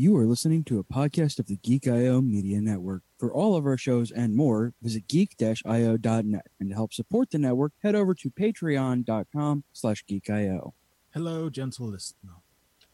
You 0.00 0.16
are 0.16 0.26
listening 0.26 0.62
to 0.66 0.78
a 0.78 0.84
podcast 0.84 1.40
of 1.40 1.48
the 1.48 1.56
Geek 1.56 1.88
IO 1.88 2.20
Media 2.20 2.60
Network. 2.60 3.02
For 3.18 3.34
all 3.34 3.56
of 3.56 3.66
our 3.66 3.76
shows 3.76 4.12
and 4.12 4.36
more, 4.36 4.72
visit 4.80 5.08
geek-io.net. 5.08 6.46
And 6.60 6.68
to 6.68 6.74
help 6.76 6.92
support 6.92 7.32
the 7.32 7.38
network, 7.38 7.72
head 7.82 7.96
over 7.96 8.14
to 8.14 8.30
patreon.com 8.30 9.64
slash 9.72 10.04
geek.io. 10.06 10.72
Hello, 11.12 11.50
gentle 11.50 11.88
listener. 11.88 12.34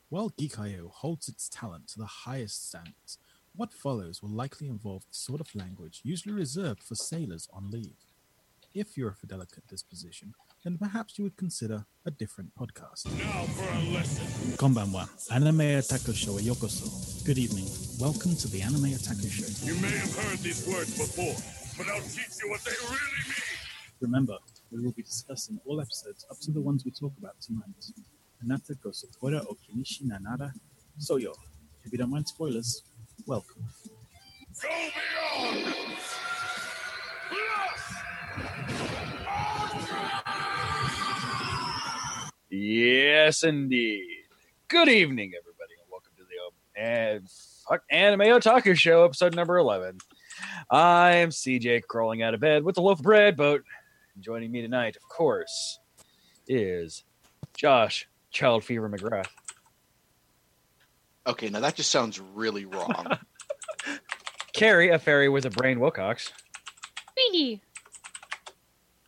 While 0.09 0.31
Geek.io 0.31 0.89
holds 0.95 1.29
its 1.29 1.51
talent 1.51 1.89
to 1.89 1.99
the 1.99 2.07
highest 2.07 2.71
standards, 2.71 3.19
what 3.55 3.75
follows 3.75 4.23
will 4.23 4.31
likely 4.31 4.69
involve 4.69 5.03
the 5.03 5.15
sort 5.15 5.43
of 5.43 5.55
language 5.55 6.01
usually 6.05 6.35
reserved 6.35 6.83
for 6.83 6.95
sailors 6.95 7.51
on 7.53 7.71
leave. 7.71 7.99
If 8.75 8.97
you're 8.99 9.11
of 9.11 9.19
a 9.23 9.27
delicate 9.29 9.69
disposition, 9.69 10.35
then 10.65 10.77
perhaps 10.79 11.17
you 11.17 11.23
would 11.23 11.37
consider 11.37 11.87
a 12.05 12.11
different 12.11 12.51
podcast. 12.57 13.07
Now 13.07 13.45
for 13.45 13.71
a 13.73 13.95
lesson. 13.95 14.27
Konbanwa, 14.57 15.09
Anime 15.31 15.79
Otaku 15.79 16.13
Show 16.13 16.33
yokoso. 16.43 17.25
Good 17.25 17.39
evening. 17.39 17.67
Welcome 18.01 18.35
to 18.35 18.49
the 18.49 18.61
Anime 18.63 18.91
Otaku 18.99 19.31
Show. 19.31 19.47
You 19.65 19.81
may 19.81 19.97
have 19.97 20.17
heard 20.17 20.41
these 20.41 20.67
words 20.67 20.91
before, 20.99 21.37
but 21.79 21.87
I'll 21.95 22.03
teach 22.03 22.43
you 22.43 22.51
what 22.51 22.63
they 22.65 22.73
really 22.83 23.23
mean. 23.29 23.55
Remember, 24.01 24.37
we 24.73 24.83
will 24.83 24.91
be 24.91 25.05
discussing 25.05 25.61
all 25.67 25.81
episodes 25.81 26.27
up 26.29 26.41
to 26.41 26.51
the 26.51 26.61
ones 26.61 26.85
we 26.85 26.91
talk 26.91 27.13
about 27.17 27.41
tonight. 27.41 27.93
Anata 28.45 28.75
go 28.83 28.91
Sopora 28.91 29.41
o 29.49 29.55
Kinishi 29.55 30.03
Nanara 30.03 30.51
Soyo. 30.99 31.33
If 31.85 31.93
you 31.93 31.99
don't 31.99 32.11
mind 32.11 32.27
spoilers, 32.27 32.83
welcome. 33.25 33.63
Go 34.61 34.69
beyond! 34.69 35.84
Yes, 42.57 43.43
indeed. 43.43 44.07
Good 44.69 44.89
evening, 44.89 45.33
everybody, 45.37 45.73
and 45.77 45.91
welcome 45.91 46.13
to 46.17 46.23
the 46.23 46.81
uh, 46.81 47.19
fuck 47.69 47.83
Anime 47.91 48.21
Otaku 48.21 48.77
Show, 48.77 49.05
episode 49.05 49.35
number 49.35 49.59
11. 49.59 49.99
I 50.71 51.17
am 51.17 51.31
CJ 51.31 51.83
crawling 51.89 52.23
out 52.23 52.33
of 52.33 52.39
bed 52.39 52.63
with 52.63 52.79
a 52.79 52.81
loaf 52.81 53.01
of 53.01 53.03
bread, 53.03 53.37
but 53.37 53.63
joining 54.21 54.53
me 54.53 54.63
tonight, 54.63 54.95
of 54.95 55.03
course, 55.09 55.81
is 56.47 57.03
Josh 57.57 58.09
Child 58.31 58.63
Fever 58.63 58.89
McGrath. 58.89 59.27
Okay, 61.27 61.49
now 61.49 61.59
that 61.59 61.75
just 61.75 61.91
sounds 61.91 62.21
really 62.21 62.67
wrong. 62.67 63.19
Carrie, 64.53 64.91
a 64.91 65.01
fairy 65.01 65.29
with 65.29 65.45
a 65.45 65.51
brain 65.51 65.81
Wilcox. 65.81 66.33
Thingy. 67.19 67.63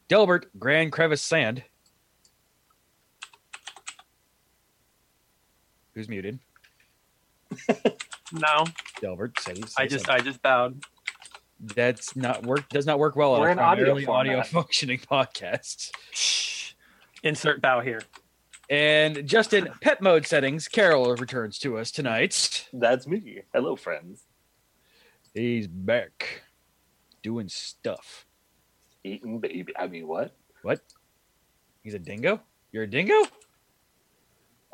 Delbert, 0.09 0.51
Grand 0.59 0.91
Crevice 0.91 1.23
Sand. 1.23 1.63
Who's 5.97 6.11
muted? 6.11 6.39
No, 8.31 8.65
Delbert, 9.01 9.41
say, 9.41 9.55
say 9.55 9.63
I 9.79 9.87
just 9.87 10.05
something. 10.05 10.21
I 10.21 10.25
just 10.25 10.43
bowed. 10.43 10.85
that's 11.59 12.15
not 12.15 12.43
work 12.45 12.69
does 12.69 12.85
not 12.85 12.99
work 12.99 13.17
well 13.17 13.33
on 13.33 13.41
We're 13.41 13.49
a 13.49 13.53
in 13.53 13.59
audio 13.59 14.13
audio 14.13 14.43
functioning 14.43 14.99
podcast. 15.11 15.93
Shh. 16.11 16.73
Insert 17.23 17.63
bow 17.63 17.81
here. 17.81 18.03
And 18.69 19.27
just 19.27 19.55
in 19.55 19.69
pet 19.81 20.03
mode 20.03 20.27
settings, 20.27 20.69
Carol 20.69 21.15
returns 21.15 21.59
to 21.61 21.79
us 21.79 21.91
tonight. 21.91 22.69
That's 22.75 23.07
me. 23.07 23.43
Hello, 23.55 23.75
friends. 23.75 24.25
He's 25.33 25.67
back 25.67 26.43
doing 27.23 27.49
stuff. 27.49 28.27
Eating 29.03 29.39
baby. 29.39 29.73
I 29.79 29.87
mean, 29.87 30.07
what? 30.09 30.37
What? 30.61 30.81
He's 31.83 31.95
a 31.95 31.99
dingo? 31.99 32.43
You're 32.71 32.83
a 32.83 32.87
dingo? 32.87 33.23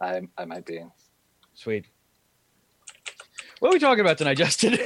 I 0.00 0.23
I 0.37 0.47
might 0.47 0.67
be. 0.67 0.81
Sweet. 1.62 1.86
What 3.60 3.68
are 3.68 3.72
we 3.74 3.78
talking 3.78 4.00
about 4.00 4.18
tonight, 4.18 4.36
Justin? 4.36 4.77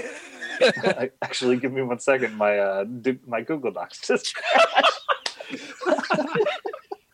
Actually, 1.22 1.56
give 1.56 1.72
me 1.72 1.80
one 1.80 1.98
second. 1.98 2.36
My 2.36 2.58
uh, 2.58 2.84
do, 2.84 3.18
my 3.26 3.40
Google 3.40 3.70
Docs 3.70 4.06
just. 4.06 4.36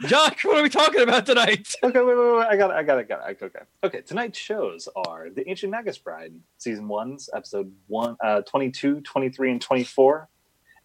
Josh, 0.06 0.44
what 0.44 0.58
are 0.58 0.64
we 0.64 0.68
talking 0.68 1.02
about 1.02 1.26
tonight? 1.26 1.72
okay, 1.84 2.00
wait, 2.00 2.18
wait, 2.18 2.36
wait. 2.38 2.46
I 2.46 2.56
got 2.56 2.70
it. 2.72 2.74
I 2.74 2.82
got 2.82 2.98
it. 2.98 3.02
I 3.02 3.04
got 3.04 3.30
it. 3.30 3.40
Okay, 3.40 3.60
okay. 3.84 4.00
Tonight's 4.00 4.36
shows 4.36 4.88
are 4.96 5.30
The 5.30 5.48
Ancient 5.48 5.70
Magus 5.70 5.98
Bride, 5.98 6.34
season 6.58 6.88
one's 6.88 7.30
episode 7.32 7.72
one, 7.86 8.16
uh, 8.20 8.40
22, 8.40 9.02
23, 9.02 9.52
and 9.52 9.62
24. 9.62 10.28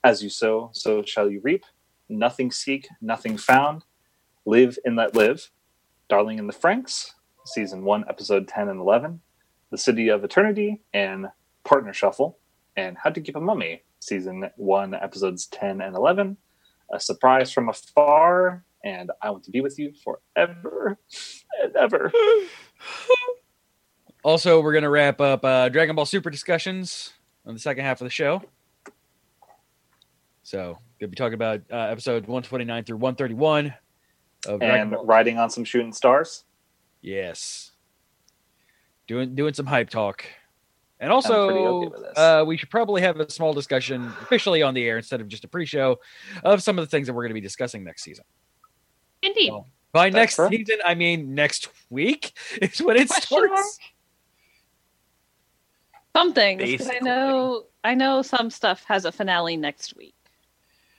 As 0.04 0.22
you 0.22 0.30
sow, 0.30 0.70
so 0.74 1.02
shall 1.02 1.32
you 1.32 1.40
reap. 1.44 1.66
Nothing 2.10 2.52
seek, 2.52 2.88
nothing 3.02 3.38
found. 3.38 3.86
Live 4.46 4.78
and 4.86 4.96
let 4.96 5.16
live. 5.16 5.50
Darling 6.10 6.38
in 6.38 6.46
the 6.46 6.54
Franxx, 6.54 7.14
season 7.48 7.84
one, 7.84 8.06
episode 8.10 8.48
10 8.48 8.70
and 8.70 8.80
11. 8.80 9.22
The 9.72 9.78
City 9.78 10.10
of 10.10 10.24
Eternity 10.24 10.82
and 10.94 11.28
Partner 11.64 11.94
Shuffle. 11.94 12.38
And 12.76 12.98
How 12.98 13.10
to 13.10 13.20
Keep 13.20 13.36
a 13.36 13.42
Mummy, 13.42 13.82
season 14.00 14.50
one, 14.56 14.94
episodes 14.94 15.48
10 15.48 15.82
and 15.82 15.96
11. 15.96 16.38
A 16.94 17.00
Surprise 17.00 17.52
from 17.52 17.70
Afar, 17.70 18.64
and 18.84 19.12
I 19.22 19.32
Want 19.32 19.44
to 19.46 19.52
Be 19.52 19.62
With 19.62 19.78
You 19.80 19.94
Forever 20.04 20.98
and 21.62 21.76
Ever. 21.76 22.12
Also, 24.24 24.60
we're 24.60 24.74
going 24.74 24.84
to 24.84 24.90
wrap 24.90 25.22
up 25.22 25.46
uh, 25.46 25.70
Dragon 25.70 25.96
Ball 25.96 26.06
Super 26.06 26.30
discussions 26.30 27.14
on 27.46 27.54
the 27.54 27.60
second 27.62 27.86
half 27.86 28.02
of 28.02 28.06
the 28.06 28.12
show. 28.12 28.42
So, 30.44 30.80
going 31.00 31.00
to 31.00 31.08
be 31.08 31.16
talking 31.16 31.36
about 31.36 31.62
uh, 31.72 31.76
episode 31.76 32.24
129 32.24 32.84
through 32.84 32.98
131 32.98 33.74
of 34.48 34.60
Dragon 34.60 34.82
And 34.82 34.92
Ball. 34.92 35.06
Riding 35.06 35.38
on 35.38 35.50
Some 35.50 35.64
Shooting 35.64 35.94
Stars. 35.94 36.44
Yes. 37.08 37.72
Doing 39.08 39.34
doing 39.34 39.54
some 39.54 39.66
hype 39.66 39.90
talk. 39.90 40.26
And 41.00 41.10
also, 41.12 41.50
okay 41.86 42.20
uh, 42.20 42.44
we 42.44 42.58
should 42.58 42.70
probably 42.70 43.02
have 43.04 43.20
a 43.20 43.30
small 43.30 43.54
discussion 43.54 44.12
officially 44.22 44.62
on 44.64 44.74
the 44.74 44.84
air 44.84 44.98
instead 44.98 45.22
of 45.22 45.28
just 45.28 45.46
a 45.46 45.48
pre-show 45.48 46.00
of 46.44 46.62
some 46.64 46.78
of 46.80 46.84
the 46.84 46.90
things 46.90 47.08
that 47.08 47.14
we're 47.14 47.22
going 47.22 47.30
to 47.30 47.36
be 47.36 47.40
discussing 47.42 47.84
next 47.84 48.04
season. 48.04 48.26
Indeed. 49.22 49.50
So, 49.50 49.66
by 49.94 50.10
That's 50.10 50.16
next 50.16 50.36
fair. 50.36 50.50
season, 50.50 50.78
I 50.86 50.96
mean 50.96 51.34
next 51.34 51.70
week 51.90 52.34
is 52.62 52.82
when 52.82 52.98
it 52.98 53.08
Question 53.08 53.40
mark? 53.48 53.52
starts. 53.60 53.80
Some 56.16 56.34
things. 56.34 56.78
'cause 56.78 56.90
I 56.94 57.00
know 57.00 57.68
I 57.86 57.94
know 57.94 58.22
some 58.22 58.50
stuff 58.50 58.84
has 58.86 59.06
a 59.06 59.12
finale 59.14 59.56
next 59.56 59.96
week. 59.96 60.16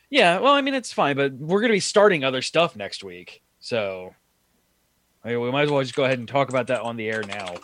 Yeah, 0.08 0.38
well, 0.38 0.54
I 0.54 0.62
mean 0.62 0.72
it's 0.74 0.92
fine, 0.92 1.16
but 1.16 1.34
we're 1.34 1.60
going 1.60 1.68
to 1.70 1.76
be 1.76 1.80
starting 1.80 2.24
other 2.24 2.41
stuff 2.41 2.76
next 2.76 3.04
week, 3.04 3.42
so 3.60 4.14
I 5.24 5.28
mean, 5.28 5.40
we 5.40 5.50
might 5.50 5.62
as 5.62 5.70
well 5.70 5.82
just 5.82 5.94
go 5.94 6.04
ahead 6.04 6.18
and 6.18 6.28
talk 6.28 6.48
about 6.48 6.68
that 6.68 6.82
on 6.82 6.96
the 6.96 7.08
air 7.08 7.22
now. 7.22 7.54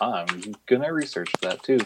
I'm 0.00 0.54
gonna 0.66 0.92
research 0.92 1.30
that 1.42 1.62
too. 1.62 1.78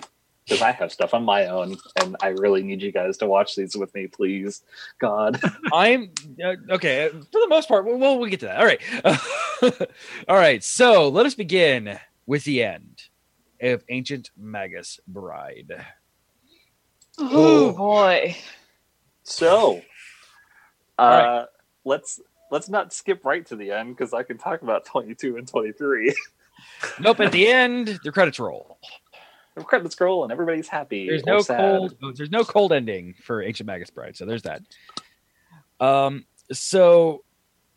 Because 0.44 0.62
I 0.62 0.70
have 0.70 0.92
stuff 0.92 1.12
on 1.12 1.24
my 1.24 1.46
own, 1.46 1.76
and 2.00 2.14
I 2.22 2.28
really 2.28 2.62
need 2.62 2.80
you 2.80 2.92
guys 2.92 3.16
to 3.16 3.26
watch 3.26 3.56
these 3.56 3.76
with 3.76 3.92
me, 3.94 4.06
please. 4.06 4.62
God. 5.00 5.40
I'm 5.72 6.12
uh, 6.42 6.54
okay 6.70 7.08
for 7.08 7.40
the 7.40 7.48
most 7.48 7.66
part. 7.66 7.84
Well, 7.84 7.98
well, 7.98 8.16
we'll 8.16 8.30
get 8.30 8.40
to 8.40 8.46
that. 8.46 8.60
All 8.60 8.64
right, 8.64 9.88
all 10.28 10.36
right. 10.36 10.62
So 10.62 11.08
let 11.08 11.26
us 11.26 11.34
begin 11.34 11.98
with 12.26 12.44
the 12.44 12.62
end 12.62 13.02
of 13.60 13.82
Ancient 13.88 14.30
Magus 14.36 15.00
Bride. 15.08 15.84
Oh 17.18 17.72
boy. 17.72 18.36
So, 19.24 19.82
uh, 20.96 21.02
right. 21.02 21.46
let's 21.84 22.20
let's 22.50 22.68
not 22.68 22.92
skip 22.92 23.24
right 23.24 23.44
to 23.46 23.56
the 23.56 23.70
end 23.72 23.96
because 23.96 24.12
I 24.14 24.22
can 24.22 24.38
talk 24.38 24.62
about 24.62 24.84
22 24.84 25.36
and 25.36 25.46
23. 25.48 26.14
Nope. 26.98 27.20
At 27.20 27.32
the 27.32 27.46
end, 27.48 27.98
the 28.02 28.10
credits 28.10 28.38
roll. 28.38 28.78
the 29.54 29.62
credits 29.62 30.00
roll 30.00 30.22
and 30.24 30.32
everybody's 30.32 30.68
happy. 30.68 31.06
There's 31.06 31.24
no 31.26 31.40
sad. 31.40 31.58
cold. 31.58 32.16
There's 32.16 32.30
no 32.30 32.44
cold 32.44 32.72
ending 32.72 33.14
for 33.22 33.42
Ancient 33.42 33.66
Magus 33.66 33.90
Bride. 33.90 34.16
So 34.16 34.24
there's 34.24 34.42
that. 34.42 34.62
Um. 35.80 36.24
So, 36.52 37.24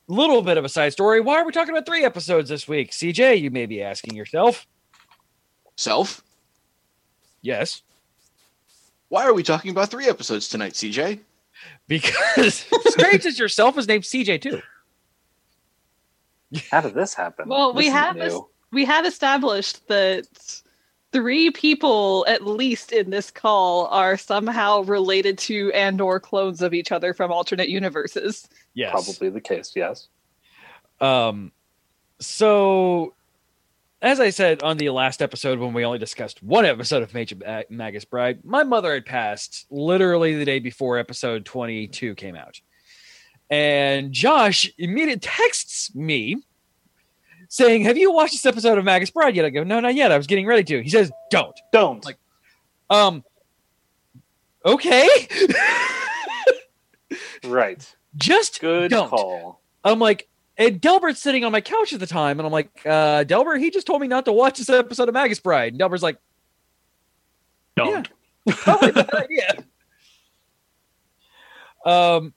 a 0.10 0.14
little 0.14 0.42
bit 0.42 0.58
of 0.58 0.64
a 0.64 0.70
side 0.70 0.94
story. 0.94 1.20
Why 1.20 1.36
are 1.42 1.46
we 1.46 1.52
talking 1.52 1.72
about 1.74 1.86
three 1.86 2.06
episodes 2.06 2.50
this 2.50 2.68
week? 2.70 2.92
CJ, 2.92 3.42
you 3.42 3.52
may 3.52 3.66
be 3.66 3.84
asking 3.84 4.16
yourself. 4.16 4.66
Self? 5.76 6.24
Yes, 7.42 7.82
Why 9.10 9.26
are 9.26 9.34
we 9.34 9.44
talking 9.44 9.72
about 9.72 9.90
three 9.90 10.08
episodes 10.08 10.48
tonight, 10.50 10.74
CJ? 10.74 11.20
Because 11.88 12.66
Strange 12.88 13.26
as 13.26 13.40
yourself 13.40 13.78
is 13.78 13.88
named 13.88 14.04
CJ 14.04 14.42
too. 14.42 14.62
How 16.72 16.82
did 16.82 16.96
this 16.96 17.14
happen? 17.14 17.48
Well, 17.48 17.74
we 17.74 17.84
This 17.84 17.88
is 17.90 17.94
have 17.94 18.16
new. 18.16 18.50
We 18.72 18.86
have 18.86 19.06
established 19.06 19.88
that 19.88 20.28
three 21.12 21.50
people 21.52 22.26
at 22.28 22.46
least 22.46 22.92
in 22.92 23.10
this 23.10 23.32
call 23.32 23.88
are 23.88 24.16
somehow 24.16 24.82
related 24.82 25.38
to 25.40 25.72
and 25.74 26.00
or 26.02 26.20
clones 26.20 26.62
of 26.62 26.74
each 26.74 26.92
other 26.92 27.14
from 27.14 27.32
alternate 27.32 27.70
universes. 27.70 28.48
Yes, 28.76 28.92
Probably 28.92 29.30
the 29.30 29.42
case. 29.42 29.74
Yes. 29.76 30.08
Um, 31.02 31.52
so 32.20 33.16
as 34.02 34.20
I 34.20 34.30
said 34.30 34.64
on 34.64 34.78
the 34.78 34.90
last 34.92 35.22
episode 35.22 35.60
when 35.60 35.74
we 35.74 35.84
only 35.86 36.00
discussed 36.00 36.42
one 36.42 36.66
episode 36.66 37.04
of 37.04 37.14
Major 37.14 37.36
Magus 37.70 38.06
Bride, 38.06 38.46
my 38.46 38.64
mother 38.64 38.94
had 38.94 39.06
passed 39.06 39.66
literally 39.70 40.36
the 40.36 40.46
day 40.46 40.60
before 40.60 40.98
episode 40.98 41.46
22 41.46 42.16
came 42.16 42.36
out. 42.36 42.62
And 43.50 44.12
Josh 44.14 44.70
immediately 44.78 45.20
texts 45.20 45.94
me 45.96 46.38
saying, 47.50 47.84
"Have 47.84 47.98
you 47.98 48.12
watched 48.14 48.34
this 48.34 48.46
episode 48.46 48.78
of 48.78 48.86
Magus 48.86 49.10
Bride 49.10 49.36
yet?" 49.36 49.44
I 49.44 49.50
go, 49.50 49.64
"No, 49.64 49.80
not 49.80 49.96
yet. 49.96 50.12
I 50.12 50.18
was 50.18 50.28
getting 50.28 50.46
ready 50.46 50.64
to." 50.66 50.82
He 50.84 50.90
says, 50.90 51.12
"Don't." 51.32 51.60
Don't. 51.74 52.06
Like- 52.06 52.20
Um. 52.92 53.24
Okay. 54.66 55.08
right. 57.44 57.96
Just 58.16 58.62
Good 58.62 58.92
don't. 58.92 59.10
call. 59.10 59.62
I'm 59.84 60.00
like, 60.00 60.29
and 60.60 60.80
Delbert's 60.82 61.22
sitting 61.22 61.46
on 61.46 61.54
my 61.54 61.62
couch 61.62 61.94
at 61.94 62.02
the 62.02 62.06
time, 62.06 62.38
and 62.40 62.46
I'm 62.46 62.52
like, 62.52 62.70
uh, 62.86 63.24
Delbert, 63.24 63.62
he 63.62 63.72
just 63.72 63.88
told 63.88 64.02
me 64.02 64.08
not 64.08 64.26
to 64.26 64.34
watch 64.34 64.58
this 64.58 64.70
episode 64.70 65.08
of 65.08 65.14
Magus 65.14 65.40
Bride. 65.40 65.72
And 65.72 65.80
Delbert's 65.80 66.04
like, 66.04 66.18
Don't. 67.78 68.10
probably 68.46 68.92
bad 68.92 69.14
idea. 69.16 69.64
Um, 71.86 72.34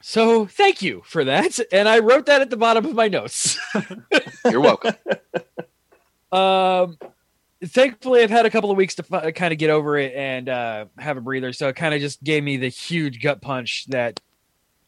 so 0.00 0.46
thank 0.46 0.80
you 0.80 1.02
for 1.04 1.24
that, 1.24 1.60
and 1.70 1.86
I 1.86 1.98
wrote 1.98 2.26
that 2.26 2.40
at 2.40 2.48
the 2.48 2.56
bottom 2.56 2.86
of 2.86 2.94
my 2.94 3.08
notes. 3.08 3.58
You're 4.50 4.60
welcome. 4.60 4.94
Um, 6.32 6.98
thankfully, 7.62 8.22
I've 8.22 8.30
had 8.30 8.46
a 8.46 8.50
couple 8.50 8.70
of 8.70 8.78
weeks 8.78 8.94
to 8.96 9.02
fi- 9.02 9.32
kind 9.32 9.52
of 9.52 9.58
get 9.58 9.68
over 9.68 9.98
it 9.98 10.14
and 10.14 10.48
uh, 10.48 10.86
have 10.98 11.18
a 11.18 11.20
breather. 11.20 11.52
So 11.52 11.68
it 11.68 11.76
kind 11.76 11.94
of 11.94 12.00
just 12.00 12.24
gave 12.24 12.42
me 12.42 12.56
the 12.56 12.68
huge 12.68 13.22
gut 13.22 13.42
punch 13.42 13.84
that 13.88 14.18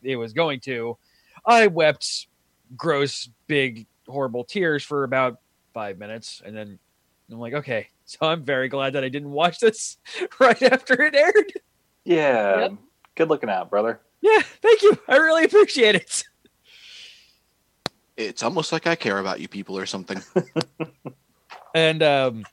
it 0.02 0.16
was 0.16 0.32
going 0.32 0.60
to. 0.60 0.96
I 1.44 1.66
wept 1.66 2.26
gross, 2.74 3.28
big, 3.46 3.86
horrible 4.08 4.44
tears 4.44 4.82
for 4.82 5.04
about 5.04 5.40
five 5.74 5.98
minutes, 5.98 6.40
and 6.44 6.56
then 6.56 6.78
I'm 7.30 7.38
like, 7.38 7.54
okay. 7.54 7.88
So 8.08 8.18
I'm 8.22 8.44
very 8.44 8.68
glad 8.68 8.92
that 8.92 9.02
I 9.02 9.08
didn't 9.08 9.32
watch 9.32 9.58
this 9.58 9.96
right 10.38 10.62
after 10.62 11.02
it 11.02 11.16
aired. 11.16 11.52
Yeah. 12.04 12.60
Yep. 12.60 12.72
Good 13.16 13.28
looking 13.28 13.50
out, 13.50 13.68
brother. 13.68 14.00
Yeah, 14.20 14.42
thank 14.62 14.80
you. 14.82 14.96
I 15.08 15.16
really 15.16 15.42
appreciate 15.42 15.96
it. 15.96 16.22
It's 18.16 18.44
almost 18.44 18.70
like 18.70 18.86
I 18.86 18.94
care 18.94 19.18
about 19.18 19.40
you 19.40 19.48
people 19.48 19.76
or 19.76 19.86
something. 19.86 20.22
And 21.74 22.00
um, 22.02 22.44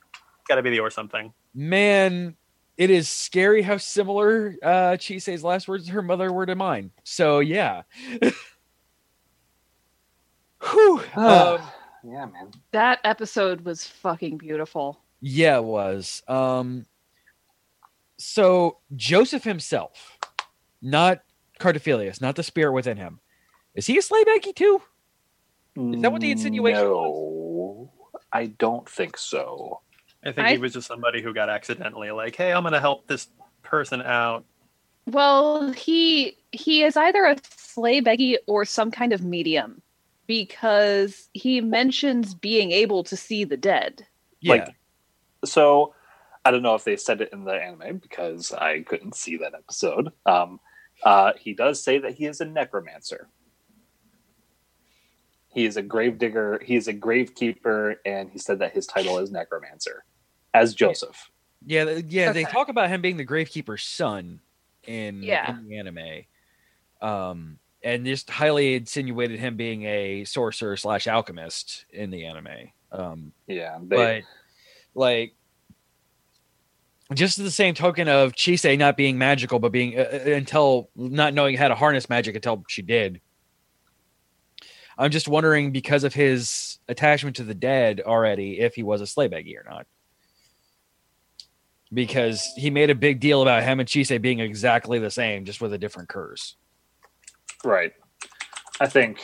Got 0.48 0.56
to 0.56 0.62
be 0.62 0.70
the 0.70 0.80
or 0.80 0.90
something. 0.90 1.32
man, 1.54 2.34
it 2.76 2.90
is 2.90 3.08
scary 3.08 3.62
how 3.62 3.76
similar 3.76 4.56
uh 4.60 4.96
Chise's 4.96 5.44
last 5.44 5.68
words 5.68 5.86
to 5.86 5.92
her 5.92 6.02
mother 6.02 6.32
were 6.32 6.46
to 6.46 6.56
mine. 6.56 6.90
So 7.04 7.38
yeah. 7.38 7.82
Whew. 10.70 10.98
um, 11.16 11.60
yeah, 12.04 12.26
man. 12.26 12.50
That 12.72 13.00
episode 13.04 13.62
was 13.62 13.86
fucking 13.86 14.38
beautiful. 14.38 15.00
yeah, 15.20 15.56
it 15.58 15.64
was. 15.64 16.22
Um 16.28 16.86
so 18.18 18.78
Joseph 18.94 19.44
himself, 19.44 20.18
not 20.80 21.20
Cartaphilus, 21.60 22.20
not 22.20 22.36
the 22.36 22.42
spirit 22.42 22.72
within 22.72 22.96
him. 22.96 23.20
Is 23.74 23.86
he 23.86 23.98
a 23.98 24.02
Sleigh 24.02 24.24
Beggy 24.24 24.54
too? 24.54 24.80
Is 25.76 26.02
that 26.02 26.12
what 26.12 26.20
the 26.20 26.30
insinuation 26.30 26.84
no, 26.84 27.90
I 28.32 28.46
don't 28.46 28.88
think 28.88 29.16
so. 29.18 29.80
I 30.24 30.30
think 30.32 30.46
I- 30.46 30.52
he 30.52 30.58
was 30.58 30.72
just 30.72 30.86
somebody 30.86 31.20
who 31.22 31.34
got 31.34 31.48
accidentally 31.50 32.10
like, 32.12 32.36
hey, 32.36 32.52
I'm 32.52 32.62
going 32.62 32.72
to 32.72 32.80
help 32.80 33.06
this 33.08 33.28
person 33.62 34.00
out. 34.00 34.44
Well, 35.06 35.72
he 35.72 36.36
he 36.52 36.82
is 36.84 36.96
either 36.96 37.24
a 37.24 37.36
Sleigh 37.56 38.00
Beggy 38.00 38.36
or 38.46 38.64
some 38.64 38.90
kind 38.90 39.12
of 39.12 39.22
medium 39.24 39.82
because 40.26 41.28
he 41.32 41.60
mentions 41.60 42.34
being 42.34 42.70
able 42.72 43.04
to 43.04 43.16
see 43.16 43.44
the 43.44 43.56
dead. 43.56 44.06
Yeah. 44.40 44.52
Like, 44.52 44.68
so 45.44 45.94
I 46.44 46.50
don't 46.50 46.62
know 46.62 46.74
if 46.74 46.84
they 46.84 46.96
said 46.96 47.20
it 47.20 47.30
in 47.32 47.44
the 47.44 47.52
anime 47.54 47.98
because 47.98 48.52
I 48.52 48.80
couldn't 48.80 49.14
see 49.16 49.36
that 49.38 49.54
episode. 49.54 50.12
Um, 50.26 50.60
uh, 51.02 51.32
he 51.38 51.52
does 51.54 51.82
say 51.82 51.98
that 51.98 52.14
he 52.14 52.26
is 52.26 52.40
a 52.40 52.44
necromancer. 52.44 53.28
He 55.48 55.66
is 55.66 55.76
a 55.76 55.82
grave 55.82 56.18
digger. 56.18 56.60
He 56.64 56.74
is 56.76 56.88
a 56.88 56.92
grave 56.92 57.34
keeper, 57.34 58.00
and 58.04 58.30
he 58.30 58.38
said 58.38 58.58
that 58.58 58.72
his 58.72 58.86
title 58.86 59.18
is 59.18 59.30
necromancer, 59.30 60.04
as 60.52 60.74
Joseph. 60.74 61.30
yeah, 61.64 61.84
th- 61.84 62.04
yeah, 62.08 62.32
they 62.32 62.44
talk 62.44 62.68
about 62.68 62.88
him 62.90 63.00
being 63.00 63.16
the 63.16 63.24
gravekeeper's 63.26 63.82
son 63.84 64.40
in, 64.84 65.22
Yeah. 65.22 65.50
in 65.58 65.68
the 65.68 65.78
anime. 65.78 66.24
Um 67.00 67.58
and 67.84 68.04
just 68.06 68.30
highly 68.30 68.74
insinuated 68.74 69.38
him 69.38 69.56
being 69.56 69.84
a 69.84 70.24
sorcerer 70.24 70.76
slash 70.76 71.06
alchemist 71.06 71.84
in 71.90 72.10
the 72.10 72.24
anime. 72.24 72.72
Um 72.90 73.32
Yeah, 73.46 73.78
they, 73.82 73.96
but 73.96 75.00
like 75.00 75.34
just 77.12 77.36
the 77.36 77.50
same 77.50 77.74
token 77.74 78.08
of 78.08 78.32
Chise 78.32 78.78
not 78.78 78.96
being 78.96 79.18
magical, 79.18 79.58
but 79.58 79.72
being 79.72 79.98
uh, 79.98 80.08
uh, 80.26 80.30
until 80.30 80.88
not 80.96 81.34
knowing 81.34 81.56
how 81.56 81.68
to 81.68 81.74
harness 81.74 82.08
magic 82.08 82.34
until 82.34 82.64
she 82.68 82.82
did. 82.82 83.20
I'm 84.96 85.10
just 85.10 85.28
wondering 85.28 85.72
because 85.72 86.04
of 86.04 86.14
his 86.14 86.78
attachment 86.88 87.36
to 87.36 87.44
the 87.44 87.54
dead 87.54 88.00
already, 88.00 88.60
if 88.60 88.74
he 88.74 88.82
was 88.82 89.00
a 89.00 89.06
Sleigh 89.06 89.28
Beggy 89.28 89.56
or 89.56 89.68
not. 89.68 89.86
Because 91.92 92.44
he 92.56 92.70
made 92.70 92.90
a 92.90 92.94
big 92.94 93.20
deal 93.20 93.42
about 93.42 93.64
him 93.64 93.80
and 93.80 93.88
Chise 93.88 94.20
being 94.22 94.40
exactly 94.40 94.98
the 94.98 95.10
same, 95.10 95.44
just 95.44 95.60
with 95.60 95.72
a 95.72 95.78
different 95.78 96.08
curse. 96.08 96.56
Right. 97.64 97.92
I 98.80 98.86
think 98.86 99.18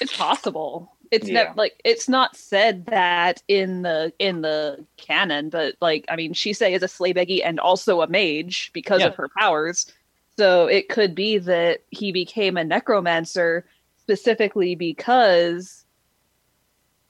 It's 0.00 0.16
possible. 0.16 0.96
It's 1.10 1.28
Yeah. 1.28 1.44
not 1.44 1.56
like 1.56 1.78
it's 1.84 2.08
not 2.08 2.36
said 2.36 2.86
that 2.86 3.42
in 3.48 3.82
the 3.82 4.12
in 4.18 4.40
the 4.40 4.86
canon, 4.96 5.50
but 5.50 5.74
like 5.82 6.06
I 6.08 6.16
mean, 6.16 6.32
Chise 6.32 6.70
is 6.74 6.82
a 6.82 6.88
Sleigh 6.88 7.12
Beggy 7.12 7.42
and 7.44 7.60
also 7.60 8.00
a 8.00 8.06
mage 8.06 8.70
because 8.72 9.00
Yeah. 9.00 9.08
of 9.08 9.16
her 9.16 9.28
powers. 9.36 9.92
So 10.38 10.66
it 10.68 10.88
could 10.88 11.14
be 11.14 11.36
that 11.38 11.80
he 11.90 12.12
became 12.12 12.56
a 12.56 12.64
necromancer 12.64 13.66
specifically 13.98 14.74
because 14.74 15.84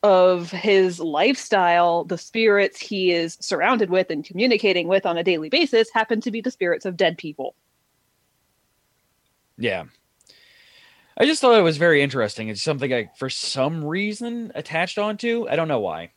of 0.02 0.50
his 0.50 0.98
lifestyle. 0.98 2.04
The 2.04 2.18
spirits 2.18 2.80
he 2.80 3.12
is 3.12 3.36
surrounded 3.40 3.90
with 3.90 4.10
and 4.10 4.24
communicating 4.24 4.88
with 4.88 5.06
on 5.06 5.16
a 5.18 5.22
daily 5.22 5.48
basis 5.50 5.90
happen 5.92 6.20
to 6.22 6.30
be 6.30 6.40
the 6.40 6.50
spirits 6.50 6.86
of 6.86 6.96
dead 6.96 7.18
people. 7.18 7.54
Yeah. 9.60 9.84
I 11.16 11.26
just 11.26 11.40
thought 11.42 11.58
it 11.58 11.62
was 11.62 11.76
very 11.76 12.02
interesting. 12.02 12.48
It's 12.48 12.62
something 12.62 12.92
I, 12.92 13.10
for 13.16 13.28
some 13.28 13.84
reason, 13.84 14.52
attached 14.54 14.98
onto. 14.98 15.46
I 15.48 15.54
don't 15.54 15.68
know 15.68 15.80
why. 15.80 16.12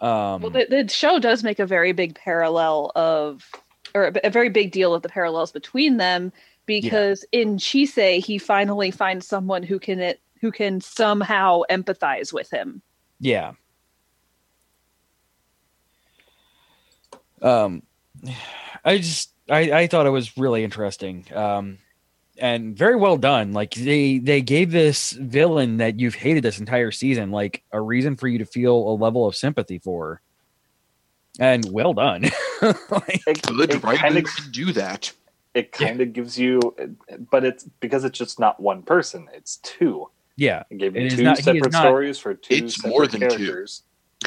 Um, 0.00 0.42
Well, 0.42 0.50
the, 0.50 0.66
the 0.70 0.88
show 0.88 1.18
does 1.18 1.42
make 1.42 1.58
a 1.58 1.66
very 1.66 1.92
big 1.92 2.14
parallel 2.14 2.92
of, 2.94 3.44
or 3.94 4.06
a, 4.06 4.12
a 4.24 4.30
very 4.30 4.48
big 4.48 4.70
deal 4.70 4.94
of 4.94 5.02
the 5.02 5.08
parallels 5.08 5.50
between 5.52 5.96
them 5.96 6.32
because 6.64 7.24
in 7.32 7.56
Chise 7.56 8.24
he 8.24 8.38
finally 8.38 8.92
finds 8.92 9.26
someone 9.26 9.64
who 9.64 9.80
can 9.80 9.98
it, 9.98 10.20
who 10.40 10.52
can 10.52 10.80
somehow 10.80 11.62
empathize 11.70 12.32
with 12.32 12.50
him. 12.50 12.82
yeah. 13.18 13.52
Um, 17.40 17.82
I 18.84 18.98
just 18.98 19.32
I, 19.52 19.80
I 19.82 19.86
thought 19.86 20.06
it 20.06 20.10
was 20.10 20.36
really 20.38 20.64
interesting. 20.64 21.26
Um, 21.34 21.78
and 22.38 22.76
very 22.76 22.96
well 22.96 23.16
done. 23.18 23.52
Like 23.52 23.74
they 23.74 24.18
they 24.18 24.40
gave 24.40 24.70
this 24.72 25.12
villain 25.12 25.76
that 25.76 26.00
you've 26.00 26.14
hated 26.14 26.42
this 26.42 26.58
entire 26.58 26.90
season 26.90 27.30
like 27.30 27.62
a 27.72 27.80
reason 27.80 28.16
for 28.16 28.26
you 28.26 28.38
to 28.38 28.46
feel 28.46 28.74
a 28.74 28.94
level 28.96 29.26
of 29.26 29.36
sympathy 29.36 29.78
for. 29.78 30.20
And 31.38 31.66
well 31.70 31.94
done. 31.94 32.24
Like, 32.62 33.22
it, 33.26 33.42
Good 33.42 33.70
it 33.74 33.82
writing 33.82 34.00
kind 34.00 34.16
of 34.18 34.24
to 34.36 34.48
do 34.50 34.72
that. 34.74 35.12
it 35.52 35.72
kind 35.72 36.00
of 36.00 36.12
gives 36.12 36.38
you, 36.38 36.60
but 37.30 37.44
it's 37.44 37.64
because 37.80 38.04
it's 38.04 38.16
just 38.16 38.38
not 38.38 38.60
one 38.60 38.82
person; 38.84 39.28
it's 39.34 39.56
two. 39.56 40.08
yeah. 40.36 40.62
It 40.70 40.78
gave 40.78 40.94
It 40.96 41.02
you 41.04 41.10
two 41.10 41.22
not- 41.24 41.38
separate 41.38 41.72
not- 41.72 41.82
stories 41.82 42.18
for 42.20 42.34
two 42.34 42.54
It's 42.66 42.76
separate 42.76 42.90
more 42.90 43.06
than 43.08 43.28
two. 43.30 43.66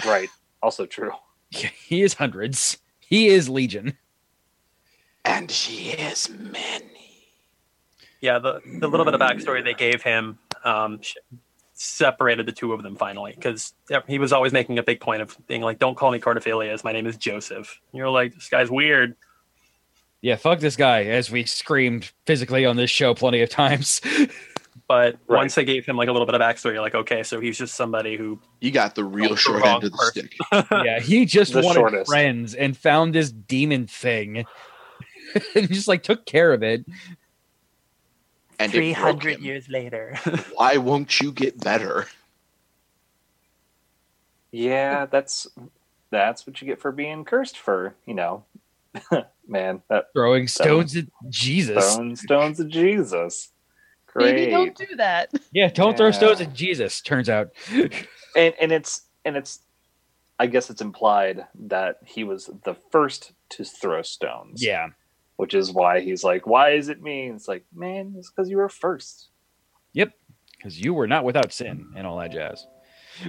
Right. 0.05 0.27
Also 0.61 0.85
true. 0.85 1.11
He 1.51 2.01
is 2.01 2.15
hundreds. 2.15 2.77
He 2.99 3.27
is 3.27 3.47
legion. 3.47 3.97
And 5.25 5.49
she 5.49 5.89
is 5.91 6.29
many. 6.29 7.27
Yeah, 8.21 8.39
the, 8.39 8.61
the 8.79 8.87
little 8.87 9.05
bit 9.05 9.13
of 9.13 9.19
backstory 9.19 9.63
they 9.63 9.73
gave 9.73 10.01
him 10.01 10.37
um, 10.63 10.99
separated 11.73 12.45
the 12.45 12.51
two 12.51 12.73
of 12.73 12.81
them 12.83 12.95
finally 12.95 13.33
because 13.35 13.73
he 14.07 14.17
was 14.19 14.31
always 14.31 14.53
making 14.53 14.77
a 14.79 14.83
big 14.83 14.99
point 14.99 15.21
of 15.21 15.35
being 15.47 15.61
like, 15.61 15.79
"Don't 15.79 15.95
call 15.95 16.11
me 16.11 16.19
Cartaphilus. 16.19 16.83
My 16.83 16.91
name 16.91 17.05
is 17.07 17.17
Joseph." 17.17 17.79
And 17.91 17.97
you're 17.97 18.09
like, 18.09 18.33
"This 18.33 18.49
guy's 18.49 18.69
weird." 18.71 19.15
Yeah, 20.21 20.37
fuck 20.37 20.59
this 20.59 20.75
guy, 20.75 21.03
as 21.03 21.29
we 21.29 21.43
screamed 21.45 22.11
physically 22.25 22.65
on 22.65 22.77
this 22.77 22.89
show 22.89 23.13
plenty 23.13 23.41
of 23.41 23.49
times. 23.49 24.01
But 24.87 25.15
Right. 25.27 25.37
once 25.37 25.55
they 25.55 25.65
gave 25.65 25.83
him 25.83 25.97
like 25.97 26.09
a 26.09 26.11
little 26.11 26.27
bit 26.27 26.35
of 26.35 26.41
backstory, 26.41 26.73
you're 26.73 26.81
like, 26.81 26.93
"Okay, 26.93 27.23
so 27.23 27.39
he's 27.39 27.57
just 27.57 27.73
somebody 27.73 28.17
who 28.17 28.39
You 28.61 28.69
got 28.69 28.93
the 28.93 29.03
real 29.03 29.35
short 29.35 29.63
wrong 29.63 29.75
end 29.75 29.83
of 29.85 29.91
the 29.93 29.97
person. 29.97 30.29
stick. 30.29 30.65
yeah, 30.85 30.99
he 30.99 31.25
just 31.25 31.53
The 31.53 31.61
wanted 31.61 31.79
shortest. 31.79 32.07
friends 32.11 32.53
and 32.53 32.77
found 32.77 33.15
this 33.15 33.31
demon 33.31 33.87
thing. 33.87 34.45
and 35.55 35.67
just 35.67 35.87
like 35.87 36.03
took 36.03 36.25
care 36.25 36.53
of 36.53 36.63
it. 36.63 36.85
And 38.57 38.73
it 38.73 38.97
broke 38.97 39.23
him. 39.23 39.41
years 39.41 39.67
later." 39.69 40.17
Why 40.55 40.77
won't 40.77 41.19
you 41.19 41.31
get 41.31 41.59
better? 41.59 42.07
Yeah, 44.51 45.05
that's 45.05 45.47
that's 46.11 46.47
what 46.47 46.61
you 46.61 46.67
get 46.67 46.79
for 46.79 46.91
being 46.91 47.25
cursed 47.25 47.57
for. 47.57 47.95
You 48.05 48.13
know, 48.13 48.45
man, 49.47 49.81
that 49.89 50.05
Throwing 50.13 50.47
stones 50.47 50.95
at 50.95 51.05
Jesus. 51.29 51.93
stone 51.93 52.15
stones 52.15 52.59
of 52.59 52.69
Jesus. 52.69 53.49
Maybe 54.15 54.49
don't 54.49 54.75
do 54.75 54.95
that. 54.95 55.33
Yeah, 55.51 55.67
don't 55.67 55.97
throw 55.97 56.11
stones 56.11 56.39
at 56.39 56.53
Jesus. 56.53 57.01
Turns 57.01 57.27
out, 57.27 57.49
and 57.69 58.53
and 58.61 58.71
it's 58.71 59.01
and 59.25 59.35
it's 59.35 59.59
I 60.39 60.47
guess 60.47 60.69
it's 60.69 60.81
implied 60.81 61.45
that 61.67 61.97
he 62.05 62.23
was 62.23 62.49
the 62.63 62.75
first 62.91 63.33
to 63.49 63.65
throw 63.65 64.01
stones. 64.03 64.63
yeah, 64.63 64.87
Which 65.37 65.53
is 65.53 65.71
why 65.71 65.99
he's 65.99 66.23
like, 66.23 66.47
Why 66.47 66.71
is 66.71 66.89
it 66.89 67.01
me? 67.01 67.27
And 67.27 67.35
it's 67.35 67.47
like, 67.47 67.65
man, 67.73 68.15
it's 68.17 68.31
because 68.31 68.49
you 68.49 68.57
were 68.57 68.69
first. 68.69 69.29
Yep, 69.93 70.11
because 70.57 70.79
you 70.79 70.93
were 70.93 71.07
not 71.07 71.23
without 71.23 71.51
sin 71.53 71.87
and 71.95 72.07
all 72.07 72.17
that 72.19 72.31
jazz. 72.31 72.65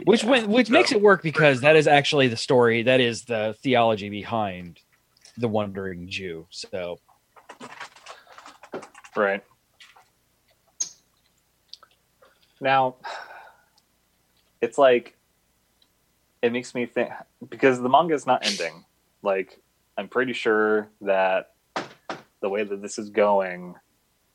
Which 0.05 0.25
Yeah. 0.25 0.31
when, 0.31 0.51
which 0.51 0.71
makes 0.71 0.93
it 0.93 1.01
work 1.01 1.23
because 1.23 1.61
that 1.61 1.77
is 1.77 1.87
actually 1.87 2.29
the 2.29 2.37
story. 2.37 2.83
That 2.83 3.01
is 3.01 3.25
the 3.25 3.57
theology 3.63 4.09
behind 4.11 4.81
the 5.37 5.49
wandering 5.49 6.09
Jew. 6.09 6.47
So 6.51 6.99
Right. 9.15 9.43
Now, 12.61 12.97
it's 14.61 14.77
like, 14.79 15.17
it 16.43 16.53
makes 16.53 16.75
me 16.75 16.87
think 16.87 17.11
because 17.49 17.81
the 17.81 17.89
manga 17.89 18.15
is 18.15 18.27
not 18.27 18.45
ending. 18.47 18.85
Like, 19.23 19.59
I'm 19.97 20.09
pretty 20.09 20.33
sure 20.35 20.91
that 21.03 21.51
the 22.41 22.49
way 22.49 22.65
that 22.65 22.83
this 22.83 22.99
is 22.99 23.11
going, 23.11 23.75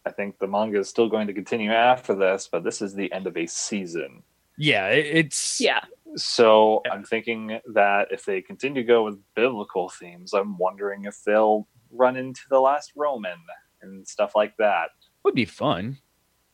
I 0.05 0.11
think 0.11 0.39
the 0.39 0.47
manga 0.47 0.79
is 0.79 0.89
still 0.89 1.09
going 1.09 1.27
to 1.27 1.33
continue 1.33 1.71
after 1.71 2.15
this, 2.15 2.49
but 2.51 2.63
this 2.63 2.81
is 2.81 2.93
the 2.95 3.11
end 3.11 3.27
of 3.27 3.37
a 3.37 3.45
season. 3.47 4.23
yeah, 4.57 4.87
it's 4.87 5.59
Yeah. 5.59 5.81
So 6.15 6.81
I'm 6.91 7.05
thinking 7.05 7.59
that 7.73 8.09
if 8.11 8.25
they 8.25 8.41
continue 8.41 8.81
to 8.81 8.87
go 8.87 9.05
with 9.05 9.17
biblical 9.33 9.87
themes, 9.87 10.33
I'm 10.33 10.57
wondering 10.57 11.05
if 11.05 11.23
they'll 11.23 11.67
run 11.89 12.17
into 12.17 12.41
the 12.49 12.59
last 12.59 12.91
Roman 12.95 13.37
and 13.81 14.05
stuff 14.07 14.35
like 14.35 14.57
that. 14.57 14.89
would 15.23 15.35
be 15.35 15.45
fun. 15.45 15.97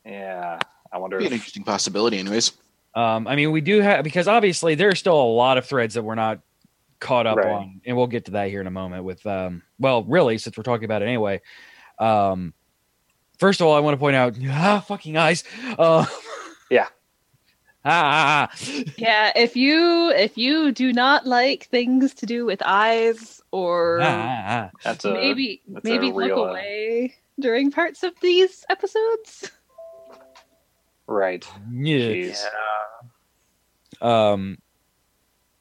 Yeah, 0.04 0.58
I 0.92 0.98
wonder 0.98 1.18
Be 1.18 1.26
an 1.26 1.32
interesting 1.32 1.64
possibility, 1.64 2.18
anyways. 2.18 2.52
Um, 2.94 3.26
I 3.26 3.36
mean, 3.36 3.52
we 3.52 3.60
do 3.60 3.80
have 3.80 4.04
because 4.04 4.28
obviously 4.28 4.74
there 4.74 4.88
are 4.88 4.94
still 4.94 5.20
a 5.20 5.30
lot 5.32 5.58
of 5.58 5.66
threads 5.66 5.94
that 5.94 6.02
we're 6.02 6.14
not 6.14 6.40
caught 7.00 7.26
up 7.26 7.36
Right. 7.36 7.46
on, 7.46 7.80
and 7.84 7.96
we'll 7.96 8.06
get 8.06 8.24
to 8.26 8.32
that 8.32 8.48
here 8.48 8.60
in 8.60 8.66
a 8.66 8.70
moment. 8.72 9.04
With 9.04 9.24
um, 9.26 9.62
well, 9.78 10.04
really, 10.04 10.38
since 10.38 10.56
we're 10.56 10.62
talking 10.62 10.84
about 10.84 11.02
it 11.02 11.06
anyway, 11.06 11.40
um, 11.98 12.52
first 13.38 13.60
of 13.60 13.66
all, 13.66 13.74
I 13.76 13.80
want 13.80 13.94
to 13.94 13.98
point 13.98 14.16
out, 14.16 14.36
ah, 14.48 14.84
fucking 14.86 15.16
eyes, 15.16 15.44
uh, 15.78 16.04
Yeah. 16.70 16.88
ah, 17.84 18.48
ah, 18.50 18.50
ah. 18.50 18.82
Yeah, 18.98 19.32
if 19.36 19.56
you 19.56 20.10
if 20.10 20.36
you 20.36 20.72
do 20.72 20.92
not 20.92 21.26
like 21.26 21.64
things 21.66 22.12
to 22.14 22.26
do 22.26 22.44
with 22.44 22.60
eyes 22.64 23.40
or 23.52 24.00
Ah, 24.02 24.44
ah, 24.46 24.70
that's 24.84 25.04
a 25.04 25.12
maybe 25.14 25.62
that's 25.68 25.86
a 25.86 25.88
maybe 25.88 26.12
real, 26.12 26.34
uh, 26.34 26.38
look 26.40 26.50
away 26.50 27.14
during 27.40 27.70
parts 27.70 28.02
of 28.02 28.12
these 28.20 28.64
episodes. 28.68 29.50
right. 31.06 31.46
yeah. 31.72 31.98
Jeez. 31.98 32.44
Um, 34.02 34.58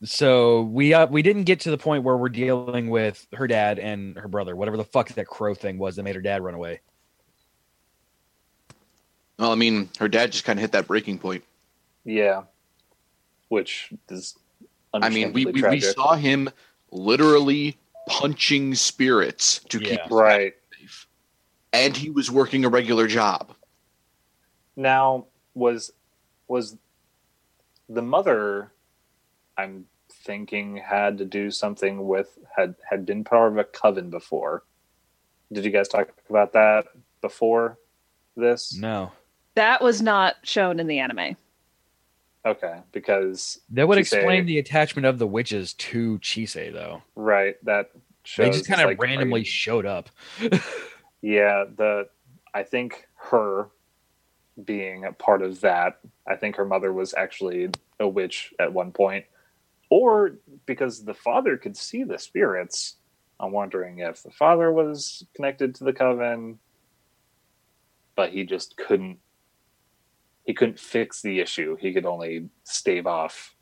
so 0.04 0.62
we 0.63 0.94
uh, 0.94 1.08
we 1.08 1.22
didn't 1.22 1.44
get 1.44 1.62
to 1.62 1.72
the 1.72 1.77
point 1.77 2.04
where 2.04 2.18
we're 2.18 2.30
dealing 2.30 2.89
with 2.89 3.25
her 3.34 3.48
dad 3.48 3.80
and 3.80 4.18
her 4.18 4.27
brother, 4.27 4.56
whatever 4.56 4.77
the 4.77 4.84
fuck 4.84 5.10
that 5.10 5.27
crow 5.27 5.54
thing 5.56 5.77
was 5.77 5.96
that 5.96 6.04
made 6.04 6.16
her 6.16 6.22
dad 6.22 6.44
run 6.44 6.54
away. 6.54 6.82
Well, 9.39 9.51
I 9.51 9.56
mean, 9.56 9.89
her 10.00 10.08
dad 10.08 10.32
just 10.32 10.46
kind 10.46 10.58
of 10.58 10.62
hit 10.62 10.72
that 10.72 10.88
breaking 10.88 11.20
point. 11.20 11.44
Yeah, 12.04 12.44
which 13.50 13.92
is. 14.10 14.36
I 14.94 15.10
mean, 15.10 15.32
we, 15.34 15.46
we, 15.46 15.62
we 15.62 15.80
saw 15.82 16.16
him 16.16 16.50
literally 16.92 17.77
punching 18.08 18.74
spirits 18.75 19.60
to 19.70 19.80
keep 19.80 19.89
Yeah. 19.89 20.04
his 20.04 20.12
right 20.12 20.54
safe. 20.80 21.08
And 21.74 21.96
he 21.96 22.10
was 22.10 22.32
working 22.32 22.66
a 22.66 22.70
regular 22.70 23.06
job. 23.08 23.54
now 24.75 25.25
was 25.54 25.92
was 26.48 26.77
the 27.89 28.01
mother. 28.01 28.72
I'm 29.58 29.86
thinking 30.10 30.78
had 30.78 31.18
to 31.18 31.26
do 31.26 31.50
something 31.52 32.08
with 32.08 32.38
had 32.56 32.76
had 32.90 33.06
been 33.06 33.24
part 33.24 33.52
of 33.52 33.58
a 33.58 33.64
coven 33.64 34.10
before. 34.10 34.64
Did 35.52 35.66
you 35.66 35.72
guys 35.72 35.88
talk 35.88 36.10
about 36.30 36.54
that 36.54 36.86
before 37.22 37.78
this? 38.36 38.76
No, 38.78 39.12
That 39.56 39.82
was 39.82 40.02
not 40.02 40.36
shown 40.44 40.80
in 40.80 40.88
the 40.88 41.00
anime. 41.00 41.36
Okay, 42.46 42.80
because 42.92 43.60
that 43.72 43.88
would 43.88 43.98
Chise- 43.98 44.02
explain 44.02 44.46
the 44.46 44.60
attachment 44.60 45.06
of 45.06 45.20
the 45.20 45.28
witches 45.28 45.74
to 45.74 46.18
Chise, 46.20 46.72
though. 46.74 47.02
right 47.16 47.56
that 47.66 47.92
shows 48.24 48.46
They 48.46 48.52
just 48.52 48.70
kind 48.70 48.82
of 48.82 48.88
like, 48.88 49.00
are 49.02 49.06
you- 49.06 49.12
randomly 49.16 49.44
showed 49.44 49.86
up. 49.86 50.10
Yeah, 51.22 51.66
the 51.76 52.08
I 52.54 52.62
think 52.62 53.08
her 53.16 53.70
being 54.64 55.04
a 55.04 55.12
part 55.12 55.42
of 55.42 55.62
that, 55.62 56.00
I 56.28 56.36
think 56.36 56.56
her 56.58 56.66
mother 56.66 56.94
was 56.94 57.14
actually 57.16 57.70
a 58.00 58.08
witch 58.08 58.54
at 58.60 58.72
one 58.72 58.92
point. 58.92 59.26
Or 59.89 60.38
because 60.65 61.06
the 61.06 61.13
father 61.13 61.58
could 61.58 61.77
see 61.77 62.03
the 62.03 62.20
spirits, 62.20 62.98
I'm 63.39 63.51
wondering 63.51 64.00
if 64.00 64.24
the 64.24 64.32
father 64.32 64.72
was 64.72 65.25
connected 65.36 65.75
to 65.75 65.84
the 65.84 65.94
coven, 65.94 66.60
but 68.15 68.32
he 68.32 68.44
just 68.44 68.75
couldn't 68.77 69.20
he 70.48 70.53
couldn't 70.53 70.79
fix 70.79 71.22
the 71.22 71.41
issue. 71.41 71.75
He 71.75 71.94
could 71.94 72.06
only 72.06 72.50
stave 72.63 73.06
off. 73.06 73.53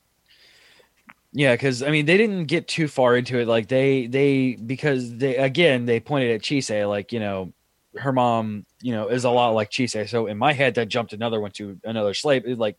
Yeah, 1.34 1.54
because 1.54 1.82
I 1.82 1.90
mean, 1.90 2.06
they 2.06 2.16
didn't 2.16 2.46
get 2.46 2.68
too 2.68 2.88
far 2.88 3.18
into 3.18 3.40
it. 3.40 3.48
Like 3.48 3.68
they, 3.68 4.08
they 4.08 4.54
because 4.54 5.18
they 5.18 5.36
again 5.36 5.86
they 5.86 6.00
pointed 6.00 6.32
at 6.32 6.42
Chise, 6.42 6.88
like 6.88 7.12
you 7.12 7.20
know, 7.20 7.54
her 7.98 8.14
mom, 8.14 8.66
you 8.82 8.94
know, 8.94 9.08
is 9.08 9.26
a 9.26 9.30
lot 9.30 9.50
like 9.50 9.72
Chise. 9.72 10.08
So 10.10 10.28
in 10.28 10.38
my 10.38 10.54
head, 10.54 10.76
that 10.76 10.88
jumped 10.88 11.12
another 11.12 11.42
one 11.42 11.52
to 11.54 11.78
another 11.84 12.14
slave, 12.14 12.46
like 12.46 12.78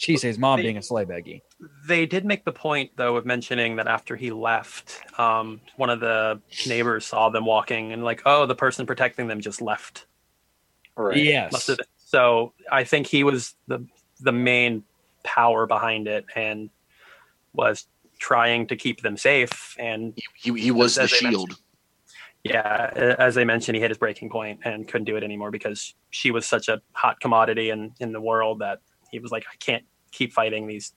Chise's 0.00 0.38
mom 0.38 0.56
They- 0.56 0.62
being 0.62 0.78
a 0.78 0.82
Sleigh 0.82 1.04
Beggy. 1.04 1.42
They 1.86 2.06
did 2.06 2.24
make 2.24 2.44
the 2.46 2.52
point, 2.52 2.92
though, 2.96 3.16
of 3.16 3.26
mentioning 3.26 3.76
that 3.76 3.86
after 3.86 4.16
he 4.16 4.30
left, 4.30 4.98
um, 5.18 5.60
one 5.76 5.90
of 5.90 6.00
the 6.00 6.40
neighbors 6.66 7.04
saw 7.04 7.28
them 7.28 7.44
walking 7.44 7.92
and, 7.92 8.02
like, 8.02 8.22
oh, 8.24 8.46
the 8.46 8.54
person 8.54 8.86
protecting 8.86 9.26
them 9.28 9.40
just 9.42 9.60
left. 9.60 10.06
Right. 10.96 11.18
Yes, 11.18 11.52
Must 11.52 11.66
have. 11.68 11.78
So 11.98 12.54
I 12.72 12.84
think 12.84 13.06
he 13.06 13.24
was 13.24 13.54
the 13.68 13.86
the 14.20 14.32
main 14.32 14.84
power 15.22 15.66
behind 15.66 16.08
it 16.08 16.24
and 16.34 16.70
was 17.52 17.86
trying 18.18 18.66
to 18.68 18.76
keep 18.76 19.00
them 19.02 19.16
safe. 19.16 19.74
And 19.78 20.18
He, 20.34 20.52
he 20.58 20.70
was 20.70 20.94
the 20.96 21.02
As 21.02 21.10
shield. 21.10 21.52
yeah, 22.44 22.90
as 23.18 23.38
I 23.38 23.44
mentioned, 23.44 23.76
he 23.76 23.80
hit 23.82 23.90
his 23.90 23.98
breaking 23.98 24.28
point 24.30 24.60
and 24.64 24.86
couldn't 24.88 25.04
do 25.06 25.16
it 25.16 25.22
anymore 25.24 25.50
because 25.50 25.94
she 26.10 26.30
was 26.30 26.46
such 26.46 26.68
a 26.68 26.80
hot 26.92 27.20
commodity 27.20 27.68
in 27.70 27.92
in 28.00 28.12
the 28.12 28.20
world 28.20 28.58
that 28.60 28.80
he 29.10 29.18
was 29.18 29.30
like, 29.30 29.44
I 29.50 29.56
can't 29.56 29.84
keep 30.12 30.32
fighting 30.32 30.66
these 30.66 30.92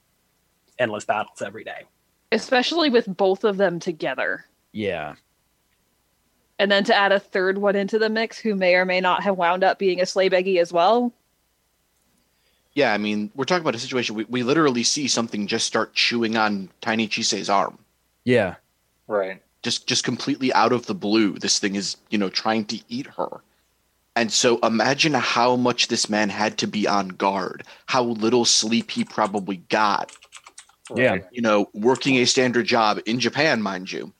endless 0.79 1.05
battles 1.05 1.41
every 1.41 1.63
day. 1.63 1.83
Especially 2.31 2.89
with 2.89 3.05
both 3.15 3.43
of 3.43 3.57
them 3.57 3.79
together. 3.79 4.45
yeah, 4.71 5.15
And 6.57 6.71
then 6.71 6.83
to 6.85 6.95
add 6.95 7.11
a 7.11 7.19
third 7.19 7.57
one 7.59 7.75
into 7.75 7.99
the 7.99 8.09
mix 8.09 8.39
who 8.39 8.55
may 8.55 8.73
or 8.75 8.85
may 8.85 8.99
not 9.01 9.21
have 9.23 9.37
wound 9.37 9.63
up 9.63 9.77
being 9.77 10.01
a 10.01 10.05
Sleigh 10.05 10.29
Beggy 10.29 10.59
as 10.59 10.73
well. 10.73 11.13
Yeah, 12.73 12.91
I 12.91 12.97
mean, 12.97 13.29
we're 13.35 13.45
talking 13.45 13.61
about 13.61 13.75
a 13.75 13.79
situation 13.79 14.15
we, 14.15 14.23
we 14.25 14.41
literally 14.41 14.83
see 14.83 15.07
something 15.07 15.45
just 15.45 15.67
start 15.67 15.93
chewing 15.93 16.35
on 16.37 16.69
Tiny 16.81 17.07
Chise's 17.07 17.49
arm. 17.49 17.77
yeah, 18.23 18.55
Right. 19.07 19.41
Just 19.61 19.85
just 19.87 20.03
completely 20.03 20.51
out 20.53 20.71
of 20.73 20.87
the 20.87 20.95
blue. 20.95 21.33
This 21.39 21.59
thing 21.59 21.75
is, 21.75 21.95
you 22.09 22.17
know, 22.17 22.29
trying 22.29 22.65
to 22.65 22.79
eat 22.89 23.05
her. 23.17 23.41
And 24.15 24.31
so 24.31 24.59
imagine 24.59 25.13
how 25.13 25.55
much 25.55 25.87
this 25.87 26.09
man 26.09 26.29
had 26.29 26.57
to 26.59 26.67
be 26.67 26.87
on 26.87 27.09
guard, 27.09 27.63
how 27.87 28.03
little 28.03 28.45
sleep 28.45 28.91
he 28.91 29.03
probably 29.03 29.57
got, 29.57 30.11
Yeah. 30.95 31.17
You 31.31 31.41
know, 31.41 31.69
working 31.73 32.17
a 32.17 32.25
standard 32.25 32.65
job 32.65 32.99
in 33.05 33.19
Japan, 33.19 33.61
mind 33.61 33.91
you. 33.91 34.13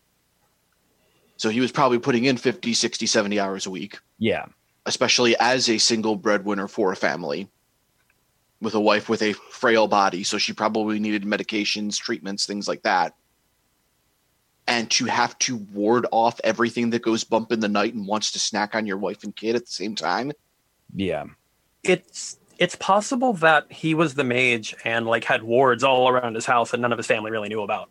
So 1.37 1.49
he 1.49 1.59
was 1.59 1.71
probably 1.71 1.99
putting 1.99 2.25
in 2.25 2.37
50, 2.37 2.73
60, 2.73 3.05
70 3.05 3.39
hours 3.39 3.65
a 3.65 3.69
week. 3.69 3.99
yeah, 4.17 4.45
especially 4.85 5.35
as 5.39 5.69
a 5.69 5.77
single 5.77 6.15
breadwinner 6.15 6.67
for 6.67 6.91
a 6.91 6.95
family 6.95 7.47
with 8.61 8.75
a 8.75 8.79
wife 8.79 9.09
with 9.09 9.21
a 9.21 9.33
frail 9.33 9.87
body. 9.87 10.23
So 10.23 10.37
she 10.37 10.53
probably 10.53 10.99
needed 10.99 11.23
medications, 11.23 11.97
treatments, 11.97 12.45
things 12.45 12.67
like 12.67 12.81
that. 12.83 13.13
And 14.65 14.89
to 14.91 15.05
have 15.05 15.37
to 15.39 15.57
ward 15.57 16.05
off 16.11 16.39
everything 16.43 16.91
that 16.91 17.01
goes 17.01 17.23
bump 17.25 17.51
in 17.51 17.59
the 17.59 17.67
night 17.67 17.93
and 17.93 18.07
wants 18.07 18.31
to 18.31 18.39
snack 18.39 18.75
on 18.75 18.85
your 18.85 18.97
wife 18.97 19.23
and 19.23 19.35
kid 19.35 19.55
at 19.55 19.65
the 19.65 19.71
same 19.71 19.95
time. 19.95 20.31
yeah. 20.95 21.25
It's 21.83 22.37
it's 22.59 22.75
possible 22.75 23.33
that 23.33 23.69
he 23.69 23.93
was 23.93 24.13
the 24.13 24.23
mage 24.23 24.73
and 24.85 25.05
like 25.05 25.25
had 25.25 25.43
wards 25.43 25.83
all 25.83 26.07
around 26.07 26.35
his 26.35 26.45
house 26.45 26.71
that 26.71 26.79
none 26.79 26.93
of 26.93 26.97
his 26.97 27.07
family 27.07 27.29
really 27.29 27.49
knew 27.49 27.61
about. 27.61 27.89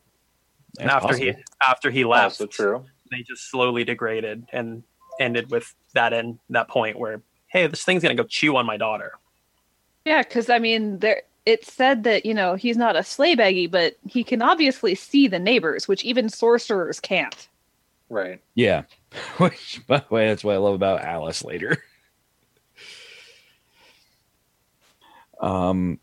And 0.80 0.88
That's 0.88 1.04
after 1.04 1.16
he 1.16 1.34
after 1.68 1.90
he 1.90 2.04
left, 2.04 2.40
Also 2.40 2.46
true. 2.46 2.84
they 3.10 3.22
just 3.22 3.50
slowly 3.50 3.84
degraded 3.84 4.46
and 4.50 4.82
ended 5.20 5.50
with 5.50 5.74
that 5.92 6.14
end 6.14 6.38
that 6.48 6.68
point 6.68 6.98
where 6.98 7.20
hey 7.48 7.66
this 7.66 7.84
thing's 7.84 8.02
gonna 8.02 8.14
go 8.14 8.24
chew 8.24 8.56
on 8.56 8.64
my 8.64 8.78
daughter 8.78 9.12
Yeah, 10.06 10.22
because 10.22 10.48
I 10.48 10.58
mean, 10.58 11.00
there 11.00 11.22
it 11.44 11.64
said 11.64 12.04
that 12.04 12.24
you 12.24 12.34
know 12.34 12.54
he's 12.54 12.76
not 12.76 12.96
a 12.96 13.02
Sleigh 13.02 13.36
Beggy, 13.36 13.70
but 13.70 13.96
he 14.06 14.24
can 14.24 14.42
obviously 14.42 14.94
see 14.94 15.28
the 15.28 15.38
neighbors, 15.38 15.88
which 15.88 16.04
even 16.04 16.28
sorcerers 16.28 17.00
can't. 17.00 17.48
Right. 18.08 18.42
Yeah. 18.54 18.82
Which, 19.38 19.80
by 19.86 19.98
the 19.98 20.14
way, 20.14 20.28
that's 20.28 20.44
what 20.44 20.54
I 20.54 20.58
love 20.58 20.74
about 20.74 21.00
Alice 21.00 21.42
later. 21.42 21.82
Um, 25.40 25.98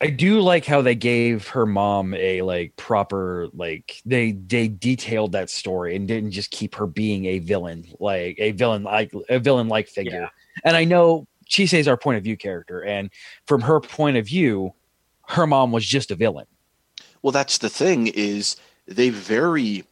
I 0.00 0.08
do 0.08 0.40
like 0.40 0.64
how 0.64 0.82
they 0.82 0.94
gave 0.94 1.48
her 1.48 1.64
mom 1.64 2.12
a 2.14 2.42
like 2.42 2.76
proper 2.76 3.48
like 3.52 4.00
they 4.04 4.32
they 4.32 4.68
detailed 4.68 5.32
that 5.32 5.50
story 5.50 5.96
and 5.96 6.06
didn't 6.06 6.30
just 6.30 6.50
keep 6.50 6.74
her 6.76 6.86
being 6.86 7.24
a 7.24 7.38
villain 7.38 7.84
like 7.98 8.36
a 8.38 8.52
villain 8.52 8.84
like 8.84 9.12
a 9.28 9.38
villain 9.38 9.68
like 9.68 9.88
figure. 9.88 10.28
And 10.64 10.76
I 10.76 10.84
know 10.84 11.26
Chise's 11.48 11.88
our 11.88 11.96
point 11.96 12.18
of 12.18 12.24
view 12.24 12.36
character, 12.36 12.82
and 12.84 13.10
from 13.46 13.62
her 13.62 13.80
point 13.80 14.16
of 14.16 14.26
view, 14.26 14.74
her 15.28 15.46
mom 15.46 15.72
was 15.72 15.84
just 15.84 16.10
a 16.10 16.14
villain. 16.14 16.46
Well, 17.22 17.32
that's 17.32 17.58
the 17.58 17.68
thing 17.68 18.06
is 18.06 18.56
they 18.86 19.10
very 19.10 19.84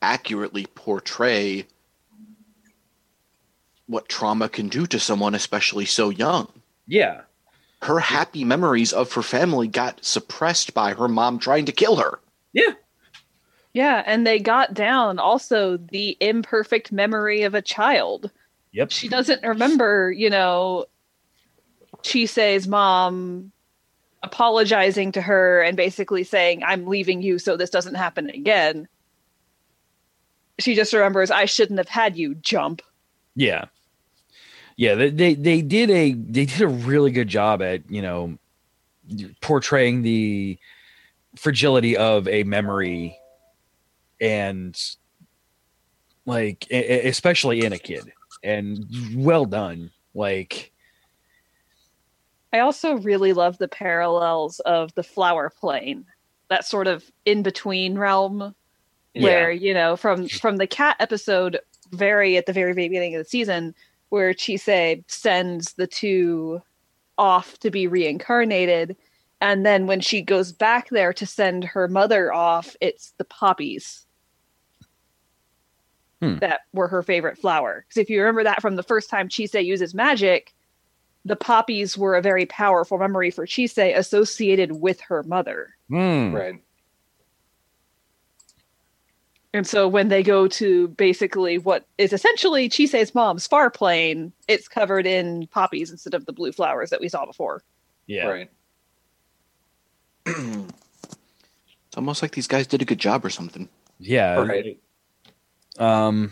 accurately 0.00 0.66
portray 0.74 1.66
what 3.86 4.08
trauma 4.08 4.48
can 4.48 4.68
do 4.68 4.86
to 4.86 5.00
someone, 5.00 5.34
especially 5.34 5.86
so 5.86 6.10
young. 6.10 6.48
Yeah. 6.86 7.22
Her 7.82 7.98
happy 7.98 8.44
memories 8.44 8.92
of 8.92 9.12
her 9.14 9.22
family 9.22 9.66
got 9.68 10.04
suppressed 10.04 10.74
by 10.74 10.94
her 10.94 11.08
mom 11.08 11.38
trying 11.38 11.64
to 11.66 11.72
kill 11.72 11.96
her. 11.96 12.20
Yeah. 12.52 12.74
Yeah, 13.72 14.02
and 14.06 14.26
they 14.26 14.38
got 14.38 14.74
down 14.74 15.18
also 15.18 15.76
the 15.76 16.16
imperfect 16.20 16.90
memory 16.90 17.42
of 17.42 17.54
a 17.54 17.62
child. 17.62 18.30
Yep. 18.72 18.90
She 18.90 19.08
doesn't 19.08 19.42
remember, 19.42 20.12
you 20.12 20.30
know, 20.30 20.86
Chise's 22.02 22.68
mom 22.68 23.52
apologizing 24.22 25.12
to 25.12 25.20
her 25.20 25.62
and 25.62 25.76
basically 25.76 26.24
saying, 26.24 26.62
I'm 26.64 26.86
leaving 26.86 27.22
you 27.22 27.38
so 27.38 27.56
this 27.56 27.70
doesn't 27.70 27.94
happen 27.94 28.30
again. 28.30 28.88
She 30.58 30.74
just 30.74 30.92
remembers, 30.92 31.30
I 31.30 31.44
shouldn't 31.44 31.78
have 31.78 31.88
had 31.88 32.16
you 32.16 32.34
jump. 32.34 32.82
Yeah. 33.34 33.66
Yeah, 34.76 34.94
they, 34.94 35.10
they 35.10 35.34
they 35.34 35.60
did 35.60 35.90
a 35.90 36.12
they 36.12 36.44
did 36.44 36.60
a 36.60 36.68
really 36.68 37.10
good 37.10 37.26
job 37.26 37.62
at, 37.62 37.90
you 37.90 38.00
know, 38.00 38.38
portraying 39.40 40.02
the 40.02 40.56
fragility 41.36 41.96
of 41.96 42.28
a 42.28 42.44
memory 42.44 43.18
and 44.20 44.80
like 46.26 46.66
especially 46.70 47.64
in 47.64 47.72
a 47.72 47.78
kid 47.78 48.12
and 48.42 48.86
well 49.14 49.44
done 49.44 49.90
like 50.14 50.72
I 52.52 52.60
also 52.60 52.94
really 52.94 53.34
love 53.34 53.58
the 53.58 53.68
parallels 53.68 54.58
of 54.60 54.94
the 54.94 55.02
flower 55.02 55.50
plane, 55.50 56.06
that 56.48 56.64
sort 56.64 56.86
of 56.86 57.10
in 57.26 57.42
between 57.42 57.98
realm 57.98 58.54
where, 59.14 59.50
you 59.50 59.74
know, 59.74 59.96
from 59.96 60.28
from 60.28 60.56
the 60.56 60.66
cat 60.66 60.96
episode 60.98 61.58
very 61.92 62.36
at 62.36 62.46
the 62.46 62.52
very 62.52 62.72
beginning 62.72 63.14
of 63.14 63.18
the 63.18 63.28
season 63.28 63.74
where 64.08 64.32
Chise 64.32 65.04
sends 65.08 65.74
the 65.74 65.86
two 65.86 66.62
off 67.18 67.58
to 67.58 67.70
be 67.70 67.86
reincarnated 67.86 68.96
and 69.40 69.64
then 69.64 69.86
when 69.86 70.00
she 70.00 70.22
goes 70.22 70.52
back 70.52 70.88
there 70.90 71.12
to 71.12 71.26
send 71.26 71.64
her 71.64 71.86
mother 71.88 72.32
off, 72.32 72.74
it's 72.80 73.12
the 73.18 73.24
poppies. 73.24 74.04
Hmm. 76.20 76.38
That 76.38 76.62
were 76.72 76.88
her 76.88 77.02
favorite 77.04 77.38
flower. 77.38 77.84
Because 77.86 78.00
if 78.02 78.10
you 78.10 78.18
remember 78.20 78.42
that 78.42 78.60
from 78.60 78.74
the 78.74 78.82
first 78.82 79.08
time 79.08 79.28
Chise 79.28 79.64
uses 79.64 79.94
magic, 79.94 80.52
the 81.24 81.36
poppies 81.36 81.96
were 81.96 82.16
a 82.16 82.22
very 82.22 82.44
powerful 82.46 82.98
memory 82.98 83.30
for 83.30 83.46
Chise 83.46 83.96
associated 83.96 84.72
with 84.72 85.00
her 85.02 85.22
mother. 85.22 85.76
hmm, 85.88 86.32
Right. 86.34 86.62
And 89.54 89.66
so 89.66 89.88
when 89.88 90.08
they 90.08 90.22
go 90.22 90.46
to 90.46 90.88
basically 90.88 91.56
what 91.58 91.86
is 91.96 92.12
essentially 92.12 92.68
Chise's 92.68 93.14
mom's 93.14 93.46
far 93.46 93.70
plane, 93.70 94.32
it's 94.46 94.68
covered 94.68 95.06
in 95.06 95.46
poppies 95.46 95.90
instead 95.90 96.14
of 96.14 96.26
the 96.26 96.32
blue 96.32 96.52
flowers 96.52 96.90
that 96.90 97.00
we 97.00 97.08
saw 97.08 97.24
before. 97.24 97.62
yeah 98.06 98.26
Right. 98.26 98.50
it's 100.26 101.96
almost 101.96 102.20
like 102.22 102.32
these 102.32 102.46
guys 102.46 102.66
did 102.66 102.82
a 102.82 102.84
good 102.84 102.98
job 102.98 103.24
or 103.24 103.30
something. 103.30 103.68
yeah 104.00 104.34
Right. 104.34 104.80
Um 105.78 106.30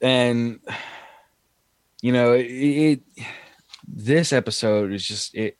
and 0.00 0.60
you 2.02 2.12
know 2.12 2.32
it, 2.32 2.44
it 2.44 3.00
this 3.86 4.32
episode 4.32 4.92
is 4.92 5.06
just 5.06 5.34
it, 5.34 5.56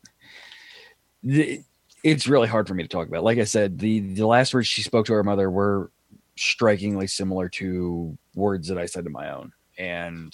the 1.22 1.62
it's 2.02 2.28
really 2.28 2.48
hard 2.48 2.68
for 2.68 2.74
me 2.74 2.82
to 2.82 2.88
talk 2.88 3.08
about. 3.08 3.24
Like 3.24 3.38
i 3.38 3.44
said 3.44 3.78
the 3.78 4.00
the 4.00 4.26
last 4.26 4.52
words 4.52 4.66
she 4.66 4.82
spoke 4.82 5.06
to 5.06 5.14
her 5.14 5.24
mother 5.24 5.50
were 5.50 5.90
strikingly 6.36 7.06
similar 7.06 7.48
to 7.48 8.18
words 8.34 8.68
that 8.68 8.78
i 8.78 8.86
said 8.86 9.04
to 9.04 9.10
my 9.10 9.30
own. 9.30 9.52
And 9.78 10.32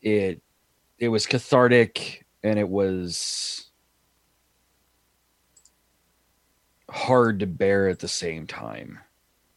it 0.00 0.40
it 0.98 1.08
was 1.08 1.26
cathartic 1.26 2.24
and 2.44 2.58
it 2.58 2.68
was 2.68 3.71
hard 6.92 7.40
to 7.40 7.46
bear 7.46 7.88
at 7.88 7.98
the 8.00 8.08
same 8.08 8.46
time 8.46 8.98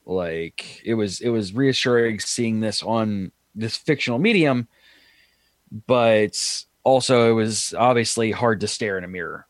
like 0.05 0.81
it 0.85 0.93
was 0.93 1.19
it 1.19 1.29
was 1.29 1.53
reassuring 1.53 2.19
seeing 2.19 2.59
this 2.61 2.81
on 2.81 3.31
this 3.55 3.75
fictional 3.75 4.19
medium 4.19 4.67
but 5.87 6.35
also 6.83 7.29
it 7.29 7.33
was 7.33 7.73
obviously 7.77 8.31
hard 8.31 8.59
to 8.61 8.67
stare 8.67 8.97
in 8.97 9.03
a 9.03 9.07
mirror 9.07 9.45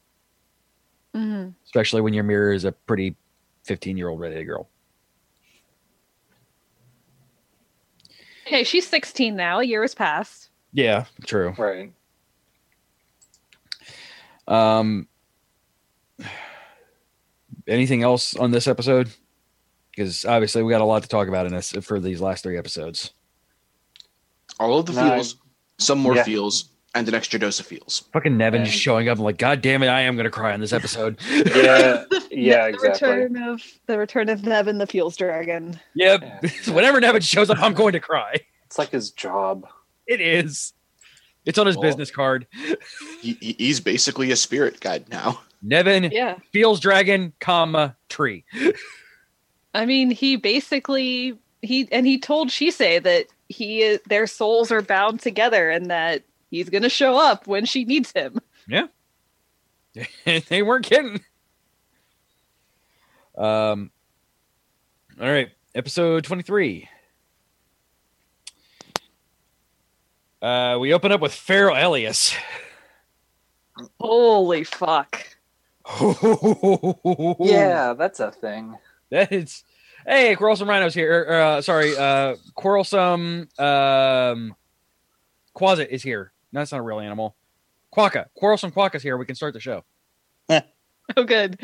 Mm-hmm. 1.15 1.51
especially 1.65 2.01
when 2.01 2.13
your 2.13 2.23
mirror 2.25 2.51
is 2.51 2.65
a 2.65 2.71
pretty 2.73 3.15
15 3.63 3.95
year 3.97 4.09
old 4.09 4.19
redheaded 4.19 4.47
girl 4.47 4.67
Hey, 8.45 8.63
she's 8.63 8.85
16 8.87 9.35
now. 9.35 9.59
A 9.59 9.63
year 9.63 9.81
has 9.81 9.95
passed. 9.95 10.49
yeah 10.73 11.05
true 11.25 11.53
Right. 11.57 11.91
um 14.47 15.07
anything 17.67 18.03
else 18.03 18.35
on 18.35 18.51
this 18.51 18.67
episode 18.67 19.09
because 19.91 20.25
obviously 20.25 20.61
we 20.63 20.71
got 20.71 20.81
a 20.81 20.85
lot 20.85 21.01
to 21.03 21.09
talk 21.09 21.27
about 21.27 21.45
in 21.45 21.53
this 21.53 21.71
for 21.81 21.99
these 21.99 22.21
last 22.21 22.43
three 22.43 22.57
episodes 22.57 23.11
All 24.59 24.79
of 24.79 24.85
the 24.85 24.93
No, 24.93 25.11
feels, 25.15 25.35
some 25.77 25.99
more 25.99 26.15
yeah. 26.15 26.23
feels, 26.23 26.69
and 26.93 27.07
an 27.07 27.13
extra 27.13 27.39
dose 27.39 27.59
of 27.59 27.65
feels. 27.65 28.05
fucking 28.13 28.37
nevin 28.37 28.61
And- 28.61 28.69
just 28.69 28.81
showing 28.81 29.09
up 29.09 29.17
I'm 29.17 29.23
like 29.23 29.37
god 29.37 29.61
damn 29.61 29.83
it 29.83 29.87
i 29.87 30.01
am 30.01 30.15
gonna 30.15 30.29
cry 30.29 30.53
on 30.53 30.59
this 30.59 30.73
episode 30.73 31.17
Yeah. 31.31 32.03
Yeah. 32.31 32.63
the 32.63 32.73
Exactly. 32.73 33.09
return 33.09 33.37
of 33.43 33.61
the 33.87 33.97
return 33.97 34.29
of 34.29 34.43
Nevin 34.43 34.77
the 34.77 34.87
Fuels 34.87 35.15
Dragon. 35.17 35.79
yep 35.93 36.21
Yeah. 36.43 36.49
whenever 36.73 36.99
nevin 36.99 37.21
shows 37.21 37.49
up 37.49 37.57
i'm 37.61 37.73
going 37.73 37.93
to 37.93 37.99
cry 37.99 38.35
It's 38.65 38.77
like 38.77 38.89
his 38.91 39.11
job. 39.11 39.67
It 40.07 40.21
is. 40.21 40.73
It's 41.45 41.57
on 41.57 41.65
his 41.67 41.75
Well- 41.77 41.83
business 41.83 42.11
card. 42.11 42.45
He, 43.21 43.33
he- 43.41 43.55
he's 43.57 43.79
basically 43.79 44.31
a 44.31 44.35
spirit 44.35 44.79
guide 44.79 45.09
now. 45.09 45.39
Nevin 45.65 46.09
Yeah. 46.11 46.37
feels 46.51 46.79
dragon, 46.79 47.33
comma 47.39 47.95
tree. 48.07 48.45
I 49.73 49.85
mean, 49.85 50.11
he 50.11 50.35
basically 50.35 51.37
he 51.61 51.87
and 51.91 52.05
he 52.05 52.19
told 52.19 52.49
Chise 52.49 53.01
that 53.03 53.25
he 53.49 53.97
their 54.07 54.27
souls 54.27 54.71
are 54.71 54.81
bound 54.81 55.19
together 55.19 55.69
and 55.69 55.89
that 55.89 56.23
he's 56.51 56.69
going 56.69 56.83
to 56.83 56.89
show 56.89 57.17
up 57.17 57.47
when 57.47 57.65
she 57.65 57.83
needs 57.83 58.11
him. 58.11 58.39
Yeah. 58.67 58.87
they 60.49 60.61
weren't 60.61 60.85
kidding. 60.85 61.21
Um. 63.37 63.91
All 65.19 65.27
right, 65.29 65.49
episode 65.73 66.23
twenty-three. 66.25 66.87
Uh, 70.41 70.77
we 70.79 70.93
open 70.93 71.11
up 71.11 71.21
with 71.21 71.33
Pharaoh 71.33 71.73
Elias. 71.75 72.35
Holy 73.99 74.63
fuck. 74.63 75.25
Yeah, 77.39 77.93
that's 77.97 78.19
a 78.19 78.31
thing. 78.31 78.77
that 79.11 79.31
is. 79.31 79.63
Hey, 80.07 80.35
quarrelsome 80.35 80.69
rhinos 80.69 80.93
here. 80.93 81.25
er, 81.27 81.41
Uh, 81.41 81.61
sorry, 81.61 81.97
uh, 81.97 82.35
quarrelsome 82.53 83.47
um, 83.57 84.55
Quasit 85.55 85.87
is 85.89 86.03
here. 86.03 86.31
No, 86.51 86.59
that's 86.61 86.71
not 86.71 86.79
a 86.79 86.83
real 86.83 86.99
animal. 86.99 87.35
Quokka, 87.95 88.27
quarrelsome 88.35 88.71
Quokka's 88.71 89.01
here. 89.01 89.17
We 89.17 89.25
can 89.25 89.35
start 89.35 89.53
the 89.53 89.59
show. 89.59 89.83
Oh 91.17 91.23
good. 91.23 91.59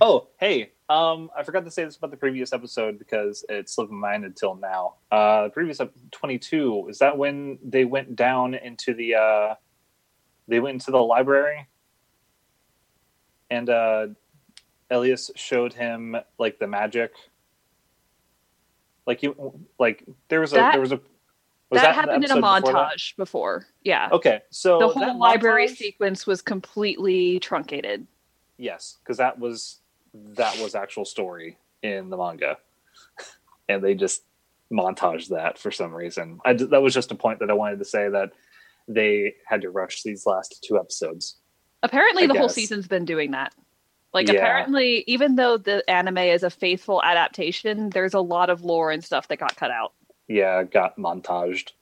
Oh, 0.00 0.28
hey. 0.38 0.72
Um, 0.88 1.30
I 1.36 1.42
forgot 1.42 1.64
to 1.64 1.70
say 1.70 1.84
this 1.84 1.96
about 1.96 2.10
the 2.12 2.16
previous 2.16 2.52
episode 2.52 2.98
because 2.98 3.44
it 3.48 3.68
slipped 3.68 3.90
my 3.90 4.12
mind 4.12 4.24
until 4.24 4.54
now. 4.54 4.94
Uh, 5.10 5.44
the 5.44 5.50
previous 5.50 5.80
ep- 5.80 5.92
twenty-two 6.12 6.86
is 6.88 6.98
that 7.00 7.18
when 7.18 7.58
they 7.62 7.84
went 7.84 8.16
down 8.16 8.54
into 8.54 8.94
the 8.94 9.16
uh, 9.16 9.54
they 10.46 10.60
went 10.60 10.74
into 10.74 10.90
the 10.92 10.98
library, 11.02 11.66
and 13.50 13.68
uh, 13.70 14.06
Elias 14.90 15.30
showed 15.34 15.72
him 15.72 16.16
like 16.38 16.58
the 16.58 16.66
magic. 16.66 17.12
Like 19.06 19.22
you, 19.22 19.58
like 19.78 20.04
there 20.28 20.40
was 20.40 20.52
a 20.52 20.56
That- 20.56 20.72
there 20.72 20.80
was 20.80 20.92
a 20.92 21.00
was 21.70 21.82
that, 21.82 21.88
the 21.88 21.92
happened 21.92 22.24
in 22.24 22.30
a 22.30 22.36
episode 22.38 22.62
before 22.62 22.72
montage 22.72 23.16
before. 23.16 23.66
Yeah. 23.82 24.08
Okay, 24.10 24.40
so 24.50 24.78
the 24.78 24.88
whole 24.88 25.18
library 25.18 25.66
montage- 25.68 25.76
sequence 25.76 26.26
was 26.26 26.40
completely 26.40 27.38
truncated. 27.40 28.06
Yes, 28.56 28.96
because 29.02 29.18
that 29.18 29.38
was 29.38 29.80
that 30.14 30.58
was 30.58 30.74
actual 30.74 31.04
story 31.04 31.58
in 31.82 32.08
the 32.08 32.16
manga, 32.16 32.56
and 33.68 33.84
they 33.84 33.94
just 33.94 34.22
montage 34.72 35.28
that 35.28 35.58
for 35.58 35.70
some 35.70 35.94
reason. 35.94 36.40
I, 36.44 36.54
that 36.54 36.82
was 36.82 36.94
just 36.94 37.12
a 37.12 37.14
point 37.14 37.38
that 37.40 37.50
I 37.50 37.54
wanted 37.54 37.78
to 37.80 37.84
say 37.84 38.08
that 38.08 38.32
they 38.86 39.34
had 39.46 39.60
to 39.62 39.70
rush 39.70 40.02
these 40.02 40.24
last 40.26 40.64
two 40.66 40.78
episodes. 40.78 41.37
Apparently, 41.82 42.24
I 42.24 42.26
the 42.26 42.38
whole 42.38 42.48
season's 42.48 42.88
been 42.88 43.04
doing 43.04 43.30
that. 43.32 43.54
Like, 44.12 44.28
Yeah. 44.28 44.34
apparently, 44.34 45.04
even 45.06 45.36
though 45.36 45.58
the 45.58 45.88
anime 45.88 46.18
is 46.18 46.42
a 46.42 46.50
faithful 46.50 47.02
adaptation, 47.02 47.90
there's 47.90 48.14
a 48.14 48.20
lot 48.20 48.50
of 48.50 48.62
lore 48.62 48.90
and 48.90 49.04
stuff 49.04 49.28
that 49.28 49.38
got 49.38 49.54
cut 49.56 49.70
out. 49.70 49.92
Yeah, 50.28 50.62
got 50.64 50.96
montaged. 50.96 51.72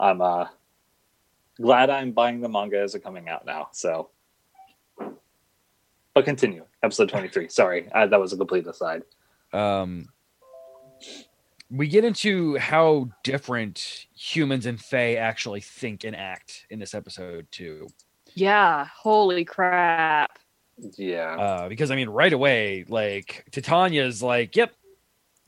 I'm 0.00 0.20
uh 0.20 0.46
glad 1.60 1.90
I'm 1.90 2.12
buying 2.12 2.40
the 2.40 2.48
manga 2.48 2.80
as 2.80 2.94
it 2.94 3.00
coming 3.04 3.28
out 3.28 3.44
now. 3.46 3.68
So, 3.72 4.10
but 6.14 6.24
continue. 6.24 6.64
Episode 6.82 7.08
23. 7.08 7.48
Sorry, 7.50 7.88
I, 7.92 8.06
that 8.06 8.18
was 8.20 8.32
a 8.32 8.36
complete 8.36 8.66
aside. 8.66 9.02
um, 9.52 10.08
we 11.70 11.88
get 11.88 12.04
into 12.04 12.56
how 12.58 13.08
different 13.24 14.06
humans 14.14 14.66
and 14.66 14.78
Fae 14.80 15.14
actually 15.14 15.60
think 15.62 16.04
and 16.04 16.14
act 16.14 16.66
in 16.68 16.78
this 16.78 16.94
episode 16.94 17.46
too. 17.50 17.88
Yeah, 18.34 18.86
holy 18.94 19.44
crap. 19.44 20.38
Yeah. 20.96 21.36
Uh, 21.36 21.68
because 21.68 21.90
I 21.90 21.96
mean, 21.96 22.08
right 22.08 22.32
away, 22.32 22.84
like 22.88 23.44
Titania's 23.52 24.22
like, 24.22 24.56
"Yep." 24.56 24.72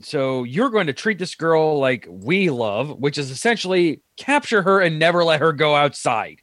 So 0.00 0.42
you're 0.44 0.70
going 0.70 0.88
to 0.88 0.92
treat 0.92 1.18
this 1.18 1.34
girl 1.34 1.78
like 1.78 2.06
we 2.08 2.50
love, 2.50 2.90
which 2.98 3.16
is 3.16 3.30
essentially 3.30 4.00
capture 4.16 4.62
her 4.62 4.80
and 4.80 4.98
never 4.98 5.24
let 5.24 5.40
her 5.40 5.52
go 5.52 5.74
outside. 5.74 6.40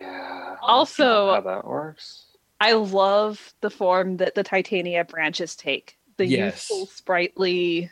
yeah. 0.00 0.56
Also- 0.62 1.34
how 1.34 1.40
that 1.40 1.66
works. 1.66 2.26
I 2.60 2.72
love 2.74 3.52
the 3.60 3.70
form 3.70 4.18
that 4.18 4.36
the 4.36 4.44
Titania 4.44 5.04
branches 5.04 5.56
take. 5.56 5.98
The 6.18 6.26
Yes. 6.26 6.70
youthful, 6.70 6.86
sprightly. 6.86 7.90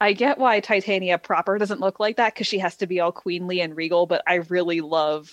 I 0.00 0.12
get 0.14 0.38
why 0.38 0.58
Titania 0.58 1.18
proper 1.18 1.58
doesn't 1.58 1.78
look 1.78 2.00
like 2.00 2.16
that 2.16 2.34
because 2.34 2.48
she 2.48 2.58
has 2.58 2.76
to 2.78 2.88
be 2.88 2.98
all 2.98 3.12
queenly 3.12 3.60
and 3.60 3.76
regal, 3.76 4.06
but 4.06 4.22
I 4.26 4.36
really 4.36 4.80
love 4.80 5.30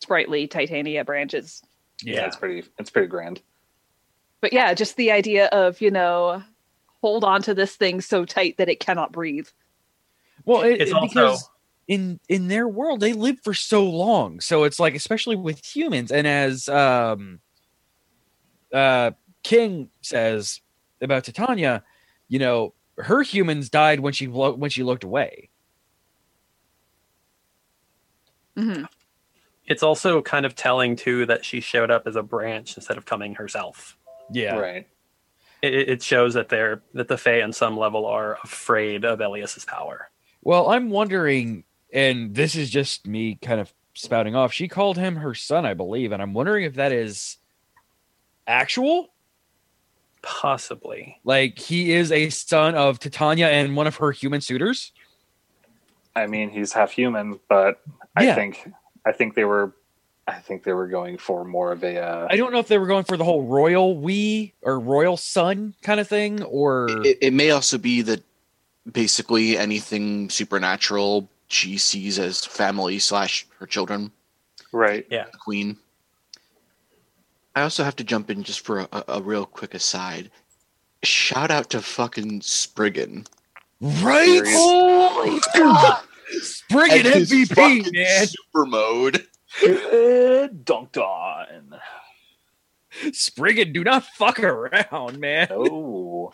sprightly 0.00 0.46
Titania 0.46 1.04
branches. 1.04 1.62
Yeah, 2.02 2.26
it's 2.26 2.36
pretty. 2.36 2.68
It's 2.78 2.90
pretty 2.90 3.08
grand. 3.08 3.40
But 4.40 4.52
yeah, 4.52 4.74
just 4.74 4.96
the 4.96 5.10
idea 5.12 5.46
of, 5.46 5.80
you 5.80 5.90
know, 5.90 6.42
hold 7.00 7.24
on 7.24 7.42
to 7.42 7.54
this 7.54 7.74
thing 7.74 8.00
so 8.00 8.24
tight 8.24 8.58
that 8.58 8.68
it 8.68 8.80
cannot 8.80 9.10
breathe. 9.12 9.48
Well, 10.44 10.62
it, 10.62 10.80
It's 10.82 10.90
it- 10.90 10.94
also- 10.94 11.08
because 11.08 11.50
in 11.88 12.20
in 12.28 12.48
their 12.48 12.68
world 12.68 13.00
they 13.00 13.12
live 13.12 13.38
for 13.42 13.54
so 13.54 13.84
long, 13.88 14.40
so 14.40 14.64
it's 14.64 14.78
like 14.80 14.94
especially 14.94 15.36
with 15.36 15.64
humans, 15.64 16.10
and 16.12 16.26
as 16.26 16.68
um, 16.68 17.40
uh, 18.72 19.12
King 19.42 19.88
says 20.02 20.60
about 21.00 21.24
Titania, 21.24 21.84
you 22.28 22.38
know, 22.38 22.74
her 22.98 23.22
humans 23.22 23.70
died 23.70 24.00
when 24.00 24.12
she 24.12 24.26
lo- 24.26 24.54
when 24.54 24.68
she 24.70 24.82
looked 24.82 25.04
away. 25.04 25.48
Mm 28.56 28.76
hmm 28.76 28.84
It's 29.66 29.82
also 29.82 30.22
kind 30.22 30.46
of 30.46 30.54
telling 30.54 30.96
too 30.96 31.26
that 31.26 31.44
she 31.44 31.60
showed 31.60 31.90
up 31.90 32.06
as 32.06 32.16
a 32.16 32.22
branch 32.22 32.76
instead 32.76 32.96
of 32.96 33.04
coming 33.04 33.34
herself. 33.34 33.96
Yeah, 34.30 34.58
Right. 34.58 34.88
It, 35.62 35.88
it 35.88 36.02
shows 36.02 36.34
that 36.34 36.48
they're 36.48 36.82
that 36.94 37.08
the 37.08 37.16
Fae 37.16 37.42
on 37.42 37.52
some 37.52 37.76
level 37.76 38.06
are 38.06 38.38
afraid 38.44 39.04
of 39.04 39.20
Elias's 39.20 39.64
power. 39.64 40.10
Well, 40.42 40.68
I'm 40.70 40.90
wondering, 40.90 41.64
and 41.92 42.34
this 42.34 42.54
is 42.54 42.70
just 42.70 43.06
me 43.06 43.36
kind 43.36 43.60
of 43.60 43.72
spouting 43.94 44.36
off. 44.36 44.52
She 44.52 44.68
called 44.68 44.96
him 44.96 45.16
her 45.16 45.34
son, 45.34 45.64
I 45.64 45.74
believe, 45.74 46.12
and 46.12 46.22
I'm 46.22 46.34
wondering 46.34 46.64
if 46.64 46.74
that 46.74 46.92
is 46.92 47.38
actual. 48.46 49.08
Possibly. 50.22 51.20
Like 51.24 51.58
he 51.58 51.92
is 51.92 52.12
a 52.12 52.30
son 52.30 52.74
of 52.74 52.98
Titania 52.98 53.48
and 53.48 53.76
one 53.76 53.86
of 53.86 53.96
her 53.96 54.12
human 54.12 54.40
suitors. 54.40 54.92
I 56.14 56.26
mean, 56.26 56.50
he's 56.50 56.72
half 56.72 56.92
human, 56.92 57.38
but 57.48 57.80
I 58.16 58.34
think 58.34 58.72
I 59.06 59.12
think 59.12 59.34
they 59.34 59.44
were 59.44 59.72
I 60.28 60.34
think 60.34 60.64
they 60.64 60.72
were 60.72 60.88
going 60.88 61.18
for 61.18 61.44
more 61.44 61.70
of 61.70 61.84
a 61.84 62.02
uh, 62.02 62.26
I 62.28 62.36
don't 62.36 62.52
know 62.52 62.58
if 62.58 62.66
they 62.66 62.78
were 62.78 62.88
going 62.88 63.04
for 63.04 63.16
the 63.16 63.24
whole 63.24 63.44
royal 63.44 63.96
we 63.96 64.52
or 64.62 64.80
royal 64.80 65.16
son 65.16 65.74
kind 65.82 66.00
of 66.00 66.08
thing, 66.08 66.42
or 66.42 66.88
It, 67.06 67.18
it 67.22 67.32
may 67.32 67.50
also 67.50 67.78
be 67.78 68.02
that 68.02 68.24
basically 68.90 69.56
anything 69.56 70.28
supernatural 70.28 71.30
she 71.48 71.78
sees 71.78 72.18
as 72.18 72.44
family 72.44 72.98
slash 72.98 73.46
her 73.60 73.66
children, 73.66 74.10
right. 74.72 75.06
Yeah, 75.10 75.26
queen. 75.40 75.76
I 77.54 77.62
also 77.62 77.84
have 77.84 77.96
to 77.96 78.04
jump 78.04 78.28
in 78.28 78.42
just 78.42 78.60
for 78.60 78.80
a, 78.80 78.88
a, 78.92 79.04
a 79.08 79.22
real 79.22 79.46
quick 79.46 79.74
aside. 79.74 80.30
Shout 81.04 81.52
out 81.52 81.70
to 81.70 81.80
fucking 81.80 82.42
Spriggan. 82.42 83.26
right? 83.80 84.42
Holy 84.44 85.38
fuck! 85.54 86.05
Spriggan 86.40 87.06
And 87.06 87.26
MVP, 87.26 87.92
man. 87.92 88.26
Super 88.26 88.66
mode. 88.66 89.26
Good 89.60 90.64
dunked 90.64 90.98
on. 90.98 91.78
Spriggan, 93.12 93.72
do 93.72 93.84
not 93.84 94.04
fuck 94.04 94.40
around, 94.40 95.18
man. 95.18 95.48
Oh, 95.50 96.32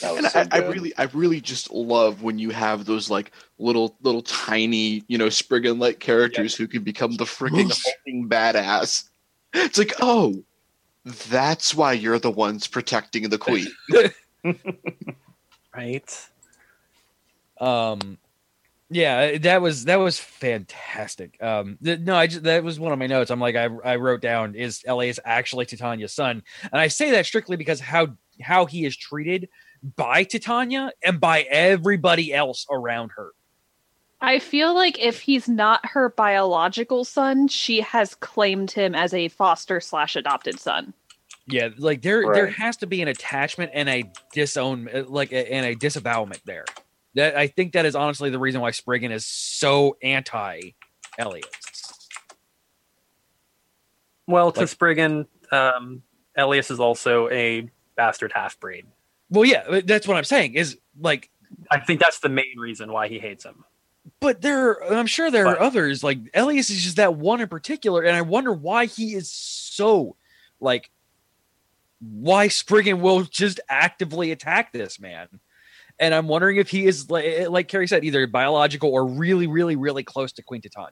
that 0.00 0.16
And 0.16 0.26
so 0.26 0.40
I, 0.40 0.48
I 0.50 0.58
really, 0.68 0.96
I 0.96 1.04
really 1.04 1.40
just 1.40 1.70
love 1.70 2.22
when 2.22 2.38
you 2.38 2.50
have 2.50 2.84
those 2.84 3.10
like 3.10 3.32
little, 3.58 3.96
little 4.02 4.22
tiny, 4.22 5.04
you 5.06 5.18
know, 5.18 5.28
Spriggan 5.28 5.78
like 5.78 6.00
characters 6.00 6.54
who 6.54 6.66
can 6.66 6.82
become 6.82 7.16
the 7.16 7.24
freaking 7.24 7.70
hulking 7.84 8.28
badass. 8.28 9.08
It's 9.54 9.78
like, 9.78 9.92
oh, 10.00 10.42
that's 11.28 11.74
why 11.74 11.92
you're 11.92 12.18
the 12.18 12.30
ones 12.30 12.66
protecting 12.66 13.28
the 13.28 13.38
queen. 13.38 13.66
Right. 15.74 16.28
Um, 17.58 18.18
yeah, 18.92 19.38
that 19.38 19.62
was 19.62 19.84
that 19.86 19.96
was 19.96 20.18
fantastic. 20.18 21.42
Um, 21.42 21.78
th- 21.82 22.00
no, 22.00 22.14
I 22.14 22.26
just 22.26 22.42
that 22.44 22.62
was 22.62 22.78
one 22.78 22.92
of 22.92 22.98
my 22.98 23.06
notes. 23.06 23.30
I'm 23.30 23.40
like, 23.40 23.56
I 23.56 23.64
I 23.84 23.96
wrote 23.96 24.20
down 24.20 24.54
is 24.54 24.82
Elias 24.86 25.18
actually 25.24 25.66
Titania's 25.66 26.12
son, 26.12 26.42
and 26.70 26.80
I 26.80 26.88
say 26.88 27.10
that 27.12 27.26
strictly 27.26 27.56
because 27.56 27.80
how 27.80 28.08
how 28.40 28.66
he 28.66 28.84
is 28.84 28.96
treated 28.96 29.48
by 29.96 30.24
Titania 30.24 30.92
and 31.04 31.20
by 31.20 31.42
everybody 31.42 32.32
else 32.32 32.66
around 32.70 33.12
her. 33.16 33.32
I 34.20 34.38
feel 34.38 34.72
like 34.74 35.00
if 35.00 35.20
he's 35.20 35.48
not 35.48 35.84
her 35.84 36.10
biological 36.10 37.04
son, 37.04 37.48
she 37.48 37.80
has 37.80 38.14
claimed 38.14 38.70
him 38.70 38.94
as 38.94 39.12
a 39.12 39.28
foster 39.28 39.80
slash 39.80 40.14
adopted 40.14 40.60
son. 40.60 40.94
Yeah, 41.48 41.70
like 41.76 42.02
there 42.02 42.32
there 42.32 42.46
has 42.46 42.76
to 42.78 42.86
be 42.86 43.02
an 43.02 43.08
attachment 43.08 43.72
and 43.74 43.88
a 43.88 44.04
disown 44.32 44.88
uh, 44.94 45.02
like 45.08 45.32
a, 45.32 45.52
and 45.52 45.66
a 45.66 45.74
disavowment 45.74 46.40
there. 46.44 46.64
That 47.14 47.36
I 47.36 47.46
think 47.46 47.72
that 47.72 47.84
is 47.84 47.94
honestly 47.94 48.30
the 48.30 48.38
reason 48.38 48.60
why 48.60 48.70
Spriggan 48.70 49.12
is 49.12 49.26
so 49.26 49.96
anti 50.02 50.72
Elias. 51.18 51.46
Well, 54.26 54.52
to 54.52 54.60
Like- 54.60 54.68
Spriggan, 54.68 55.26
um, 55.50 56.02
Elias 56.36 56.70
is 56.70 56.80
also 56.80 57.28
a 57.28 57.68
bastard 57.96 58.32
half 58.32 58.58
breed. 58.58 58.86
Well, 59.28 59.44
yeah, 59.44 59.80
that's 59.84 60.06
what 60.06 60.16
I'm 60.16 60.24
saying. 60.24 60.54
Is 60.54 60.78
like 60.98 61.30
I 61.70 61.80
think 61.80 62.00
that's 62.00 62.20
the 62.20 62.28
main 62.28 62.58
reason 62.58 62.92
why 62.92 63.08
he 63.08 63.18
hates 63.18 63.44
him. 63.44 63.64
But 64.20 64.40
there, 64.40 64.82
I'm 64.92 65.06
sure 65.06 65.30
there 65.30 65.46
are 65.46 65.60
others. 65.60 66.02
Like 66.02 66.18
Elias 66.34 66.70
is 66.70 66.82
just 66.82 66.96
that 66.96 67.14
one 67.14 67.40
in 67.40 67.48
particular, 67.48 68.02
and 68.02 68.16
I 68.16 68.22
wonder 68.22 68.52
why 68.52 68.86
he 68.86 69.14
is 69.14 69.30
so 69.30 70.16
like 70.60 70.90
why 72.00 72.48
Spriggan 72.48 73.00
will 73.00 73.22
just 73.22 73.60
actively 73.68 74.32
attack 74.32 74.72
this 74.72 74.98
man. 74.98 75.28
And 75.98 76.14
I'm 76.14 76.28
wondering 76.28 76.56
if 76.56 76.70
he 76.70 76.86
is 76.86 77.10
like, 77.10 77.24
eh, 77.24 77.48
like 77.48 77.68
Carrie 77.68 77.86
said, 77.86 78.04
either 78.04 78.26
biological 78.26 78.90
or 78.90 79.06
really, 79.06 79.46
really, 79.46 79.76
really 79.76 80.02
close 80.02 80.32
to 80.32 80.42
Queen 80.42 80.60
Titania. 80.60 80.90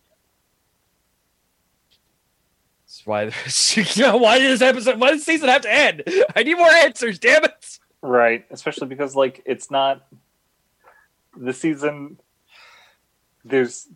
That's 2.84 3.06
why. 3.06 3.22
you 3.96 4.02
know, 4.02 4.16
why 4.16 4.38
did 4.38 4.50
this 4.50 4.62
episode? 4.62 5.00
Why 5.00 5.12
this 5.12 5.24
season 5.24 5.48
have 5.48 5.62
to 5.62 5.72
end? 5.72 6.02
I 6.34 6.42
need 6.42 6.56
more 6.56 6.70
answers. 6.70 7.18
Damn 7.18 7.44
it! 7.44 7.78
right, 8.02 8.46
especially 8.50 8.88
because 8.88 9.14
like 9.14 9.42
it's 9.44 9.70
not 9.70 10.06
the 11.36 11.52
season. 11.52 12.18
There's 13.44 13.88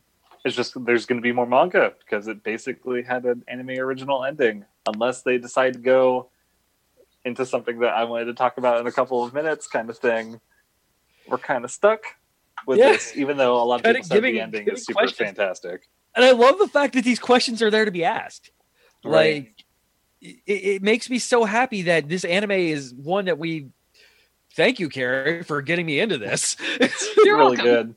it's 0.45 0.55
just 0.55 0.85
there's 0.85 1.07
going 1.07 1.21
to 1.21 1.23
be 1.23 1.33
more 1.33 1.47
manga 1.47 1.93
because 2.01 2.29
it 2.29 2.43
basically 2.43 3.03
had 3.03 3.25
an 3.25 3.45
anime 3.49 3.71
original 3.71 4.25
ending. 4.25 4.65
Unless 4.87 5.23
they 5.23 5.39
decide 5.39 5.75
to 5.75 5.79
go 5.79 6.29
into 7.25 7.47
something 7.47 7.79
that 7.81 7.95
I 7.95 8.05
wanted 8.05 8.27
to 8.27 8.35
talk 8.35 8.59
about 8.59 8.81
in 8.81 8.87
a 8.87 8.93
couple 8.93 9.25
of 9.25 9.33
minutes, 9.33 9.67
kind 9.67 9.89
of 9.89 9.99
thing. 9.99 10.41
We're 11.29 11.39
kind 11.39 11.65
of 11.65 11.71
stuck 11.71 12.03
with 12.67 12.79
Yeah. 12.79 12.93
this, 12.93 13.13
even 13.17 13.37
though 13.37 13.63
a 13.63 13.65
lot 13.65 13.77
of 13.77 13.83
Kinda 13.83 14.01
people 14.01 14.09
said 14.17 14.23
the 14.23 14.41
ending 14.41 14.69
is 14.69 14.85
super 14.85 15.01
questions. 15.01 15.29
fantastic. 15.29 15.83
And 16.17 16.25
I 16.25 16.31
love 16.33 16.59
the 16.59 16.69
fact 16.69 16.95
that 16.95 17.05
these 17.05 17.19
questions 17.19 17.61
are 17.63 17.71
there 17.71 17.85
to 17.85 17.91
be 17.91 18.05
asked. 18.05 18.51
Right. 19.05 19.35
Like, 19.45 19.65
it, 20.21 20.43
it 20.47 20.83
makes 20.83 21.11
me 21.11 21.19
so 21.19 21.45
happy 21.45 21.83
that 21.83 22.09
this 22.09 22.25
anime 22.25 22.53
is 22.53 22.95
one 22.95 23.27
that 23.27 23.39
we. 23.39 23.69
Thank 24.57 24.79
you, 24.79 24.89
Carrie, 24.89 25.43
for 25.43 25.61
getting 25.63 25.85
me 25.85 25.99
into 25.99 26.17
this. 26.17 26.57
You're 27.25 27.37
really 27.37 27.57
welcome. 27.57 27.65
good. 27.65 27.95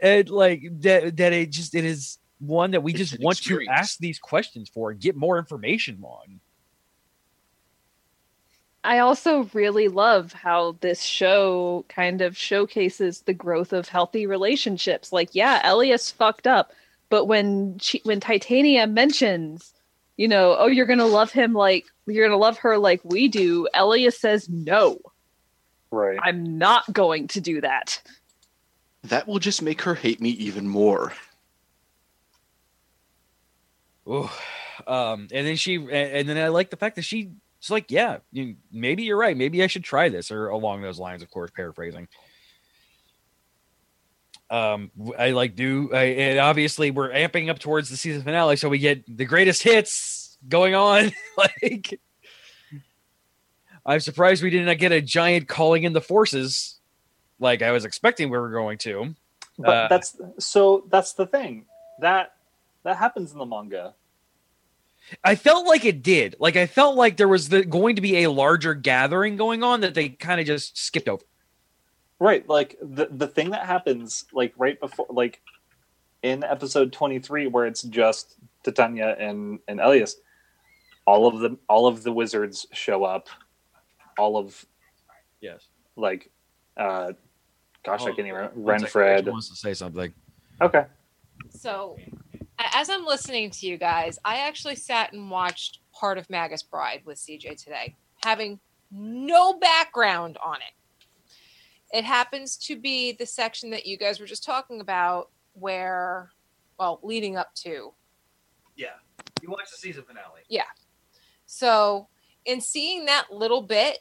and 0.00 0.28
like 0.30 0.62
that, 0.80 1.16
that 1.18 1.32
it 1.32 1.50
just 1.50 1.74
it 1.76 1.84
is 1.84 2.18
one 2.40 2.72
that 2.72 2.82
we 2.82 2.92
It's 2.92 3.10
just 3.10 3.22
want 3.22 3.38
experience. 3.38 3.68
to 3.70 3.78
ask 3.78 3.98
these 3.98 4.18
questions 4.18 4.68
for 4.68 4.90
and 4.90 5.00
get 5.00 5.14
more 5.16 5.38
information 5.38 6.02
on. 6.02 6.40
I 8.82 8.98
also 8.98 9.44
really 9.52 9.88
love 9.88 10.32
how 10.32 10.76
this 10.80 11.02
show 11.02 11.84
kind 11.88 12.22
of 12.22 12.36
showcases 12.36 13.20
the 13.20 13.34
growth 13.34 13.72
of 13.72 13.88
healthy 13.88 14.26
relationships. 14.26 15.12
Like, 15.12 15.30
yeah, 15.34 15.60
Elias 15.64 16.10
fucked 16.10 16.46
up, 16.46 16.72
but 17.10 17.26
when 17.26 17.78
she, 17.78 18.00
when 18.04 18.20
Titania 18.20 18.86
mentions, 18.86 19.74
you 20.16 20.28
know, 20.28 20.56
oh, 20.58 20.66
you're 20.66 20.86
gonna 20.86 21.06
love 21.06 21.30
him 21.30 21.52
like 21.52 21.86
you're 22.06 22.26
gonna 22.26 22.38
love 22.38 22.58
her 22.58 22.78
like 22.78 23.00
we 23.04 23.28
do, 23.28 23.68
Elias 23.74 24.18
says 24.18 24.48
no. 24.48 24.98
Right. 25.90 26.18
I'm 26.22 26.58
not 26.58 26.90
going 26.92 27.28
to 27.28 27.40
do 27.40 27.60
that. 27.60 28.00
That 29.04 29.26
will 29.26 29.38
just 29.38 29.60
make 29.60 29.82
her 29.82 29.94
hate 29.94 30.20
me 30.20 30.30
even 30.30 30.68
more. 30.68 31.12
Ooh. 34.08 34.30
Um, 34.86 35.28
and 35.32 35.46
then 35.46 35.56
she, 35.56 35.76
and, 35.76 35.92
and 35.92 36.28
then 36.28 36.38
I 36.38 36.48
like 36.48 36.70
the 36.70 36.76
fact 36.76 36.96
that 36.96 37.02
she, 37.02 37.32
she's 37.60 37.70
like, 37.70 37.90
yeah, 37.90 38.18
you, 38.32 38.56
maybe 38.72 39.04
you're 39.04 39.18
right. 39.18 39.36
Maybe 39.36 39.62
I 39.62 39.66
should 39.66 39.84
try 39.84 40.08
this, 40.08 40.30
or 40.30 40.48
along 40.48 40.82
those 40.82 40.98
lines, 40.98 41.22
of 41.22 41.30
course, 41.30 41.50
paraphrasing. 41.54 42.08
Um, 44.50 44.90
I 45.16 45.30
like 45.30 45.54
do, 45.54 45.90
I, 45.94 46.02
and 46.02 46.38
obviously 46.40 46.90
we're 46.90 47.10
amping 47.10 47.48
up 47.48 47.60
towards 47.60 47.88
the 47.88 47.96
season 47.96 48.22
finale, 48.22 48.56
so 48.56 48.68
we 48.68 48.78
get 48.78 49.04
the 49.16 49.24
greatest 49.24 49.62
hits 49.62 50.36
going 50.48 50.74
on. 50.74 51.12
like, 51.36 52.00
I'm 53.86 54.00
surprised 54.00 54.42
we 54.42 54.50
didn't 54.50 54.76
get 54.78 54.90
a 54.90 55.00
giant 55.00 55.46
calling 55.46 55.84
in 55.84 55.92
the 55.92 56.00
forces, 56.00 56.80
like 57.38 57.62
I 57.62 57.70
was 57.70 57.84
expecting 57.84 58.28
we 58.28 58.38
were 58.38 58.50
going 58.50 58.78
to. 58.78 59.14
But 59.58 59.68
Uh, 59.68 59.88
that's 59.88 60.16
so 60.38 60.84
that's 60.88 61.12
the 61.12 61.26
thing. 61.26 61.66
That 62.00 62.32
that 62.82 62.96
happens 62.96 63.32
in 63.32 63.38
the 63.38 63.46
manga. 63.46 63.94
I 65.24 65.34
felt 65.34 65.66
like 65.66 65.84
it 65.84 66.02
did. 66.02 66.36
Like 66.38 66.56
I 66.56 66.66
felt 66.66 66.96
like 66.96 67.16
there 67.16 67.28
was 67.28 67.48
the, 67.48 67.64
going 67.64 67.96
to 67.96 68.02
be 68.02 68.24
a 68.24 68.30
larger 68.30 68.74
gathering 68.74 69.36
going 69.36 69.62
on 69.62 69.80
that 69.82 69.94
they 69.94 70.08
kind 70.10 70.40
of 70.40 70.46
just 70.46 70.76
skipped 70.78 71.08
over. 71.08 71.22
Right. 72.18 72.46
Like 72.48 72.76
the 72.82 73.08
the 73.10 73.26
thing 73.26 73.50
that 73.50 73.64
happens 73.66 74.26
like 74.32 74.52
right 74.56 74.78
before 74.78 75.06
like 75.08 75.40
in 76.22 76.44
episode 76.44 76.92
23 76.92 77.46
where 77.46 77.66
it's 77.66 77.82
just 77.82 78.34
Titania 78.62 79.16
and 79.18 79.58
and 79.68 79.80
Elias 79.80 80.16
all 81.06 81.26
of 81.26 81.38
the 81.40 81.56
all 81.68 81.86
of 81.86 82.02
the 82.02 82.12
wizards 82.12 82.66
show 82.72 83.04
up 83.04 83.28
all 84.18 84.36
of 84.36 84.66
Yes. 85.40 85.66
like 85.96 86.30
uh 86.76 87.12
gosh 87.86 88.02
I 88.02 88.06
can't 88.08 88.18
even 88.20 88.34
remember 88.34 88.60
One 88.60 88.80
second, 88.80 89.00
Rachel 89.00 89.22
Renfred 89.24 89.32
wants 89.32 89.48
to 89.48 89.56
say 89.56 89.72
something. 89.72 90.12
okay 90.60 90.84
So, 91.48 91.96
a- 92.29 92.29
as 92.72 92.90
I'm 92.90 93.04
listening 93.04 93.50
to 93.50 93.66
you 93.66 93.76
guys, 93.76 94.18
I 94.24 94.38
actually 94.38 94.76
sat 94.76 95.12
and 95.12 95.30
watched 95.30 95.80
part 95.92 96.18
of 96.18 96.28
Magus 96.30 96.62
Bride 96.62 97.02
with 97.04 97.18
CJ 97.18 97.62
today, 97.62 97.96
having 98.22 98.60
no 98.90 99.58
background 99.58 100.36
on 100.44 100.56
it. 100.56 101.96
It 101.96 102.04
happens 102.04 102.56
to 102.58 102.76
be 102.76 103.12
the 103.12 103.26
section 103.26 103.70
that 103.70 103.86
you 103.86 103.96
guys 103.96 104.20
were 104.20 104.26
just 104.26 104.44
talking 104.44 104.80
about, 104.80 105.30
where, 105.54 106.30
well, 106.78 107.00
leading 107.02 107.36
up 107.36 107.54
to. 107.56 107.92
Yeah, 108.76 108.88
you 109.42 109.50
watched 109.50 109.72
the 109.72 109.78
season 109.78 110.04
finale. 110.04 110.42
Yeah. 110.48 110.62
So, 111.46 112.08
in 112.44 112.60
seeing 112.60 113.06
that 113.06 113.32
little 113.32 113.62
bit, 113.62 113.98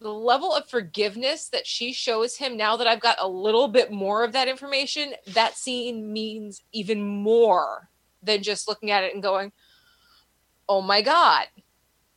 the 0.00 0.12
level 0.12 0.52
of 0.54 0.68
forgiveness 0.68 1.48
that 1.48 1.66
she 1.66 1.92
shows 1.92 2.36
him 2.36 2.56
now 2.56 2.76
that 2.76 2.86
I've 2.86 3.00
got 3.00 3.16
a 3.20 3.28
little 3.28 3.68
bit 3.68 3.90
more 3.90 4.24
of 4.24 4.32
that 4.32 4.48
information, 4.48 5.14
that 5.28 5.56
scene 5.56 6.12
means 6.12 6.62
even 6.72 7.02
more 7.02 7.88
than 8.22 8.42
just 8.42 8.68
looking 8.68 8.90
at 8.90 9.04
it 9.04 9.14
and 9.14 9.22
going, 9.22 9.52
oh 10.68 10.82
my 10.82 11.02
God. 11.02 11.46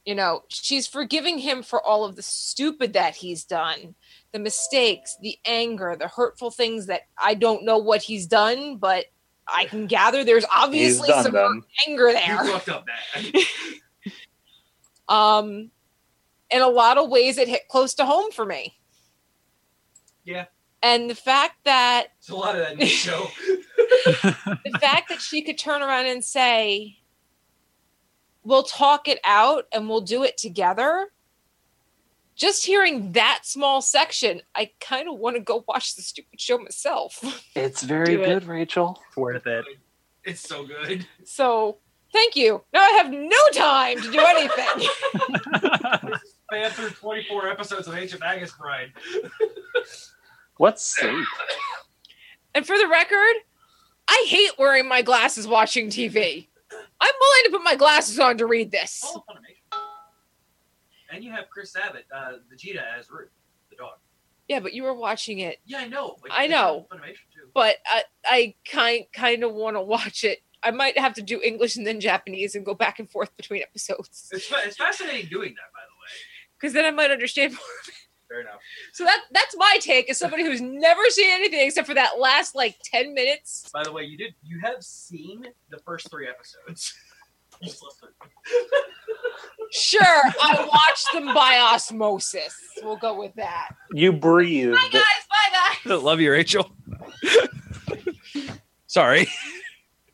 You 0.06 0.16
know, 0.16 0.44
she's 0.48 0.88
forgiving 0.88 1.38
him 1.38 1.62
for 1.62 1.86
all 1.86 2.06
of 2.06 2.16
the 2.16 2.22
stupid 2.22 2.94
that 2.94 3.16
he's 3.16 3.44
done, 3.44 3.94
the 4.32 4.40
mistakes, 4.40 5.18
the 5.22 5.38
anger, 5.46 5.98
the 6.00 6.08
hurtful 6.08 6.50
things 6.50 6.86
that 6.86 7.02
I 7.22 7.34
don't 7.34 7.66
know 7.66 7.78
what 7.78 8.02
he's 8.02 8.26
done, 8.26 8.78
but 8.78 9.06
I 9.48 9.66
can 9.66 9.86
gather 9.86 10.24
there's 10.24 10.46
obviously 10.56 11.10
some 11.10 11.34
them 11.34 11.66
anger 11.88 12.12
there. 12.14 12.44
You 12.46 12.52
fucked 12.54 12.70
up 12.70 12.86
bad. 12.86 13.34
um 15.10 15.72
in 16.52 16.62
a 16.62 16.68
lot 16.68 16.98
of 16.98 17.10
ways 17.10 17.38
it 17.38 17.48
hit 17.48 17.68
close 17.68 17.94
to 17.96 18.06
home 18.06 18.32
for 18.32 18.46
me 18.46 18.78
Yeah. 20.24 20.46
and 20.82 21.10
the 21.10 21.16
fact 21.16 21.56
that 21.66 22.08
It's 22.20 22.30
a 22.30 22.36
lot 22.36 22.56
of 22.56 22.62
that 22.62 22.74
in 22.74 22.80
the 22.80 22.86
show. 23.06 23.28
the 24.06 24.78
fact 24.80 25.10
that 25.10 25.22
she 25.22 25.42
could 25.42 25.58
turn 25.58 25.82
around 25.82 26.06
and 26.08 26.24
say 26.24 27.00
we'll 28.44 28.64
talk 28.64 29.08
it 29.08 29.20
out 29.26 29.66
and 29.74 29.90
we'll 29.90 30.02
do 30.02 30.24
it 30.24 30.38
together 30.38 31.08
just 32.36 32.66
hearing 32.66 33.12
that 33.14 33.40
small 33.44 33.82
section 33.82 34.42
i 34.56 34.70
kind 34.80 35.10
of 35.10 35.18
want 35.18 35.36
to 35.36 35.42
go 35.42 35.64
watch 35.68 35.96
the 35.96 36.02
stupid 36.02 36.40
show 36.40 36.58
myself 36.58 37.20
it's 37.56 37.82
very 37.84 38.16
Do 38.16 38.22
it. 38.24 38.26
good 38.26 38.44
Rachel 38.46 39.02
It's 39.08 39.18
worth 39.18 39.48
it. 39.48 39.66
it's 40.24 40.42
so 40.42 40.66
good. 40.66 41.06
so 41.26 41.78
thank 42.14 42.36
you 42.38 42.64
now 42.74 42.80
i 42.82 42.90
have 42.92 43.12
no 43.12 43.38
time 43.54 44.00
to 44.02 44.12
do 44.12 44.20
anything 44.20 46.14
Span 46.52 46.72
through 46.72 46.90
24 46.92 47.50
episodes 47.50 47.88
of 47.88 47.96
Ancient 47.96 48.22
Magus 48.22 48.54
Bride. 48.54 48.92
what's 50.58 50.82
safe 50.84 51.28
and 52.56 52.66
for 52.66 52.76
the 52.80 52.88
record 52.88 53.36
i 54.08 54.26
hate 54.28 54.50
wearing 54.58 54.88
my 54.88 55.04
glasses 55.04 55.46
watching 55.46 55.88
tv 55.88 56.48
i'm 57.00 57.14
willing 57.22 57.44
to 57.44 57.50
put 57.52 57.64
my 57.64 57.76
glasses 57.76 58.18
on 58.18 58.40
to 58.40 58.48
read 58.48 58.72
this 58.72 59.04
All 59.06 59.18
of 59.18 59.36
Funimation. 59.36 59.80
And 61.12 61.24
you 61.24 61.32
have 61.32 61.50
Chris 61.50 61.72
Sabat, 61.74 62.04
uh, 62.14 62.34
Vegeta 62.52 62.82
as 63.00 63.10
Root, 63.12 63.30
the 63.70 63.76
dog. 63.78 63.94
Yeah, 64.50 64.60
but 64.60 64.74
you 64.74 64.84
were 64.84 64.94
watching 64.94 65.40
it. 65.40 65.58
Yeah, 65.66 65.78
I 65.80 65.88
know. 65.88 66.18
but 66.22 66.32
I 66.34 66.48
know. 66.48 66.86
on 66.92 66.98
Funimation 66.98 67.28
too. 67.34 67.50
But 67.54 67.78
I, 67.86 68.04
I 68.26 68.56
kind 68.70 69.06
kind 69.14 69.44
of 69.46 69.54
want 69.54 69.78
to 69.78 69.82
watch 69.82 70.24
it. 70.26 70.40
I 70.64 70.72
might 70.72 70.98
have 71.00 71.14
to 71.14 71.22
do 71.22 71.40
English 71.42 71.78
and 71.78 71.88
then 71.88 72.02
Japanese 72.02 72.56
and 72.56 72.66
go 72.66 72.74
back 72.74 73.00
and 73.00 73.10
forth 73.10 73.36
between 73.38 73.62
episodes 73.62 74.28
It's, 74.34 74.48
fa- 74.48 74.62
it's 74.66 74.76
fascinating 74.76 75.30
doing 75.30 75.54
that, 75.56 75.72
by 75.74 75.80
the 75.87 75.87
way. 75.87 75.87
Because 76.60 76.74
then 76.74 76.86
I 76.86 76.92
might 76.92 77.12
understand 77.12 77.54
more. 77.54 77.62
Fair 78.30 78.42
enough. 78.42 78.60
So 78.94 79.06
that 79.06 79.22
that's 79.32 79.56
my 79.58 79.78
take 79.80 80.10
as 80.10 80.18
somebody 80.18 80.44
who's 80.44 80.60
never 80.60 81.02
seen 81.10 81.32
anything 81.32 81.66
except 81.66 81.88
for 81.88 81.94
that 81.94 82.20
last 82.20 82.56
like 82.56 82.76
ten 82.84 83.14
minutes. 83.14 83.70
By 83.74 83.84
the 83.84 83.92
way, 83.94 84.04
you 84.04 84.18
did. 84.18 84.34
You 84.44 84.60
have 84.64 84.84
seen 84.84 85.46
the 85.70 85.78
first 85.86 86.10
three 86.12 86.28
episodes. 86.28 86.94
You 87.62 87.68
just 87.70 87.82
listened. 87.84 88.12
Sure, 89.72 90.02
I 90.04 90.68
watched 90.70 91.08
them 91.14 91.34
by 91.34 91.58
osmosis. 91.60 92.54
We'll 92.84 92.98
go 92.98 93.18
with 93.18 93.34
that. 93.36 93.70
you 93.94 94.12
breathe 94.12 94.74
Bye 94.74 94.90
guys. 94.92 95.02
Bye 95.30 95.70
guys. 95.86 96.04
Love 96.04 96.20
you, 96.20 96.32
Rachel. 96.32 96.70
Sorry. 98.88 99.28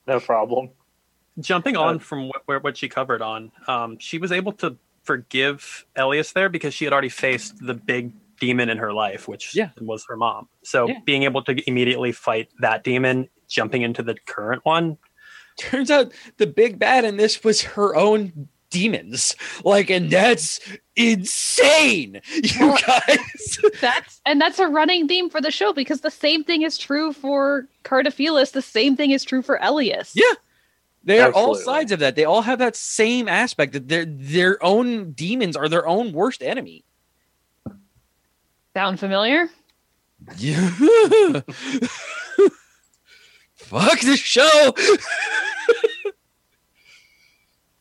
no 0.07 0.19
problem 0.19 0.69
Jumping 1.39 1.77
Uh, 1.77 1.81
on 1.81 1.99
from 1.99 2.27
what, 2.27 2.41
where, 2.45 2.59
what 2.59 2.77
she 2.77 2.89
covered 2.89 3.21
on, 3.21 3.51
um, 3.67 3.97
she 3.99 4.17
was 4.19 4.31
able 4.31 4.51
to 4.53 4.77
forgive 5.03 5.85
Elias 5.95 6.31
there 6.33 6.49
because 6.49 6.73
she 6.73 6.85
had 6.85 6.93
already 6.93 7.09
faced 7.09 7.55
the 7.65 7.73
big 7.73 8.13
demon 8.39 8.69
in 8.69 8.77
her 8.77 8.91
life, 8.91 9.27
which 9.27 9.55
Yeah. 9.55 9.69
was 9.79 10.05
her 10.09 10.17
mom. 10.17 10.47
So 10.63 10.87
Yeah. 10.87 10.99
being 11.05 11.23
able 11.23 11.43
to 11.43 11.55
immediately 11.67 12.11
fight 12.11 12.49
that 12.59 12.83
demon, 12.83 13.29
jumping 13.47 13.81
into 13.83 14.01
the 14.03 14.15
current 14.25 14.65
one, 14.65 14.97
Turns 15.55 15.91
out 15.91 16.11
the 16.37 16.47
big 16.47 16.79
bad 16.79 17.05
in 17.05 17.17
this 17.17 17.43
was 17.43 17.61
her 17.61 17.95
own 17.95 18.47
demons. 18.71 19.35
Like, 19.63 19.91
and 19.91 20.09
that's 20.09 20.59
insane, 20.95 22.21
you 22.41 22.67
Well- 22.69 22.79
guys. 22.87 23.59
That's 23.79 24.19
and 24.25 24.41
that's 24.41 24.57
a 24.57 24.67
running 24.67 25.07
theme 25.07 25.29
for 25.29 25.41
the 25.41 25.51
show 25.51 25.71
because 25.73 26.01
the 26.01 26.09
same 26.09 26.43
thing 26.43 26.63
is 26.63 26.77
true 26.79 27.13
for 27.13 27.67
Cartaphilus. 27.83 28.51
The 28.51 28.61
same 28.63 28.95
thing 28.95 29.11
is 29.11 29.23
true 29.23 29.43
for 29.43 29.59
Elias. 29.61 30.13
Yeah. 30.15 30.33
They 31.03 31.19
are 31.19 31.31
all 31.33 31.55
sides 31.55 31.91
of 31.91 31.99
that. 31.99 32.15
They 32.15 32.23
all 32.25 32.41
have 32.43 32.59
that 32.59 32.75
same 32.75 33.27
aspect 33.27 33.73
that 33.73 33.87
their 33.89 34.05
their 34.05 34.63
own 34.63 35.11
demons 35.11 35.57
are 35.57 35.67
their 35.67 35.85
own 35.87 36.13
worst 36.13 36.41
enemy. 36.41 36.85
Sound 38.73 38.99
familiar? 38.99 39.49
Yeah. 40.37 40.69
Fuck 43.55 43.99
the 44.01 44.15
show. 44.17 44.73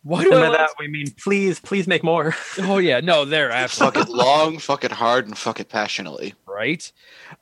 Why 0.04 0.24
do 0.24 0.32
and 0.32 0.38
I 0.38 0.42
by 0.42 0.48
like- 0.48 0.58
that 0.58 0.70
we 0.80 0.88
mean 0.88 1.06
please, 1.16 1.60
please 1.60 1.86
make 1.86 2.02
more. 2.02 2.34
Oh 2.58 2.78
yeah, 2.78 2.98
no, 3.00 3.24
they're 3.24 3.68
Fuck 3.68 3.96
it 3.96 4.08
long, 4.08 4.58
fuck 4.58 4.82
it 4.84 4.90
hard, 4.92 5.26
and 5.26 5.38
fuck 5.38 5.60
it 5.60 5.68
passionately. 5.68 6.34
right. 6.46 6.90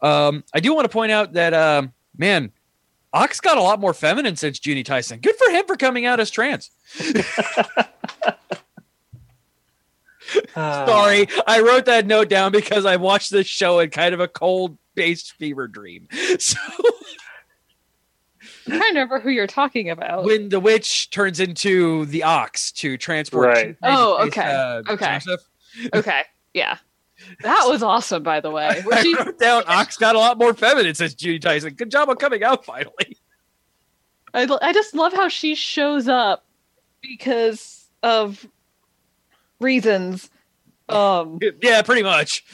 Um, 0.03 0.45
I 0.55 0.61
do 0.61 0.75
want 0.75 0.85
to 0.85 0.91
point 0.91 1.11
out 1.13 1.33
that 1.33 1.55
um, 1.55 1.93
man, 2.17 2.53
Ox 3.13 3.41
got 3.41 3.59
a 3.59 3.61
lot 3.63 3.81
more 3.81 3.93
feminine 3.93 4.37
since 4.37 4.65
Junie 4.65 4.83
Tyson. 4.85 5.19
Good 5.21 5.35
for 5.37 5.51
him 5.51 5.65
for 5.67 5.77
coming 5.77 6.07
out 6.07 6.21
as 6.21 6.31
trans. 6.31 6.71
Sorry, 10.55 11.27
I 11.47 11.61
wrote 11.61 11.87
that 11.87 12.07
note 12.07 12.29
down 12.29 12.53
because 12.53 12.87
I 12.87 12.97
watched 12.97 13.31
this 13.33 13.47
show 13.49 13.81
in 13.81 13.91
kind 13.91 14.15
of 14.15 14.21
a 14.21 14.29
cold 14.29 14.79
based 14.95 15.33
fever 15.35 15.67
dream. 15.69 16.09
So 16.39 16.59
I'm 18.67 18.79
trying 18.79 18.95
to 18.95 19.01
remember 19.01 19.19
who 19.21 19.31
you're 19.31 19.47
talking 19.49 19.91
about. 19.91 20.25
when 20.25 20.49
the 20.49 20.61
witch 20.61 21.11
turns 21.11 21.41
into 21.41 22.07
the 22.07 22.23
ox 22.23 22.71
to 22.73 22.97
transport 22.97 23.49
Right. 23.49 23.77
Oh, 23.83 24.27
okay. 24.27 24.43
uh, 24.43 24.83
Okay. 24.93 25.15
Joseph, 25.19 25.41
okay. 25.95 26.23
Yeah. 26.55 26.79
That 27.43 27.65
was 27.67 27.83
awesome, 27.83 28.23
by 28.23 28.41
the 28.41 28.51
way. 28.51 28.83
I 28.93 29.03
she- 29.03 29.15
wrote 29.15 29.39
down 29.39 29.63
Ox 29.67 29.97
got 29.97 30.17
a 30.17 30.19
lot 30.19 30.39
more 30.39 30.55
feminine, 30.55 30.95
says 30.95 31.15
Judy 31.15 31.39
Tyson. 31.39 31.75
Good 31.75 31.91
job 31.91 32.09
on 32.09 32.17
coming 32.17 32.43
out 32.43 32.65
finally. 32.65 33.17
I, 34.33 34.47
I 34.63 34.73
just 34.73 34.95
love 34.95 35.13
how 35.13 35.29
she 35.29 35.55
shows 35.55 36.07
up 36.09 36.45
because 37.01 37.89
of 38.03 38.47
reasons. 39.61 40.31
Um, 40.89 41.39
Yeah, 41.63 41.83
pretty 41.83 42.03
much. 42.03 42.45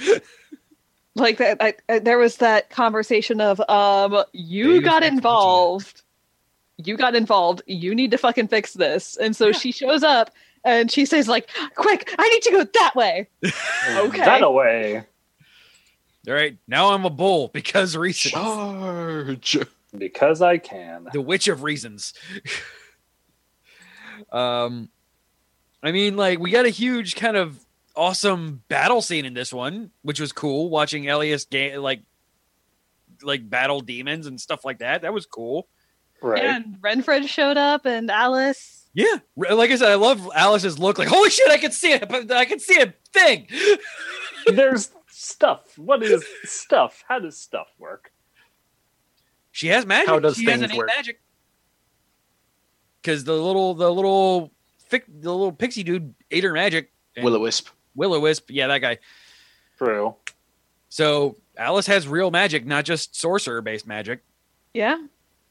like 1.14 1.38
that, 1.38 1.59
I, 1.61 1.74
I, 1.88 1.98
there 1.98 2.18
was 2.18 2.37
that 2.38 2.70
conversation 2.70 3.40
of, 3.40 3.61
um, 3.68 4.22
you 4.33 4.81
got 4.83 5.02
involved. 5.02 6.02
You 6.79 6.96
got 6.96 7.14
involved. 7.14 7.62
You 7.66 7.94
need 7.94 8.11
to 8.11 8.18
fucking 8.18 8.48
fix 8.48 8.74
this. 8.74 9.16
And 9.16 9.35
so 9.35 9.52
she 9.52 9.72
shows 9.72 10.02
up 10.02 10.31
and 10.66 10.90
she 10.90 11.07
says, 11.07 11.29
like, 11.29 11.48
quick, 11.76 12.12
I 12.18 12.29
need 12.29 12.42
to 12.42 12.50
go 12.50 12.64
that 12.64 12.94
way. 12.94 13.29
Okay. 13.88 14.18
That 14.18 14.42
away. 14.42 15.05
All 16.29 16.35
right, 16.35 16.59
now 16.66 16.92
I'm 16.92 17.05
a 17.05 17.11
bull 17.11 17.48
because 17.48 17.96
reasons. 17.96 18.33
Charge. 18.33 19.59
Because 19.96 20.42
I 20.42 20.59
can. 20.59 21.07
the 21.12 21.20
witch 21.20 21.46
of 21.46 21.62
reasons. 21.62 22.12
um, 24.33 24.90
I 25.83 25.92
mean, 25.92 26.16
like 26.16 26.40
we 26.40 26.50
got 26.50 26.66
a 26.66 26.70
huge 26.70 27.14
kind 27.14 27.37
of 27.37 27.64
awesome 27.94 28.62
battle 28.68 29.00
scene 29.02 29.24
in 29.24 29.35
this 29.35 29.52
one, 29.52 29.92
which 30.02 30.18
was 30.20 30.33
cool. 30.33 30.68
Watching 30.68 31.09
Elias 31.09 31.44
ga- 31.44 31.79
like 31.79 32.02
like 33.22 33.48
battle 33.48 33.81
demons 33.81 34.26
and 34.26 34.40
stuff 34.40 34.64
like 34.64 34.81
that. 34.81 35.02
That 35.02 35.14
was 35.14 35.26
cool. 35.26 35.68
Right. 36.20 36.42
And 36.44 36.76
Renfred 36.81 37.29
showed 37.29 37.57
up 37.57 37.87
and 37.87 38.11
Alice. 38.11 38.75
Yeah, 38.96 39.18
like 39.37 39.70
I 39.70 39.76
said, 39.76 39.90
I 39.90 39.96
love 39.96 40.26
Alice's 40.35 40.78
look. 40.78 40.96
Like, 40.98 41.09
holy 41.09 41.28
shit, 41.28 41.50
I 41.50 41.59
can 41.59 41.70
see 41.70 41.92
it. 41.92 42.09
But 42.09 42.32
I 42.32 42.46
can 42.46 42.59
see 42.59 42.80
a 42.80 42.94
thing. 43.12 43.46
There's 44.46 44.90
stuff. 45.09 45.76
What 45.76 46.02
is 46.02 46.24
stuff? 46.44 47.04
How 47.06 47.18
does 47.18 47.37
stuff 47.38 47.66
work? 47.78 48.11
She 49.52 49.66
has 49.68 49.85
magic. 49.85 50.09
How 50.09 50.18
does 50.18 50.37
she 50.38 50.46
things 50.46 50.72
work? 50.74 50.88
magic. 50.96 51.20
Because 53.02 53.24
the 53.24 53.35
little, 53.35 53.74
the 53.74 53.92
little, 53.92 54.50
fic, 54.90 55.02
the 55.06 55.30
little 55.30 55.52
pixie 55.52 55.82
dude 55.82 56.14
ate 56.30 56.44
her 56.44 56.54
magic. 56.54 56.90
and- 57.14 57.24
Will 57.24 57.37
o 57.37 57.40
wisp. 57.40 57.68
Willow 57.94 58.20
Wisp. 58.20 58.50
Yeah, 58.50 58.66
that 58.68 58.78
guy. 58.78 58.98
True. 59.78 60.14
So 60.88 61.37
Alice 61.56 61.87
has 61.87 62.06
real 62.09 62.30
magic, 62.30 62.64
not 62.64 62.85
just 62.87 63.14
sorcerer 63.14 63.61
based 63.62 63.87
magic. 63.87 64.22
Yeah. 64.74 64.96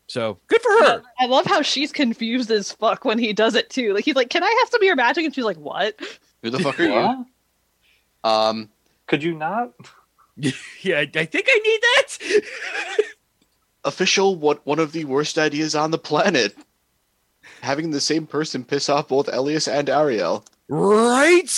So 0.07 0.37
good 0.47 0.61
for 0.61 0.69
her. 0.83 1.01
I 1.19 1.25
love 1.25 1.45
how 1.45 1.61
she's 1.63 1.91
confused 1.91 2.51
as 2.51 2.71
fuck 2.71 3.05
when 3.05 3.17
he 3.17 3.33
does 3.33 3.55
it 3.55 3.69
too. 3.69 3.93
Like 3.93 4.05
he's 4.05 4.15
like, 4.15 4.29
"Can 4.29 4.43
I 4.43 4.55
have 4.59 4.69
some 4.69 4.81
of 4.81 4.85
your 4.85 4.95
magic?" 4.95 5.25
And 5.25 5.33
she's 5.33 5.43
like, 5.45 5.57
"What?" 5.57 5.99
Who 6.43 6.49
the 6.51 6.59
fuck 6.59 6.79
are 6.79 6.83
you? 6.83 7.25
Um, 8.23 8.69
Could 9.07 9.23
you 9.23 9.33
not? 9.35 9.71
Yeah, 10.81 10.97
I 10.97 11.09
I 11.15 11.25
think 11.25 11.47
I 11.49 11.59
need 11.63 11.79
that. 11.81 12.41
official. 13.85 14.35
What 14.35 14.65
one 14.65 14.79
of 14.79 14.91
the 14.91 15.05
worst 15.05 15.37
ideas 15.37 15.75
on 15.75 15.91
the 15.91 15.97
planet? 15.97 16.55
Having 17.61 17.91
the 17.91 18.01
same 18.01 18.27
person 18.27 18.63
piss 18.65 18.89
off 18.89 19.07
both 19.07 19.29
Elias 19.31 19.67
and 19.67 19.89
Ariel. 19.89 20.43
right? 20.67 21.49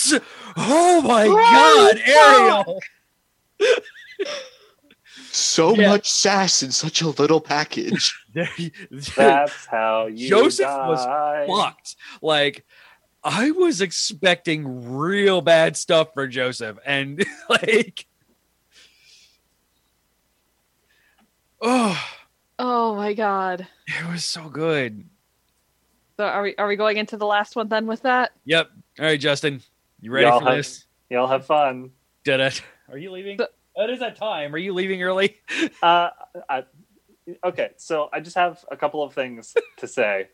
Oh 0.56 1.02
my 1.02 1.26
Right. 1.26 1.52
god, 1.52 2.00
Ariel. 2.06 2.80
So 5.30 5.74
Yeah. 5.74 5.88
much 5.90 6.08
sass 6.10 6.62
in 6.62 6.72
such 6.72 7.02
a 7.02 7.08
little 7.08 7.40
package. 7.40 8.14
That's 9.16 9.66
how 9.66 10.06
you 10.06 10.28
Joseph 10.28 10.66
was 10.66 11.04
fucked. 11.48 11.96
Like 12.22 12.64
I 13.24 13.50
was 13.50 13.80
expecting 13.80 14.90
real 14.96 15.40
bad 15.40 15.76
stuff 15.76 16.14
for 16.14 16.26
Joseph, 16.28 16.78
and 16.86 17.24
like, 17.50 18.06
oh, 21.60 22.08
Oh 22.60 22.94
my 22.96 23.12
god. 23.14 23.66
it 23.86 24.08
was 24.10 24.24
so 24.24 24.48
good. 24.48 25.04
So 26.16 26.24
are 26.24 26.42
we 26.42 26.56
are 26.56 26.66
we 26.66 26.74
going 26.76 26.96
into 26.96 27.16
the 27.16 27.26
last 27.26 27.54
one 27.54 27.68
then 27.68 27.86
with 27.86 28.02
that? 28.02 28.32
Yep. 28.44 28.70
All 28.98 29.04
right, 29.04 29.20
Justin, 29.20 29.62
you 30.00 30.10
ready 30.10 30.26
Y'all 30.26 30.40
for 30.40 30.46
have- 30.46 30.56
this? 30.56 30.84
Y'all 31.10 31.26
have 31.28 31.46
fun. 31.46 31.90
Did 32.24 32.40
it? 32.40 32.62
Are 32.90 32.98
you 32.98 33.10
leaving? 33.12 33.36
The- 33.36 33.50
It 33.78 33.90
is 33.90 34.00
that 34.00 34.16
time. 34.16 34.52
Are 34.54 34.58
you 34.58 34.74
leaving 34.74 35.02
early? 35.02 35.36
Uh, 35.82 36.10
I, 36.48 36.64
okay, 37.44 37.70
so 37.76 38.08
I 38.12 38.18
just 38.18 38.36
have 38.36 38.64
a 38.70 38.76
couple 38.76 39.02
of 39.02 39.14
things 39.14 39.54
to 39.76 39.86
say. 39.86 40.28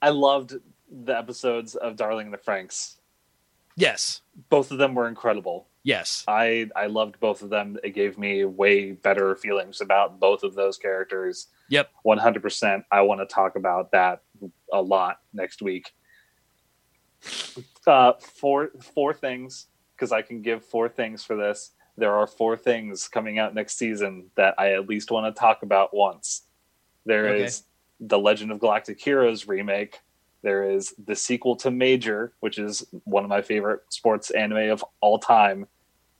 I 0.00 0.08
loved 0.08 0.54
the 0.90 1.16
episodes 1.16 1.74
of 1.74 1.96
Darling 1.96 2.26
in 2.26 2.32
the 2.32 2.38
Franxx. 2.38 2.96
Yes. 3.76 4.22
Both 4.48 4.70
of 4.70 4.78
them 4.78 4.94
were 4.94 5.06
incredible. 5.06 5.68
Yes. 5.82 6.24
I 6.26 6.70
I 6.74 6.86
loved 6.86 7.20
both 7.20 7.42
of 7.42 7.50
them. 7.50 7.76
It 7.84 7.90
gave 7.90 8.16
me 8.16 8.44
way 8.44 8.92
better 8.92 9.36
feelings 9.36 9.80
about 9.80 10.18
both 10.18 10.42
of 10.42 10.54
those 10.54 10.78
characters. 10.78 11.48
Yep. 11.68 11.90
100%. 12.06 12.84
I 12.90 13.02
want 13.02 13.20
to 13.20 13.26
talk 13.26 13.56
about 13.56 13.92
that 13.92 14.22
a 14.72 14.80
lot 14.80 15.18
next 15.32 15.60
week. 15.62 15.92
Uh, 17.86 18.12
four 18.20 18.70
four 18.94 19.12
things 19.12 19.66
because 19.98 20.12
I 20.12 20.22
can 20.22 20.40
give 20.42 20.64
four 20.64 20.88
things 20.88 21.24
for 21.24 21.34
this. 21.36 21.72
There 21.96 22.14
are 22.14 22.26
four 22.28 22.56
things 22.56 23.08
coming 23.08 23.38
out 23.40 23.54
next 23.54 23.76
season 23.76 24.30
that 24.36 24.54
I 24.56 24.72
at 24.74 24.88
least 24.88 25.10
want 25.10 25.34
to 25.34 25.38
talk 25.38 25.62
about 25.64 25.92
once. 25.92 26.42
There 27.04 27.34
is 27.34 27.58
Okay. 27.58 28.06
the 28.08 28.18
Legend 28.18 28.52
of 28.52 28.60
Galactic 28.60 29.00
Heroes 29.00 29.48
remake. 29.48 29.98
There 30.42 30.70
is 30.70 30.94
the 31.04 31.16
sequel 31.16 31.56
to 31.56 31.70
Major, 31.72 32.32
which 32.38 32.58
is 32.58 32.86
one 33.04 33.24
of 33.24 33.28
my 33.28 33.42
favorite 33.42 33.80
sports 33.88 34.30
anime 34.30 34.70
of 34.70 34.84
all 35.00 35.18
time. 35.18 35.66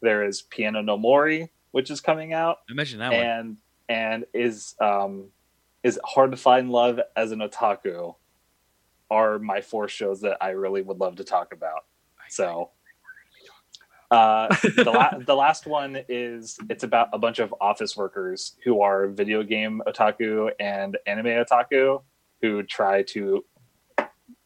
There 0.02 0.24
is 0.24 0.42
Piano 0.42 0.82
no 0.82 0.96
Mori, 0.98 1.52
which 1.70 1.88
is 1.90 2.00
coming 2.00 2.32
out, 2.32 2.58
I 2.68 2.72
mentioned 2.72 3.00
that 3.00 3.12
one. 3.12 3.20
and 3.20 3.56
and 3.88 4.24
is 4.34 4.74
um 4.80 5.28
is 5.84 6.00
Hard 6.04 6.32
to 6.32 6.36
Find 6.36 6.70
Love 6.72 6.98
as 7.14 7.30
an 7.30 7.38
Otaku 7.38 8.16
are 9.10 9.38
my 9.38 9.60
four 9.60 9.86
shows 9.88 10.20
that 10.22 10.36
I 10.40 10.50
really 10.50 10.82
would 10.82 10.98
love 10.98 11.16
to 11.16 11.24
talk 11.24 11.52
about. 11.54 11.84
So 12.28 12.70
uh, 14.10 14.48
the, 14.62 14.84
la- 14.92 15.18
the 15.26 15.34
last 15.34 15.66
one 15.66 15.98
is 16.08 16.58
it's 16.70 16.84
about 16.84 17.08
a 17.12 17.18
bunch 17.18 17.38
of 17.38 17.54
office 17.60 17.96
workers 17.96 18.56
who 18.64 18.80
are 18.80 19.08
video 19.08 19.42
game 19.42 19.82
otaku 19.86 20.50
and 20.58 20.96
anime 21.06 21.26
otaku 21.26 22.02
who 22.40 22.62
try 22.62 23.02
to 23.02 23.44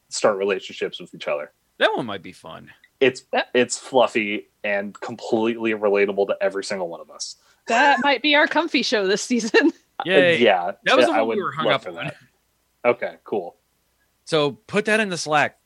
start 0.09 0.37
relationships 0.39 1.01
with 1.01 1.15
each 1.15 1.29
other. 1.29 1.53
That 1.79 1.91
one 1.97 2.07
might 2.07 2.23
be 2.23 2.33
fun. 2.33 2.71
It's 3.01 3.25
it's 3.55 3.79
fluffy 3.79 4.49
and 4.63 4.95
completely 5.01 5.73
relatable 5.73 6.29
to 6.29 6.37
every 6.41 6.65
single 6.65 6.89
one 6.89 7.01
of 7.01 7.11
us. 7.11 7.37
That 7.67 8.01
might 8.03 8.23
be 8.23 8.35
our 8.35 8.47
comfy 8.47 8.83
show 8.83 9.07
this 9.07 9.23
season. 9.23 9.73
Yay. 10.05 10.39
yeah, 10.39 10.73
That 10.85 10.97
was 10.97 11.07
the 11.07 11.13
I 11.13 11.19
one 11.23 11.29
we 11.29 11.37
would 11.37 11.43
were 11.45 11.53
hung 11.53 11.69
up 11.69 11.87
on. 11.87 11.95
that. 11.95 12.17
Okay, 12.85 13.15
cool. 13.25 13.57
So 14.25 14.53
put 14.53 14.85
that 14.87 14.99
in 15.01 15.09
the 15.11 15.17
Slack. 15.19 15.59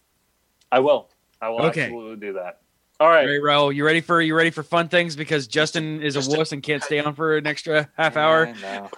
I 0.71 0.81
will. 0.81 1.09
I 1.41 1.49
will 1.51 1.63
Okay. 1.67 1.85
absolutely 1.85 2.17
do 2.29 2.33
that. 2.35 2.61
All 2.99 3.07
All 3.09 3.13
right. 3.13 3.27
right, 3.27 3.41
Raul, 3.43 3.75
you 3.75 3.85
ready 3.85 4.01
for 4.01 4.21
you 4.23 4.35
ready 4.35 4.51
for 4.51 4.63
fun 4.63 4.89
things? 4.89 5.17
Because 5.17 5.47
Justin 5.47 6.01
is 6.03 6.17
a 6.17 6.21
Justin. 6.21 6.39
wuss 6.39 6.53
and 6.53 6.63
can't 6.63 6.83
stay 6.83 6.99
on 6.99 7.15
for 7.15 7.37
an 7.37 7.47
extra 7.47 7.89
half 7.97 8.17
hour. 8.17 8.47
No. 8.63 8.89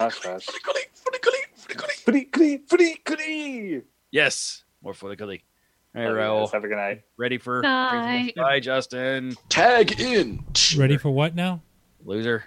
Yes, 4.10 4.64
more 4.82 4.94
for 4.94 5.08
the 5.08 5.16
colleague. 5.16 5.42
All 5.96 6.02
right, 6.02 6.08
Love 6.08 6.48
Raul. 6.48 6.52
Have 6.52 6.64
a 6.64 6.68
good 6.68 6.76
night. 6.76 7.02
ready 7.16 7.38
for 7.38 7.60
Night. 7.62 8.34
Bye, 8.36 8.60
Justin. 8.60 9.34
Tag 9.48 10.00
in. 10.00 10.44
Ready 10.76 10.96
for 10.96 11.10
what 11.10 11.34
now? 11.34 11.60
Loser. 12.04 12.44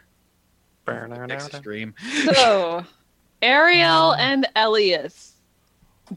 Next 1.27 1.53
stream. 1.55 1.93
So, 2.33 2.85
Ariel 3.41 4.13
and 4.15 4.47
Elias 4.55 5.33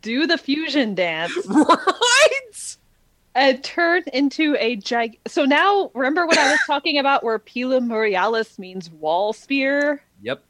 do 0.01 0.27
the 0.27 0.39
fusion 0.39 0.95
dance 0.95 1.33
right. 1.49 2.34
And 3.35 3.63
turn 3.65 4.05
into 4.13 4.57
a 4.61 4.77
gig. 4.77 5.19
So 5.27 5.45
now, 5.45 5.91
remember 5.95 6.27
what 6.27 6.39
I 6.39 6.53
was 6.53 6.61
talking 6.67 6.99
about 6.99 7.25
where 7.25 7.39
Pila 7.39 7.81
Muralis 7.81 8.59
means 8.59 8.91
wall 8.91 9.33
spear? 9.33 10.03
Yep. 10.23 10.45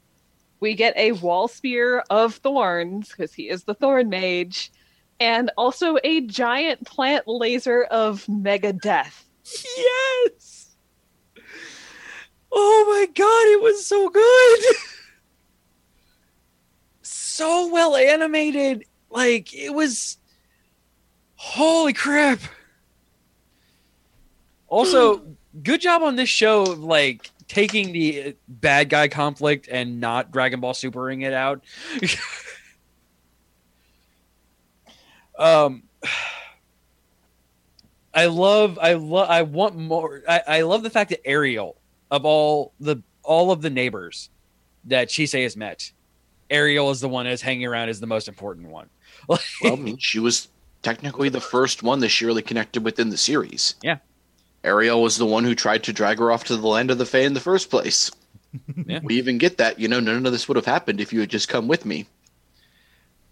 We 0.59 0.75
get 0.75 0.95
a 0.95 1.13
wall 1.13 1.47
spear 1.47 2.03
of 2.09 2.35
thorns 2.35 3.09
because 3.09 3.33
he 3.33 3.49
is 3.49 3.63
the 3.63 3.73
thorn 3.73 4.09
mage, 4.09 4.71
and 5.19 5.51
also 5.57 5.97
a 6.03 6.21
giant 6.21 6.85
plant 6.85 7.27
laser 7.27 7.83
of 7.83 8.27
mega 8.29 8.73
death. 8.73 9.25
Yes. 9.77 10.75
Oh 12.51 12.85
my 12.87 13.05
god, 13.13 13.47
it 13.53 13.61
was 13.61 13.85
so 13.85 14.09
good. 14.09 14.59
so 17.01 17.67
well 17.71 17.95
animated. 17.95 18.85
Like 19.09 19.53
it 19.53 19.73
was 19.73 20.17
holy 21.35 21.93
crap. 21.93 22.39
Also, 24.67 25.21
good 25.63 25.81
job 25.81 26.01
on 26.01 26.15
this 26.15 26.29
show 26.29 26.63
of 26.63 26.79
like 26.79 27.29
taking 27.47 27.91
the 27.91 28.23
uh, 28.23 28.31
bad 28.47 28.89
guy 28.89 29.07
conflict 29.07 29.67
and 29.69 29.99
not 29.99 30.31
Dragon 30.31 30.59
Ball 30.59 30.73
Supering 30.73 31.23
it 31.23 31.33
out. 31.33 31.63
um 35.37 35.83
I 38.13 38.27
love 38.27 38.79
I 38.81 38.93
love 38.93 39.29
I 39.29 39.41
want 39.41 39.75
more 39.75 40.23
I, 40.27 40.41
I 40.47 40.61
love 40.61 40.83
the 40.83 40.89
fact 40.89 41.09
that 41.09 41.27
Ariel 41.27 41.75
of 42.09 42.23
all 42.25 42.71
the 42.79 43.01
all 43.23 43.51
of 43.51 43.61
the 43.61 43.69
neighbors 43.69 44.29
that 44.85 45.09
Chise 45.09 45.43
has 45.43 45.57
met, 45.57 45.91
Ariel 46.49 46.91
is 46.91 47.01
the 47.01 47.09
one 47.09 47.25
that's 47.25 47.41
hanging 47.41 47.65
around 47.65 47.89
is 47.89 47.99
the 47.99 48.07
most 48.07 48.27
important 48.27 48.69
one. 48.69 48.89
Well, 49.27 49.39
I 49.65 49.75
mean, 49.75 49.97
she 49.97 50.19
was 50.19 50.49
technically 50.83 51.29
the 51.29 51.41
first 51.41 51.81
one 51.81 51.99
that 52.01 52.09
she 52.09 52.25
really 52.25 52.43
connected 52.43 52.83
with 52.83 52.99
in 52.99 53.09
the 53.09 53.17
series. 53.17 53.73
Yeah. 53.81 53.97
Ariel 54.65 55.01
was 55.01 55.17
the 55.17 55.25
one 55.25 55.43
who 55.43 55.55
tried 55.55 55.83
to 55.83 55.93
drag 55.93 56.19
her 56.19 56.31
off 56.31 56.45
to 56.45 56.57
the 56.57 56.67
land 56.67 56.91
of 56.91 56.97
the 56.97 57.05
Fae 57.05 57.19
in 57.19 57.33
the 57.33 57.39
first 57.39 57.69
place. 57.69 58.11
Yeah. 58.87 59.01
We 59.03 59.17
even 59.17 59.37
get 59.37 59.57
that, 59.57 59.79
you 59.79 59.89
know, 59.89 59.99
none 59.99 60.25
of 60.25 60.31
this 60.31 60.47
would 60.47 60.55
have 60.55 60.65
happened 60.65 61.01
if 61.01 61.11
you 61.11 61.19
had 61.19 61.29
just 61.29 61.49
come 61.49 61.67
with 61.67 61.85
me. 61.85 62.07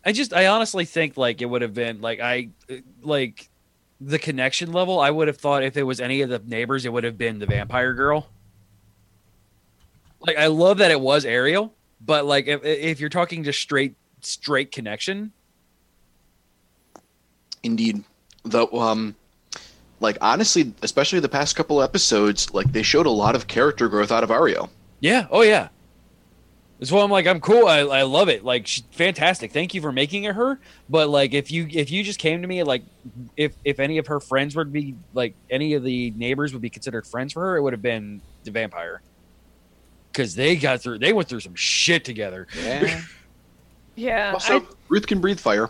I 0.03 0.11
just 0.11 0.33
I 0.33 0.47
honestly 0.47 0.83
think 0.83 1.15
like 1.15 1.41
it 1.41 1.45
would 1.45 1.61
have 1.61 1.73
been 1.73 2.01
like 2.01 2.19
I 2.19 2.49
like 3.01 3.49
the 4.01 4.19
connection 4.19 4.73
level. 4.73 4.99
I 4.99 5.09
would 5.09 5.29
have 5.29 5.37
thought 5.37 5.63
if 5.63 5.77
it 5.77 5.83
was 5.83 6.01
any 6.01 6.23
of 6.23 6.29
the 6.29 6.39
neighbors, 6.39 6.85
it 6.85 6.91
would 6.91 7.05
have 7.05 7.17
been 7.17 7.39
the 7.39 7.45
vampire 7.45 7.93
girl. 7.93 8.27
Like 10.19 10.35
I 10.35 10.47
love 10.47 10.79
that 10.79 10.91
it 10.91 10.99
was 10.99 11.23
Ariel, 11.23 11.73
but 12.01 12.25
like 12.25 12.47
if 12.47 12.65
if 12.65 12.99
you're 12.99 13.09
talking 13.09 13.45
just 13.45 13.61
straight 13.61 13.95
straight 14.19 14.73
connection, 14.73 15.31
Indeed. 17.63 18.03
Though, 18.43 18.67
um, 18.73 19.15
like 20.03 20.17
honestly, 20.21 20.71
especially 20.83 21.19
the 21.19 21.29
past 21.29 21.55
couple 21.55 21.81
episodes, 21.81 22.53
like 22.53 22.71
they 22.71 22.83
showed 22.83 23.07
a 23.07 23.09
lot 23.11 23.35
of 23.35 23.47
character 23.47 23.89
growth 23.89 24.11
out 24.11 24.23
of 24.23 24.29
Ariel. 24.29 24.69
yeah, 24.99 25.25
oh 25.31 25.41
yeah. 25.41 25.69
That's 26.79 26.91
why 26.91 27.01
I'm 27.01 27.09
like 27.11 27.25
I'm 27.27 27.39
cool. 27.39 27.65
I, 27.67 27.79
I 27.79 28.01
love 28.01 28.27
it. 28.27 28.43
Like 28.43 28.67
she's 28.67 28.83
fantastic. 28.91 29.53
Thank 29.53 29.73
you 29.73 29.79
for 29.79 29.93
making 29.93 30.25
it 30.25 30.35
her. 30.35 30.59
But 30.89 31.07
like 31.07 31.33
if 31.33 31.49
you 31.49 31.65
if 31.71 31.89
you 31.89 32.03
just 32.03 32.19
came 32.19 32.41
to 32.41 32.47
me 32.47 32.61
like 32.63 32.83
if 33.37 33.55
if 33.63 33.79
any 33.79 33.97
of 33.99 34.07
her 34.07 34.19
friends 34.19 34.53
would 34.57 34.73
be 34.73 34.93
like 35.13 35.33
any 35.49 35.75
of 35.75 35.83
the 35.83 36.11
neighbors 36.11 36.51
would 36.51 36.61
be 36.61 36.69
considered 36.69 37.07
friends 37.07 37.31
for 37.31 37.41
her, 37.41 37.57
it 37.57 37.61
would 37.61 37.71
have 37.73 37.81
been 37.81 38.21
the 38.43 38.51
vampire. 38.51 39.01
Cause 40.11 40.35
they 40.35 40.57
got 40.57 40.81
through 40.81 40.99
they 40.99 41.13
went 41.13 41.29
through 41.29 41.39
some 41.39 41.55
shit 41.55 42.03
together. 42.05 42.47
Yeah. 42.61 43.01
Yeah. 43.95 44.31
also, 44.33 44.59
I- 44.61 44.65
Ruth 44.89 45.05
can 45.05 45.21
breathe 45.21 45.39
fire. 45.39 45.69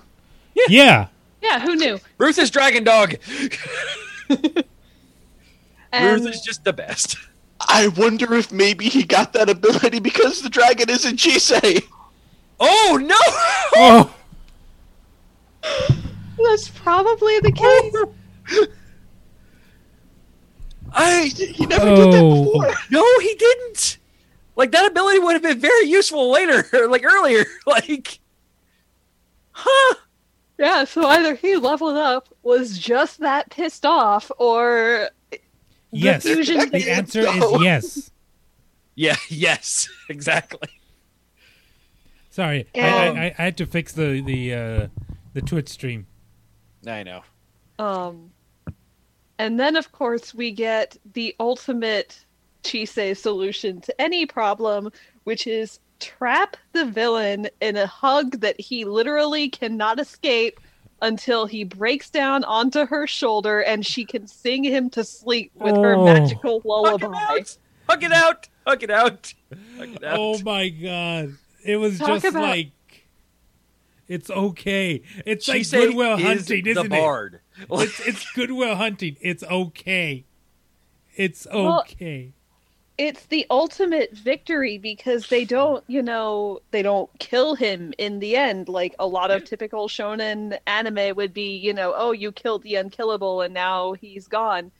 Yeah. 0.69 1.07
yeah, 1.41 1.59
who 1.59 1.75
knew? 1.75 1.99
Ruth 2.17 2.39
is 2.39 2.49
dragon 2.49 2.85
dog. 2.85 3.15
And 5.91 6.05
Ruth 6.11 6.21
um, 6.21 6.27
is 6.27 6.41
just 6.41 6.63
the 6.63 6.73
best. 6.73 7.17
I 7.59 7.87
wonder 7.89 8.33
if 8.33 8.51
maybe 8.51 8.89
he 8.89 9.03
got 9.03 9.33
that 9.33 9.49
ability 9.49 9.99
because 9.99 10.41
the 10.41 10.49
dragon 10.49 10.89
isn't 10.89 11.17
Chise. 11.17 11.83
Oh 12.59 12.99
no! 13.01 13.15
Oh, 13.75 14.15
that's 16.43 16.67
probably 16.69 17.39
the 17.39 17.53
oh. 17.57 18.13
case. 18.51 18.67
I 20.95 21.23
He 21.25 21.65
never 21.65 21.85
did 21.85 22.13
that 22.13 22.21
Oh. 22.21 22.45
before. 22.45 22.73
no, 22.91 23.19
he 23.19 23.33
didn't. 23.35 23.97
Like 24.55 24.71
that 24.71 24.85
ability 24.85 25.19
would 25.19 25.33
have 25.33 25.41
been 25.41 25.59
very 25.59 25.85
useful 25.85 26.29
later, 26.31 26.65
like 26.87 27.03
earlier. 27.03 27.45
Like, 27.65 28.19
huh? 29.51 29.95
Yeah, 30.63 30.85
so 30.85 31.05
either 31.07 31.35
he 31.35 31.57
leveled 31.57 31.97
up, 31.97 32.29
was 32.41 32.79
just 32.79 33.19
that 33.19 33.49
pissed 33.49 33.85
off, 33.85 34.31
or 34.37 35.09
yes. 35.91 36.23
the 36.23 36.35
fusion 36.35 36.69
The 36.69 36.89
answer 36.89 37.23
No. 37.23 37.55
is 37.55 37.61
yes. 37.61 38.11
Yeah. 38.95 39.15
Yes. 39.27 39.89
Exactly. 40.09 40.69
Sorry, 42.29 42.65
I, 42.75 43.07
Um, 43.07 43.17
I, 43.17 43.35
I 43.37 43.41
had 43.43 43.57
to 43.57 43.65
fix 43.65 43.91
the 43.91 44.21
the 44.21 44.53
uh, 44.53 44.87
the 45.33 45.41
Twitch 45.41 45.67
stream. 45.67 46.07
I 46.87 47.03
know. 47.03 47.23
Um, 47.77 48.31
and 49.37 49.59
then 49.59 49.75
of 49.75 49.91
course 49.91 50.33
we 50.33 50.51
get 50.51 50.95
the 51.13 51.35
ultimate 51.41 52.25
Chise 52.63 53.17
solution 53.17 53.81
to 53.81 54.01
any 54.01 54.25
problem, 54.25 54.91
which 55.25 55.45
is 55.45 55.79
trap 56.03 56.57
the 56.73 56.85
villain 56.85 57.47
in 57.61 57.77
a 57.77 57.87
hug 57.87 58.39
that 58.41 58.59
he 58.59 58.85
literally 58.85 59.49
cannot 59.49 59.99
escape 59.99 60.59
until 61.01 61.45
he 61.45 61.63
breaks 61.63 62.09
down 62.09 62.43
onto 62.45 62.85
her 62.85 63.05
shoulder 63.07 63.59
and 63.61 63.85
she 63.85 64.05
can 64.05 64.25
sing 64.27 64.63
him 64.63 64.89
to 64.89 65.03
sleep 65.03 65.51
with 65.55 65.75
her 65.75 65.95
Oh. 65.95 66.05
magical 66.05 66.59
Hug 66.59 66.65
it 66.65 66.67
lullaby. 67.09 67.41
Hug 67.89 68.03
it 68.03 68.11
out. 68.13 68.47
Hug 68.65 68.83
it 68.83 68.89
out. 68.91 69.33
Hug 69.77 69.89
it 69.89 70.03
out. 70.03 70.17
Oh 70.19 70.39
my 70.43 70.69
god! 70.69 71.33
It 71.65 71.75
was 71.77 71.99
Talk 71.99 72.07
just 72.07 72.25
about- 72.25 72.41
like 72.43 72.71
it's 74.07 74.29
okay. 74.29 75.01
It's 75.25 75.47
like 75.47 75.61
Chise 75.61 75.71
Goodwill 75.71 76.17
is 76.17 76.23
Hunting, 76.23 76.67
isn't 76.67 76.91
it? 76.93 77.41
It's 77.69 77.99
it's 78.07 78.31
Goodwill 78.31 78.75
Hunting. 78.75 79.17
It's 79.21 79.43
okay. 79.43 80.25
It's 81.15 81.45
Well, 81.51 81.81
okay. 81.81 82.33
It's 82.97 83.25
the 83.27 83.45
ultimate 83.49 84.15
victory 84.15 84.77
because 84.77 85.27
they 85.27 85.45
don't, 85.45 85.83
you 85.87 86.01
know, 86.01 86.59
they 86.71 86.81
don't 86.81 87.09
kill 87.19 87.55
him 87.55 87.93
in 87.97 88.19
the 88.19 88.35
end. 88.35 88.69
Like 88.69 88.95
a 88.99 89.07
lot 89.07 89.31
of 89.31 89.45
typical 89.45 89.87
shonen 89.87 90.57
anime 90.67 91.15
would 91.15 91.33
be, 91.33 91.57
you 91.57 91.73
know, 91.73 91.93
oh, 91.95 92.11
you 92.11 92.31
killed 92.31 92.63
the 92.63 92.75
unkillable 92.75 93.41
and 93.41 93.53
now 93.53 93.93
he's 93.93 94.27
gone. 94.27 94.71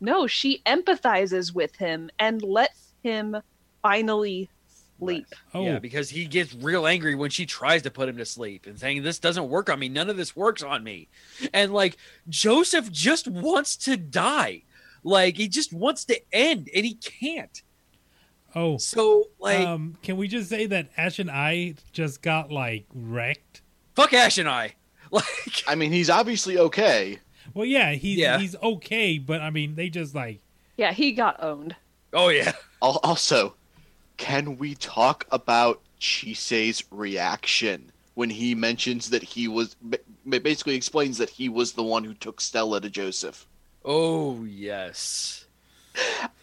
No, 0.00 0.26
she 0.26 0.62
empathizes 0.66 1.54
with 1.54 1.76
him 1.76 2.10
and 2.18 2.42
lets 2.42 2.92
him 3.02 3.36
finally 3.82 4.50
sleep. 4.98 5.26
oh, 5.54 5.64
Yeah, 5.64 5.78
because 5.78 6.10
he 6.10 6.24
gets 6.24 6.54
real 6.54 6.86
angry 6.86 7.14
when 7.14 7.30
she 7.30 7.46
tries 7.46 7.82
to 7.82 7.90
put 7.90 8.08
him 8.08 8.16
to 8.16 8.24
sleep 8.24 8.66
and 8.66 8.78
saying, 8.78 9.02
This 9.02 9.18
doesn't 9.18 9.48
work 9.48 9.70
on 9.70 9.78
me. 9.78 9.88
None 9.88 10.10
of 10.10 10.16
this 10.16 10.34
works 10.34 10.62
on 10.62 10.82
me. 10.82 11.08
And 11.52 11.72
like, 11.72 11.96
Joseph 12.28 12.90
just 12.90 13.28
wants 13.28 13.76
to 13.78 13.96
die. 13.96 14.62
Like, 15.02 15.36
he 15.36 15.48
just 15.48 15.72
wants 15.72 16.04
to 16.06 16.20
end 16.32 16.68
and 16.74 16.84
he 16.84 16.94
can't. 16.94 17.62
oh. 18.54 18.76
So, 18.78 19.24
like, 19.38 19.66
um, 19.66 19.96
can 20.02 20.16
we 20.16 20.28
just 20.28 20.48
say 20.50 20.66
that 20.66 20.90
Ashen 20.96 21.30
Eye 21.30 21.74
just 21.92 22.22
got 22.22 22.50
like 22.50 22.86
wrecked? 22.94 23.62
fuck 23.94 24.12
Ashen 24.12 24.46
Eye. 24.46 24.74
Like, 25.12 25.24
I 25.66 25.74
mean, 25.74 25.90
he's 25.90 26.08
obviously 26.08 26.56
okay. 26.56 27.18
Well, 27.52 27.64
yeah, 27.66 27.92
he's 27.94 28.16
Yeah. 28.18 28.38
he's 28.38 28.54
okay, 28.62 29.18
but 29.18 29.40
I 29.40 29.50
mean, 29.50 29.74
they 29.74 29.88
just 29.88 30.14
like 30.14 30.40
Yeah, 30.76 30.92
he 30.92 31.10
got 31.10 31.42
owned. 31.42 31.74
oh, 32.12 32.28
yeah. 32.28 32.52
Also, 32.80 33.54
can 34.18 34.56
we 34.56 34.76
talk 34.76 35.26
about 35.32 35.80
Chise's 35.98 36.84
reaction 36.92 37.90
when 38.14 38.30
he 38.30 38.54
mentions 38.54 39.10
that 39.10 39.22
he 39.24 39.48
was 39.48 39.74
basically 40.28 40.76
explains 40.76 41.18
that 41.18 41.28
he 41.30 41.48
was 41.48 41.72
the 41.72 41.82
one 41.82 42.04
who 42.04 42.14
took 42.14 42.40
Stella 42.40 42.80
to 42.80 42.88
Joseph? 42.88 43.46
Oh, 43.84 44.44
yes. 44.44 45.46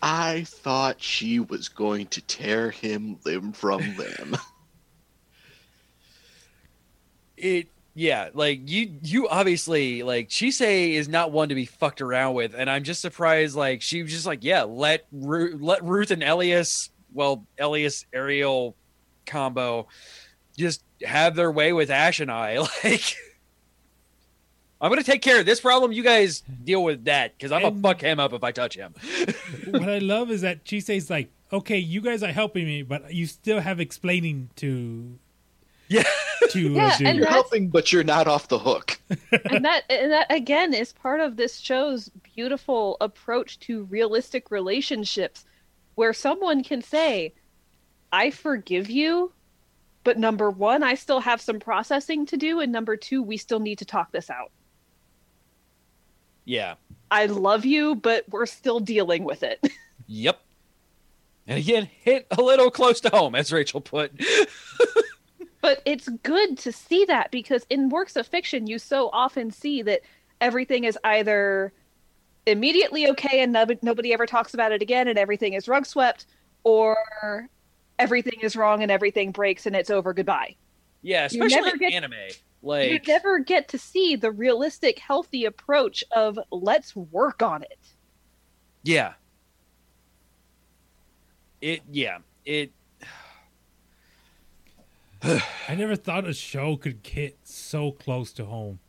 I 0.02 0.44
thought 0.44 1.02
she 1.02 1.40
was 1.40 1.70
going 1.70 2.08
to 2.08 2.22
tear 2.22 2.72
him 2.72 3.20
limb 3.26 3.52
from 3.54 3.82
limb. 3.98 4.36
It, 7.36 7.68
yeah, 7.94 8.30
like, 8.34 8.70
you, 8.70 8.92
you 9.02 9.28
obviously, 9.28 10.04
like, 10.04 10.30
Chise 10.30 10.94
is 10.94 11.08
not 11.08 11.32
one 11.32 11.50
to 11.50 11.56
be 11.56 11.66
fucked 11.66 12.02
around 12.02 12.34
with. 12.36 12.54
And 12.56 12.70
I'm 12.70 12.84
just 12.84 13.02
surprised, 13.02 13.56
like, 13.56 13.82
she 13.82 14.02
was 14.04 14.12
just 14.12 14.26
like, 14.26 14.44
Yeah, 14.44 14.64
let, 14.64 15.06
Ru- 15.12 15.58
let 15.60 15.84
Ruth 15.84 16.12
and 16.12 16.24
Elias, 16.24 16.90
well, 17.14 17.46
Elias 17.60 18.06
Ariel 18.14 18.76
combo 19.26 19.88
just 20.58 20.84
have 21.04 21.36
their 21.36 21.52
way 21.52 21.74
with 21.74 21.90
Ashen 21.92 22.30
Eye. 22.30 22.58
Like, 22.84 23.16
I'm 24.80 24.90
gonna 24.92 25.04
take 25.04 25.22
care 25.22 25.40
of 25.40 25.46
this 25.46 25.60
problem. 25.60 25.92
You 25.92 26.04
guys 26.04 26.44
deal 26.64 26.84
with 26.84 27.06
that 27.06 27.38
because 27.38 27.52
I'm 27.52 27.62
gonna 27.62 27.82
fuck 27.82 28.02
him 28.02 28.20
up 28.20 28.34
if 28.34 28.44
I 28.44 28.52
touch 28.52 28.76
him. 28.76 28.94
what 29.70 29.90
I 29.90 29.98
love 30.00 30.30
is 30.32 30.42
that 30.42 30.66
Chise's 30.66 31.10
like, 31.10 31.30
okay, 31.52 31.78
you 31.78 32.02
guys 32.02 32.22
are 32.24 32.32
helping 32.32 32.66
me, 32.66 32.84
but 32.84 33.14
you 33.14 33.26
still 33.26 33.60
have 33.60 33.80
explaining 33.80 34.50
to 34.58 35.18
Yeah. 35.90 36.04
to 36.50 36.60
Yeah, 36.60 36.88
uh, 36.88 36.98
do. 36.98 37.06
and 37.08 37.18
You're 37.18 37.28
helping, 37.28 37.70
but 37.70 37.92
you're 37.94 38.04
not 38.04 38.28
off 38.28 38.50
the 38.50 38.60
hook. 38.60 39.00
and 39.50 39.64
that 39.66 39.84
and 39.90 40.12
that 40.12 40.28
again 40.30 40.74
is 40.74 40.92
part 40.94 41.22
of 41.22 41.38
this 41.38 41.58
show's 41.58 42.10
beautiful 42.36 42.98
approach 43.02 43.58
to 43.62 43.84
realistic 43.86 44.52
relationships 44.52 45.46
where 45.96 46.14
someone 46.14 46.64
can 46.64 46.82
say 46.82 47.34
i 48.12 48.30
forgive 48.30 48.90
you 48.90 49.32
but 50.04 50.18
number 50.20 50.50
one 50.52 50.84
i 50.84 50.94
still 50.94 51.20
have 51.20 51.42
some 51.42 51.60
processing 51.60 52.26
to 52.26 52.38
do 52.38 52.60
and 52.60 52.72
number 52.72 52.96
two 52.96 53.24
we 53.24 53.36
still 53.38 53.60
need 53.60 53.78
to 53.80 53.86
talk 53.86 54.12
this 54.12 54.30
out 54.30 54.52
Yeah. 56.48 56.76
i 57.12 57.28
love 57.28 57.64
you 57.66 57.94
but 57.96 58.24
we're 58.30 58.46
still 58.48 58.80
dealing 58.80 59.24
with 59.24 59.44
it 59.44 59.60
Yep. 60.10 60.40
And 61.48 61.60
again, 61.60 61.90
hit 62.02 62.28
a 62.32 62.42
little 62.42 62.72
close 62.72 63.00
to 63.02 63.10
home, 63.10 63.36
as 63.36 63.52
Rachel 63.54 63.80
put. 63.82 64.12
but 65.62 65.82
it's 65.86 66.08
good 66.24 66.58
to 66.60 66.72
see 66.72 67.04
that 67.06 67.30
because 67.32 67.66
in 67.70 67.90
works 67.90 68.16
of 68.16 68.26
fiction 68.28 68.68
you 68.68 68.80
so 68.80 69.10
often 69.12 69.52
see 69.52 69.82
that 69.82 70.02
everything 70.40 70.84
is 70.86 70.98
either 71.04 71.74
immediately 72.46 73.10
okay 73.10 73.42
and 73.42 73.52
no- 73.52 73.66
nobody 73.82 74.14
ever 74.14 74.26
talks 74.26 74.54
about 74.54 74.72
it 74.72 74.82
again 74.82 75.08
and 75.08 75.18
everything 75.18 75.54
is 75.54 75.68
rug 75.68 75.86
swept 75.86 76.26
or 76.64 77.50
everything 78.00 78.40
is 78.42 78.56
wrong 78.56 78.82
and 78.82 78.92
everything 78.92 79.32
breaks 79.32 79.66
and 79.66 79.76
it's 79.76 79.90
over 79.90 80.14
goodbye 80.14 80.56
Yeah, 81.02 81.26
especially 81.26 81.70
in 81.72 81.78
get- 81.78 81.94
anime. 81.94 82.14
Like 82.68 82.92
you 82.92 83.00
never 83.08 83.40
get 83.40 83.70
to 83.70 83.78
see 83.78 84.16
the 84.16 84.32
realistic, 84.32 85.00
healthy 85.00 85.46
approach 85.46 86.04
of 86.12 86.38
let's 86.52 86.96
work 86.96 87.42
on 87.42 87.64
it. 87.64 87.80
Yeah. 88.84 89.14
It 91.62 91.82
yeah. 91.92 92.20
It 92.46 92.72
I 95.24 95.76
never 95.76 95.96
thought 95.96 96.28
a 96.28 96.34
show 96.34 96.76
could 96.78 97.02
get 97.04 97.38
so 97.44 97.92
close 97.92 98.32
to 98.34 98.46
home 98.46 98.80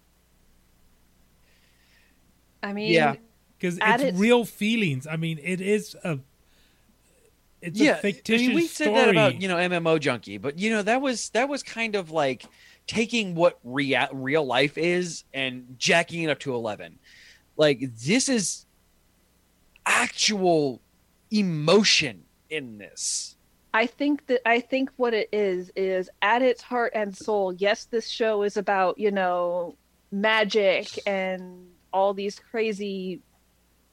I 2.63 2.73
mean, 2.73 2.93
Yeah. 2.93 3.15
because 3.57 3.79
it's 3.81 4.03
its- 4.03 4.19
real 4.19 4.45
feelings. 4.45 5.07
I 5.07 5.17
mean, 5.17 5.39
it 5.43 5.61
is 5.61 5.97
a 6.05 6.19
it's 7.61 7.79
yeah, 7.79 7.93
a 7.93 7.97
fictitious 7.97 8.45
I 8.45 8.49
mean, 8.49 8.57
we 8.57 8.67
story. 8.67 8.89
said 8.91 8.97
that 8.97 9.09
about 9.11 9.41
you 9.41 9.49
know 9.49 9.57
MMO 9.57 9.99
Junkie, 9.99 10.39
but 10.39 10.59
you 10.59 10.71
know 10.71 10.83
that 10.83 11.01
was 11.01 11.31
that 11.31 11.49
was 11.49 11.63
kind 11.63 11.95
of 11.97 12.11
like 12.11 12.45
taking 12.89 13.37
what 13.37 13.59
rea- 13.63 14.09
real 14.13 14.45
life 14.45 14.77
is 14.77 15.23
and 15.33 15.77
jacking 15.79 16.25
it 16.25 16.31
up 16.31 16.41
to 16.41 16.55
eleven. 16.55 16.99
Like 17.57 17.81
this 18.05 18.29
is 18.29 18.67
actual 19.87 20.81
emotion 21.31 22.25
in 22.51 22.79
this. 22.79 23.37
I 23.75 23.87
think 23.87 24.27
that 24.27 24.41
I 24.49 24.61
think 24.61 24.91
what 24.97 25.15
it 25.15 25.29
is 25.31 25.71
is 25.77 26.11
at 26.23 26.43
its 26.43 26.63
heart 26.63 26.93
and 26.95 27.17
soul. 27.17 27.53
Yes, 27.53 27.85
this 27.85 28.09
show 28.09 28.43
is 28.43 28.57
about 28.57 28.99
you 28.99 29.13
know 29.13 29.77
magic 30.11 30.99
and 31.07 31.69
all 31.93 32.15
these 32.15 32.41
crazy 32.51 33.21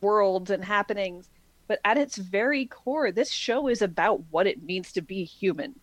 worlds 0.02 0.50
and 0.52 0.64
happenings, 0.64 1.30
but 1.68 1.80
at 1.84 1.98
its 1.98 2.18
very 2.18 2.66
core, 2.66 3.12
this 3.12 3.32
show 3.32 3.68
is 3.68 3.82
about 3.82 4.22
what 4.32 4.48
it 4.48 4.64
means 4.64 4.92
to 4.94 5.02
be 5.02 5.24
human. 5.24 5.76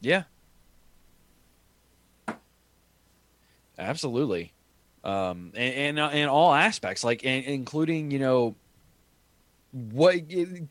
Yeah. 0.00 0.24
Absolutely. 3.78 4.52
Um, 5.04 5.52
and, 5.54 5.98
and 5.98 5.98
uh, 5.98 6.10
in 6.12 6.28
all 6.28 6.54
aspects, 6.54 7.02
like 7.02 7.24
in, 7.24 7.42
including, 7.44 8.10
you 8.10 8.18
know, 8.18 8.54
what 9.72 10.20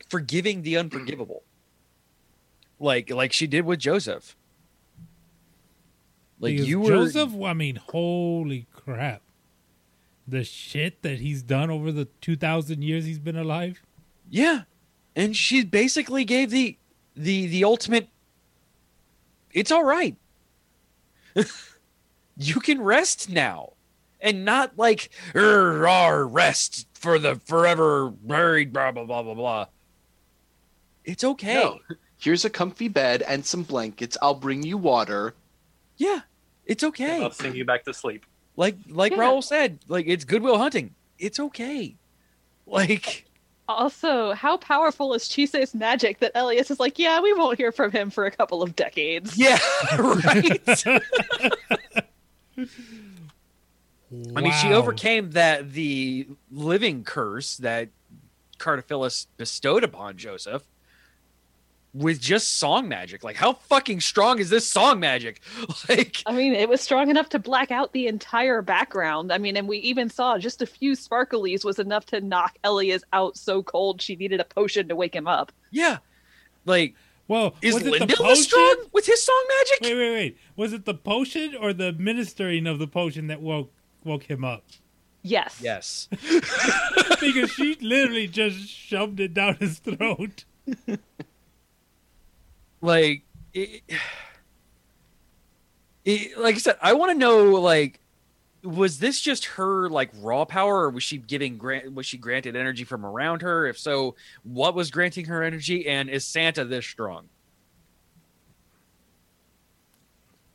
forgiving 0.08 0.62
the 0.62 0.78
unforgivable, 0.78 1.42
like 2.78 3.10
like 3.10 3.32
she 3.32 3.46
did 3.46 3.64
with 3.64 3.80
Joseph. 3.80 4.36
Like 6.40 6.54
Because 6.54 6.68
you 6.68 6.80
were 6.80 6.88
Joseph. 6.88 7.34
I 7.42 7.52
mean, 7.52 7.76
holy 7.76 8.66
crap! 8.72 9.22
The 10.26 10.44
shit 10.44 11.02
that 11.02 11.18
he's 11.18 11.42
done 11.42 11.70
over 11.70 11.92
the 11.92 12.06
two 12.20 12.36
thousand 12.36 12.82
years 12.82 13.04
he's 13.04 13.18
been 13.18 13.36
alive. 13.36 13.82
Yeah. 14.30 14.62
And 15.14 15.36
she 15.36 15.64
basically 15.64 16.24
gave 16.24 16.50
the 16.50 16.78
the 17.14 17.46
the 17.46 17.64
ultimate 17.64 18.08
it's 19.52 19.70
all 19.70 19.84
right. 19.84 20.16
you 22.42 22.60
can 22.60 22.80
rest 22.80 23.28
now. 23.30 23.72
And 24.20 24.44
not 24.44 24.78
like 24.78 25.10
"Er, 25.34 25.86
ar, 25.88 26.24
rest 26.26 26.86
for 26.94 27.18
the 27.18 27.34
forever 27.44 28.12
married 28.24 28.72
blah 28.72 28.92
blah 28.92 29.04
blah 29.04 29.22
blah 29.22 29.34
blah. 29.34 29.66
It's 31.04 31.24
okay. 31.24 31.54
No. 31.54 31.80
Here's 32.18 32.44
a 32.44 32.50
comfy 32.50 32.86
bed 32.86 33.22
and 33.22 33.44
some 33.44 33.64
blankets. 33.64 34.16
I'll 34.22 34.34
bring 34.34 34.62
you 34.62 34.78
water. 34.78 35.34
Yeah. 35.96 36.20
It's 36.66 36.84
okay. 36.84 37.20
I'll 37.20 37.32
sing 37.32 37.56
you 37.56 37.64
back 37.64 37.84
to 37.86 37.92
sleep. 37.92 38.24
Like 38.56 38.76
like 38.88 39.10
Yeah. 39.10 39.18
Raul 39.18 39.42
said, 39.42 39.80
like 39.88 40.06
it's 40.06 40.24
goodwill 40.24 40.58
hunting. 40.58 40.94
It's 41.18 41.40
okay. 41.40 41.96
Like 42.64 43.26
Also, 43.68 44.32
how 44.34 44.56
powerful 44.56 45.14
is 45.14 45.26
Chise's 45.26 45.74
magic 45.74 46.20
that 46.20 46.30
Elias 46.36 46.70
is 46.70 46.78
like, 46.78 46.96
yeah, 46.96 47.20
we 47.20 47.32
won't 47.32 47.58
hear 47.58 47.72
from 47.72 47.90
him 47.90 48.08
for 48.08 48.24
a 48.24 48.30
couple 48.30 48.62
of 48.62 48.76
decades. 48.76 49.36
yeah, 49.36 49.58
right. 49.98 50.84
I 52.58 54.40
mean, 54.40 54.52
she 54.52 54.72
overcame 54.72 55.30
that 55.30 55.72
the 55.72 56.28
living 56.50 57.04
curse 57.04 57.56
that 57.58 57.88
Cartaphilus 58.58 59.26
bestowed 59.36 59.84
upon 59.84 60.16
Joseph 60.18 60.64
with 61.94 62.20
just 62.20 62.58
song 62.58 62.88
magic. 62.88 63.24
Like, 63.24 63.36
how 63.36 63.54
fucking 63.54 64.00
strong 64.00 64.38
is 64.38 64.50
this 64.50 64.66
song 64.66 65.00
magic? 65.00 65.40
Like, 65.88 66.22
I 66.26 66.32
mean, 66.32 66.54
it 66.54 66.68
was 66.68 66.80
strong 66.80 67.10
enough 67.10 67.28
to 67.30 67.38
black 67.38 67.70
out 67.70 67.92
the 67.92 68.06
entire 68.06 68.62
background. 68.62 69.32
I 69.32 69.38
mean, 69.38 69.56
and 69.56 69.66
we 69.66 69.78
even 69.78 70.08
saw 70.08 70.38
just 70.38 70.62
a 70.62 70.66
few 70.66 70.92
sparklies 70.92 71.64
was 71.64 71.78
enough 71.78 72.06
to 72.06 72.20
knock 72.20 72.56
Elias 72.64 73.02
out 73.12 73.36
so 73.36 73.62
cold 73.62 74.00
she 74.00 74.16
needed 74.16 74.40
a 74.40 74.44
potion 74.44 74.88
to 74.88 74.96
wake 74.96 75.14
him 75.14 75.26
up. 75.26 75.52
yeah, 75.70 75.98
like 76.64 76.94
Well, 77.32 77.54
is 77.62 77.72
was 77.72 77.82
it 77.82 77.86
the 77.86 77.96
Lindel 77.98 78.16
potion? 78.16 78.42
strong 78.44 78.84
with 78.92 79.06
his 79.06 79.24
song 79.24 79.42
magic? 79.58 79.78
Wait, 79.80 79.94
wait, 79.94 80.12
wait. 80.12 80.38
Was 80.54 80.74
it 80.74 80.84
the 80.84 80.92
potion 80.92 81.54
or 81.58 81.72
the 81.72 81.94
ministering 81.94 82.66
of 82.66 82.78
the 82.78 82.86
potion 82.86 83.28
that 83.28 83.40
woke 83.40 83.72
woke 84.04 84.24
him 84.24 84.44
up? 84.44 84.64
Yes. 85.22 85.58
Yes. 85.62 86.08
because 87.20 87.50
she 87.50 87.74
literally 87.80 88.26
just 88.26 88.68
shoved 88.68 89.18
it 89.18 89.32
down 89.32 89.56
his 89.56 89.78
throat. 89.78 90.44
like 92.82 93.22
it, 93.54 93.82
it, 96.04 96.38
like 96.38 96.56
i 96.56 96.58
said 96.58 96.76
i 96.80 96.92
want 96.92 97.12
to 97.12 97.18
know 97.18 97.52
like 97.60 98.00
was 98.64 98.98
this 99.00 99.20
just 99.20 99.44
her 99.46 99.88
like 99.88 100.10
raw 100.20 100.44
power 100.44 100.82
or 100.82 100.90
was 100.90 101.02
she 101.02 101.18
giving 101.18 101.58
grant 101.58 101.92
was 101.94 102.06
she 102.06 102.16
granted 102.16 102.54
energy 102.54 102.84
from 102.84 103.04
around 103.04 103.42
her 103.42 103.66
if 103.66 103.76
so 103.78 104.14
what 104.44 104.74
was 104.74 104.90
granting 104.90 105.24
her 105.24 105.42
energy 105.42 105.88
and 105.88 106.08
is 106.08 106.24
santa 106.24 106.64
this 106.64 106.86
strong 106.86 107.28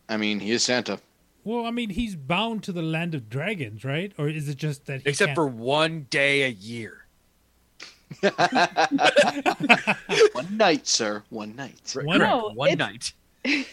I 0.10 0.16
mean, 0.16 0.40
he 0.40 0.52
is 0.52 0.64
Santa. 0.64 1.00
Well, 1.44 1.66
I 1.66 1.72
mean, 1.72 1.90
he's 1.90 2.16
bound 2.16 2.64
to 2.64 2.72
the 2.72 2.82
land 2.82 3.14
of 3.14 3.30
dragons, 3.30 3.84
right? 3.84 4.14
Or 4.18 4.30
is 4.30 4.48
it 4.48 4.56
just 4.56 4.86
that 4.86 5.02
he 5.02 5.10
except 5.10 5.28
can't- 5.28 5.36
for 5.36 5.48
one 5.48 6.08
day 6.10 6.44
a 6.44 6.48
year 6.48 7.06
One 10.32 10.56
night, 10.58 10.88
sir. 10.88 11.24
One 11.30 11.58
night. 11.58 11.94
One- 12.04 12.20
No, 12.20 12.52
one 12.54 12.78
night 12.78 13.12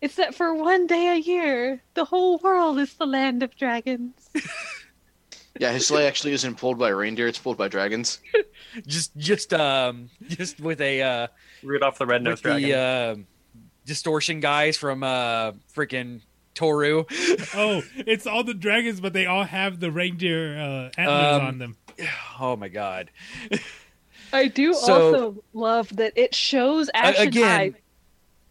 It's 0.00 0.14
that 0.16 0.34
for 0.34 0.54
one 0.54 0.86
day 0.86 1.08
a 1.08 1.16
year, 1.16 1.82
the 1.94 2.04
whole 2.04 2.38
world 2.38 2.78
is 2.78 2.94
the 2.94 3.06
land 3.06 3.42
of 3.42 3.56
dragons. 3.56 4.30
Yeah, 5.60 5.72
his 5.72 5.88
sleigh 5.88 6.06
actually 6.06 6.34
isn't 6.34 6.56
pulled 6.56 6.78
by 6.78 6.90
reindeer; 6.90 7.26
it's 7.26 7.38
pulled 7.38 7.56
by 7.56 7.66
dragons. 7.66 8.20
just 8.86 9.16
just 9.16 9.52
um 9.52 10.08
just 10.28 10.60
with 10.60 10.80
a 10.80 11.02
uh 11.02 11.26
Rudolph 11.64 11.98
the 11.98 12.06
Red-Nosed 12.06 12.44
Dragon. 12.44 12.62
the 12.62 12.76
uh, 12.78 13.16
distortion 13.84 14.38
guys 14.38 14.76
from 14.76 15.02
uh 15.02 15.52
freaking 15.74 16.20
toru 16.54 17.06
Oh, 17.56 17.82
it's 17.96 18.24
all 18.24 18.44
the 18.44 18.54
dragons, 18.54 19.00
but 19.00 19.12
they 19.12 19.26
all 19.26 19.42
have 19.42 19.80
the 19.80 19.90
reindeer 19.90 20.56
uh, 20.56 20.90
antlers 21.00 21.40
Um, 21.40 21.46
on 21.48 21.58
them. 21.58 21.76
oh 22.38 22.54
my 22.54 22.68
god 22.68 23.10
I 24.32 24.46
do 24.46 24.72
So- 24.74 24.92
also 25.16 25.44
love 25.54 25.96
that 25.96 26.12
it 26.14 26.36
shows 26.36 26.88
Ash 26.94 27.18
again, 27.18 27.44
I. 27.60 27.74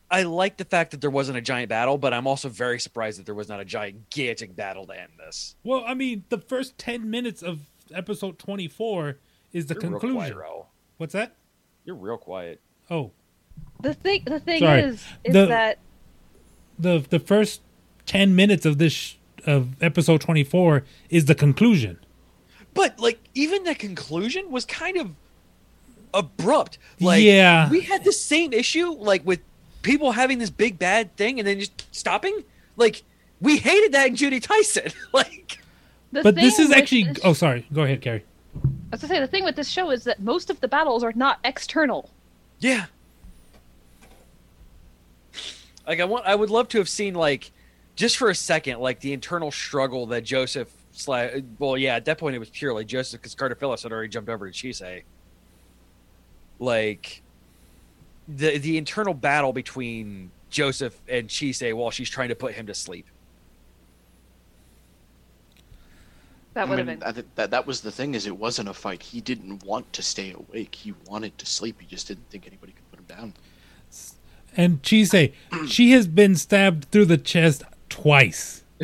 I 0.10 0.24
like 0.24 0.58
the 0.58 0.66
fact 0.66 0.92
that 0.92 1.02
there 1.02 1.10
wasn't 1.10 1.38
a 1.38 1.42
giant 1.42 1.70
battle, 1.70 1.98
but 1.98 2.14
I'm 2.14 2.28
also 2.28 2.48
very 2.50 2.80
surprised 2.80 3.20
that 3.20 3.26
there 3.26 3.36
was 3.36 3.50
not 3.50 3.60
a 3.60 3.66
gigantic 3.66 4.56
battle 4.56 4.86
to 4.88 4.94
end 5.00 5.12
this. 5.20 5.56
Well, 5.64 5.84
I 5.86 5.94
mean, 5.94 6.24
the 6.30 6.38
first 6.38 6.78
10 6.78 7.10
minutes 7.10 7.42
of 7.44 7.60
episode 7.94 8.40
24 8.40 9.18
is 9.52 9.66
the 9.66 9.74
You're 9.74 9.82
real 9.92 10.00
conclusion. 10.00 10.34
quiet, 10.36 10.66
What's 10.98 11.14
that? 11.14 11.34
You're 11.84 11.96
real 11.96 12.18
quiet. 12.18 12.62
Oh, 12.90 13.12
The 13.82 13.94
thing, 13.94 14.24
the 14.26 14.40
thing 14.40 14.60
Sorry. 14.62 14.82
is, 14.82 15.04
is 15.24 15.34
The- 15.34 15.46
that 15.48 15.80
the 16.80 17.00
the 17.10 17.20
first 17.20 17.62
10 18.06 18.36
minutes 18.36 18.66
of 18.66 18.78
this 18.78 18.94
sh- 18.94 19.16
of 19.46 19.82
episode 19.82 20.22
24 20.22 20.84
is 21.10 21.26
the 21.26 21.36
conclusion. 21.36 21.98
But 22.74 23.00
like, 23.00 23.20
even 23.34 23.64
the 23.64 23.74
conclusion 23.76 24.52
was 24.52 24.64
kind 24.66 24.96
of 24.98 25.12
abrupt. 26.14 26.78
Like, 27.00 27.24
Yeah. 27.24 27.70
we 27.70 27.82
had 27.82 28.04
the 28.04 28.12
same 28.14 28.54
issue, 28.54 28.92
like 28.92 29.26
with 29.26 29.40
people 29.88 30.12
having 30.12 30.38
this 30.38 30.50
big 30.50 30.78
bad 30.78 31.16
thing 31.16 31.40
and 31.40 31.48
then 31.48 31.60
just 31.60 31.96
stopping. 31.96 32.44
Like, 32.76 33.04
we 33.42 33.58
hated 33.58 33.94
that 33.94 34.08
in 34.08 34.16
Juni 34.16 34.42
Taisen. 34.42 34.94
like, 35.14 35.60
the 36.12 36.22
But 36.24 36.36
this 36.36 36.60
is 36.60 36.72
actually 36.72 37.06
this- 37.06 37.20
Oh, 37.24 37.34
sorry. 37.34 37.66
Go 37.74 37.84
ahead, 37.84 38.02
Carrie. 38.02 38.26
I 38.56 38.60
was 38.92 39.02
gonna 39.02 39.14
say 39.14 39.20
the 39.20 39.28
thing 39.28 39.44
with 39.46 39.56
this 39.56 39.70
show 39.70 39.90
is 39.92 40.04
that 40.04 40.20
most 40.22 40.50
of 40.50 40.60
the 40.60 40.68
battles 40.68 41.04
are 41.04 41.14
not 41.16 41.40
external. 41.44 42.10
yeah. 42.60 42.86
Like, 45.88 46.02
I 46.02 46.04
want, 46.06 46.26
I 46.26 46.36
would 46.36 46.50
love 46.50 46.68
to 46.70 46.80
have 46.80 46.90
seen 46.90 47.14
like, 47.14 47.50
just 47.96 48.18
for 48.18 48.30
a 48.30 48.36
second, 48.36 48.80
like 48.82 49.00
the 49.00 49.14
internal 49.14 49.52
struggle 49.52 50.06
that 50.08 50.24
Joseph. 50.26 50.70
Sla- 50.94 51.46
well, 51.60 51.78
yeah, 51.78 51.96
at 51.96 52.04
that 52.06 52.18
point 52.18 52.36
it 52.36 52.40
was 52.40 52.50
purely 52.50 52.84
Joseph 52.84 53.22
because 53.22 53.36
Cartaphilus 53.36 53.84
had 53.84 53.92
already 53.94 54.10
jumped 54.10 54.30
over 54.30 54.50
to 54.50 54.54
Chise. 54.54 55.04
Like, 56.60 57.22
the 58.28 58.58
the 58.58 58.78
internal 58.78 59.14
battle 59.14 59.54
between 59.54 60.32
Joseph 60.50 61.00
and 61.08 61.28
Chise 61.30 61.74
while 61.74 61.92
she's 61.92 62.10
trying 62.10 62.30
to 62.30 62.36
put 62.36 62.54
him 62.54 62.68
to 62.68 62.74
sleep. 62.74 63.06
That 66.54 66.62
I 66.68 66.70
would 66.70 66.78
have 66.80 66.88
been. 66.88 67.04
I 67.04 67.12
think 67.12 67.28
that 67.36 67.52
that 67.52 67.68
was 67.68 67.82
the 67.82 67.92
thing 67.92 68.16
is 68.16 68.26
it 68.26 68.36
wasn't 68.38 68.70
a 68.70 68.74
fight. 68.74 69.04
He 69.04 69.22
didn't 69.22 69.64
want 69.64 69.92
to 69.94 70.02
stay 70.02 70.34
awake. 70.34 70.74
He 70.74 70.94
wanted 71.06 71.38
to 71.38 71.46
sleep. 71.46 71.80
He 71.80 71.86
just 71.88 72.08
didn't 72.08 72.30
think 72.30 72.48
anybody 72.48 72.74
could 72.74 72.90
put 72.92 73.00
him 73.00 73.06
down. 73.18 73.34
And 74.56 74.82
Chise, 74.82 75.34
she 75.68 75.92
has 75.92 76.08
been 76.08 76.36
stabbed 76.36 76.86
through 76.86 77.06
the 77.06 77.18
chest 77.18 77.64
twice. 77.90 78.64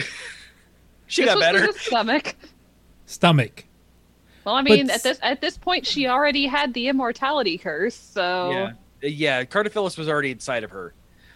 She 1.06 1.22
This 1.22 1.30
got 1.32 1.38
was 1.38 1.46
better. 1.46 1.74
stomach. 1.80 2.36
Stomach. 3.06 3.66
Well, 4.46 4.56
I 4.56 4.64
mean, 4.64 4.88
But- 4.88 4.96
at 4.96 5.04
this 5.04 5.20
at 5.22 5.42
this 5.42 5.60
point, 5.60 5.86
she 5.86 6.08
already 6.08 6.48
had 6.48 6.74
the 6.74 6.88
immortality 6.88 7.60
curse, 7.60 7.94
so 7.94 8.50
Yeah, 8.50 8.72
yeah. 9.04 9.44
Cartaphilus 9.44 9.98
was 9.98 10.08
already 10.08 10.32
inside 10.32 10.64
of 10.64 10.72
her. 10.72 10.94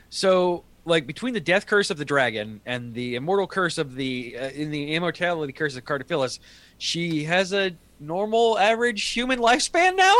So, 0.09 0.63
like 0.85 1.05
between 1.05 1.33
the 1.33 1.41
death 1.41 1.65
curse 1.65 1.89
of 1.89 1.97
the 1.97 2.05
dragon 2.05 2.61
and 2.65 2.93
the 2.93 3.15
immortal 3.15 3.47
curse 3.47 3.77
of 3.77 3.95
the 3.95 4.37
uh, 4.39 4.49
in 4.49 4.71
the 4.71 4.95
immortality 4.95 5.53
curse 5.53 5.75
of 5.75 5.83
Cartaphilus, 5.83 6.39
she 6.77 7.23
has 7.25 7.51
a 7.53 7.75
normal 7.99 8.57
average 8.57 9.03
human 9.09 9.39
lifespan 9.39 9.95
now. 9.95 10.15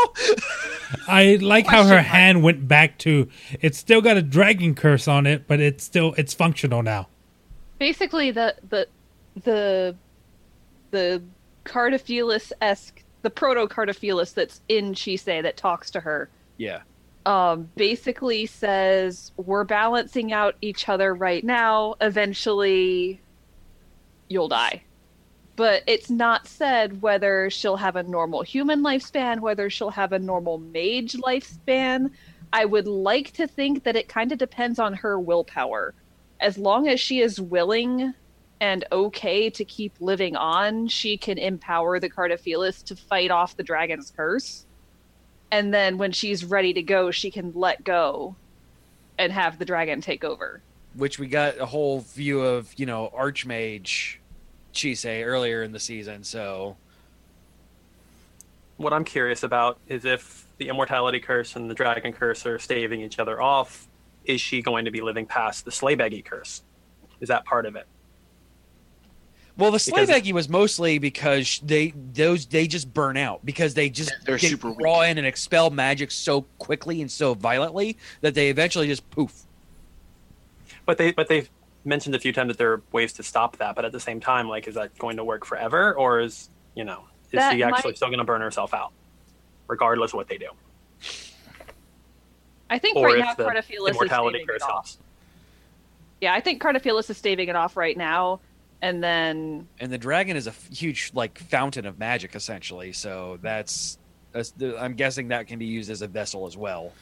I 1.08 1.38
like 1.40 1.66
how 1.66 1.84
her 1.84 2.02
hand 2.02 2.42
went 2.42 2.68
back 2.68 2.98
to. 2.98 3.28
It's 3.60 3.78
still 3.78 4.02
got 4.02 4.16
a 4.16 4.22
dragon 4.22 4.74
curse 4.74 5.08
on 5.08 5.26
it, 5.26 5.46
but 5.46 5.60
it's 5.60 5.84
still 5.84 6.14
it's 6.18 6.34
functional 6.34 6.82
now. 6.82 7.08
basically 7.78 8.30
the 8.30 8.54
the 8.68 8.86
the 9.44 9.96
the 10.90 11.22
Cartaphilus 11.64 12.52
esque 12.60 13.02
the 13.22 13.30
proto 13.30 13.66
Cartaphilus 13.66 14.34
that's 14.34 14.60
in 14.68 14.92
Chise 14.92 15.24
that 15.24 15.56
talks 15.56 15.90
to 15.90 16.00
her 16.00 16.28
yeah. 16.58 16.80
Um 17.28 17.68
basically 17.76 18.46
says 18.46 19.32
we're 19.36 19.64
balancing 19.64 20.32
out 20.32 20.56
each 20.62 20.88
other 20.88 21.14
right 21.14 21.44
now. 21.44 21.94
Eventually 22.00 23.20
you'll 24.28 24.48
die. 24.48 24.82
But 25.54 25.82
it's 25.86 26.08
not 26.08 26.46
said 26.46 27.02
whether 27.02 27.50
she'll 27.50 27.76
have 27.76 27.96
a 27.96 28.02
normal 28.02 28.42
human 28.42 28.82
lifespan 28.82 29.40
whether 29.40 29.68
she'll 29.68 29.90
have 29.90 30.12
a 30.12 30.18
normal 30.18 30.56
mage 30.56 31.12
lifespan. 31.18 32.12
I 32.50 32.64
would 32.64 32.88
like 32.88 33.32
to 33.32 33.46
think 33.46 33.84
that 33.84 33.94
it 33.94 34.08
kind 34.08 34.32
of 34.32 34.38
depends 34.38 34.78
on 34.78 34.94
her 34.94 35.20
willpower. 35.20 35.92
As 36.40 36.56
long 36.56 36.88
as 36.88 36.98
she 36.98 37.20
is 37.20 37.38
willing 37.38 38.14
and 38.58 38.86
okay 38.90 39.50
to 39.50 39.66
keep 39.66 39.92
living 40.00 40.34
on 40.34 40.88
she 40.88 41.18
can 41.18 41.36
empower 41.36 42.00
the 42.00 42.08
cartaphilus 42.08 42.82
to 42.84 42.96
fight 42.96 43.30
off 43.30 43.54
the 43.56 43.62
dragon's 43.62 44.10
curse 44.16 44.64
and 45.50 45.72
then 45.72 45.98
when 45.98 46.12
she's 46.12 46.44
ready 46.44 46.72
to 46.72 46.82
go 46.82 47.10
she 47.10 47.30
can 47.30 47.52
let 47.54 47.82
go 47.84 48.34
and 49.18 49.32
have 49.32 49.58
the 49.58 49.64
dragon 49.64 50.00
take 50.00 50.24
over 50.24 50.60
Which 50.94 51.18
we 51.18 51.26
got 51.26 51.58
a 51.58 51.66
whole 51.66 52.00
view 52.00 52.40
of, 52.40 52.72
you 52.76 52.86
know, 52.86 53.12
Archmage 53.16 54.16
Chise 54.72 55.24
earlier 55.24 55.62
in 55.62 55.72
the 55.72 55.80
season. 55.80 56.24
So 56.24 56.76
What 58.76 58.92
I'm 58.92 59.04
curious 59.04 59.42
about 59.42 59.78
is 59.88 60.04
if 60.04 60.46
the 60.58 60.68
immortality 60.68 61.20
curse 61.20 61.56
and 61.56 61.70
the 61.70 61.74
dragon 61.74 62.12
curse 62.12 62.46
are 62.46 62.58
staving 62.58 63.00
each 63.00 63.18
other 63.18 63.40
off, 63.40 63.88
is 64.24 64.40
she 64.40 64.62
going 64.62 64.84
to 64.84 64.90
be 64.90 65.00
living 65.00 65.26
past 65.26 65.64
the 65.64 65.70
Sleigh 65.72 65.96
Beggy 65.96 66.24
curse? 66.24 66.62
Is 67.20 67.28
that 67.28 67.44
part 67.44 67.66
of 67.66 67.76
it? 67.76 67.86
Well, 69.58 69.72
the 69.72 69.78
slave 69.80 70.06
Because- 70.06 70.32
was 70.32 70.48
mostly 70.48 70.98
because 70.98 71.60
they 71.64 71.92
those 72.14 72.46
they 72.46 72.66
just 72.68 72.94
burn 72.94 73.16
out 73.16 73.44
because 73.44 73.74
they 73.74 73.90
just 73.90 74.12
They're 74.24 74.38
get 74.38 74.50
super 74.50 74.68
weak. 74.70 74.80
raw 74.80 75.00
in 75.02 75.18
and 75.18 75.26
expel 75.26 75.70
magic 75.70 76.10
so 76.12 76.42
quickly 76.58 77.00
and 77.02 77.10
so 77.10 77.34
violently 77.34 77.96
that 78.20 78.34
they 78.34 78.50
eventually 78.50 78.86
just 78.86 79.08
poof. 79.10 79.42
But 80.86 80.96
they 80.96 81.10
but 81.10 81.26
they've 81.28 81.50
mentioned 81.84 82.14
a 82.14 82.20
few 82.20 82.32
times 82.32 82.48
that 82.48 82.58
there 82.58 82.72
are 82.72 82.82
ways 82.92 83.12
to 83.14 83.22
stop 83.24 83.56
that. 83.56 83.74
But 83.74 83.84
at 83.84 83.90
the 83.92 84.00
same 84.00 84.20
time, 84.20 84.48
like, 84.48 84.68
is 84.68 84.74
that 84.76 84.96
going 84.98 85.16
to 85.16 85.24
work 85.24 85.44
forever, 85.44 85.92
or 85.94 86.20
is 86.20 86.50
you 86.76 86.84
know 86.84 87.04
is 87.26 87.32
That 87.32 87.52
she 87.54 87.62
actually 87.64 87.90
might- 87.90 87.96
still 87.96 88.08
going 88.08 88.18
to 88.18 88.24
burn 88.24 88.40
herself 88.40 88.72
out, 88.72 88.92
regardless 89.66 90.12
of 90.12 90.18
what 90.18 90.28
they 90.28 90.38
do, 90.38 90.48
i 92.70 92.78
think 92.78 92.96
or 92.96 93.06
right 93.06 93.18
if 93.18 93.24
now 93.24 93.34
the 93.34 93.44
cartaphilus 93.44 93.90
is 93.90 93.96
immortality 93.96 94.38
staving 94.38 94.54
it 94.56 94.62
off 94.62 94.96
yeah 96.20 96.34
i 96.34 96.40
think 96.40 96.60
cartaphilus 96.62 97.08
is 97.10 97.16
staving 97.16 97.48
it 97.48 97.56
off 97.56 97.76
right 97.76 97.96
now 97.96 98.40
and 98.82 99.02
then 99.02 99.66
And 99.80 99.92
the 99.92 99.98
dragon 99.98 100.36
is 100.36 100.46
a 100.46 100.52
huge 100.72 101.10
like 101.14 101.38
fountain 101.38 101.86
of 101.86 101.98
magic 101.98 102.34
essentially. 102.34 102.92
So 102.92 103.38
that's, 103.42 103.98
that's 104.32 104.50
the- 104.52 104.78
I'm 104.78 104.94
guessing 104.94 105.28
that 105.28 105.46
can 105.46 105.58
be 105.58 105.66
used 105.66 105.90
as 105.90 106.02
a 106.02 106.06
vessel 106.08 106.46
as 106.46 106.56
well. 106.56 106.92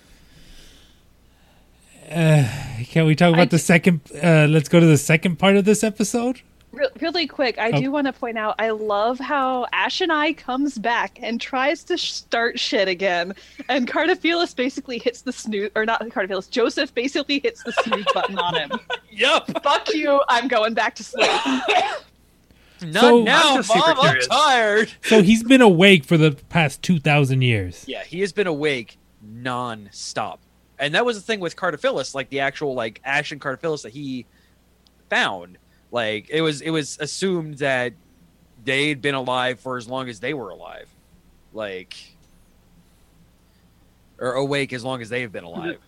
Uh, 2.10 2.46
can 2.90 3.04
we 3.06 3.16
talk 3.16 3.30
about 3.30 3.40
I 3.42 3.44
the 3.46 3.56
d- 3.56 3.62
second? 3.62 4.00
Uh, 4.22 4.46
let's 4.48 4.68
go 4.68 4.78
to 4.78 4.86
the 4.86 4.96
second 4.96 5.38
part 5.40 5.56
of 5.56 5.64
this 5.64 5.82
episode. 5.82 6.40
Re- 6.76 6.88
really 7.00 7.26
quick, 7.26 7.58
I 7.58 7.70
Oh. 7.70 7.80
do 7.80 7.90
want 7.90 8.06
to 8.06 8.12
point 8.12 8.36
out 8.38 8.54
I 8.58 8.70
love 8.70 9.18
how 9.18 9.66
Ashen 9.72 10.10
Eye 10.10 10.32
comes 10.34 10.78
back 10.78 11.18
and 11.22 11.40
tries 11.40 11.82
to 11.84 11.96
sh- 11.96 12.12
start 12.12 12.60
shit 12.60 12.86
again, 12.86 13.34
and 13.68 13.88
Cartaphilus 13.88 14.54
basically 14.54 14.98
hits 14.98 15.22
the 15.22 15.32
snooze, 15.32 15.70
or 15.74 15.84
not 15.86 16.00
Cartaphilus, 16.02 16.48
Joseph 16.50 16.94
basically 16.94 17.40
hits 17.40 17.62
the 17.62 17.72
snooze 17.72 18.04
button 18.14 18.38
on 18.38 18.54
him. 18.54 18.70
Yep. 19.10 19.62
Fuck 19.62 19.92
you! 19.94 20.20
I'm 20.28 20.48
going 20.48 20.74
back 20.74 20.94
to 20.96 21.04
sleep. 21.04 21.30
Not 22.82 23.00
So- 23.00 23.22
now, 23.22 23.50
I'm 23.52 23.56
just 23.56 23.72
super 23.72 23.94
Mom. 23.94 24.06
I'm 24.06 24.20
tired. 24.20 24.92
So 25.02 25.22
he's 25.22 25.42
been 25.42 25.62
awake 25.62 26.04
for 26.04 26.18
the 26.18 26.32
past 26.50 26.82
two 26.82 27.00
thousand 27.00 27.40
years. 27.42 27.84
Yeah, 27.88 28.04
he 28.04 28.20
has 28.20 28.32
been 28.32 28.46
awake 28.46 28.98
non-stop. 29.22 30.40
And 30.78 30.94
that 30.94 31.06
was 31.06 31.16
the 31.16 31.22
thing 31.22 31.40
with 31.40 31.56
Cartaphilus, 31.56 32.14
like 32.14 32.28
the 32.28 32.40
actual 32.40 32.74
like 32.74 33.00
Ash 33.02 33.32
and 33.32 33.40
Cartaphilus 33.40 33.82
that 33.82 33.92
he 33.92 34.26
found. 35.08 35.56
Like 35.97 36.28
it 36.28 36.42
was 36.42 36.61
it 36.61 36.68
was 36.68 36.99
assumed 37.01 37.57
that 37.57 37.94
they'd 38.66 39.01
been 39.01 39.14
alive 39.14 39.59
for 39.59 39.78
as 39.78 39.88
long 39.88 40.11
as 40.11 40.20
they 40.20 40.34
were 40.34 40.51
alive. 40.51 40.90
Like 41.55 41.97
or 44.18 44.32
awake 44.32 44.74
as 44.74 44.84
long 44.84 45.01
as 45.01 45.09
they've 45.09 45.32
been 45.32 45.44
mm-hmm. 45.44 45.59
alive. 45.59 45.78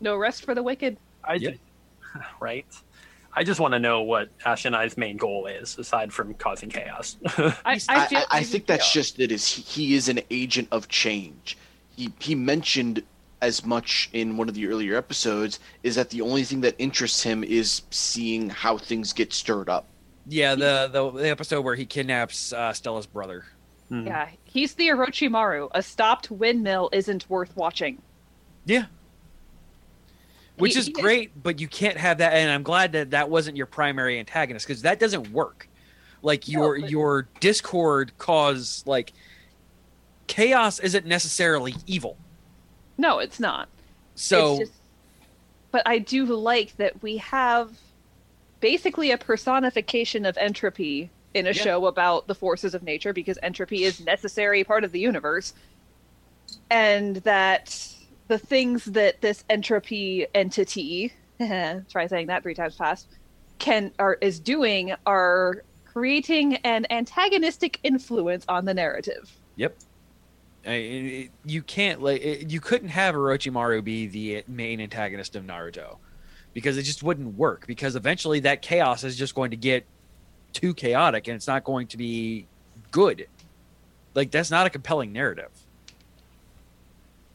No 0.00 0.16
rest 0.16 0.46
for 0.46 0.54
the 0.54 0.62
wicked. 0.62 0.96
I 1.22 1.34
Yeah. 1.34 1.50
ju- 1.50 1.58
right. 2.40 2.64
I 3.34 3.44
just 3.44 3.60
want 3.60 3.74
to 3.74 3.78
know 3.78 4.00
what 4.00 4.30
Ashen 4.46 4.74
Eye's 4.74 4.96
main 4.96 5.18
goal 5.18 5.44
is, 5.44 5.76
aside 5.76 6.10
from 6.10 6.32
causing 6.32 6.70
chaos. 6.70 7.18
I, 7.26 7.52
I, 7.66 7.78
I, 7.90 8.08
I, 8.10 8.24
I 8.30 8.42
think 8.42 8.64
that's 8.64 8.90
just 8.90 9.20
it. 9.20 9.32
Is 9.32 9.46
he, 9.46 9.60
he 9.60 9.94
is 9.94 10.08
an 10.08 10.20
agent 10.30 10.68
of 10.72 10.88
change. 10.88 11.58
He 11.94 12.10
he 12.20 12.34
mentioned 12.34 13.02
as 13.42 13.64
much 13.64 14.08
in 14.12 14.36
one 14.36 14.48
of 14.48 14.54
the 14.54 14.66
earlier 14.66 14.96
episodes 14.96 15.60
is 15.82 15.94
that 15.94 16.10
the 16.10 16.20
only 16.22 16.42
thing 16.44 16.60
that 16.62 16.74
interests 16.78 17.22
him 17.22 17.44
is 17.44 17.82
seeing 17.90 18.48
how 18.48 18.78
things 18.78 19.12
get 19.12 19.32
stirred 19.32 19.68
up. 19.68 19.86
Yeah, 20.28 20.54
the 20.54 20.88
the, 20.92 21.10
the 21.10 21.28
episode 21.28 21.60
where 21.62 21.74
he 21.76 21.86
kidnaps 21.86 22.52
uh, 22.52 22.72
Stella's 22.72 23.06
brother. 23.06 23.44
Hmm. 23.88 24.06
yeah, 24.06 24.28
he's 24.44 24.74
the 24.74 24.88
Orochimaru. 24.88 25.68
A 25.72 25.82
stopped 25.82 26.30
windmill 26.30 26.88
isn't 26.92 27.28
worth 27.30 27.54
watching. 27.56 28.02
Yeah. 28.64 28.86
Which 30.58 30.72
He- 30.72 30.78
is 30.80 30.86
he 30.86 30.92
is- 30.92 30.98
great, 30.98 31.40
but 31.40 31.60
you 31.60 31.68
can't 31.68 31.96
have 31.96 32.18
that. 32.18 32.32
And 32.32 32.50
I'm 32.50 32.62
glad 32.64 32.92
that 32.92 33.10
that 33.10 33.30
wasn't 33.30 33.56
your 33.56 33.66
primary 33.66 34.18
antagonist 34.18 34.66
because 34.66 34.82
that 34.82 34.98
doesn't 34.98 35.30
work. 35.30 35.68
Like 36.22 36.48
your 36.48 36.80
but- 36.80 36.90
your 36.90 37.28
discord 37.40 38.16
cause 38.18 38.82
like 38.86 39.12
chaos 40.26 40.80
isn't 40.80 41.06
necessarily 41.06 41.74
evil. 41.86 42.16
No, 42.98 43.18
it's 43.18 43.38
not. 43.40 43.68
So 44.14 44.52
It's 44.52 44.70
just- 44.70 44.80
but 45.70 45.82
I 45.86 45.98
do 45.98 46.24
like 46.24 46.76
that 46.76 47.02
we 47.02 47.18
have 47.18 47.70
basically 48.60 49.10
a 49.10 49.18
personification 49.18 50.24
of 50.24 50.36
entropy 50.38 51.10
in 51.34 51.46
a 51.46 51.50
Yeah. 51.50 51.62
show 51.62 51.86
about 51.86 52.26
the 52.26 52.34
forces 52.34 52.74
of 52.74 52.82
nature 52.82 53.12
because 53.12 53.38
entropy 53.42 53.84
is 53.84 54.00
necessary 54.00 54.64
part 54.64 54.84
of 54.84 54.92
the 54.92 55.00
universe 55.00 55.52
and 56.70 57.16
that 57.16 57.86
the 58.28 58.38
things 58.38 58.86
that 58.86 59.20
this 59.20 59.44
entropy 59.50 60.26
entity 60.34 61.12
try 61.38 62.06
saying 62.06 62.28
that 62.28 62.42
three 62.42 62.54
times 62.54 62.76
fast 62.76 63.06
can 63.58 63.92
are 63.98 64.14
is 64.22 64.40
doing 64.40 64.94
are 65.04 65.62
creating 65.84 66.56
an 66.56 66.86
antagonistic 66.90 67.78
influence 67.82 68.44
on 68.48 68.64
the 68.64 68.72
narrative 68.74 69.30
Yep. 69.56 69.76
I- 70.66 70.70
I- 70.72 71.30
you 71.44 71.62
can't 71.62 72.02
like 72.02 72.20
it- 72.22 72.50
you 72.50 72.60
couldn't 72.60 72.88
have 72.88 73.14
Orochimaru 73.14 73.84
be 73.84 74.06
the 74.06 74.44
main 74.48 74.80
antagonist 74.80 75.36
of 75.36 75.44
Naruto 75.44 75.98
because 76.54 76.76
it 76.76 76.82
just 76.82 77.02
wouldn't 77.02 77.36
work 77.36 77.66
because 77.66 77.94
eventually 77.96 78.40
that 78.40 78.62
chaos 78.62 79.04
is 79.04 79.16
just 79.16 79.34
going 79.34 79.50
to 79.52 79.56
get 79.56 79.84
too 80.52 80.74
chaotic 80.74 81.28
and 81.28 81.36
it's 81.36 81.46
not 81.46 81.64
going 81.64 81.86
to 81.88 81.96
be 81.96 82.46
good. 82.90 83.26
Like 84.14 84.30
that's 84.30 84.50
not 84.50 84.66
a 84.66 84.70
compelling 84.70 85.12
narrative. 85.12 85.50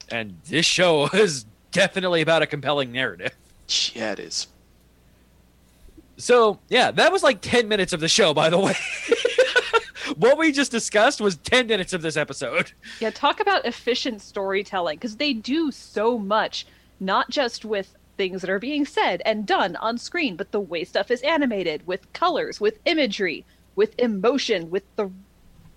And 0.09 0.37
this 0.45 0.65
show 0.65 1.07
is 1.13 1.45
definitely 1.71 2.21
about 2.21 2.41
a 2.41 2.47
compelling 2.47 2.91
narrative. 2.91 3.35
Yeah, 3.93 4.11
it 4.11 4.19
is. 4.19 4.47
So, 6.17 6.59
yeah, 6.69 6.91
that 6.91 7.11
was 7.11 7.23
like 7.23 7.41
10 7.41 7.67
minutes 7.67 7.93
of 7.93 7.99
the 7.99 8.09
show 8.09 8.33
by 8.33 8.49
the 8.49 8.59
way. 8.59 8.75
what 10.17 10.37
we 10.37 10.51
just 10.51 10.71
discussed 10.71 11.21
was 11.21 11.37
10 11.37 11.67
minutes 11.67 11.93
of 11.93 12.01
this 12.01 12.17
episode. 12.17 12.71
Yeah, 12.99 13.09
talk 13.09 13.39
about 13.39 13.65
efficient 13.65 14.21
storytelling 14.21 14.97
because 14.97 15.17
they 15.17 15.33
do 15.33 15.71
so 15.71 16.17
much, 16.17 16.65
not 16.99 17.29
just 17.29 17.65
with 17.65 17.95
things 18.17 18.41
that 18.41 18.49
are 18.49 18.59
being 18.59 18.85
said 18.85 19.21
and 19.25 19.45
done 19.45 19.75
on 19.77 19.97
screen, 19.97 20.35
but 20.35 20.51
the 20.51 20.59
way 20.59 20.83
stuff 20.83 21.09
is 21.09 21.21
animated 21.21 21.85
with 21.87 22.11
colors, 22.13 22.59
with 22.59 22.79
imagery, 22.85 23.45
with 23.75 23.97
emotion, 23.97 24.69
with 24.69 24.83
the 24.95 25.09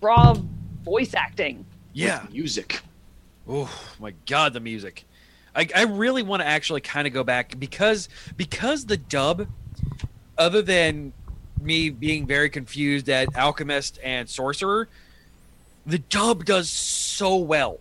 raw 0.01 0.35
voice 0.83 1.13
acting. 1.13 1.65
Yeah. 1.93 2.25
Music. 2.31 2.81
Oh 3.47 3.71
my 3.99 4.13
god, 4.25 4.53
the 4.53 4.59
music! 4.59 5.05
I, 5.55 5.67
I 5.75 5.83
really 5.83 6.23
want 6.23 6.41
to 6.41 6.47
actually 6.47 6.81
kind 6.81 7.07
of 7.07 7.13
go 7.13 7.23
back 7.23 7.59
because 7.59 8.09
because 8.35 8.85
the 8.85 8.97
dub, 8.97 9.47
other 10.37 10.61
than 10.61 11.13
me 11.65 11.89
being 11.89 12.25
very 12.25 12.49
confused 12.49 13.09
at 13.09 13.35
alchemist 13.35 13.99
and 14.03 14.29
sorcerer, 14.29 14.87
the 15.85 15.99
dub 15.99 16.45
does 16.45 16.69
so 16.69 17.35
well 17.35 17.79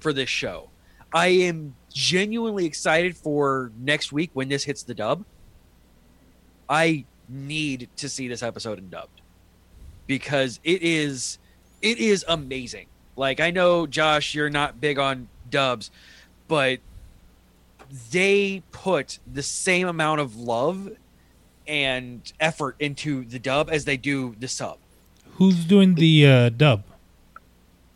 for 0.00 0.12
this 0.12 0.28
show. 0.28 0.70
I 1.12 1.28
am 1.28 1.74
genuinely 1.92 2.66
excited 2.66 3.16
for 3.16 3.72
next 3.78 4.12
week 4.12 4.30
when 4.34 4.48
this 4.48 4.64
hits 4.64 4.82
the 4.82 4.94
dub. 4.94 5.24
I 6.68 7.04
need 7.28 7.88
to 7.96 8.08
see 8.08 8.28
this 8.28 8.42
episode 8.42 8.78
in 8.78 8.88
dubbed 8.88 9.20
because 10.06 10.60
it 10.62 10.82
is 10.82 11.38
it 11.82 11.98
is 11.98 12.24
amazing. 12.28 12.86
Like 13.16 13.40
I 13.40 13.50
know 13.50 13.86
Josh, 13.86 14.34
you're 14.34 14.50
not 14.50 14.80
big 14.80 14.98
on 14.98 15.28
dubs, 15.50 15.90
but 16.48 16.80
they 18.10 18.62
put 18.72 19.18
the 19.32 19.42
same 19.42 19.88
amount 19.88 20.20
of 20.20 20.36
love 20.36 20.90
and 21.68 22.32
effort 22.40 22.76
into 22.78 23.24
the 23.24 23.38
dub 23.38 23.68
as 23.70 23.84
they 23.84 23.96
do 23.96 24.34
the 24.38 24.48
sub. 24.48 24.78
Who's 25.34 25.64
doing 25.64 25.94
the 25.96 26.26
uh, 26.26 26.48
dub? 26.50 26.84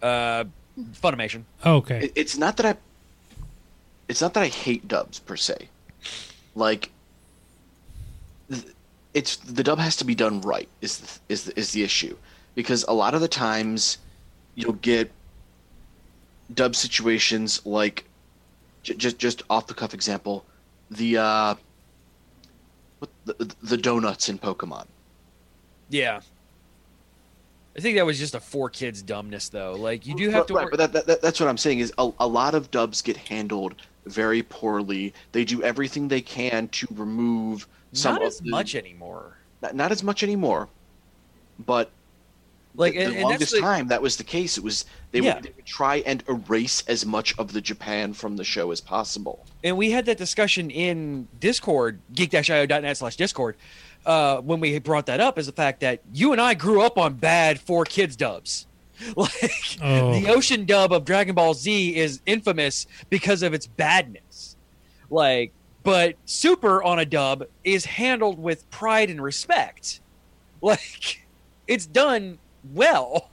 Uh, 0.03 0.45
Funimation. 1.03 1.45
Oh, 1.65 1.77
okay. 1.77 2.05
It- 2.05 2.13
it's 2.15 2.37
not 2.39 2.57
that 2.59 2.67
I 2.67 2.75
it's 4.09 4.21
not 4.21 4.35
that 4.35 4.43
I 4.43 4.49
hate 4.49 4.89
dubs 4.89 5.21
per 5.21 5.37
se. 5.37 5.69
Like 6.55 6.91
th- 8.51 8.65
it's 9.15 9.37
the 9.37 9.63
dub 9.63 9.79
has 9.79 9.97
to 9.97 10.05
be 10.05 10.15
done 10.15 10.41
right 10.41 10.69
is 10.81 10.99
the, 10.99 11.19
is 11.29 11.45
the, 11.45 11.59
is 11.59 11.73
the 11.73 11.83
issue 11.83 12.17
because 12.55 12.85
a 12.89 12.93
lot 12.93 13.15
of 13.15 13.21
the 13.21 13.29
times 13.29 13.99
you'll 14.55 14.73
get 14.75 15.11
dub 16.55 16.75
situations 16.75 17.65
like 17.65 18.05
j- 18.83 18.95
just 18.95 19.19
just 19.19 19.43
off 19.51 19.67
the 19.69 19.75
cuff 19.75 19.95
example 19.95 20.45
the 20.91 21.17
uh 21.19 21.55
what 21.55 21.61
the, 23.25 23.55
the 23.63 23.77
donuts 23.77 24.29
in 24.29 24.39
Pokemon 24.39 24.87
Yeah. 25.89 26.21
I 27.77 27.81
think 27.81 27.97
that 27.97 28.05
was 28.05 28.19
just 28.19 28.35
a 28.35 28.41
four 28.41 28.69
kids 28.69 29.01
dumbness 29.03 29.49
though. 29.49 29.73
Like 29.75 30.07
you 30.07 30.15
do 30.17 30.29
have 30.31 30.47
to 30.47 30.55
right, 30.55 30.65
work- 30.65 30.73
but 30.73 30.79
that, 30.79 30.93
that, 30.93 31.07
that- 31.07 31.23
that's 31.23 31.39
what 31.41 31.49
I'm 31.49 31.57
saying 31.59 31.79
is 31.79 31.93
a, 31.99 32.11
a 32.19 32.27
lot 32.27 32.55
of 32.55 32.71
dubs 32.71 33.01
get 33.03 33.17
handled 33.17 33.75
very 34.07 34.43
poorly. 34.43 35.15
They 35.33 35.45
do 35.45 35.63
everything 35.63 36.09
they 36.09 36.21
can 36.21 36.69
to 36.69 36.87
remove 36.95 37.67
some 37.93 38.15
not 38.15 38.23
of 38.23 38.29
as 38.29 38.39
the- 38.41 38.51
much 38.51 38.75
anymore. 38.75 39.37
Not, 39.63 39.75
not 39.77 39.93
as 39.93 40.03
much 40.03 40.23
anymore, 40.23 40.69
but 41.67 41.91
Like 42.75 42.95
the, 42.95 43.01
and, 43.01 43.13
the 43.13 43.17
and 43.17 43.23
that's 43.25 43.31
longest 43.31 43.53
the- 43.55 43.61
time 43.61 43.89
that 43.89 44.01
was 44.01 44.17
the 44.17 44.25
case. 44.25 44.57
It 44.57 44.65
was 44.65 44.85
they, 45.11 45.21
Yeah. 45.21 45.35
would, 45.35 45.45
they 45.45 45.53
would 45.57 45.67
try 45.67 45.97
and 46.07 46.23
erase 46.29 46.83
as 46.87 47.05
much 47.05 47.37
of 47.39 47.53
the 47.53 47.61
Japan 47.61 48.13
from 48.13 48.37
the 48.37 48.45
show 48.45 48.71
as 48.71 48.81
possible. 48.81 49.45
and 49.65 49.77
we 49.77 49.91
had 49.91 50.07
that 50.07 50.17
discussion 50.19 50.71
in 50.71 51.27
Discord, 51.41 52.01
geek-io.net 52.15 52.97
slash 52.97 53.17
Discord, 53.17 53.57
uh, 54.07 54.39
when 54.39 54.61
we 54.61 54.79
brought 54.79 55.07
that 55.07 55.21
up, 55.21 55.37
is 55.39 55.47
the 55.47 55.53
fact 55.53 55.81
that 55.81 56.01
you 56.15 56.33
and 56.33 56.41
I 56.41 56.55
grew 56.55 56.81
up 56.81 56.97
on 56.97 57.15
bad 57.15 57.61
four 57.61 57.85
kids 57.85 58.17
dubs. 58.17 58.67
Like 59.17 59.79
Oh. 59.83 60.13
the 60.13 60.29
ocean 60.29 60.65
dub 60.67 60.93
of 60.93 61.05
Dragon 61.07 61.35
Ball 61.35 61.55
Z 61.55 61.97
is 61.97 62.21
infamous 62.27 62.87
because 63.09 63.43
of 63.43 63.53
its 63.55 63.67
badness. 63.67 64.57
Like, 65.11 65.53
but 65.83 66.17
Super 66.27 66.83
on 66.83 66.99
a 66.99 67.05
dub 67.07 67.45
is 67.65 67.85
handled 67.87 68.39
with 68.39 68.71
pride 68.71 69.11
and 69.11 69.23
respect. 69.23 70.01
Like, 70.63 71.27
it's 71.67 71.87
done 71.87 72.39
well. 72.65 73.31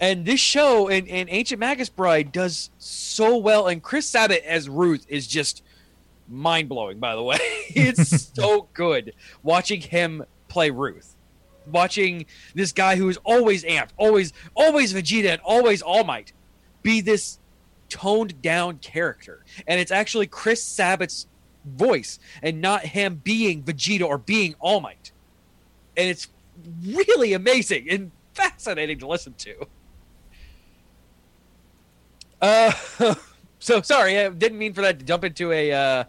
And 0.00 0.24
this 0.24 0.40
show 0.40 0.88
and, 0.88 1.08
and 1.08 1.28
Ancient 1.28 1.58
Magus 1.58 1.88
Bride 1.88 2.30
does 2.30 2.70
so 2.78 3.36
well. 3.36 3.66
And 3.66 3.82
Chris 3.82 4.06
Sabat 4.06 4.44
as 4.44 4.68
Ruth 4.68 5.04
is 5.08 5.26
just 5.26 5.62
mind 6.28 6.68
blowing, 6.68 6.98
by 6.98 7.14
the 7.14 7.22
way. 7.22 7.38
it's 7.68 8.30
so 8.34 8.68
good 8.74 9.14
watching 9.42 9.80
him 9.80 10.24
play 10.48 10.70
Ruth. 10.70 11.14
Watching 11.66 12.26
this 12.54 12.72
guy 12.72 12.96
who 12.96 13.08
is 13.08 13.18
always 13.24 13.64
amped, 13.64 13.90
always, 13.98 14.32
always 14.54 14.94
Vegeta, 14.94 15.32
and 15.32 15.40
always 15.44 15.82
All 15.82 16.04
Might 16.04 16.32
be 16.82 17.00
this 17.00 17.38
toned 17.88 18.40
down 18.40 18.78
character. 18.78 19.44
And 19.66 19.80
it's 19.80 19.90
actually 19.90 20.28
Chris 20.28 20.62
Sabat's 20.62 21.26
voice 21.66 22.18
and 22.42 22.60
not 22.60 22.82
him 22.82 23.20
being 23.22 23.62
Vegeta 23.62 24.06
or 24.06 24.16
being 24.16 24.54
All 24.60 24.80
Might. 24.80 25.12
And 25.96 26.08
it's 26.08 26.28
really 26.84 27.32
amazing 27.32 27.88
and 27.90 28.10
fascinating 28.34 28.98
to 28.98 29.06
listen 29.06 29.34
to. 29.34 29.66
Uh, 32.40 32.72
so 33.58 33.82
sorry, 33.82 34.18
I 34.18 34.28
didn't 34.28 34.58
mean 34.58 34.72
for 34.72 34.82
that 34.82 34.98
to 34.98 35.04
jump 35.04 35.24
into 35.24 35.52
a 35.52 35.72
uh, 35.72 36.04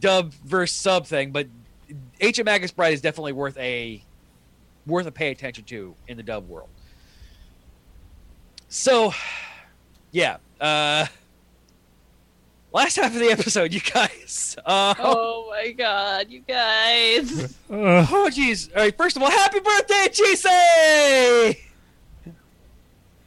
dub 0.00 0.32
versus 0.44 0.76
sub 0.76 1.06
thing, 1.06 1.32
but 1.32 1.48
Ancient 2.20 2.46
Magus 2.46 2.70
Bride 2.70 2.92
is 2.94 3.00
definitely 3.00 3.32
worth 3.32 3.56
a 3.58 4.02
worth 4.86 5.06
a 5.06 5.12
pay 5.12 5.30
attention 5.30 5.64
to 5.64 5.94
in 6.06 6.16
the 6.16 6.22
dub 6.22 6.48
world. 6.48 6.68
So, 8.68 9.12
yeah, 10.12 10.38
uh, 10.60 11.06
last 12.72 12.96
half 12.96 13.12
of 13.14 13.20
the 13.20 13.30
episode, 13.30 13.72
you 13.72 13.80
guys. 13.80 14.56
Uh, 14.64 14.94
Oh 14.98 15.48
my 15.50 15.72
god, 15.72 16.26
you 16.30 16.40
guys. 16.40 17.54
Uh, 17.70 18.06
Oh, 18.10 18.28
jeez. 18.32 18.70
All 18.74 18.82
right, 18.82 18.96
first 18.96 19.16
of 19.16 19.22
all, 19.22 19.30
happy 19.30 19.60
birthday, 19.60 20.08
Chise! 20.10 21.56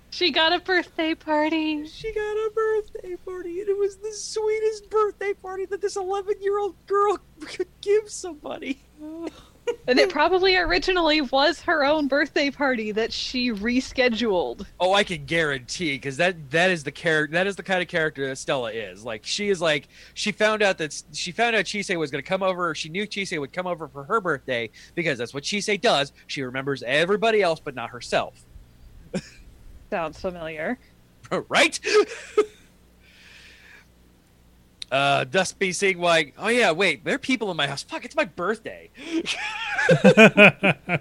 She 0.09 0.31
got 0.31 0.51
a 0.53 0.59
birthday 0.59 1.15
party. 1.15 1.87
She 1.87 2.13
got 2.13 2.19
a 2.21 2.51
birthday 2.53 3.15
party, 3.25 3.61
and 3.61 3.69
it 3.69 3.77
was 3.77 3.95
the 3.97 4.11
sweetest 4.11 4.89
birthday 4.89 5.33
party 5.33 5.65
that 5.65 5.79
this 5.81 5.95
11 5.95 6.35
year 6.41 6.59
old 6.59 6.75
girl 6.85 7.17
could 7.41 7.67
give 7.81 8.09
somebody. 8.09 8.79
And 9.87 9.99
it 9.99 10.09
probably 10.09 10.55
originally 10.55 11.21
was 11.21 11.61
her 11.61 11.83
own 11.83 12.07
birthday 12.07 12.49
party 12.49 12.91
that 12.91 13.11
she 13.11 13.51
rescheduled. 13.51 14.65
Oh, 14.79 14.93
I 14.93 15.03
can 15.03 15.25
guarantee 15.25 15.95
because 15.95 16.17
that 16.17 16.51
that 16.51 16.71
is 16.71 16.83
the 16.83 16.91
character 16.91 17.33
that 17.33 17.47
is 17.47 17.55
the 17.55 17.63
kind 17.63 17.81
of 17.81 17.87
character 17.87 18.27
that 18.27 18.37
Stella 18.37 18.71
is. 18.71 19.03
Like 19.03 19.25
she 19.25 19.49
is 19.49 19.61
like 19.61 19.87
she 20.13 20.31
found 20.31 20.61
out 20.61 20.77
that 20.77 21.01
she 21.13 21.31
found 21.31 21.55
out 21.55 21.65
Chise 21.65 21.97
was 21.97 22.11
going 22.11 22.23
to 22.23 22.27
come 22.27 22.43
over. 22.43 22.73
She 22.75 22.89
knew 22.89 23.07
Chise 23.07 23.39
would 23.39 23.53
come 23.53 23.67
over 23.67 23.87
for 23.87 24.03
her 24.03 24.21
birthday 24.21 24.69
because 24.95 25.17
that's 25.17 25.33
what 25.33 25.43
Chise 25.43 25.79
does. 25.81 26.13
She 26.27 26.41
remembers 26.41 26.83
everybody 26.83 27.41
else 27.41 27.59
but 27.59 27.75
not 27.75 27.89
herself. 27.89 28.45
Sounds 29.89 30.19
familiar. 30.19 30.77
right? 31.49 31.79
uh, 34.91 35.25
thus 35.29 35.53
be 35.53 35.71
seeing 35.71 35.99
like, 35.99 36.33
oh 36.37 36.49
yeah, 36.49 36.71
wait, 36.71 37.03
there 37.05 37.15
are 37.15 37.19
people 37.19 37.49
in 37.51 37.57
my 37.57 37.67
house. 37.67 37.83
Fuck, 37.83 38.05
it's 38.05 38.15
my 38.15 38.25
birthday. 38.25 38.89
Why 40.03 40.99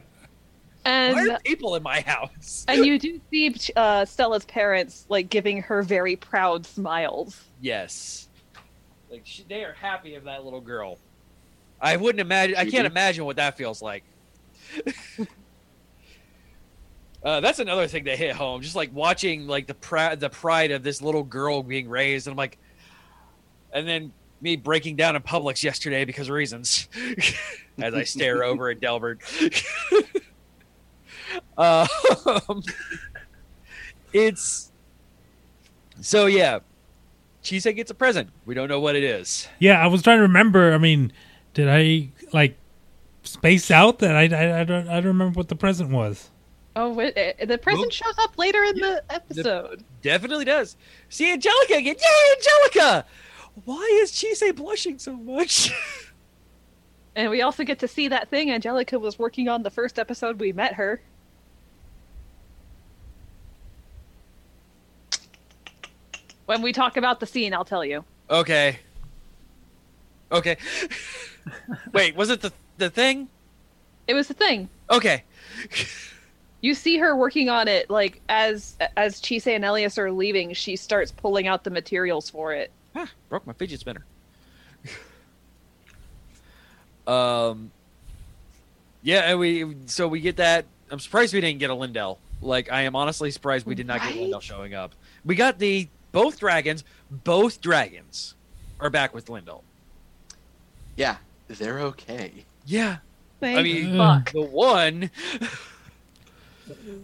And 0.84 1.30
are 1.30 1.38
people 1.44 1.74
in 1.74 1.82
my 1.82 2.00
house? 2.00 2.64
and 2.68 2.86
you 2.86 2.98
do 2.98 3.20
see 3.30 3.54
uh, 3.76 4.04
Stella's 4.04 4.44
parents 4.46 5.04
like 5.08 5.28
giving 5.28 5.62
her 5.62 5.82
very 5.82 6.16
proud 6.16 6.64
smiles. 6.64 7.44
Yes, 7.60 8.28
like 9.10 9.22
she, 9.24 9.42
they 9.48 9.64
are 9.64 9.74
happy 9.74 10.14
of 10.14 10.24
that 10.24 10.44
little 10.44 10.60
girl. 10.60 10.98
I 11.80 11.96
wouldn't 11.96 12.20
imagine. 12.20 12.56
I 12.56 12.64
can't 12.66 12.86
imagine 12.86 13.24
what 13.24 13.36
that 13.36 13.56
feels 13.56 13.82
like. 13.82 14.04
Uh, 17.22 17.40
that's 17.40 17.58
another 17.58 17.86
thing 17.86 18.04
that 18.04 18.16
hit 18.16 18.34
home. 18.34 18.62
Just 18.62 18.74
like 18.76 18.90
watching 18.94 19.46
like 19.46 19.66
the 19.66 19.74
pride, 19.74 20.20
the 20.20 20.30
pride 20.30 20.70
of 20.70 20.82
this 20.82 21.02
little 21.02 21.22
girl 21.22 21.62
being 21.62 21.86
raised, 21.88 22.26
and 22.26 22.32
I'm 22.32 22.38
like, 22.38 22.56
and 23.72 23.86
then 23.86 24.12
me 24.40 24.56
breaking 24.56 24.96
down 24.96 25.16
in 25.16 25.22
Publix 25.22 25.62
yesterday 25.62 26.04
because 26.04 26.28
of 26.28 26.34
reasons, 26.34 26.88
as 27.78 27.94
I 27.94 28.04
stare 28.04 28.42
over 28.50 28.70
at 28.70 28.80
Delbert. 28.80 29.20
um, 31.58 32.62
it's 34.12 34.70
so 36.00 36.26
yeah. 36.26 36.60
Chise 37.42 37.74
gets 37.74 37.90
a 37.90 37.94
present. 37.94 38.28
We 38.44 38.54
don't 38.54 38.68
know 38.68 38.80
what 38.80 38.96
it 38.96 39.02
is. 39.02 39.48
yeah, 39.58 39.82
I 39.82 39.86
was 39.86 40.02
trying 40.02 40.18
to 40.18 40.22
remember. 40.22 40.74
I 40.74 40.78
mean, 40.78 41.12
did 41.54 41.68
I 41.68 42.10
like 42.32 42.56
space 43.22 43.70
out 43.70 43.98
that 44.00 44.14
I, 44.14 44.24
I, 44.24 44.60
I 44.60 44.64
don't 44.64 44.88
I 44.88 44.94
don't 44.96 45.06
remember 45.06 45.38
what 45.38 45.48
the 45.48 45.56
present 45.56 45.90
was. 45.90 46.28
Oh, 46.76 46.92
wait, 46.92 47.14
eh, 47.16 47.44
the 47.44 47.58
present 47.58 47.82
Well, 47.82 47.90
shows 47.90 48.14
up 48.18 48.38
later 48.38 48.62
in 48.62 48.76
the 48.76 49.02
episode. 49.10 49.82
Definitely 50.02 50.44
does. 50.44 50.76
See 51.08 51.32
Angelica 51.32 51.74
again. 51.74 51.96
Yay, 51.98 52.34
Angelica! 52.36 53.06
Why 53.64 54.00
is 54.02 54.12
Chise 54.12 54.54
blushing 54.54 54.98
so 54.98 55.14
much? 55.14 55.72
And 57.16 57.28
we 57.28 57.42
also 57.42 57.64
get 57.64 57.80
to 57.80 57.88
see 57.88 58.06
that 58.06 58.28
thing 58.30 58.52
Angelica 58.52 58.96
was 58.96 59.18
working 59.18 59.48
on 59.48 59.64
the 59.64 59.68
first 59.68 59.98
episode 59.98 60.38
we 60.38 60.52
met 60.52 60.74
her. 60.74 61.02
When 66.46 66.62
we 66.62 66.72
talk 66.72 66.96
about 66.96 67.20
the 67.20 67.26
scene, 67.26 67.52
I'll 67.54 67.64
tell 67.64 67.84
you. 67.84 68.04
okay. 68.30 68.78
Okay. 70.32 70.56
Wait, 71.92 72.14
was 72.14 72.30
it 72.30 72.40
the 72.40 72.52
the 72.78 72.88
thing? 72.88 73.28
It 74.06 74.14
was 74.14 74.28
the 74.28 74.34
thing. 74.34 74.68
Okay. 74.90 75.24
You 76.62 76.74
see 76.74 76.98
her 76.98 77.16
working 77.16 77.48
on 77.48 77.68
it, 77.68 77.88
like 77.88 78.20
as 78.28 78.76
as 78.94 79.18
Chise 79.22 79.46
and 79.46 79.64
Elias 79.64 79.96
are 79.96 80.12
leaving, 80.12 80.52
she 80.52 80.76
starts 80.76 81.10
pulling 81.10 81.46
out 81.46 81.64
the 81.64 81.70
materials 81.70 82.28
for 82.28 82.52
it. 82.52 82.70
Ah, 82.94 83.08
broke 83.28 83.46
my 83.46 83.52
fidget 83.52 83.80
spinner. 83.80 84.04
um 87.06 87.70
Yeah, 89.02 89.30
and 89.30 89.38
we 89.38 89.76
so 89.86 90.08
we 90.08 90.20
get 90.20 90.36
that. 90.36 90.66
I'm 90.90 90.98
surprised 90.98 91.32
we 91.34 91.40
didn't 91.40 91.58
get 91.60 91.70
a 91.70 91.74
Lindel. 91.74 92.18
Like 92.42 92.70
I 92.72 92.82
am 92.82 92.96
honestly 92.96 93.30
surprised 93.30 93.66
we 93.66 93.74
did 93.74 93.86
not 93.86 94.00
get 94.00 94.08
Right? 94.10 94.16
Lindel 94.16 94.40
showing 94.42 94.74
up. 94.74 94.94
We 95.24 95.34
got 95.34 95.58
the 95.58 95.88
both 96.12 96.38
dragons. 96.40 96.84
Both 97.10 97.60
dragons 97.60 98.34
are 98.80 98.90
back 98.90 99.14
with 99.14 99.26
Lindel. 99.26 99.62
Yeah, 100.96 101.16
they're 101.48 101.80
okay. 101.80 102.44
Yeah, 102.66 102.98
Thank 103.40 103.58
I 103.58 103.62
mean, 103.62 103.96
fuck. 103.96 104.32
the 104.32 104.42
one, 104.42 105.10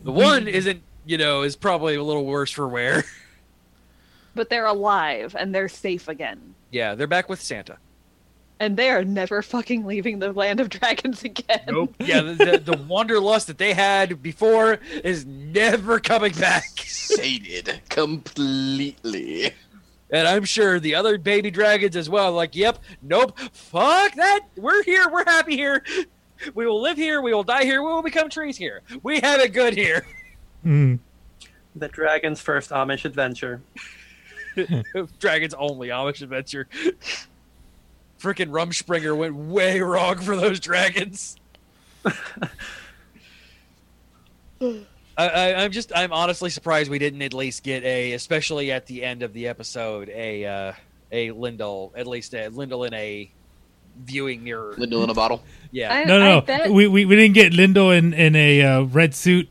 the 0.05 0.13
one 0.13 0.49
isn't. 0.49 0.83
You 1.09 1.19
know, 1.19 1.43
is 1.43 1.55
probably 1.55 1.95
a 1.95 2.03
little 2.03 2.25
worse 2.27 2.51
for 2.51 2.67
wear. 2.67 3.05
But 4.37 4.51
they're 4.51 4.67
alive 4.67 5.35
and 5.37 5.53
they're 5.55 5.69
safe 5.69 6.07
again. 6.09 6.55
yeah, 6.71 6.95
they're 6.95 7.07
back 7.09 7.29
with 7.29 7.41
Santa. 7.41 7.79
And 8.61 8.77
they 8.77 8.89
are 8.91 9.05
never 9.05 9.43
fucking 9.43 9.85
leaving 9.85 10.19
the 10.19 10.33
land 10.33 10.61
of 10.61 10.69
dragons 10.71 11.25
again. 11.25 11.61
Nope. 11.69 11.95
Yeah, 11.99 12.23
the, 12.23 12.35
the, 12.35 12.77
the 12.77 12.83
wanderlust 12.89 13.49
that 13.49 13.59
they 13.59 13.75
had 13.75 14.23
before 14.23 14.79
is 15.05 15.27
never 15.27 15.99
coming 16.01 16.33
back. 16.33 16.65
Sated 16.79 17.81
completely. 17.91 19.53
And 20.11 20.29
I'm 20.29 20.45
sure 20.45 20.79
the 20.81 20.95
other 20.95 21.19
baby 21.19 21.51
dragons 21.51 21.97
as 21.97 22.09
well. 22.09 22.33
Like, 22.33 22.55
yep, 22.55 22.79
nope, 23.03 23.39
fuck 23.53 24.15
that. 24.15 24.41
We're 24.57 24.83
here. 24.85 25.09
We're 25.11 25.25
happy 25.25 25.57
here. 25.57 25.83
We 26.55 26.67
will 26.67 26.81
live 26.81 26.97
here. 26.97 27.21
We 27.21 27.35
will 27.35 27.43
die 27.43 27.65
here. 27.65 27.83
We 27.83 27.89
will 27.89 28.03
become 28.03 28.29
trees 28.31 28.57
here. 28.57 28.83
We 29.03 29.21
have 29.21 29.41
it 29.41 29.53
good 29.53 29.75
here. 29.75 30.07
Mm. 30.65 30.99
The 31.75 31.89
dragon's 31.89 32.41
first 32.41 32.71
Amish 32.71 33.05
adventure. 33.05 33.61
dragons 35.19 35.55
only 35.55 35.89
Amish 35.89 36.23
adventure. 36.23 36.69
Freaking 38.21 38.51
Rumspringa 38.51 39.17
went 39.17 39.35
way 39.35 39.81
wrong 39.81 40.19
for 40.19 40.37
those 40.37 40.61
dragons. 40.61 41.37
I, 44.61 44.85
I, 45.19 45.55
I'm 45.65 45.73
just, 45.73 45.93
I'm 45.95 46.13
honestly 46.13 46.51
surprised 46.51 46.91
we 46.91 46.99
didn't 46.99 47.23
at 47.23 47.35
least 47.35 47.63
get 47.63 47.85
a, 47.85 48.13
especially 48.13 48.73
at 48.73 48.87
the 48.87 49.05
end 49.05 49.23
of 49.23 49.33
the 49.33 49.49
episode, 49.49 50.09
a, 50.09 50.45
uh, 50.45 50.73
a 51.13 51.31
Lindel, 51.31 51.93
at 51.97 52.07
least 52.07 52.35
a 52.35 52.51
Lindel 52.51 52.87
in 52.87 52.95
a 52.95 53.31
viewing 54.05 54.45
mirror. 54.45 54.75
Lindel 54.77 55.05
in 55.05 55.11
a 55.11 55.15
bottle. 55.15 55.43
Yeah. 55.71 55.93
I, 55.93 56.05
No, 56.05 56.17
I 56.17 56.19
no, 56.19 56.41
bet 56.41 56.71
we, 56.71 56.87
we 56.87 57.05
we 57.05 57.17
didn't 57.17 57.35
get 57.35 57.53
Lindel 57.53 57.97
in 57.97 58.15
in 58.15 58.37
a 58.37 58.63
uh, 58.63 58.83
red 58.83 59.15
suit. 59.15 59.49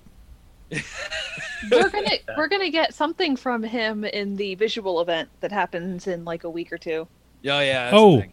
we're 1.72 1.90
gonna 1.90 2.10
we're 2.38 2.48
gonna 2.48 2.70
get 2.70 2.94
something 2.94 3.36
from 3.36 3.64
him 3.64 4.04
in 4.06 4.36
the 4.38 4.56
visual 4.56 5.02
event 5.02 5.30
that 5.42 5.52
happens 5.52 6.08
in 6.08 6.26
like 6.26 6.44
a 6.44 6.50
week 6.50 6.72
or 6.72 6.78
two. 6.78 7.08
Oh 7.48 7.60
yeah. 7.60 7.92
that's 7.92 7.96
Oh, 7.96 8.24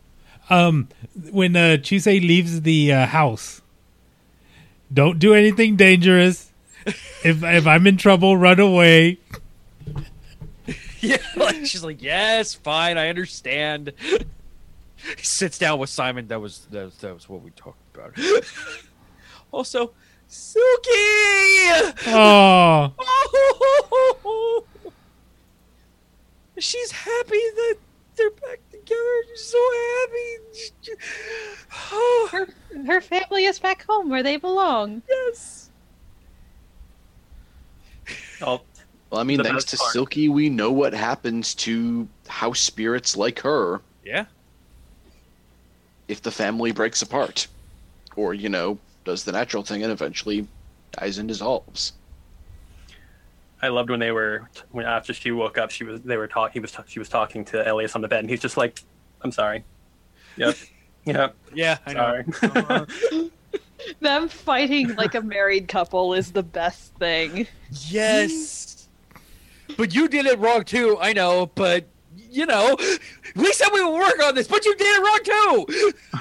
um, 0.51 0.89
when 1.31 1.55
uh, 1.57 1.77
Chise 1.81 2.07
leaves 2.27 2.63
the 2.63 2.93
uh, 2.93 3.07
house, 3.07 3.63
don't 4.93 5.19
do 5.19 5.35
anything 5.35 5.77
dangerous. 5.77 6.51
if 6.87 7.43
if 7.43 7.67
I'm 7.67 7.87
in 7.87 7.97
trouble, 7.97 8.37
run 8.37 8.61
away. 8.61 9.19
Yeah, 11.01 11.17
like, 11.35 11.67
she's 11.67 11.83
like, 11.83 12.01
yes, 12.01 12.55
fine, 12.55 12.97
I 12.97 13.09
understand. 13.09 13.93
He 13.99 15.25
sits 15.25 15.59
down 15.59 15.81
with 15.81 15.91
Simon. 15.91 16.29
That 16.29 16.41
was 16.41 16.61
that, 16.71 16.85
was- 16.85 16.97
that 16.99 17.13
was 17.13 17.29
what 17.29 17.43
we 17.43 17.51
talked 17.51 17.81
about. 17.97 18.17
also, 19.51 19.91
Suki. 20.33 21.93
Oh, 22.09 22.93
oh. 22.99 24.65
She's 26.59 26.91
happy 26.91 27.31
that 27.57 27.77
they're 28.17 28.31
back 28.31 28.61
together. 28.71 29.23
She's 29.31 29.45
so 29.45 29.59
happy. 30.01 30.97
Oh, 31.93 32.29
Her 32.33 32.49
her 32.87 33.01
family 33.03 33.45
is 33.45 33.59
back 33.59 33.85
home 33.85 34.09
where 34.09 34.23
they 34.23 34.37
belong. 34.39 35.03
yes. 35.09 35.71
Oh, 38.41 38.61
Well, 39.11 39.21
I 39.21 39.25
mean, 39.25 39.37
The 39.39 39.45
thanks 39.45 39.65
to 39.67 39.77
part. 39.77 39.93
Silky, 39.93 40.29
we 40.29 40.49
know 40.49 40.73
what 40.73 40.93
happens 40.95 41.55
to 41.57 42.09
house 42.27 42.61
spirits 42.61 43.17
like 43.17 43.39
her 43.41 43.81
Yeah. 44.05 44.25
if 46.09 46.23
the 46.23 46.31
family 46.31 46.73
breaks 46.73 47.03
apart, 47.03 47.47
or 48.17 48.33
you 48.35 48.49
know, 48.49 48.79
does 49.05 49.25
the 49.25 49.33
natural 49.33 49.63
thing 49.63 49.83
and 49.83 49.93
eventually 49.93 50.47
dies 50.93 51.19
and 51.19 51.29
dissolves. 51.29 51.95
I 53.61 53.69
loved 53.69 53.91
when 53.91 54.01
they 54.01 54.11
were 54.11 54.49
when 54.71 54.87
after 54.87 55.15
she 55.15 55.31
woke 55.31 55.57
up. 55.57 55.71
She 55.71 55.85
was 55.85 56.01
they 56.03 56.17
were 56.17 56.27
talking. 56.27 56.55
He 56.55 56.61
was 56.61 56.73
ta- 56.73 56.85
she 56.87 56.99
was 56.99 57.09
talking 57.09 57.45
to 57.47 57.71
Elias 57.71 57.95
on 57.95 58.03
the 58.03 58.09
bed, 58.09 58.21
and 58.21 58.31
he's 58.31 58.41
just 58.41 58.57
like, 58.57 58.81
"I'm 59.23 59.33
sorry." 59.33 59.65
Yep. 60.37 60.57
Yep. 61.05 61.35
Yeah, 61.53 61.79
I 61.85 61.93
know. 61.95 62.23
Sorry. 62.33 62.51
Uh-huh. 62.55 63.25
Them 64.01 64.29
fighting 64.29 64.95
like 64.95 65.17
a 65.17 65.21
married 65.21 65.67
couple 65.67 66.15
is 66.15 66.31
the 66.31 66.45
best 66.45 66.95
thing. 66.95 67.49
Yes. 67.89 68.89
But 69.77 69.93
you 69.93 70.07
did 70.07 70.27
it 70.27 70.39
wrong 70.39 70.63
too. 70.63 70.99
I 71.01 71.13
know, 71.13 71.47
but 71.57 71.87
you 72.31 72.47
know, 72.47 72.77
we 73.35 73.53
said 73.53 73.69
we 73.73 73.83
would 73.83 73.95
work 73.95 74.23
on 74.23 74.37
this, 74.37 74.47
but 74.47 74.65
you 74.65 74.77
did 74.77 74.87
it 74.87 75.03
wrong 75.03 75.67
too. 75.67 75.93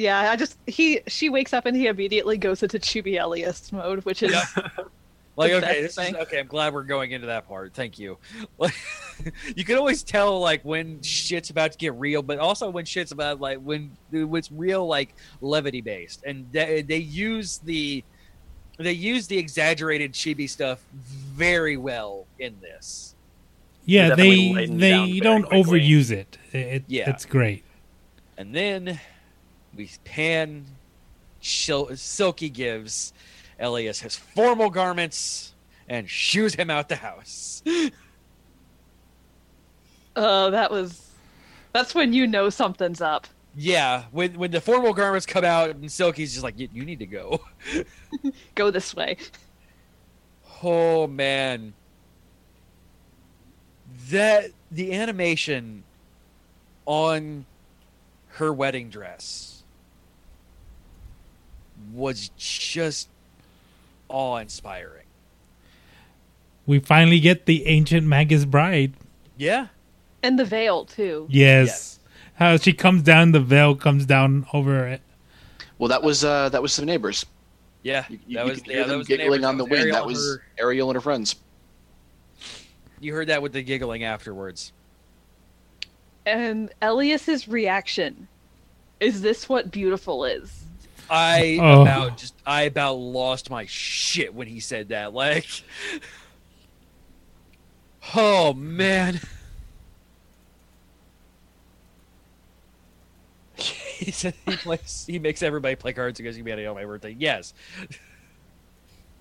Yeah, 0.00 0.30
I 0.30 0.36
just 0.36 0.56
he 0.66 1.00
she 1.08 1.28
wakes 1.28 1.52
up 1.52 1.66
and 1.66 1.76
he 1.76 1.86
immediately 1.86 2.38
goes 2.38 2.62
into 2.62 2.78
Chibi 2.78 3.22
Elias 3.22 3.70
mode, 3.70 4.04
which 4.04 4.22
is 4.22 4.32
Yeah. 4.32 4.44
Like, 5.36 5.52
okay, 5.52 5.82
best 5.82 5.96
this 5.96 6.08
is, 6.08 6.14
okay. 6.16 6.40
I'm 6.40 6.48
glad 6.48 6.74
we're 6.74 6.82
going 6.82 7.12
into 7.12 7.28
that 7.28 7.48
part. 7.48 7.72
Thank 7.72 7.98
you. 7.98 8.18
Like, 8.58 8.74
you 9.56 9.64
can 9.64 9.78
always 9.78 10.02
tell 10.02 10.38
like 10.38 10.62
when 10.64 11.00
shit's 11.00 11.48
about 11.48 11.72
to 11.72 11.78
get 11.78 11.94
real, 11.94 12.20
but 12.20 12.38
also 12.38 12.68
when 12.68 12.84
shit's 12.84 13.12
about 13.12 13.40
like 13.40 13.58
when 13.60 13.90
it's 14.12 14.52
real, 14.52 14.86
like 14.86 15.14
levity 15.40 15.80
based, 15.80 16.24
and 16.26 16.46
they, 16.52 16.82
they 16.82 16.98
use 16.98 17.58
the 17.58 18.04
they 18.76 18.92
use 18.92 19.28
the 19.28 19.38
exaggerated 19.38 20.12
chibi 20.12 20.50
stuff 20.50 20.84
very 20.92 21.78
well 21.78 22.26
in 22.38 22.56
this. 22.60 23.14
yeah, 23.86 24.14
they 24.14 24.66
they 24.66 25.20
down 25.20 25.42
don't 25.42 25.42
quickly. 25.44 25.80
overuse 25.80 26.10
it. 26.10 26.38
it 26.52 26.84
Yeah. 26.86 27.08
it's 27.08 27.24
great. 27.24 27.64
And 28.36 28.54
then 28.54 29.00
we 29.76 29.90
pan 30.04 30.66
Shil- 31.42 31.96
Silky 31.98 32.50
gives 32.50 33.12
Elias 33.58 34.00
his 34.00 34.16
formal 34.16 34.70
garments 34.70 35.54
and 35.88 36.08
shoos 36.08 36.54
him 36.54 36.70
out 36.70 36.88
the 36.88 36.96
house. 36.96 37.62
uh 40.16 40.50
that 40.50 40.70
was 40.70 41.10
that's 41.72 41.94
when 41.94 42.12
you 42.12 42.26
know 42.26 42.50
something's 42.50 43.00
up. 43.00 43.26
Yeah, 43.56 44.04
when 44.12 44.34
when 44.34 44.50
the 44.50 44.60
formal 44.60 44.92
garments 44.92 45.26
come 45.26 45.44
out 45.44 45.70
and 45.70 45.90
Silky's 45.90 46.32
just 46.32 46.44
like, 46.44 46.58
you, 46.58 46.68
you 46.72 46.84
need 46.84 47.00
to 47.00 47.06
go. 47.06 47.40
Go 48.54 48.70
this 48.70 48.94
way. 48.94 49.16
Oh 50.62 51.06
man, 51.06 51.72
that 54.10 54.50
the 54.70 54.94
animation 54.94 55.84
on 56.86 57.46
her 58.28 58.52
wedding 58.52 58.88
dress 58.88 59.59
was 61.92 62.30
just 62.36 63.08
awe-inspiring. 64.08 65.06
We 66.66 66.78
finally 66.78 67.20
get 67.20 67.46
the 67.46 67.66
ancient 67.66 68.06
Magus 68.06 68.44
bride. 68.44 68.94
Yeah. 69.36 69.68
And 70.22 70.38
the 70.38 70.44
veil 70.44 70.84
too. 70.84 71.26
Yes. 71.30 71.66
Yes. 71.66 71.98
How 72.34 72.56
she 72.56 72.72
comes 72.72 73.02
down, 73.02 73.32
the 73.32 73.40
veil 73.40 73.74
comes 73.74 74.06
down 74.06 74.46
over 74.52 74.86
it. 74.86 75.00
Well, 75.78 75.88
that 75.88 76.02
was 76.02 76.24
uh, 76.24 76.48
that 76.50 76.62
was 76.62 76.72
some 76.72 76.84
neighbors. 76.84 77.24
Yeah, 77.82 78.04
You, 78.10 78.18
you, 78.26 78.36
that 78.36 78.44
you 78.44 78.50
was 78.50 78.66
yeah, 78.66 78.72
hear 78.74 78.86
that 78.86 78.96
was 78.98 79.06
giggling 79.06 79.30
neighbors. 79.40 79.44
on 79.46 79.58
the 79.58 79.64
wind. 79.64 79.74
Ariel 79.82 79.94
That 79.94 80.06
was 80.06 80.18
her- 80.18 80.42
Ariel 80.58 80.90
and 80.90 80.94
her 80.96 81.00
friends. 81.00 81.36
you 83.00 83.14
heard 83.14 83.28
that 83.28 83.40
with 83.40 83.52
the 83.54 83.62
giggling 83.62 84.04
afterwards. 84.04 84.72
And 86.26 86.70
Elias's 86.82 87.48
reaction. 87.48 88.28
Is 89.00 89.22
this 89.22 89.48
what 89.48 89.70
beautiful 89.70 90.26
is? 90.26 90.64
I 91.10 91.58
Oh. 91.60 91.82
about 91.82 92.16
just 92.16 92.34
I 92.46 92.62
about 92.62 92.94
lost 92.94 93.50
my 93.50 93.66
shit 93.66 94.32
when 94.34 94.46
he 94.46 94.60
said 94.60 94.90
that. 94.90 95.12
Like, 95.12 95.46
oh 98.14 98.54
man. 98.54 99.20
he 103.56 104.10
said 104.10 104.34
he 104.46 104.56
plays. 104.56 105.04
He 105.06 105.18
makes 105.18 105.42
everybody 105.42 105.76
play 105.76 105.92
cards 105.92 106.18
because 106.18 106.36
humanity 106.36 106.66
on 106.66 106.74
my 106.74 106.84
birthday. 106.84 107.14
Yes. 107.18 107.52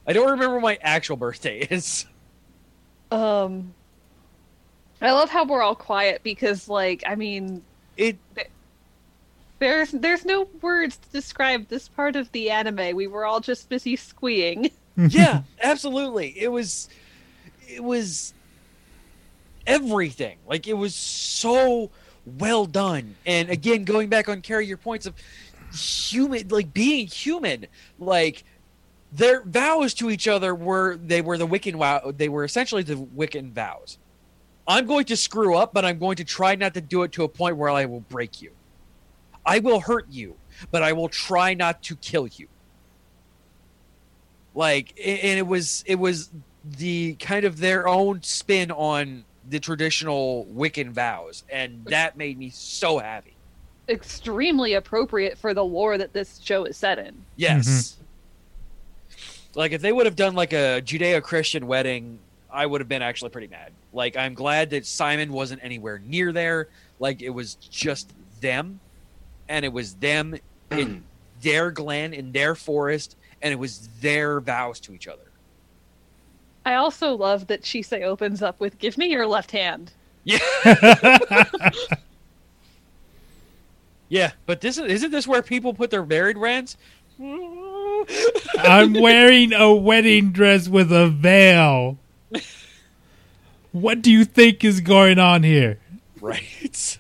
I 0.08 0.14
don't 0.14 0.32
remember 0.32 0.56
what 0.56 0.64
my 0.64 0.80
actual 0.82 1.18
birthday 1.18 1.60
is. 1.60 2.06
Um 3.12 3.74
I 5.02 5.12
love 5.12 5.30
how 5.30 5.46
we're 5.46 5.62
all 5.62 5.76
quiet 5.76 6.22
because 6.24 6.68
like 6.70 7.04
I 7.08 7.16
mean 7.16 7.64
It 7.98 8.18
there's 9.60 9.92
there's 9.92 10.26
no 10.26 10.48
words 10.62 10.98
to 10.98 11.10
describe 11.10 11.68
this 11.68 11.88
part 11.88 12.16
of 12.16 12.32
the 12.32 12.50
anime. 12.50 12.96
We 12.96 13.08
were 13.08 13.26
all 13.26 13.40
just 13.40 13.70
busy 13.70 13.96
squeeing. 13.96 14.72
yeah, 14.98 15.44
absolutely. 15.62 16.34
It 16.38 16.50
was 16.50 16.90
it 17.68 17.84
was 17.84 18.34
everything. 19.68 20.38
Like 20.48 20.68
it 20.68 20.74
was 20.74 20.96
so 20.96 21.92
well 22.26 22.66
done. 22.66 23.16
And 23.26 23.50
again, 23.50 23.84
going 23.84 24.10
back 24.10 24.30
on 24.30 24.42
carry 24.42 24.66
your 24.66 24.78
points 24.78 25.06
of 25.06 25.16
human, 25.74 26.48
like 26.48 26.74
being 26.74 27.08
human, 27.08 27.68
like 28.00 28.44
their 29.12 29.44
vows 29.44 29.94
to 29.96 30.10
each 30.10 30.28
other 30.28 30.54
were 30.54 30.98
they 30.98 31.22
were 31.22 31.38
the 31.38 31.48
Wiccan 31.48 31.78
vow. 31.78 32.12
They 32.16 32.30
were 32.30 32.44
essentially 32.44 32.84
the 32.84 32.96
Wiccan 32.96 33.52
vows. 33.52 33.98
I'm 34.68 34.86
going 34.86 35.06
to 35.06 35.18
screw 35.18 35.56
up, 35.56 35.74
but 35.74 35.84
I'm 35.84 35.98
going 35.98 36.18
to 36.18 36.24
try 36.24 36.54
not 36.56 36.76
to 36.76 36.82
do 36.82 37.02
it 37.02 37.12
to 37.14 37.24
a 37.24 37.28
point 37.28 37.58
where 37.58 37.72
I 37.72 37.86
will 37.86 38.02
break 38.02 38.40
you. 38.42 38.52
I 39.46 39.60
will 39.60 39.80
hurt 39.80 40.08
you, 40.10 40.36
but 40.72 40.84
I 40.84 40.94
will 40.94 41.10
try 41.10 41.54
not 41.54 41.82
to 41.84 41.96
kill 41.96 42.28
you. 42.28 42.48
Like, 44.56 44.90
and 45.04 45.38
it 45.40 45.48
was 45.48 45.84
it 45.88 45.96
was 45.96 46.30
the 46.64 47.16
kind 47.16 47.46
of 47.46 47.60
their 47.60 47.88
own 47.88 48.22
spin 48.24 48.72
on 48.72 49.24
the 49.50 49.60
traditional 49.60 50.46
Wiccan 50.54 50.92
vows, 50.92 51.44
and 51.50 51.86
that 51.86 52.18
made 52.18 52.38
me 52.38 52.50
so 52.50 53.00
happy. 53.00 53.34
Extremely 53.88 54.74
appropriate 54.74 55.38
for 55.38 55.54
the 55.54 55.64
lore 55.64 55.98
that 55.98 56.14
this 56.14 56.40
show 56.44 56.66
is 56.66 56.78
set 56.78 57.00
in. 57.00 57.16
Yes. 57.36 57.68
Mm-hmm. 57.68 59.60
Like 59.60 59.72
if 59.72 59.82
they 59.82 59.92
would 59.92 60.06
have 60.06 60.16
done 60.16 60.36
like 60.36 60.54
a 60.54 60.82
Judeo-Christian 60.84 61.66
wedding, 61.66 62.20
I 62.52 62.66
would 62.66 62.82
have 62.82 62.88
been 62.88 63.02
actually 63.02 63.32
pretty 63.32 63.48
mad. 63.48 63.72
Like 63.92 64.16
I'm 64.16 64.36
glad 64.36 64.70
that 64.72 64.86
Simon 64.86 65.34
wasn't 65.34 65.64
anywhere 65.64 66.00
near 66.06 66.32
there. 66.32 66.68
Like 67.00 67.24
it 67.24 67.32
was 67.32 67.56
just 67.56 68.14
them, 68.42 68.80
and 69.50 69.66
it 69.66 69.74
was 69.74 69.96
them 69.96 70.36
in 70.72 71.04
their 71.42 71.72
glen 71.72 72.14
in 72.14 72.32
their 72.32 72.56
forest, 72.56 73.18
and 73.42 73.52
it 73.52 73.58
was 73.58 73.90
their 74.00 74.40
vows 74.40 74.80
to 74.82 74.94
each 74.94 75.08
other. 75.08 75.24
I 76.66 76.76
also 76.76 77.16
love 77.16 77.48
that 77.48 77.64
Chise 77.64 78.02
opens 78.04 78.42
up 78.42 78.60
with 78.60 78.78
"Give 78.78 78.98
me 78.98 79.08
your 79.08 79.28
left 79.28 79.52
hand." 79.52 79.92
Yeah. 80.24 80.40
yeah, 84.10 84.32
but 84.46 84.62
this 84.62 84.78
is 84.78 84.86
isn't 84.86 85.12
this 85.12 85.28
where 85.28 85.42
people 85.42 85.74
put 85.74 85.90
their 85.90 86.06
married 86.06 86.38
rents? 86.38 86.78
I'm 87.20 88.94
wearing 89.02 89.52
a 89.52 89.74
wedding 89.74 90.32
dress 90.32 90.70
with 90.70 90.92
a 90.92 91.10
veil. 91.10 91.98
What 93.72 94.02
do 94.02 94.12
you 94.12 94.26
think 94.26 94.64
is 94.64 94.82
going 94.82 95.20
on 95.20 95.44
here? 95.44 95.80
Right. 96.22 96.98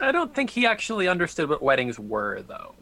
I 0.00 0.12
don't 0.12 0.34
think 0.34 0.50
he 0.50 0.66
actually 0.66 1.08
understood 1.08 1.48
what 1.48 1.62
weddings 1.62 1.98
were, 1.98 2.42
though. 2.42 2.74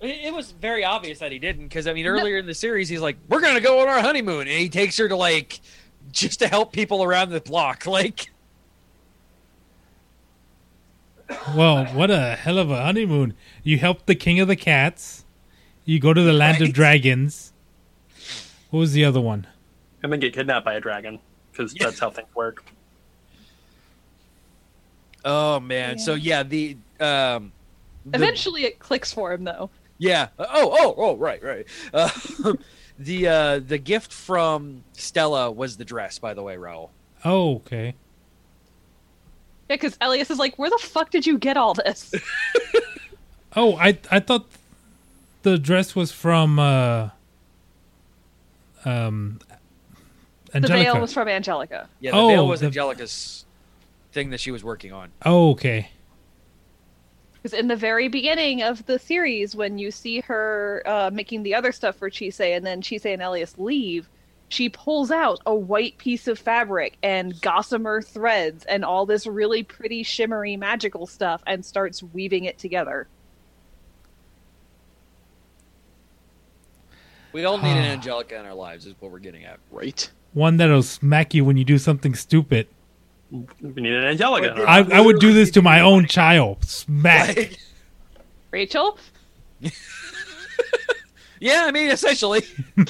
It, 0.00 0.26
it 0.26 0.34
was 0.34 0.52
very 0.52 0.84
obvious 0.84 1.18
that 1.18 1.32
he 1.32 1.38
didn't, 1.38 1.64
because 1.64 1.86
I 1.86 1.92
mean, 1.92 2.06
earlier 2.06 2.38
in 2.38 2.46
the 2.46 2.54
series, 2.54 2.88
he's 2.88 3.00
like, 3.00 3.16
"We're 3.28 3.40
gonna 3.40 3.60
go 3.60 3.80
on 3.80 3.88
our 3.88 4.00
honeymoon," 4.00 4.42
and 4.42 4.58
he 4.58 4.68
takes 4.68 4.96
her 4.98 5.08
to 5.08 5.16
like 5.16 5.60
just 6.12 6.38
to 6.40 6.48
help 6.48 6.72
people 6.72 7.02
around 7.02 7.30
the 7.30 7.40
block. 7.40 7.84
Like, 7.86 8.30
Well, 11.54 11.84
what 11.86 12.10
a 12.10 12.36
hell 12.36 12.58
of 12.58 12.70
a 12.70 12.82
honeymoon. 12.82 13.34
You 13.62 13.78
help 13.78 14.06
the 14.06 14.14
king 14.14 14.40
of 14.40 14.48
the 14.48 14.56
cats. 14.56 15.24
You 15.84 16.00
go 16.00 16.14
to 16.14 16.22
the 16.22 16.32
land 16.32 16.62
of 16.62 16.72
dragons. 16.72 17.52
What 18.70 18.80
was 18.80 18.92
the 18.92 19.04
other 19.04 19.20
one? 19.20 19.46
And 20.02 20.12
then 20.12 20.20
get 20.20 20.32
kidnapped 20.32 20.64
by 20.64 20.74
a 20.74 20.80
dragon, 20.80 21.18
because 21.50 21.74
that's 21.74 21.98
how 21.98 22.10
things 22.10 22.28
work. 22.34 22.64
Oh 25.24 25.60
man. 25.60 25.98
So 25.98 26.14
yeah, 26.14 26.42
the 26.42 26.76
um, 27.00 27.52
the- 28.06 28.16
Eventually, 28.16 28.64
it 28.64 28.78
clicks 28.78 29.12
for 29.12 29.32
him 29.32 29.44
though. 29.44 29.70
yeah. 29.98 30.28
Oh, 30.38 30.44
oh, 30.48 30.94
oh, 30.96 31.16
right, 31.16 31.42
right. 31.42 31.66
Uh, 31.92 32.10
the 32.98 33.28
uh, 33.28 33.58
the 33.60 33.78
gift 33.78 34.12
from 34.12 34.84
Stella 34.92 35.50
was 35.50 35.76
the 35.76 35.84
dress, 35.84 36.18
by 36.18 36.34
the 36.34 36.42
way, 36.42 36.56
Raul. 36.56 36.90
Oh, 37.24 37.56
okay. 37.56 37.94
Yeah, 39.68 39.76
because 39.76 39.98
Elias 40.00 40.30
is 40.30 40.38
like, 40.38 40.58
"Where 40.58 40.70
the 40.70 40.78
fuck 40.78 41.10
did 41.10 41.26
you 41.26 41.36
get 41.38 41.56
all 41.56 41.74
this?" 41.74 42.14
Oh, 43.56 43.76
I 43.76 43.98
I 44.10 44.20
thought 44.20 44.46
the 45.42 45.58
dress 45.58 45.96
was 45.96 46.12
from 46.12 46.58
uh 46.58 47.08
um 48.84 49.40
the 50.52 50.56
Angelica. 50.56 50.82
veil 50.92 51.00
was 51.00 51.12
from 51.12 51.28
Angelica. 51.28 51.88
Yeah, 51.98 52.12
the 52.12 52.16
Oh, 52.18 52.28
veil 52.28 52.46
was 52.46 52.60
the- 52.60 52.66
Angelica's 52.66 53.44
thing 54.12 54.30
that 54.30 54.40
she 54.40 54.50
was 54.50 54.64
working 54.64 54.92
on. 54.92 55.10
oh, 55.24 55.50
okay. 55.50 55.90
Because 57.34 57.58
in 57.58 57.68
the 57.68 57.76
very 57.76 58.08
beginning 58.08 58.62
of 58.62 58.84
the 58.86 58.98
series, 58.98 59.54
when 59.54 59.78
you 59.78 59.90
see 59.90 60.20
her 60.20 60.82
uh, 60.86 61.10
making 61.12 61.44
the 61.44 61.54
other 61.54 61.70
stuff 61.70 61.96
for 61.96 62.10
Chise, 62.10 62.56
and 62.56 62.66
then 62.66 62.82
Chise 62.82 63.06
and 63.06 63.22
Elias 63.22 63.56
leave, 63.58 64.08
she 64.48 64.68
pulls 64.68 65.10
out 65.10 65.40
a 65.46 65.54
white 65.54 65.96
piece 65.98 66.26
of 66.26 66.38
fabric 66.38 66.96
and 67.02 67.40
gossamer 67.40 68.02
threads 68.02 68.64
and 68.64 68.84
all 68.84 69.06
this 69.06 69.26
really 69.26 69.62
pretty, 69.62 70.02
shimmery, 70.02 70.56
magical 70.56 71.06
stuff, 71.06 71.42
and 71.46 71.64
starts 71.64 72.02
weaving 72.02 72.44
it 72.44 72.58
together. 72.58 73.06
We 77.32 77.44
all 77.44 77.58
need 77.58 77.76
an 77.76 77.84
Angelica 77.84 78.38
in 78.40 78.46
our 78.46 78.54
lives, 78.54 78.86
is 78.86 78.94
what 78.98 79.12
we're 79.12 79.18
getting 79.18 79.44
at. 79.44 79.60
Right? 79.70 80.10
One 80.32 80.56
that'll 80.56 80.82
smack 80.82 81.34
you 81.34 81.44
when 81.44 81.56
you 81.56 81.64
do 81.64 81.78
something 81.78 82.14
stupid. 82.14 82.68
We 83.30 83.82
need 83.82 83.92
an 83.92 84.04
Angelica. 84.04 84.64
I, 84.66 84.78
I 84.78 85.00
would 85.00 85.18
do 85.18 85.32
this 85.32 85.50
to 85.52 85.62
my 85.62 85.80
own 85.80 86.06
child. 86.06 86.64
Smack. 86.64 87.36
Like, 87.36 87.58
Rachel? 88.50 88.98
yeah, 91.40 91.64
I 91.66 91.70
mean, 91.72 91.90
essentially. 91.90 92.42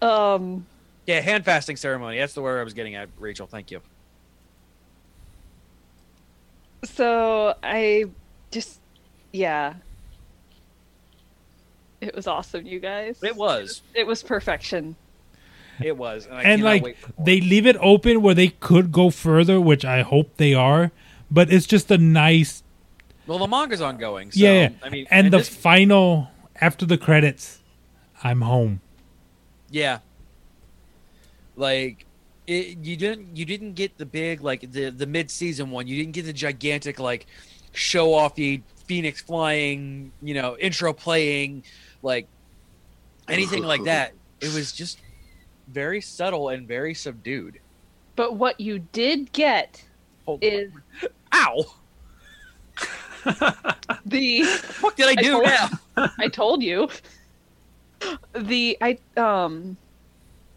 Um, 0.00 0.66
Yeah, 1.06 1.20
hand 1.20 1.44
fasting 1.44 1.76
ceremony. 1.76 2.18
That's 2.18 2.34
the 2.34 2.42
word 2.42 2.60
I 2.60 2.64
was 2.64 2.74
getting 2.74 2.94
at, 2.94 3.08
Rachel. 3.18 3.46
Thank 3.46 3.70
you. 3.70 3.80
so 6.84 7.56
I 7.62 8.04
just, 8.52 8.78
yeah. 9.32 9.74
It 12.00 12.14
was 12.14 12.28
awesome, 12.28 12.64
you 12.64 12.78
guys. 12.78 13.18
It 13.22 13.34
was. 13.34 13.82
It 13.94 14.06
was 14.06 14.22
perfection. 14.22 14.94
It 15.82 15.96
was. 15.96 16.26
And, 16.26 16.34
I 16.34 16.42
and 16.42 16.62
like 16.62 16.82
wait 16.82 16.98
for 16.98 17.12
more. 17.16 17.24
they 17.26 17.40
leave 17.40 17.66
it 17.66 17.76
open 17.80 18.22
where 18.22 18.34
they 18.34 18.48
could 18.48 18.90
go 18.92 19.10
further, 19.10 19.60
which 19.60 19.84
I 19.84 20.02
hope 20.02 20.36
they 20.36 20.54
are. 20.54 20.90
But 21.30 21.52
it's 21.52 21.66
just 21.66 21.90
a 21.90 21.98
nice, 21.98 22.62
Well, 23.26 23.38
the 23.38 23.46
manga's 23.46 23.80
ongoing. 23.82 24.32
So, 24.32 24.40
yeah, 24.40 24.52
yeah. 24.52 24.68
I 24.82 24.88
mean, 24.88 25.06
and, 25.10 25.30
the 25.32 25.38
this- 25.38 25.48
final 25.48 26.28
after 26.60 26.86
the 26.86 26.98
credits, 26.98 27.60
I'm 28.24 28.40
home. 28.40 28.80
yeah, 29.70 29.98
like 31.56 32.04
it, 32.46 32.78
you 32.78 32.96
didn't 32.96 33.36
you 33.36 33.44
didn't 33.44 33.74
get 33.74 33.98
the 33.98 34.06
big 34.06 34.40
like 34.42 34.72
the 34.72 34.90
the 34.90 35.06
mid 35.06 35.30
season 35.30 35.70
one. 35.70 35.86
You 35.86 35.96
didn't 35.96 36.14
get 36.14 36.24
the 36.24 36.32
gigantic 36.32 36.98
like 36.98 37.26
show 37.72 38.08
offy 38.12 38.62
Phoenix 38.86 39.20
flying, 39.20 40.12
you 40.22 40.34
know, 40.34 40.56
intro 40.58 40.92
playing, 40.92 41.64
like 42.02 42.26
anything 43.28 43.62
like 43.62 43.84
that. 43.84 44.14
It 44.40 44.54
was 44.54 44.72
just 44.72 44.98
very 45.72 46.00
subtle 46.00 46.48
and 46.50 46.66
very 46.66 46.94
subdued. 46.94 47.60
But 48.16 48.36
what 48.36 48.58
you 48.60 48.80
did 48.92 49.32
get 49.32 49.84
Hold 50.24 50.42
is 50.42 50.72
Ow! 51.32 51.64
the 54.06 54.44
What 54.80 54.96
did 54.96 55.06
I 55.06 55.10
I 55.10 55.14
do 55.14 55.32
told- 55.32 56.10
I 56.18 56.28
told 56.28 56.62
you. 56.62 56.88
The 58.34 58.78
I 58.80 58.98
um 59.16 59.76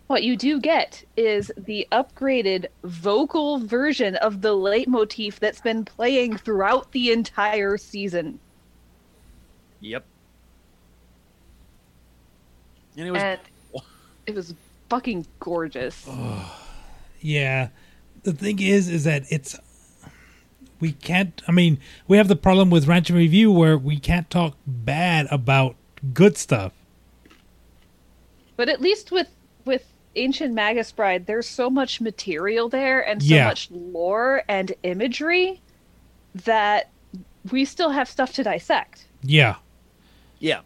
what 0.07 0.23
you 0.23 0.35
do 0.35 0.59
get 0.59 1.03
is 1.15 1.51
the 1.57 1.87
upgraded 1.93 2.65
vocal 2.83 3.59
version 3.59 4.15
of 4.17 4.41
the 4.41 4.53
leitmotif 4.53 5.39
that's 5.39 5.61
been 5.61 5.85
playing 5.85 6.37
throughout 6.37 6.91
the 6.91 7.11
entire 7.11 7.77
season. 7.77 8.39
Yep. 9.79 10.03
And 12.97 13.07
it 13.07 13.11
was 13.11 13.21
and 13.21 13.39
it 14.27 14.35
was 14.35 14.53
fucking 14.91 15.25
gorgeous. 15.39 16.07
Yeah. 17.23 17.69
The 18.23 18.33
thing 18.33 18.59
is, 18.59 18.89
is 18.89 19.03
that 19.03 19.23
it's 19.29 19.55
we 20.79 20.91
can't. 20.93 21.39
I 21.47 21.51
mean, 21.51 21.77
we 22.07 22.17
have 22.17 22.27
the 22.27 22.35
problem 22.35 22.71
with 22.71 22.87
Ranch 22.87 23.11
and 23.11 23.17
Review 23.19 23.51
where 23.51 23.77
we 23.77 23.99
can't 23.99 24.27
talk 24.31 24.57
bad 24.65 25.27
about 25.29 25.75
good 26.15 26.35
stuff. 26.35 26.73
But 28.57 28.69
at 28.69 28.81
least 28.81 29.11
with 29.11 29.27
with 29.65 29.85
Ancient 30.15 30.55
Magus 30.55 30.91
Bride, 30.91 31.27
there's 31.27 31.47
so 31.47 31.69
much 31.69 32.01
material 32.01 32.69
there 32.69 33.01
and 33.07 33.21
so 33.21 33.35
Yeah. 33.35 33.45
much 33.45 33.69
lore 33.69 34.43
and 34.49 34.73
imagery 34.81 35.61
that 36.33 36.89
we 37.51 37.65
still 37.65 37.91
have 37.91 38.09
stuff 38.09 38.33
to 38.33 38.43
dissect. 38.43 39.05
Yeah, 39.21 39.57
yeah. 40.39 40.61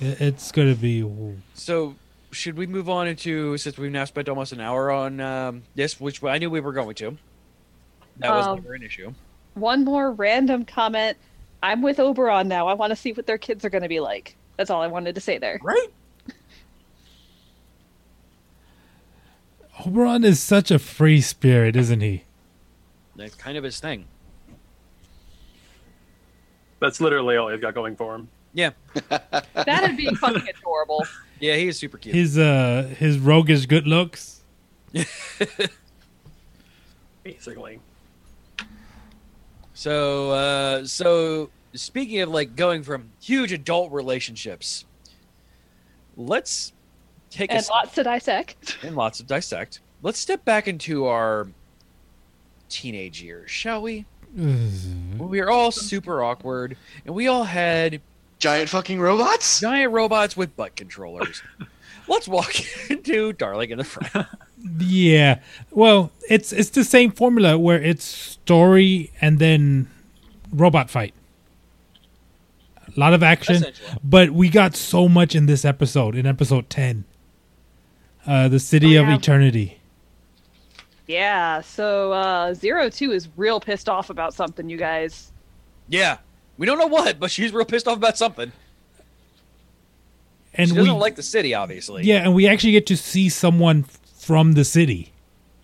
It- 0.00 0.20
it's 0.20 0.50
gonna 0.52 0.74
be. 0.74 1.04
So 1.54 1.94
should 2.32 2.56
we 2.56 2.66
move 2.66 2.88
on 2.88 3.06
into 3.08 3.56
since 3.58 3.76
we've 3.78 3.90
now 3.92 4.04
spent 4.04 4.28
almost 4.28 4.52
an 4.52 4.60
hour 4.60 4.90
on 4.90 5.20
um, 5.20 5.62
this, 5.74 5.98
which 6.00 6.22
I 6.22 6.38
knew 6.38 6.50
we 6.50 6.60
were 6.60 6.72
going 6.72 6.94
to. 6.96 7.16
That 8.18 8.30
was 8.30 8.46
Um, 8.46 8.56
never 8.56 8.74
an 8.74 8.82
issue. 8.82 9.12
One 9.54 9.84
more 9.84 10.12
random 10.12 10.64
comment. 10.64 11.16
I'm 11.62 11.82
with 11.82 11.98
Oberon 11.98 12.48
now. 12.48 12.68
I 12.68 12.74
want 12.74 12.90
to 12.90 12.96
see 12.96 13.12
what 13.12 13.26
their 13.26 13.38
kids 13.38 13.64
are 13.64 13.70
going 13.70 13.82
to 13.82 13.88
be 13.88 14.00
like. 14.00 14.36
That's 14.56 14.70
all 14.70 14.80
I 14.82 14.86
wanted 14.86 15.14
to 15.14 15.20
say 15.20 15.38
there. 15.38 15.58
Right? 15.62 15.88
Oberon 19.86 20.24
is 20.24 20.42
such 20.42 20.70
a 20.70 20.78
free 20.78 21.20
spirit, 21.20 21.74
isn't 21.76 22.00
he? 22.00 22.24
That's 23.16 23.34
kind 23.34 23.56
of 23.56 23.64
his 23.64 23.80
thing. 23.80 24.06
That's 26.80 27.00
literally 27.00 27.36
all 27.36 27.48
he's 27.48 27.60
got 27.60 27.74
going 27.74 27.96
for 27.96 28.14
him. 28.14 28.28
Yeah, 28.52 28.70
That'd 29.54 29.96
be 29.96 30.12
fucking 30.16 30.48
adorable. 30.48 31.04
yeah, 31.38 31.54
he 31.56 31.68
is 31.68 31.78
super 31.78 31.98
cute. 31.98 32.14
His 32.14 32.36
uh 32.38 32.92
his 32.98 33.18
roguish 33.18 33.66
good 33.66 33.86
looks. 33.86 34.42
Basically, 37.22 37.78
So, 39.74 40.30
uh, 40.30 40.84
so 40.86 41.50
speaking 41.74 42.20
of 42.20 42.30
like 42.30 42.56
going 42.56 42.82
from 42.82 43.10
huge 43.20 43.52
adult 43.52 43.92
relationships, 43.92 44.84
let's 46.16 46.72
take 47.30 47.50
a 47.50 47.54
And 47.56 47.64
step- 47.64 47.74
lots 47.74 47.94
to 47.96 48.02
dissect. 48.02 48.78
and 48.82 48.96
lots 48.96 49.20
of 49.20 49.26
dissect. 49.26 49.80
Let's 50.02 50.18
step 50.18 50.44
back 50.46 50.66
into 50.66 51.04
our 51.06 51.46
teenage 52.70 53.20
years, 53.22 53.50
shall 53.50 53.82
we? 53.82 54.06
We 54.34 55.40
were 55.40 55.50
all 55.50 55.70
super 55.72 56.22
awkward, 56.24 56.76
and 57.04 57.14
we 57.14 57.26
all 57.28 57.44
had 57.44 58.00
Giant 58.40 58.68
fucking 58.70 58.98
robots? 59.00 59.60
giant 59.60 59.92
robots 59.92 60.36
with 60.36 60.56
butt 60.56 60.74
controllers. 60.74 61.42
Let's 62.08 62.26
walk 62.26 62.54
into 62.90 63.32
Darling 63.34 63.70
in 63.70 63.78
the 63.78 63.84
Franxx. 63.84 64.26
Yeah. 64.78 65.40
Well, 65.70 66.10
it's 66.28 66.52
it's 66.52 66.70
the 66.70 66.82
same 66.84 67.12
formula 67.12 67.56
where 67.58 67.80
it's 67.80 68.02
story 68.04 69.12
and 69.20 69.38
then 69.38 69.88
robot 70.52 70.90
fight. 70.90 71.14
A 72.96 72.98
lot 72.98 73.12
of 73.14 73.22
action, 73.22 73.64
but 74.02 74.30
we 74.32 74.48
got 74.48 74.74
so 74.74 75.08
much 75.08 75.36
in 75.36 75.46
this 75.46 75.64
episode, 75.64 76.16
in 76.16 76.26
episode 76.26 76.68
10. 76.68 77.04
Uh 78.26 78.48
the 78.48 78.58
City 78.58 78.98
Oh, 78.98 79.02
of. 79.04 79.08
Eternity. 79.10 79.78
Yeah, 81.06 81.60
so 81.60 82.12
uh 82.12 82.54
Zero 82.54 82.88
Two 82.90 83.12
is 83.12 83.28
real 83.36 83.60
pissed 83.60 83.88
off 83.88 84.10
about 84.10 84.34
something, 84.34 84.68
you 84.68 84.76
guys. 84.76 85.30
Yeah, 85.88 86.18
we 86.60 86.66
don't 86.66 86.78
know 86.78 86.88
what, 86.88 87.18
but 87.18 87.30
she's 87.30 87.54
real 87.54 87.64
pissed 87.64 87.88
off 87.88 87.96
about 87.96 88.18
something. 88.18 88.52
And 90.52 90.68
she 90.68 90.74
we 90.74 90.80
doesn't 90.80 90.98
like 90.98 91.16
the 91.16 91.22
city, 91.22 91.54
obviously. 91.54 92.02
Yeah, 92.04 92.16
and 92.22 92.34
we 92.34 92.46
actually 92.46 92.72
get 92.72 92.86
to 92.88 92.98
see 92.98 93.30
someone 93.30 93.84
from 94.18 94.52
the 94.52 94.64
city. 94.64 95.10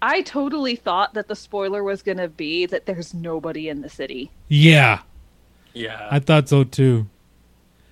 I 0.01 0.22
totally 0.22 0.74
thought 0.74 1.12
that 1.12 1.28
the 1.28 1.36
spoiler 1.36 1.84
was 1.84 2.01
gonna 2.01 2.28
be 2.28 2.64
that 2.64 2.86
there's 2.86 3.12
nobody 3.12 3.68
in 3.68 3.82
the 3.82 3.90
city. 3.90 4.30
Yeah, 4.49 5.01
yeah. 5.74 6.09
I 6.11 6.18
thought 6.18 6.49
so 6.49 6.64
too. 6.64 7.07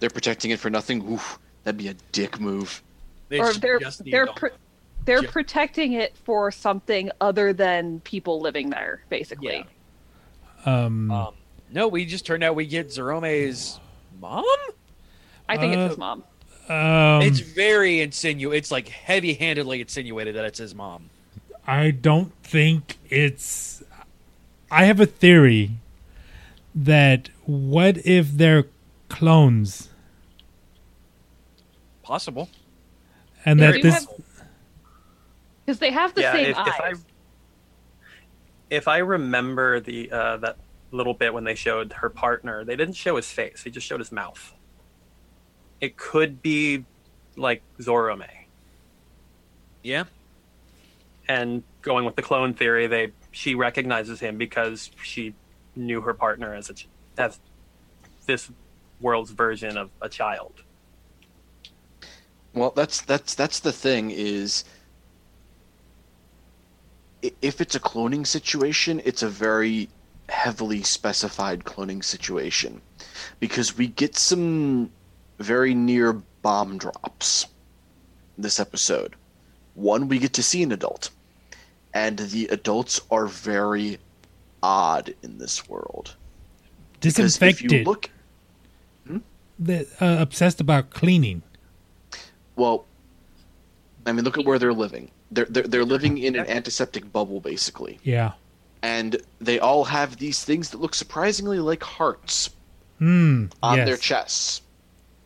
They're 0.01 0.09
protecting 0.09 0.51
it 0.51 0.59
for 0.59 0.71
nothing? 0.71 1.07
Oof, 1.07 1.39
that'd 1.65 1.77
be 1.77 1.89
a 1.89 1.95
dick 2.13 2.41
move. 2.41 2.83
They 3.29 3.39
or 3.39 3.53
they're 3.53 3.81
they're 4.07 4.27
to- 4.27 4.33
pr- 4.33 4.47
they're 5.05 5.21
Ju- 5.21 5.29
protecting 5.29 5.93
it 5.93 6.17
for 6.17 6.51
something 6.51 7.11
other 7.21 7.53
than 7.53 8.01
people 8.01 8.41
living 8.41 8.71
there, 8.71 9.03
basically. 9.11 9.67
Um, 10.65 11.11
um, 11.11 11.35
no, 11.71 11.89
we 11.89 12.05
just 12.05 12.25
turned 12.27 12.43
out 12.45 12.55
we 12.55 12.67
get 12.67 12.93
Zorome's 12.93 13.79
mom. 14.21 14.45
I 15.49 15.57
think 15.59 15.75
Uh, 15.77 15.79
it's 15.81 15.89
his 15.91 15.99
mom. 15.99 16.25
um, 16.69 17.23
it's 17.23 17.41
very 17.41 17.97
insinu. 17.97 18.55
It's 18.57 18.71
like 18.71 18.89
heavy-handedly 18.89 19.81
insinuated 19.81 20.35
that 20.37 20.45
it's 20.45 20.59
his 20.59 20.75
mom. 20.75 21.11
I 21.67 21.91
don't 21.91 22.33
think 22.43 22.99
it's. 23.11 23.83
I 24.71 24.85
have 24.85 25.01
a 25.01 25.07
theory 25.07 25.73
that 26.75 27.29
what 27.45 27.99
if 28.07 28.33
they're 28.33 28.65
clones 29.09 29.89
Possible. 32.03 32.49
and 33.45 33.61
They 33.61 33.67
that 33.67 33.73
do 33.77 33.83
this 33.83 33.95
have- 33.95 34.09
Because 35.65 35.79
they 35.79 35.91
have 35.91 36.15
the 36.15 36.23
yeah, 36.23 36.33
same 36.33 36.47
if, 36.51 36.57
eyes. 36.59 36.69
if 36.69 36.81
I 36.81 36.93
if 38.71 38.89
I 38.89 38.99
remember 38.99 39.81
the 39.81 40.11
uh, 40.11 40.37
that 40.39 40.57
little 40.95 41.15
bit 41.15 41.35
when 41.35 41.45
they 41.45 41.55
showed 41.55 41.93
her 41.95 42.09
partner, 42.09 42.65
they 42.65 42.77
didn't 42.77 42.95
show 42.95 43.17
his 43.17 43.31
face; 43.31 43.63
they 43.65 43.71
just 43.71 43.87
showed 43.87 44.01
his 44.01 44.13
mouth. 44.13 44.55
It 45.81 45.97
could 45.97 46.41
be 46.43 46.85
like 47.37 47.63
Zorome, 47.81 48.29
Yeah. 49.83 50.05
and 51.29 51.63
going 51.83 52.05
with 52.05 52.17
the 52.17 52.23
clone 52.23 52.55
theory, 52.55 52.87
they 52.87 53.13
she 53.33 53.55
recognizes 53.55 54.21
him 54.21 54.39
because 54.39 54.91
she 55.03 55.35
knew 55.77 56.01
her 56.03 56.15
partner 56.15 56.55
as 56.55 56.71
a 56.71 56.75
as 57.21 57.41
this 58.27 58.51
world's 59.01 59.33
version 59.33 59.77
of 59.77 59.91
a 60.01 60.09
child. 60.09 60.63
Well, 62.55 62.71
that's 62.71 63.01
that's 63.01 63.35
that's 63.35 63.61
the 63.61 63.73
thing 63.73 64.11
is 64.13 64.65
if 67.43 67.61
it's 67.61 67.75
a 67.75 67.81
cloning 67.81 68.27
situation, 68.27 69.01
it's 69.05 69.23
a 69.23 69.29
very 69.29 69.89
heavily 70.29 70.83
specified 70.83 71.65
cloning 71.65 72.03
situation 72.03 72.81
because 73.41 73.77
we 73.77 73.89
get 73.89 74.17
some 74.17 74.91
very 75.39 75.75
near 75.75 76.13
bomb 76.43 76.79
drops 76.79 77.47
this 78.39 78.59
episode. 78.59 79.15
One, 79.75 80.09
we 80.09 80.19
get 80.19 80.33
to 80.35 80.43
see 80.43 80.63
an 80.63 80.73
adult, 80.73 81.11
and 81.93 82.19
the 82.19 82.47
adults 82.49 83.01
are 83.11 83.27
very 83.27 83.99
odd 84.63 85.15
in 85.23 85.39
this 85.39 85.69
world. 85.69 86.15
Because 87.01 87.37
if 87.37 87.61
you 87.63 87.69
disinfected, 87.69 87.87
look 87.87 88.11
the, 89.59 89.87
uh, 90.01 90.17
obsessed 90.21 90.61
about 90.61 90.91
cleaning. 90.91 91.43
Well, 92.57 92.87
I 94.07 94.13
mean, 94.13 94.25
look 94.25 94.39
at 94.39 94.45
where 94.45 94.59
they're 94.59 94.73
living. 94.73 95.11
They're 95.31 95.47
they're, 95.47 95.65
they're 95.65 95.85
living 95.85 96.19
in 96.19 96.37
an 96.37 96.47
antiseptic 96.47 97.13
bubble, 97.13 97.41
basically, 97.41 97.99
Yeah. 98.03 98.33
And 98.85 99.17
they 99.41 99.59
all 99.59 99.85
have 99.85 100.19
these 100.19 100.45
things 100.45 100.69
that 100.69 100.79
look 100.79 100.95
surprisingly 100.95 101.59
like 101.59 101.83
hearts 101.83 102.51
Hmm. 102.99 103.47
on 103.63 103.79
yes. 103.79 103.89
their 103.89 103.97
chests, 103.97 104.61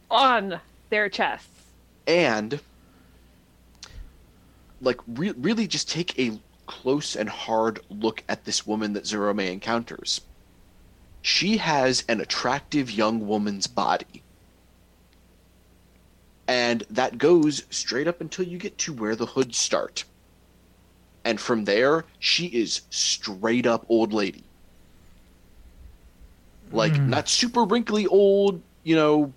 on 0.09 0.61
their 0.91 1.09
chests. 1.09 1.49
and 2.07 2.61
like 4.81 5.01
re- 5.09 5.35
really 5.37 5.67
just 5.67 5.91
take 5.91 6.17
a 6.19 6.39
close 6.67 7.17
and 7.17 7.29
hard 7.29 7.81
look 7.91 8.23
at 8.29 8.45
this 8.45 8.65
woman 8.65 8.93
that 8.93 9.03
Zorome 9.05 9.51
encounters. 9.51 10.21
She 11.21 11.57
has 11.57 12.05
an 12.09 12.21
attractive 12.21 12.91
young 12.93 13.27
woman's 13.27 13.67
body. 13.67 14.23
And 16.47 16.85
that 16.89 17.19
goes 17.19 17.65
straight 17.71 18.07
up 18.07 18.21
until 18.21 18.47
you 18.47 18.57
get 18.57 18.79
to 18.79 18.93
where 18.93 19.17
the 19.17 19.27
hoods 19.27 19.59
start. 19.59 20.05
And 21.29 21.39
from 21.39 21.67
there, 21.67 22.07
she 22.19 22.47
is 22.47 22.81
straight 22.89 23.67
up 23.67 23.85
old 23.91 24.15
lady. 24.15 24.45
Like, 26.73 26.95
Mm. 26.95 27.09
not 27.09 27.29
super 27.29 27.65
wrinkly 27.65 28.07
old, 28.07 28.63
you 28.83 28.97
know, 28.97 29.35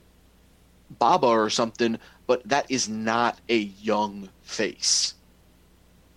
Baba 0.99 1.27
or 1.27 1.49
something, 1.49 1.99
but 2.27 2.47
that 2.47 2.65
is 2.71 2.87
not 2.87 3.39
a 3.49 3.57
young 3.57 4.29
face 4.41 5.15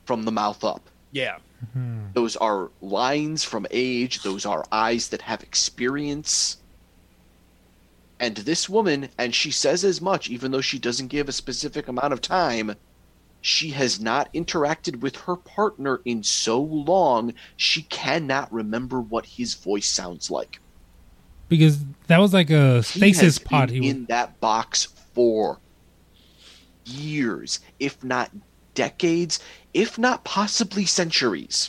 from 0.05 0.25
the 0.25 0.31
mouth 0.31 0.63
up. 0.63 0.89
Yeah. 1.11 1.39
Hmm. 1.73 2.05
Those 2.13 2.37
are 2.37 2.71
lines 2.81 3.43
from 3.43 3.67
age, 3.73 4.23
those 4.23 4.47
are 4.47 4.65
eyes 4.71 5.09
that 5.09 5.23
have 5.23 5.43
experience. 5.43 6.59
And 8.21 8.37
this 8.37 8.69
woman, 8.69 9.09
and 9.19 9.35
she 9.35 9.51
says 9.51 9.83
as 9.83 10.01
much, 10.01 10.31
even 10.31 10.53
though 10.53 10.61
she 10.61 10.79
doesn't 10.79 11.09
give 11.09 11.29
a 11.29 11.33
specific 11.33 11.89
amount 11.89 12.13
of 12.13 12.21
time, 12.21 12.77
she 13.47 13.69
has 13.73 14.01
not 14.01 14.33
interacted 14.33 15.01
with 15.01 15.15
her 15.17 15.37
partner 15.37 16.01
in 16.07 16.23
so 16.23 16.59
long, 16.63 17.35
she 17.59 17.83
cannot 17.83 18.51
remember 18.51 18.99
what 19.03 19.27
his 19.27 19.53
voice 19.53 19.87
sounds 19.87 20.31
like. 20.31 20.59
Because 21.51 21.85
that 22.07 22.17
was 22.21 22.33
like 22.33 22.49
a 22.49 22.83
stasis 22.83 23.21
has 23.21 23.39
pod. 23.39 23.69
been 23.69 23.83
He 23.83 23.89
in 23.91 24.07
that 24.07 24.41
box 24.41 24.87
for 25.13 25.59
years, 26.87 27.61
if 27.79 28.03
not 28.03 28.31
decades, 28.75 29.41
if 29.75 29.99
not 29.99 30.25
possibly 30.25 30.87
centuries. 30.87 31.69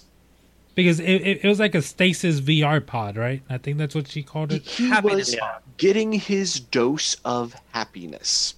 because 0.75 1.01
it, 1.01 1.09
it, 1.09 1.43
it 1.43 1.47
was 1.47 1.59
like 1.59 1.75
a 1.75 1.81
stasis 1.81 2.39
VR 2.39 2.85
pod, 2.85 3.17
right? 3.17 3.41
I 3.49 3.57
think 3.57 3.77
that's 3.77 3.95
what 3.95 4.07
she 4.07 4.23
called 4.23 4.53
it. 4.53 4.61
he 4.63 4.87
Happiness 4.87 5.27
was 5.27 5.33
Yeah. 5.35 5.57
getting 5.75 6.13
his 6.13 6.57
dose 6.57 7.17
of 7.25 7.53
happiness. 7.73 8.55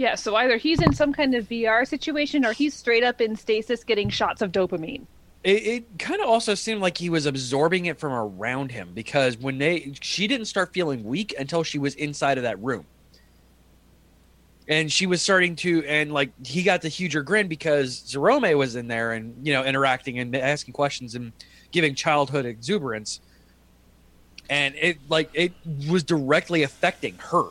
Yeah, 0.00 0.14
so 0.14 0.34
either 0.34 0.56
he's 0.56 0.80
in 0.80 0.94
some 0.94 1.12
kind 1.12 1.34
of 1.34 1.46
VR 1.46 1.86
situation 1.86 2.46
or 2.46 2.54
he's 2.54 2.72
straight 2.72 3.04
up 3.04 3.20
in 3.20 3.36
stasis 3.36 3.84
getting 3.84 4.08
shots 4.08 4.40
of 4.40 4.50
dopamine. 4.50 5.04
It, 5.44 5.62
it 5.62 5.98
kind 5.98 6.22
of 6.22 6.26
also 6.30 6.54
seemed 6.54 6.80
like 6.80 6.96
he 6.96 7.10
was 7.10 7.26
absorbing 7.26 7.84
it 7.84 7.98
from 7.98 8.14
around 8.14 8.72
him 8.72 8.92
because 8.94 9.36
when 9.36 9.58
they 9.58 9.92
she 10.00 10.26
didn't 10.26 10.46
start 10.46 10.72
feeling 10.72 11.04
weak 11.04 11.34
until 11.38 11.62
she 11.62 11.78
was 11.78 11.94
inside 11.96 12.38
of 12.38 12.44
that 12.44 12.58
room. 12.62 12.86
And 14.68 14.90
she 14.90 15.04
was 15.04 15.20
starting 15.20 15.54
to 15.56 15.84
and 15.84 16.14
like 16.14 16.30
he 16.46 16.62
got 16.62 16.80
the 16.80 16.88
huger 16.88 17.22
grin 17.22 17.46
because 17.46 18.00
Zorome 18.00 18.56
was 18.56 18.76
in 18.76 18.88
there 18.88 19.12
and 19.12 19.46
you 19.46 19.52
know 19.52 19.66
interacting 19.66 20.18
and 20.18 20.34
asking 20.34 20.72
questions 20.72 21.14
and 21.14 21.30
giving 21.72 21.94
childhood 21.94 22.46
exuberance. 22.46 23.20
And 24.48 24.74
it 24.76 24.96
like 25.10 25.28
it 25.34 25.52
was 25.90 26.04
directly 26.04 26.62
affecting 26.62 27.18
her. 27.18 27.48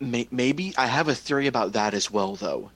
May- 0.00 0.28
Maybe 0.30 0.74
I 0.76 0.86
have 0.86 1.08
a 1.08 1.14
theory 1.14 1.46
about 1.46 1.72
that 1.74 1.94
as 1.94 2.10
well, 2.10 2.34
though, 2.36 2.72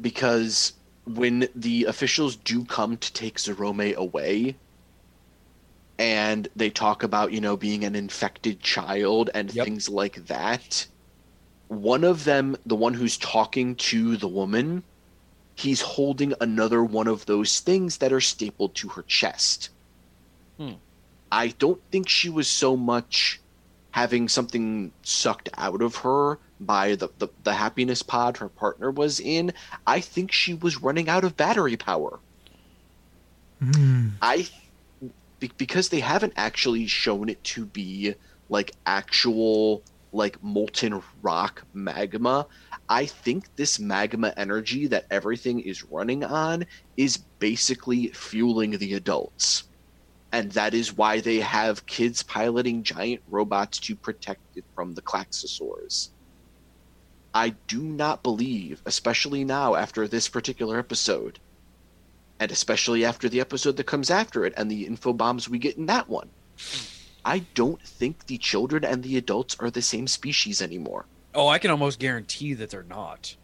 because 0.00 0.72
when 1.04 1.48
the 1.54 1.84
officials 1.84 2.36
do 2.36 2.64
come 2.64 2.96
to 2.98 3.12
take 3.12 3.38
Zorome 3.38 3.94
away, 3.94 4.60
and 5.98 6.48
they 6.54 6.70
talk 6.70 7.02
about 7.02 7.32
you 7.32 7.40
know 7.40 7.56
being 7.56 7.84
an 7.84 7.94
infected 7.94 8.60
child 8.60 9.30
and 9.34 9.50
Yep. 9.52 9.64
things 9.64 9.88
like 9.88 10.26
that 10.26 10.86
one 11.68 12.04
of 12.04 12.24
them 12.24 12.56
the 12.66 12.76
one 12.76 12.94
who's 12.94 13.18
talking 13.18 13.76
to 13.76 14.16
the 14.16 14.28
woman 14.28 14.84
he's 15.56 15.82
holding 15.82 16.34
another 16.40 16.84
one 16.84 17.08
of 17.08 17.26
those 17.26 17.60
things 17.60 17.98
that 17.98 18.12
are 18.12 18.20
stapled 18.20 18.74
to 18.76 18.88
her 18.90 19.02
chest 19.02 19.70
Hmm. 20.58 20.74
i 21.30 21.48
don't 21.48 21.82
think 21.90 22.08
she 22.08 22.28
was 22.28 22.50
so 22.50 22.76
much 22.76 23.42
having 23.96 24.28
something 24.28 24.92
sucked 25.02 25.48
out 25.56 25.82
of 25.82 25.96
her 25.96 26.38
by 26.60 26.94
the, 26.94 27.08
the, 27.18 27.28
the 27.44 27.54
happiness 27.54 28.02
pod 28.02 28.36
her 28.36 28.48
partner 28.48 28.90
was 28.90 29.18
in 29.20 29.52
i 29.86 30.00
think 30.00 30.30
she 30.30 30.54
was 30.54 30.82
running 30.82 31.08
out 31.08 31.24
of 31.24 31.36
battery 31.36 31.76
power 31.76 32.20
Hmm. 33.60 34.08
I 34.20 34.48
because 35.58 35.88
they 35.88 36.00
haven't 36.00 36.32
actually 36.36 36.86
shown 36.86 37.28
it 37.28 37.42
to 37.44 37.64
be 37.66 38.14
like 38.48 38.72
actual 38.86 39.82
like 40.12 40.42
molten 40.42 41.02
rock 41.22 41.62
magma. 41.72 42.46
I 42.88 43.06
think 43.06 43.54
this 43.56 43.78
magma 43.78 44.32
energy 44.36 44.86
that 44.88 45.06
everything 45.10 45.60
is 45.60 45.84
running 45.84 46.24
on 46.24 46.64
is 46.96 47.16
basically 47.16 48.08
fueling 48.08 48.72
the 48.72 48.94
adults. 48.94 49.64
And 50.36 50.52
that 50.52 50.74
is 50.74 50.94
why 50.94 51.20
they 51.20 51.40
have 51.40 51.86
kids 51.86 52.22
piloting 52.22 52.82
giant 52.82 53.22
robots 53.26 53.78
to 53.78 53.96
protect 53.96 54.54
it 54.54 54.64
from 54.74 54.92
the 54.92 55.00
Klaxosaurs. 55.00 56.10
I 57.32 57.54
do 57.68 57.80
not 57.80 58.22
believe, 58.22 58.82
especially 58.84 59.44
now 59.44 59.76
after 59.76 60.06
this 60.06 60.28
particular 60.28 60.78
episode, 60.78 61.38
and 62.38 62.52
especially 62.52 63.02
after 63.02 63.30
the 63.30 63.40
episode 63.40 63.78
that 63.78 63.84
comes 63.84 64.10
after 64.10 64.44
it 64.44 64.52
and 64.58 64.70
the 64.70 64.84
info 64.84 65.14
bombs 65.14 65.48
we 65.48 65.56
get 65.58 65.78
in 65.78 65.86
that 65.86 66.06
one. 66.06 66.28
I 67.24 67.38
don't 67.54 67.80
think 67.80 68.26
the 68.26 68.36
children 68.36 68.84
and 68.84 69.02
the 69.02 69.16
adults 69.16 69.56
are 69.58 69.70
the 69.70 69.80
same 69.80 70.06
species 70.06 70.60
anymore. 70.60 71.06
Oh, 71.34 71.48
I 71.48 71.58
can 71.58 71.70
almost 71.70 71.98
guarantee 71.98 72.52
that 72.52 72.68
they're 72.68 72.82
not. 72.82 73.36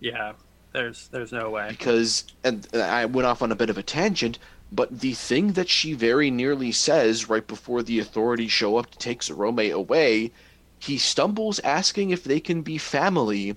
Yeah, 0.00 0.32
there's 0.72 1.06
there's 1.12 1.30
no 1.30 1.50
way. 1.50 1.68
Because, 1.68 2.24
and 2.42 2.66
I 2.74 3.04
went 3.04 3.26
off 3.26 3.40
on 3.40 3.52
a 3.52 3.56
bit 3.56 3.70
of 3.70 3.78
a 3.78 3.84
tangent, 3.84 4.40
but 4.74 5.00
the 5.00 5.12
thing 5.12 5.52
that 5.52 5.68
she 5.68 5.92
very 5.92 6.30
nearly 6.30 6.72
says 6.72 7.28
right 7.28 7.46
before 7.46 7.82
the 7.82 7.98
authorities 7.98 8.50
show 8.50 8.78
up 8.78 8.90
to 8.90 8.98
take 8.98 9.20
Zorome 9.20 9.70
away, 9.70 10.32
he 10.78 10.96
stumbles 10.96 11.60
asking 11.60 12.08
if 12.10 12.24
they 12.24 12.40
can 12.40 12.62
be 12.62 12.78
family 12.78 13.54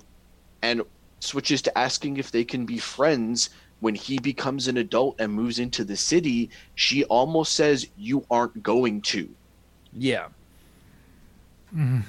and 0.60 0.82
switches 1.20 1.62
to 1.62 1.76
asking 1.78 2.18
if 2.18 2.30
they 2.30 2.44
can 2.44 2.66
be 2.66 2.78
friends. 2.78 3.48
When 3.80 3.94
he 3.94 4.18
becomes 4.18 4.68
an 4.68 4.76
adult 4.76 5.16
and 5.18 5.32
moves 5.32 5.58
into 5.58 5.84
the 5.84 5.96
city, 5.96 6.50
she 6.74 7.04
almost 7.04 7.54
says, 7.54 7.86
You 7.96 8.26
aren't 8.30 8.62
going 8.62 9.00
to. 9.02 9.28
Yeah. 9.92 10.28
Mm-hmm. 11.74 12.00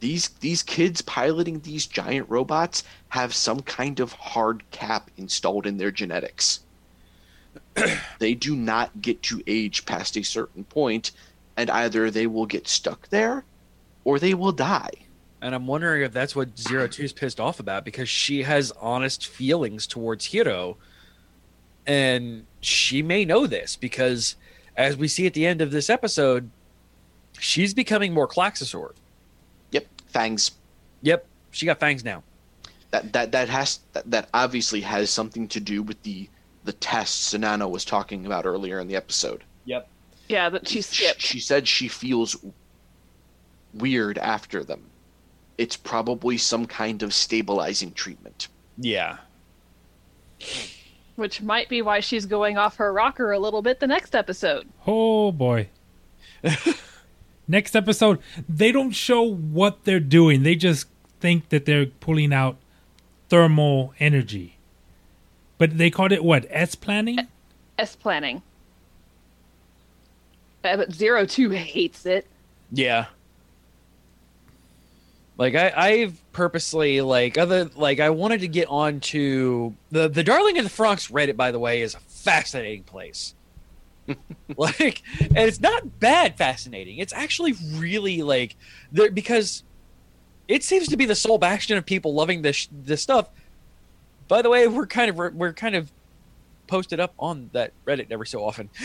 these 0.00 0.28
these 0.40 0.62
kids 0.62 1.00
piloting 1.02 1.60
these 1.60 1.86
giant 1.86 2.28
robots 2.28 2.84
have 3.08 3.34
some 3.34 3.60
kind 3.60 4.00
of 4.00 4.12
hard 4.12 4.62
cap 4.70 5.10
installed 5.16 5.66
in 5.66 5.78
their 5.78 5.90
genetics. 5.90 6.60
they 8.18 8.34
do 8.34 8.56
not 8.56 9.00
get 9.00 9.22
to 9.24 9.42
age 9.46 9.86
past 9.86 10.16
a 10.16 10.22
certain 10.22 10.64
point, 10.64 11.12
and 11.56 11.70
either 11.70 12.10
they 12.10 12.26
will 12.26 12.46
get 12.46 12.68
stuck 12.68 13.08
there 13.08 13.44
or 14.04 14.18
they 14.18 14.34
will 14.34 14.52
die. 14.52 14.92
And 15.42 15.54
I'm 15.54 15.66
wondering 15.66 16.02
if 16.02 16.12
that's 16.12 16.34
what 16.34 16.58
Zero 16.58 16.88
Two's 16.88 17.12
pissed 17.12 17.40
off 17.40 17.60
about 17.60 17.84
because 17.84 18.08
she 18.08 18.42
has 18.42 18.72
honest 18.80 19.26
feelings 19.26 19.86
towards 19.86 20.26
Hiro. 20.26 20.76
And 21.86 22.46
she 22.60 23.02
may 23.02 23.24
know 23.24 23.46
this 23.46 23.76
because, 23.76 24.36
as 24.76 24.96
we 24.96 25.08
see 25.08 25.26
at 25.26 25.34
the 25.34 25.46
end 25.46 25.60
of 25.60 25.70
this 25.70 25.90
episode, 25.90 26.50
she's 27.38 27.74
becoming 27.74 28.12
more 28.14 28.26
Klaxosaur. 28.26 28.92
Yep, 29.72 29.86
fangs. 30.08 30.52
Yep, 31.02 31.26
she 31.50 31.66
got 31.66 31.78
fangs 31.78 32.02
now. 32.02 32.22
That 32.90 33.12
that 33.12 33.32
that 33.32 33.48
has 33.48 33.80
that, 33.92 34.10
that 34.10 34.28
obviously 34.32 34.80
has 34.80 35.10
something 35.10 35.48
to 35.48 35.60
do 35.60 35.82
with 35.82 36.02
the 36.02 36.28
the 36.66 36.72
tests 36.74 37.32
Sanana 37.32 37.70
was 37.70 37.84
talking 37.84 38.26
about 38.26 38.44
earlier 38.44 38.78
in 38.80 38.88
the 38.88 38.96
episode. 38.96 39.44
Yep. 39.64 39.88
Yeah, 40.28 40.50
that 40.50 40.68
she 40.68 40.82
skipped. 40.82 41.22
She 41.22 41.40
said 41.40 41.66
she 41.66 41.88
feels 41.88 42.36
weird 43.72 44.18
after 44.18 44.64
them. 44.64 44.82
It's 45.56 45.76
probably 45.76 46.36
some 46.36 46.66
kind 46.66 47.02
of 47.02 47.14
stabilizing 47.14 47.92
treatment. 47.92 48.48
Yeah. 48.76 49.18
Which 51.14 51.40
might 51.40 51.68
be 51.68 51.80
why 51.80 52.00
she's 52.00 52.26
going 52.26 52.58
off 52.58 52.76
her 52.76 52.92
rocker 52.92 53.32
a 53.32 53.38
little 53.38 53.62
bit 53.62 53.80
the 53.80 53.86
next 53.86 54.14
episode. 54.14 54.68
Oh 54.86 55.32
boy. 55.32 55.70
Next 57.48 57.76
episode, 57.76 58.18
they 58.48 58.72
don't 58.72 58.90
show 58.90 59.22
what 59.22 59.84
they're 59.84 60.00
doing. 60.00 60.42
They 60.42 60.56
just 60.56 60.88
think 61.20 61.50
that 61.50 61.64
they're 61.64 61.86
pulling 61.86 62.32
out 62.32 62.56
thermal 63.28 63.94
energy. 64.00 64.55
But 65.58 65.78
they 65.78 65.90
called 65.90 66.12
it 66.12 66.24
what? 66.24 66.46
S 66.50 66.74
planning? 66.74 67.18
S 67.78 67.96
planning. 67.96 68.42
Uh, 70.62 70.76
But 70.76 70.92
Zero 70.92 71.26
Two 71.26 71.50
hates 71.50 72.06
it. 72.06 72.26
Yeah. 72.72 73.06
Like 75.38 75.54
I, 75.54 75.72
I've 75.76 76.32
purposely 76.32 77.00
like 77.02 77.36
other 77.36 77.70
like 77.74 78.00
I 78.00 78.10
wanted 78.10 78.40
to 78.40 78.48
get 78.48 78.68
onto 78.68 79.74
the 79.90 80.08
the 80.08 80.22
Darling 80.22 80.58
of 80.58 80.64
the 80.64 80.70
Franxx 80.70 81.10
Reddit. 81.12 81.36
By 81.36 81.50
the 81.50 81.58
way, 81.58 81.82
is 81.82 81.94
a 81.94 82.00
fascinating 82.00 82.84
place. 82.84 83.34
like, 84.56 85.02
and 85.20 85.36
it's 85.36 85.60
not 85.60 85.98
bad 86.00 86.36
fascinating. 86.36 86.98
It's 86.98 87.12
actually 87.12 87.54
really 87.74 88.22
like 88.22 88.56
there 88.92 89.10
because 89.10 89.62
it 90.48 90.62
seems 90.62 90.88
to 90.88 90.96
be 90.96 91.04
the 91.06 91.14
sole 91.14 91.38
bastion 91.38 91.76
of 91.76 91.84
people 91.84 92.14
loving 92.14 92.42
this 92.42 92.68
this 92.70 93.02
stuff. 93.02 93.28
By 94.28 94.42
the 94.42 94.50
way, 94.50 94.66
we're 94.68 94.86
kind 94.86 95.10
of 95.10 95.34
we're 95.34 95.52
kind 95.52 95.74
of 95.74 95.90
posted 96.66 96.98
up 97.00 97.14
on 97.18 97.48
that 97.52 97.72
Reddit 97.86 98.06
every 98.10 98.26
so 98.26 98.44
often. 98.44 98.68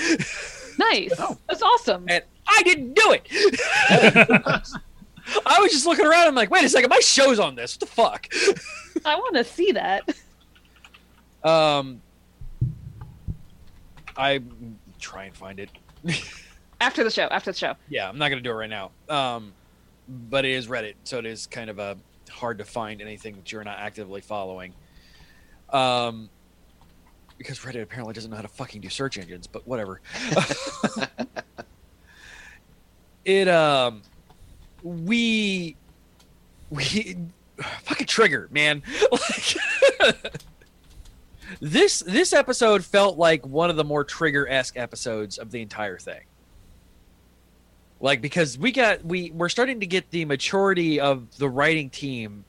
Nice. 0.79 1.13
That's 1.49 1.61
awesome. 1.61 2.05
and 2.07 2.23
I 2.47 2.63
didn't 2.63 2.93
do 2.93 3.11
it. 3.11 3.27
I 5.45 5.59
was 5.59 5.69
just 5.71 5.85
looking 5.85 6.05
around. 6.05 6.27
I'm 6.27 6.33
like, 6.33 6.49
wait 6.49 6.63
a 6.63 6.69
second, 6.69 6.89
my 6.89 6.99
show's 7.01 7.39
on 7.39 7.55
this. 7.55 7.75
What 7.75 7.79
the 7.81 7.85
fuck? 7.87 8.27
I 9.05 9.15
want 9.15 9.35
to 9.35 9.43
see 9.43 9.73
that. 9.73 10.09
Um, 11.43 12.01
I 14.15 14.41
try 14.97 15.25
and 15.25 15.35
find 15.35 15.59
it. 15.59 15.69
After 16.79 17.03
the 17.03 17.11
show. 17.11 17.23
After 17.29 17.51
the 17.51 17.57
show. 17.57 17.75
Yeah, 17.89 18.07
I'm 18.07 18.17
not 18.17 18.29
gonna 18.29 18.41
do 18.41 18.51
it 18.51 18.55
right 18.55 18.69
now. 18.69 18.91
Um, 19.09 19.53
but 20.07 20.45
it 20.45 20.51
is 20.51 20.67
Reddit, 20.67 20.93
so 21.03 21.19
it 21.19 21.25
is 21.25 21.47
kind 21.47 21.69
of 21.69 21.79
a 21.79 21.97
hard 22.29 22.57
to 22.59 22.65
find 22.65 23.01
anything 23.01 23.35
that 23.35 23.51
you're 23.51 23.63
not 23.65 23.77
actively 23.77 24.21
following. 24.21 24.73
Um, 25.71 26.29
because 27.37 27.59
Reddit 27.59 27.81
apparently 27.81 28.13
doesn't 28.13 28.29
know 28.29 28.35
how 28.35 28.43
to 28.43 28.47
fucking 28.47 28.81
do 28.81 28.89
search 28.89 29.17
engines, 29.17 29.47
but 29.47 29.67
whatever. 29.67 30.01
it 33.25 33.47
um, 33.47 34.03
we 34.83 35.75
we 36.69 37.17
fucking 37.57 38.07
trigger, 38.07 38.47
man. 38.51 38.83
Like 39.11 40.23
this 41.59 42.03
this 42.05 42.33
episode 42.33 42.85
felt 42.85 43.17
like 43.17 43.45
one 43.45 43.69
of 43.69 43.75
the 43.75 43.83
more 43.83 44.03
trigger 44.03 44.47
esque 44.47 44.77
episodes 44.77 45.37
of 45.37 45.51
the 45.51 45.61
entire 45.61 45.97
thing 45.97 46.21
like 48.01 48.21
because 48.21 48.57
we 48.57 48.71
got 48.71 49.03
we 49.05 49.31
we're 49.31 49.49
starting 49.49 49.79
to 49.79 49.85
get 49.85 50.09
the 50.09 50.25
maturity 50.25 50.99
of 50.99 51.37
the 51.37 51.47
writing 51.47 51.89
team 51.89 52.43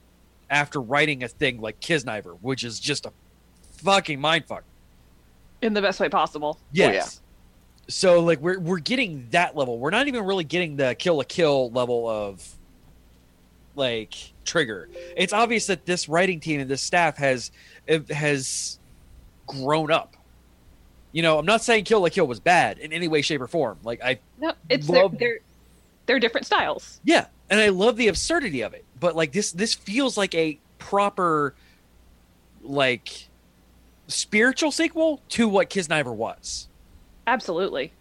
after 0.52 0.80
writing 0.80 1.24
a 1.24 1.28
thing 1.28 1.60
like 1.60 1.80
Kiznaiver, 1.80 2.36
which 2.40 2.62
is 2.62 2.78
just 2.78 3.06
a 3.06 3.12
fucking 3.78 4.20
mindfuck. 4.20 4.60
In 5.62 5.72
the 5.72 5.80
best 5.82 5.98
way 5.98 6.08
possible. 6.08 6.58
Yes. 6.70 7.20
Oh, 7.20 7.28
so 7.88 8.20
like 8.20 8.40
we're 8.40 8.60
we're 8.60 8.78
getting 8.78 9.26
that 9.30 9.56
level. 9.56 9.78
We're 9.78 9.90
not 9.90 10.06
even 10.06 10.24
really 10.24 10.44
getting 10.44 10.76
the 10.76 10.94
Kill 10.94 11.16
la 11.16 11.24
Kill 11.26 11.70
level 11.70 12.08
of 12.08 12.46
like 13.74 14.14
trigger. 14.44 14.88
It's 15.16 15.32
obvious 15.32 15.66
that 15.66 15.86
this 15.86 16.08
writing 16.08 16.38
team 16.38 16.60
and 16.60 16.70
this 16.70 16.82
staff 16.82 17.16
has 17.16 17.50
it 17.86 18.10
has 18.10 18.78
grown 19.46 19.90
up. 19.90 20.16
You 21.12 21.22
know, 21.22 21.38
I'm 21.38 21.46
not 21.46 21.62
saying 21.62 21.84
Kill 21.84 22.02
la 22.02 22.08
Kill 22.08 22.26
was 22.26 22.40
bad 22.40 22.78
in 22.78 22.92
any 22.92 23.08
way, 23.08 23.22
shape, 23.22 23.40
or 23.40 23.46
form. 23.46 23.78
Like 23.82 24.02
I 24.02 24.18
No, 24.38 24.52
it's 24.68 24.86
their, 24.86 25.02
Love- 25.02 25.18
they're 25.18 25.38
they're 26.06 26.20
different 26.20 26.46
styles. 26.46 27.00
Yeah, 27.04 27.26
and 27.48 27.58
I 27.60 27.68
love 27.68 27.96
the 27.96 28.08
absurdity 28.08 28.62
of 28.62 28.74
it. 28.74 28.84
But 29.02 29.16
like 29.16 29.32
this 29.32 29.50
this 29.52 29.74
feels 29.74 30.16
like 30.16 30.34
a 30.34 30.58
proper 30.78 31.54
like 32.62 33.28
spiritual 34.06 34.70
sequel 34.70 35.20
to 35.30 35.48
what 35.48 35.68
Kiznaiver 35.68 36.14
was. 36.14 36.68
Absolutely. 37.26 37.92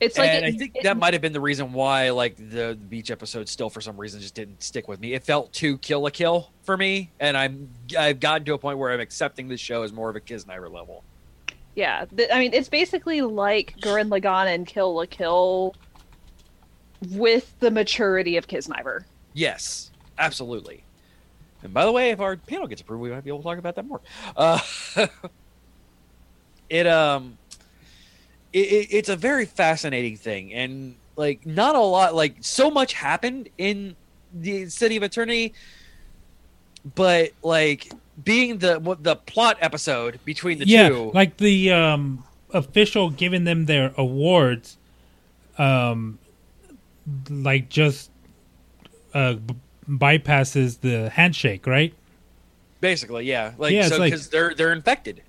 It's 0.00 0.18
like 0.18 0.30
and 0.30 0.44
it- 0.44 0.54
I 0.54 0.58
think 0.58 0.76
it- 0.76 0.82
that 0.84 0.96
might 0.96 1.12
have 1.14 1.20
been 1.22 1.32
the 1.32 1.40
reason 1.40 1.72
why 1.72 2.10
like 2.10 2.36
the, 2.36 2.76
beach 2.88 3.10
episode 3.10 3.48
still 3.48 3.70
for 3.70 3.80
some 3.80 3.96
reason 3.98 4.20
just 4.20 4.34
didn't 4.34 4.62
stick 4.62 4.88
with 4.88 5.00
me. 5.00 5.12
It 5.14 5.24
felt 5.24 5.52
too 5.52 5.78
Kill 5.78 6.00
la 6.02 6.10
Kill 6.10 6.50
for 6.64 6.76
me, 6.76 7.10
and 7.20 7.36
I'm 7.36 7.68
I've 7.98 8.20
gotten 8.20 8.44
to 8.46 8.54
a 8.54 8.58
point 8.58 8.78
where 8.78 8.92
I'm 8.92 9.00
accepting 9.00 9.48
this 9.48 9.60
show 9.60 9.82
as 9.82 9.92
more 9.92 10.08
of 10.10 10.16
a 10.16 10.20
Kiznaiver 10.20 10.70
level. 10.72 11.02
Yeah, 11.74 12.06
th- 12.16 12.30
I 12.32 12.38
mean, 12.38 12.54
it's 12.54 12.68
basically 12.70 13.20
like 13.20 13.74
Gurren 13.80 14.08
Lagann 14.08 14.54
and 14.54 14.66
Kill 14.66 14.94
la 14.94 15.04
Kill 15.04 15.74
with 17.10 17.58
the 17.60 17.70
maturity 17.70 18.36
of 18.36 18.46
Kiznaiver. 18.46 19.04
Yes, 19.32 19.90
absolutely. 20.18 20.82
And 21.62 21.72
by 21.72 21.84
the 21.84 21.92
way, 21.92 22.10
if 22.10 22.20
our 22.20 22.36
panel 22.36 22.66
gets 22.66 22.80
approved, 22.80 23.02
we 23.02 23.10
might 23.10 23.24
be 23.24 23.30
able 23.30 23.40
to 23.40 23.44
talk 23.44 23.58
about 23.58 23.74
that 23.76 23.86
more. 23.86 24.00
Uh, 24.36 24.60
it 26.68 26.86
um, 26.86 27.38
it, 28.52 28.58
it, 28.58 28.88
it's 28.90 29.08
a 29.08 29.16
very 29.16 29.46
fascinating 29.46 30.16
thing, 30.16 30.52
and 30.52 30.96
like 31.16 31.44
not 31.46 31.74
a 31.74 31.80
lot, 31.80 32.14
like 32.14 32.36
so 32.40 32.70
much 32.70 32.92
happened 32.92 33.48
in 33.58 33.96
the 34.32 34.68
City 34.68 34.96
of 34.96 35.02
Eternity, 35.02 35.54
but 36.94 37.32
like 37.42 37.92
being 38.22 38.58
the 38.58 38.78
what 38.78 39.02
the 39.02 39.16
plot 39.16 39.58
episode 39.60 40.20
between 40.24 40.58
the 40.58 40.66
yeah, 40.66 40.88
two, 40.88 41.10
like 41.12 41.36
the 41.36 41.72
um, 41.72 42.24
official 42.52 43.10
giving 43.10 43.44
them 43.44 43.66
their 43.66 43.92
awards, 43.96 44.76
um, 45.58 46.18
like 47.30 47.68
just 47.68 48.10
uh, 49.14 49.34
b- 49.34 49.54
bypasses 49.88 50.80
the 50.80 51.10
handshake, 51.10 51.66
right? 51.66 51.94
basically, 52.78 53.24
yeah, 53.24 53.52
like 53.58 53.72
Yeah, 53.72 53.80
it's 53.86 53.88
so 53.88 53.98
like- 53.98 54.12
because 54.12 54.28
they're 54.28 54.54
they're 54.54 54.72
infected. 54.72 55.22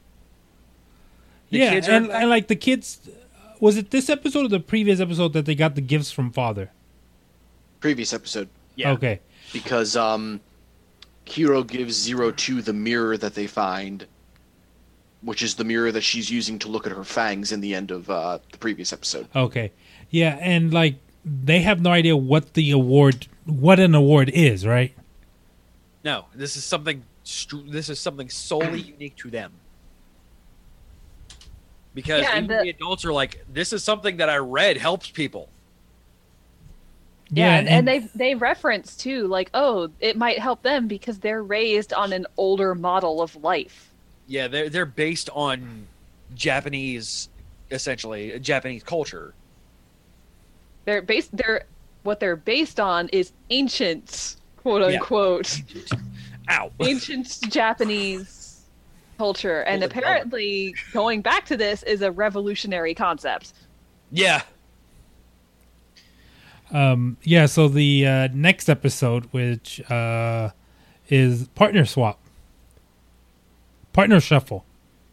The 1.49 1.58
yeah, 1.60 1.70
kids 1.72 1.88
are 1.88 1.91
and, 1.94 2.06
infected. 2.06 2.22
and 2.22 2.30
like 2.30 2.48
the 2.48 2.56
kids, 2.56 3.10
was 3.60 3.78
it 3.78 3.90
this 3.91 4.10
episode 4.10 4.45
or 4.45 4.49
the 4.49 4.60
previous 4.60 4.99
episode 4.99 5.34
that 5.34 5.45
they 5.45 5.56
got 5.56 5.76
the 5.76 5.82
gifts 5.82 6.12
from 6.12 6.32
father? 6.32 6.72
Previous 7.80 8.14
episode. 8.14 8.49
Yeah. 8.76 8.91
Okay, 8.91 9.22
because 9.54 9.95
um, 9.95 10.41
Hiro 11.26 11.64
gives 11.64 11.95
Zero 11.95 12.32
Two 12.32 12.62
the 12.62 12.74
mirror 12.74 13.18
that 13.18 13.34
they 13.34 13.48
find, 13.48 14.06
which 15.22 15.41
is 15.41 15.56
the 15.56 15.64
mirror 15.64 15.91
that 15.91 16.02
she's 16.02 16.30
using 16.30 16.60
to 16.60 16.68
look 16.68 16.86
at 16.86 16.91
her 16.91 17.04
fangs 17.06 17.52
in 17.52 17.62
the 17.62 17.74
end 17.74 17.91
of 17.91 18.10
uh, 18.10 18.40
the 18.52 18.58
previous 18.58 18.91
episode. 18.94 19.28
okay, 19.36 19.72
yeah, 20.10 20.38
and 20.41 20.74
like 20.74 20.95
they 21.28 21.62
have 21.62 21.82
no 21.82 21.91
idea 21.91 22.16
what 22.16 22.54
the 22.54 22.72
award, 22.72 23.28
what 23.45 23.80
an 23.80 23.94
award 23.95 24.30
is, 24.30 24.66
right? 24.66 24.94
No, 26.04 26.26
this 26.34 26.56
is 26.56 26.64
something. 26.64 27.04
This 27.68 27.90
is 27.90 27.99
something 27.99 28.30
solely 28.30 28.80
unique 28.80 29.18
to 29.18 29.30
them. 29.30 29.52
Because 31.94 32.22
Yeah, 32.22 32.38
even 32.38 32.48
the- 32.48 32.64
the 32.64 32.70
adults 32.70 33.04
are 33.06 33.12
like, 33.12 33.44
"This 33.52 33.74
is 33.74 33.84
something 33.84 34.18
that 34.18 34.30
I 34.30 34.38
read 34.38 34.78
helps 34.78 35.10
people." 35.10 35.49
Yeah, 37.30 37.58
and, 37.58 37.68
and 37.68 37.88
they 37.88 37.99
they 38.16 38.36
reference 38.36 38.95
too, 38.95 39.28
like, 39.28 39.49
oh, 39.54 39.90
it 39.99 40.16
might 40.16 40.40
help 40.40 40.62
them 40.62 40.88
because 40.88 41.20
they're 41.20 41.44
raised 41.44 41.91
on 41.91 42.14
an 42.14 42.26
older 42.38 42.74
model 42.74 43.22
of 43.22 43.36
life. 43.36 43.91
Yeah, 44.28 44.48
they're 44.48 44.70
they're 44.70 44.86
based 44.86 45.30
on 45.34 45.88
Japanese, 46.36 47.28
essentially 47.70 48.40
Japanese 48.40 48.84
culture. 48.84 49.34
They're 50.88 51.01
based. 51.01 51.35
They're 51.35 51.65
what 52.03 52.22
they're 52.22 52.38
based 52.38 52.80
on 52.80 53.09
is 53.09 53.34
ancient, 53.49 54.38
quote 54.55 54.81
Yeah. 54.81 54.99
unquote, 54.99 55.61
Ow! 56.49 56.72
ancient 56.80 57.27
Japanese 57.49 58.64
culture, 59.18 59.64
and 59.64 59.81
Hold 59.81 59.91
it, 59.91 59.93
hold 59.93 60.03
apparently 60.05 60.73
going 60.93 61.22
back 61.22 61.45
to 61.47 61.57
this 61.57 61.84
is 61.84 62.01
a 62.01 62.09
revolutionary 62.11 62.93
concept. 62.93 63.51
Yeah, 64.11 64.43
Um, 66.72 67.18
yeah, 67.23 67.45
so 67.47 67.68
the 67.68 68.07
uh, 68.07 68.27
next 68.34 68.69
episode, 68.69 69.26
which 69.31 69.81
uh, 69.91 70.51
is 71.09 71.47
partner 71.49 71.84
swap, 71.85 72.19
partner 73.91 74.22
shuffle. 74.22 74.64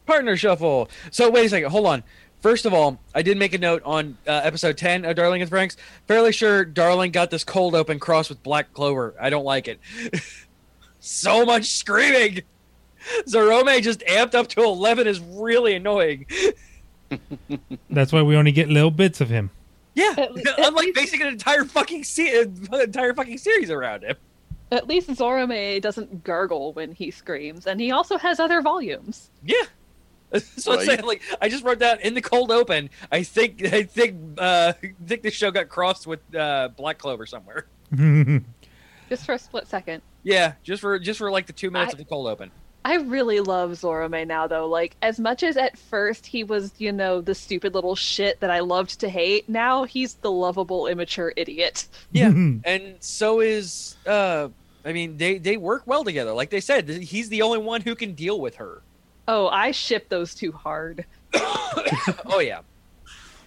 partner 0.07 0.37
shuffle. 0.37 0.89
So 1.11 1.31
wait 1.31 1.47
a 1.47 1.49
second, 1.49 1.71
hold 1.71 1.87
on. 1.87 2.05
First 2.45 2.67
of 2.67 2.75
all, 2.75 3.01
I 3.15 3.23
did 3.23 3.39
make 3.39 3.55
a 3.55 3.59
note 3.59 3.81
on 3.87 4.19
uh, 4.29 4.33
episode 4.45 4.77
ten 4.77 5.07
of 5.07 5.17
Darling 5.17 5.41
and 5.41 5.51
Franxx. 5.51 5.77
Fairly 6.07 6.31
sure 6.31 6.63
Darling 6.63 7.11
got 7.11 7.31
this 7.31 7.43
cold 7.43 7.75
open 7.75 7.99
cross 7.99 8.29
with 8.29 8.43
Black 8.43 8.71
Clover. 8.75 9.15
I 9.19 9.31
don't 9.31 9.47
like 9.47 9.67
it. 9.67 9.81
so 11.01 11.47
much 11.47 11.65
screaming. 11.71 12.43
Zorome 13.27 13.81
just 13.81 14.01
amped 14.01 14.35
up 14.35 14.49
to 14.49 14.61
eleven 14.63 15.07
is 15.07 15.21
really 15.21 15.75
annoying. 15.75 16.27
That's 17.89 18.13
why 18.13 18.21
we 18.21 18.37
only 18.37 18.53
get 18.53 18.69
little 18.69 18.91
bits 18.91 19.23
of 19.23 19.31
him. 19.31 19.49
Yeah, 19.95 20.13
At 20.19 20.35
le- 20.35 20.41
at 20.51 20.59
unlike 20.69 20.85
least- 20.85 20.97
basing 20.97 21.23
an 21.23 21.29
entire 21.29 21.65
fucking 21.65 22.05
se- 22.05 22.43
uh, 22.71 22.77
entire 22.77 23.15
fucking 23.15 23.39
series 23.39 23.71
around 23.71 24.03
him. 24.05 24.17
At 24.71 24.87
least 24.87 25.09
Zorome 25.09 25.81
doesn't 25.81 26.25
gargle 26.25 26.75
when 26.75 26.93
he 26.93 27.11
screams, 27.11 27.67
and 27.67 27.81
he 27.81 27.91
also 27.91 28.19
has 28.19 28.39
other 28.39 28.61
volumes. 28.61 29.31
Yeah. 29.43 29.63
So 30.57 30.73
I'm 30.73 30.85
saying, 30.85 31.03
like, 31.05 31.23
I 31.41 31.49
just 31.49 31.65
wrote 31.65 31.79
down 31.79 32.01
in 32.01 32.15
the 32.15 32.21
cold 32.23 32.51
open. 32.51 32.91
I 33.13 33.23
think, 33.23 33.65
I 33.65 33.83
think, 33.85 34.39
uh, 34.39 34.73
I 34.83 34.95
think 35.07 35.23
the 35.23 35.31
show 35.31 35.51
got 35.51 35.69
crossed 35.69 36.07
with 36.07 36.21
uh, 36.35 36.69
Black 36.77 36.99
Clover 36.99 37.27
somewhere. 37.27 37.67
Just 39.09 39.27
for 39.27 39.35
a 39.35 39.39
split 39.39 39.69
second. 39.69 40.03
Yeah, 40.23 40.55
just 40.63 40.81
for 40.81 40.99
just 40.99 41.19
for 41.19 41.31
like 41.31 41.47
the 41.47 41.53
two 41.53 41.71
minutes 41.71 41.91
I- 41.91 41.93
of 41.93 41.99
the 41.99 42.05
cold 42.05 42.27
open. 42.27 42.51
I 42.87 42.97
really 42.97 43.41
love 43.41 43.71
Zorome 43.71 44.27
now, 44.27 44.47
though. 44.47 44.67
Like, 44.69 44.95
as 45.01 45.19
much 45.19 45.43
as 45.43 45.57
at 45.57 45.79
first 45.79 46.27
he 46.27 46.45
was, 46.45 46.73
you 46.77 46.93
know, 46.93 47.23
the 47.23 47.35
stupid 47.35 47.75
little 47.75 47.95
shit 47.95 48.41
that 48.41 48.51
I 48.51 48.61
loved 48.61 49.01
to 49.01 49.09
hate, 49.09 49.49
now 49.49 49.85
he's 49.85 50.15
the 50.17 50.31
lovable, 50.31 50.87
immature 50.87 51.33
idiot. 51.35 51.87
Yeah, 52.13 52.29
and 52.29 52.97
so 53.01 53.41
is 53.41 53.97
uh, 54.07 54.49
I 54.85 54.93
mean, 54.93 55.17
they 55.17 55.39
they 55.39 55.57
work 55.57 55.85
well 55.87 56.05
together. 56.05 56.33
Like 56.33 56.51
they 56.51 56.61
said, 56.61 56.89
he's 56.89 57.29
the 57.31 57.43
only 57.43 57.59
one 57.59 57.81
who 57.81 57.95
can 57.95 58.13
deal 58.15 58.39
with 58.41 58.57
her. 58.57 58.83
Oh, 59.27 59.49
I 59.49 59.71
ship 59.71 60.09
those 60.09 60.35
two 60.35 60.53
hard. 60.53 61.07
oh 61.35 62.41
yeah, 62.41 62.61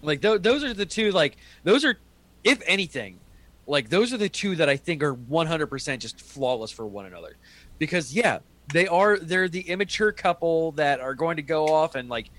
like 0.01 0.21
th- 0.21 0.41
those 0.41 0.63
are 0.63 0.73
the 0.73 0.85
two. 0.85 1.11
Like 1.11 1.37
those 1.63 1.85
are, 1.85 1.97
if 2.43 2.61
anything, 2.65 3.19
like 3.67 3.89
those 3.89 4.13
are 4.13 4.17
the 4.17 4.29
two 4.29 4.55
that 4.55 4.69
I 4.69 4.77
think 4.77 5.03
are 5.03 5.13
one 5.13 5.47
hundred 5.47 5.67
percent 5.67 6.01
just 6.01 6.19
flawless 6.19 6.71
for 6.71 6.85
one 6.87 7.05
another. 7.05 7.37
Because 7.77 8.13
yeah, 8.13 8.39
they 8.73 8.87
are. 8.87 9.17
They're 9.17 9.49
the 9.49 9.61
immature 9.61 10.11
couple 10.11 10.71
that 10.73 10.99
are 10.99 11.13
going 11.13 11.37
to 11.37 11.43
go 11.43 11.67
off 11.67 11.95
and 11.95 12.09
like 12.09 12.29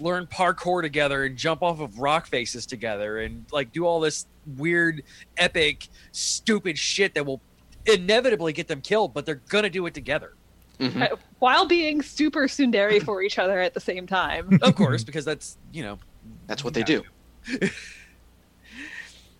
learn 0.00 0.26
parkour 0.26 0.80
together 0.80 1.24
and 1.24 1.36
jump 1.36 1.62
off 1.62 1.80
of 1.80 1.98
rock 1.98 2.26
faces 2.26 2.64
together 2.64 3.18
and 3.18 3.44
like 3.52 3.70
do 3.70 3.84
all 3.84 4.00
this 4.00 4.26
weird, 4.56 5.02
epic, 5.36 5.88
stupid 6.12 6.78
shit 6.78 7.14
that 7.14 7.26
will 7.26 7.42
inevitably 7.84 8.54
get 8.54 8.66
them 8.66 8.80
killed. 8.80 9.12
But 9.12 9.26
they're 9.26 9.42
gonna 9.48 9.70
do 9.70 9.84
it 9.86 9.94
together. 9.94 10.34
Mhm. 10.80 11.12
Uh, 11.12 11.16
While 11.38 11.66
being 11.66 12.00
super 12.02 12.46
tsundere 12.48 13.02
for 13.02 13.22
each 13.22 13.38
other 13.38 13.60
at 13.60 13.74
the 13.74 13.80
same 13.80 14.06
time. 14.06 14.58
of 14.62 14.74
course, 14.74 15.04
because 15.04 15.24
that's 15.24 15.58
you 15.72 15.82
know 15.82 15.98
That's 16.46 16.64
what 16.64 16.74
they 16.74 16.82
do. 16.82 17.02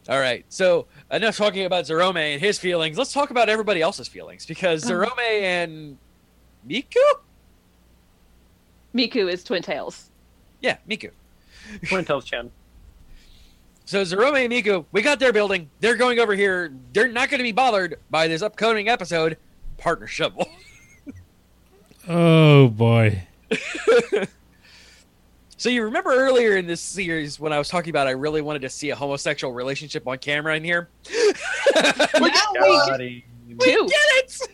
All 0.09 0.19
right, 0.19 0.45
so 0.49 0.87
enough 1.11 1.37
talking 1.37 1.67
about 1.67 1.85
Zorome 1.85 2.17
and 2.17 2.41
his 2.41 2.59
feelings. 2.59 2.99
Let's 2.99 3.13
talk 3.13 3.31
about 3.31 3.49
everybody 3.49 3.81
else's 3.81 4.09
feelings 4.09 4.45
because 4.47 4.83
Zorome 4.85 5.19
and 5.43 5.99
Miku, 6.69 6.97
Miku 8.95 9.31
is 9.33 9.45
Twin 9.45 9.63
Tails. 9.63 10.11
yeah, 10.61 10.79
Miku. 10.89 11.11
Twin 11.89 12.05
Tails 12.05 12.25
Chan. 12.25 12.51
So 13.85 14.03
Zorome 14.03 14.45
and 14.45 14.53
Miku, 14.53 14.85
we 14.91 15.03
got 15.03 15.21
their 15.21 15.33
building. 15.33 15.71
They're 15.81 15.97
going 15.97 16.19
over 16.19 16.35
here. 16.35 16.73
They're 16.93 17.09
not 17.09 17.29
going 17.29 17.39
to 17.39 17.45
be 17.45 17.53
bothered 17.53 17.97
by 18.11 18.27
this 18.27 18.43
upcoming 18.43 18.89
episode. 18.89 19.37
Partner 19.79 20.07
shovel. 20.07 20.49
Oh 22.11 22.69
boy. 22.69 23.27
So 25.57 25.69
you 25.69 25.83
remember 25.85 26.11
earlier 26.11 26.57
in 26.57 26.67
this 26.67 26.81
series 26.81 27.39
when 27.39 27.53
I 27.53 27.59
was 27.59 27.69
talking 27.69 27.91
about 27.91 28.07
I 28.07 28.13
really 28.13 28.41
wanted 28.41 28.63
to 28.63 28.71
see 28.71 28.89
a 28.89 28.97
homosexual 28.97 29.53
relationship 29.53 30.09
on 30.09 30.17
camera 30.17 30.57
in 30.57 30.65
here? 30.65 30.89
Scotty. 31.75 33.27
Two. 33.47 33.57
Get 33.59 33.91
it? 33.91 34.49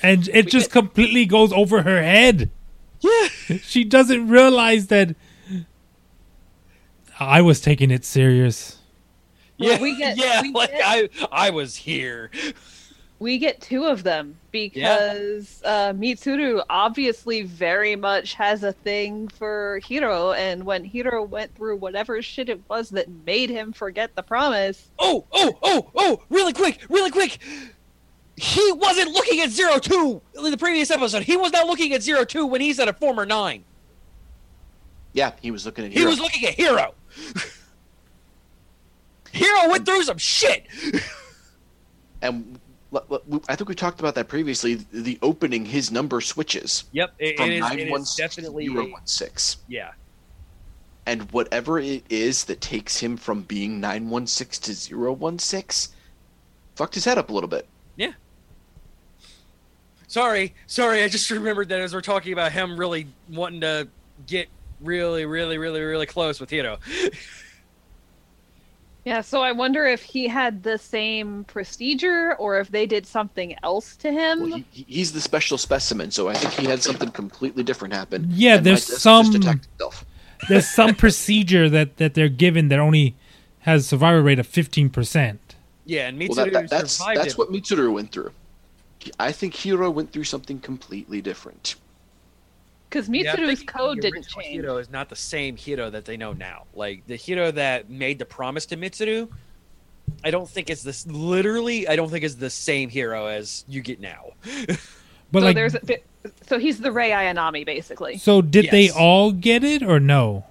And 0.00 0.28
it 0.28 0.46
just 0.46 0.70
completely 0.70 1.26
goes 1.26 1.52
over 1.52 1.82
her 1.82 2.00
head. 2.00 2.50
Yeah. 3.00 3.28
She 3.62 3.82
doesn't 3.82 4.28
realize 4.28 4.86
that 4.88 5.16
I 7.18 7.42
was 7.42 7.60
taking 7.60 7.90
it 7.90 8.04
serious. 8.04 8.78
Well, 9.58 9.70
Yeah, 9.72 9.80
we 9.82 9.96
get- 9.98 10.16
yeah. 10.18 10.42
we 10.42 10.52
like 10.52 10.70
get- 10.70 10.84
I, 10.84 11.08
I 11.32 11.50
was 11.50 11.74
here. 11.74 12.30
We 13.18 13.38
get 13.38 13.62
two 13.62 13.86
of 13.86 14.02
them 14.02 14.36
because 14.50 15.62
uh, 15.64 15.92
Mitsuru 15.94 16.62
obviously 16.68 17.42
very 17.42 17.96
much 17.96 18.34
has 18.34 18.62
a 18.62 18.72
thing 18.72 19.28
for 19.28 19.80
Hiro, 19.86 20.32
and 20.32 20.64
when 20.66 20.84
Hiro 20.84 21.22
went 21.22 21.54
through 21.54 21.76
whatever 21.76 22.20
shit 22.20 22.50
it 22.50 22.60
was 22.68 22.90
that 22.90 23.08
made 23.24 23.48
him 23.48 23.72
forget 23.72 24.14
the 24.14 24.22
promise, 24.22 24.90
Oh, 24.98 25.24
oh, 25.32 25.58
oh, 25.62 25.90
oh! 25.96 26.22
Really 26.28 26.52
quick, 26.52 26.80
really 26.90 27.10
quick. 27.10 27.38
He 28.36 28.72
wasn't 28.72 29.12
looking 29.12 29.40
at 29.40 29.48
zero 29.48 29.78
two 29.78 30.20
in 30.34 30.50
the 30.50 30.58
previous 30.58 30.90
episode. 30.90 31.22
He 31.22 31.38
was 31.38 31.52
not 31.52 31.66
looking 31.66 31.94
at 31.94 32.02
zero 32.02 32.24
two 32.26 32.44
when 32.44 32.60
he's 32.60 32.78
at 32.78 32.86
a 32.86 32.92
former 32.92 33.24
nine. 33.24 33.64
Yeah, 35.14 35.32
he 35.40 35.50
was 35.50 35.64
looking 35.64 35.86
at 35.86 35.92
He 35.92 36.00
Hiro. 36.00 36.10
was 36.10 36.20
looking 36.20 36.44
at 36.46 36.52
Hiro. 36.52 36.92
Hiro 39.32 39.68
went 39.70 39.86
through 39.86 40.02
some 40.02 40.18
shit. 40.18 40.66
and 42.20 42.34
l- 42.52 42.52
l- 42.52 42.60
I 42.94 43.56
think 43.56 43.68
we 43.68 43.74
talked 43.74 44.00
about 44.00 44.14
that 44.14 44.28
previously. 44.28 44.74
The 44.92 45.18
opening, 45.22 45.64
his 45.64 45.90
number 45.90 46.20
switches 46.20 46.84
Yep, 46.92 47.14
it, 47.18 47.36
from 47.36 47.50
it 47.50 47.54
is, 47.54 47.70
it 47.72 47.88
is 47.88 48.14
definitely 48.14 48.66
to 48.66 48.72
zero 48.72 48.90
one 48.90 49.06
six, 49.06 49.58
yeah. 49.68 49.92
and 51.04 51.30
whatever 51.32 51.78
it 51.78 52.04
is 52.08 52.44
that 52.44 52.60
takes 52.60 52.98
him 52.98 53.16
from 53.16 53.42
being 53.42 53.80
nine 53.80 54.08
one 54.08 54.26
six 54.26 54.58
to 54.60 54.72
zero 54.72 55.12
one 55.12 55.38
six, 55.38 55.88
fucked 56.76 56.94
his 56.94 57.04
head 57.04 57.18
up 57.18 57.28
a 57.28 57.32
little 57.32 57.48
bit. 57.48 57.66
Yeah. 57.96 58.12
Sorry, 60.06 60.54
sorry. 60.66 61.02
I 61.02 61.08
just 61.08 61.30
remembered 61.30 61.68
that 61.70 61.80
as 61.80 61.92
we're 61.92 62.00
talking 62.00 62.32
about 62.32 62.52
him 62.52 62.78
really 62.78 63.08
wanting 63.28 63.60
to 63.62 63.88
get 64.26 64.48
really, 64.80 65.26
really, 65.26 65.58
really, 65.58 65.80
really 65.80 66.06
close 66.06 66.40
with 66.40 66.50
Hiro. 66.50 66.78
Yeah, 69.06 69.20
so 69.20 69.40
I 69.40 69.52
wonder 69.52 69.86
if 69.86 70.02
he 70.02 70.26
had 70.26 70.64
the 70.64 70.76
same 70.78 71.44
procedure 71.44 72.34
or 72.40 72.58
if 72.58 72.72
they 72.72 72.86
did 72.86 73.06
something 73.06 73.54
else 73.62 73.94
to 73.98 74.10
him. 74.10 74.50
Well, 74.50 74.62
he, 74.72 74.84
he's 74.88 75.12
the 75.12 75.20
special 75.20 75.58
specimen, 75.58 76.10
so 76.10 76.28
I 76.28 76.34
think 76.34 76.54
he 76.54 76.66
had 76.66 76.82
something 76.82 77.12
completely 77.12 77.62
different 77.62 77.94
happen. 77.94 78.26
Yeah, 78.30 78.56
there's 78.56 78.82
some- 78.82 79.26
just 79.26 79.36
attacked 79.36 79.66
himself. 79.66 80.04
There's 80.50 80.68
some 80.68 80.94
procedure 80.94 81.70
that 81.70 81.96
that 81.96 82.12
they're 82.12 82.28
given 82.28 82.68
that 82.68 82.78
only 82.78 83.14
has 83.60 83.86
survival 83.86 84.20
rate 84.20 84.38
of 84.38 84.46
fifteen 84.46 84.90
percent. 84.90 85.54
Yeah, 85.86 86.08
and 86.08 86.18
Well, 86.18 86.28
Mitsuru 86.28 86.34
that, 86.36 86.52
that, 86.52 86.70
that's 86.70 86.92
survived 86.92 87.20
that's 87.20 87.32
it. 87.32 87.38
what 87.38 87.50
Mitsuru 87.50 87.90
went 87.90 88.12
through. 88.12 88.32
I 89.18 89.32
think 89.32 89.54
Hiro 89.54 89.90
went 89.90 90.12
through 90.12 90.24
something 90.24 90.58
completely 90.60 91.22
different. 91.22 91.76
Because 92.96 93.08
Mitsuru's 93.10 93.58
thinking 93.58 93.66
code 93.66 94.00
didn't 94.00 94.26
change. 94.26 94.46
Hiro 94.46 94.78
is 94.78 94.90
not 94.90 95.08
the 95.10 95.16
same 95.16 95.56
Hiro 95.56 95.90
that 95.90 96.06
they 96.06 96.16
know 96.16 96.32
now. 96.32 96.64
Like 96.74 97.06
the 97.06 97.16
Hiro 97.16 97.50
that 97.50 97.90
made 97.90 98.18
the 98.18 98.24
promise 98.24 98.64
to 98.66 98.76
Mitsuru, 98.76 99.28
I 100.24 100.30
don't 100.30 100.48
think 100.48 100.70
it's 100.70 100.82
this. 100.82 101.06
Literally, 101.06 101.86
I 101.86 101.96
don't 101.96 102.08
think 102.08 102.24
it's 102.24 102.36
the 102.36 102.50
same 102.50 102.88
Hiro 102.88 103.26
as 103.26 103.64
you 103.68 103.82
get 103.82 104.00
now. 104.00 104.32
But 105.32 105.40
so 105.40 105.46
like, 105.46 105.56
there's 105.56 105.74
a 105.74 105.84
bit, 105.84 106.06
so 106.46 106.56
he's 106.56 106.78
the 106.78 106.92
Rei 106.92 107.10
Ayanami 107.10 107.66
basically. 107.66 108.16
so 108.16 108.40
did 108.40 108.70
they 108.70 108.90
all 108.90 109.32
get 109.32 109.64
it 109.64 109.82
or 109.82 109.98
no? 109.98 110.44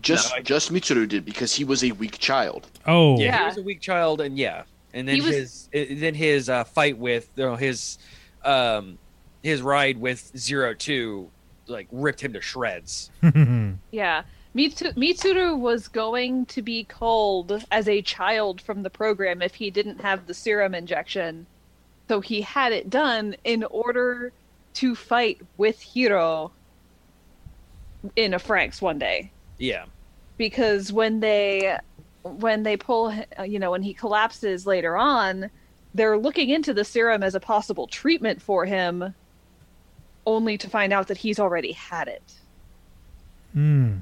Just 0.00 0.34
No, 0.34 0.40
just 0.42 0.72
Mitsuru 0.72 1.06
did 1.06 1.26
because 1.26 1.54
he 1.54 1.64
was 1.64 1.84
a 1.84 1.92
weak 1.92 2.18
child. 2.18 2.66
Oh, 2.86 3.20
Yeah, 3.20 3.40
he 3.40 3.44
was 3.44 3.58
a 3.58 3.62
weak 3.62 3.82
child, 3.82 4.22
and 4.22 4.38
yeah, 4.38 4.62
and 4.94 5.06
then 5.06 5.18
was- 5.18 5.26
his 5.26 5.68
uh, 5.74 5.94
then 6.00 6.14
his 6.14 6.48
uh, 6.48 6.64
fight 6.64 6.96
with 6.96 7.28
you 7.36 7.44
know, 7.44 7.56
his 7.56 7.98
um 8.42 8.96
his 9.42 9.60
ride 9.60 9.98
with 9.98 10.32
Zero 10.34 10.72
Two 10.72 11.30
like 11.72 11.88
ripped 11.90 12.20
him 12.20 12.32
to 12.34 12.40
shreds. 12.40 13.10
Yeah. 13.90 14.22
Mitsu- 14.54 14.92
Mitsuru 14.92 15.58
was 15.58 15.88
going 15.88 16.44
to 16.46 16.60
be 16.60 16.84
culled 16.84 17.64
as 17.70 17.88
a 17.88 18.02
child 18.02 18.60
from 18.60 18.82
the 18.82 18.90
program 18.90 19.40
if 19.40 19.54
he 19.54 19.70
didn't 19.70 20.00
have 20.02 20.26
the 20.26 20.34
serum 20.34 20.74
injection. 20.74 21.46
So 22.08 22.20
he 22.20 22.42
had 22.42 22.72
it 22.72 22.90
done 22.90 23.34
in 23.44 23.64
order 23.64 24.32
to 24.74 24.94
fight 24.94 25.40
with 25.56 25.80
Hiro 25.80 26.52
in 28.16 28.34
a 28.34 28.38
Franxx 28.38 28.82
one 28.82 28.98
day. 28.98 29.30
Yeah, 29.58 29.84
Because 30.36 30.92
when 30.92 31.20
they 31.20 31.78
when 32.24 32.62
they 32.62 32.76
pull 32.76 33.12
you 33.46 33.58
know 33.58 33.70
when 33.70 33.82
he 33.82 33.94
collapses 33.94 34.66
later 34.66 34.96
on, 34.96 35.50
they're 35.94 36.18
looking 36.18 36.50
into 36.50 36.74
the 36.74 36.84
serum 36.84 37.22
as 37.22 37.34
a 37.34 37.40
possible 37.40 37.86
treatment 37.86 38.42
for 38.42 38.64
him 38.66 39.14
only 40.26 40.58
to 40.58 40.68
find 40.68 40.92
out 40.92 41.08
that 41.08 41.18
he's 41.18 41.38
already 41.38 41.72
had 41.72 42.08
it. 42.08 42.22
Hmm. 43.52 43.98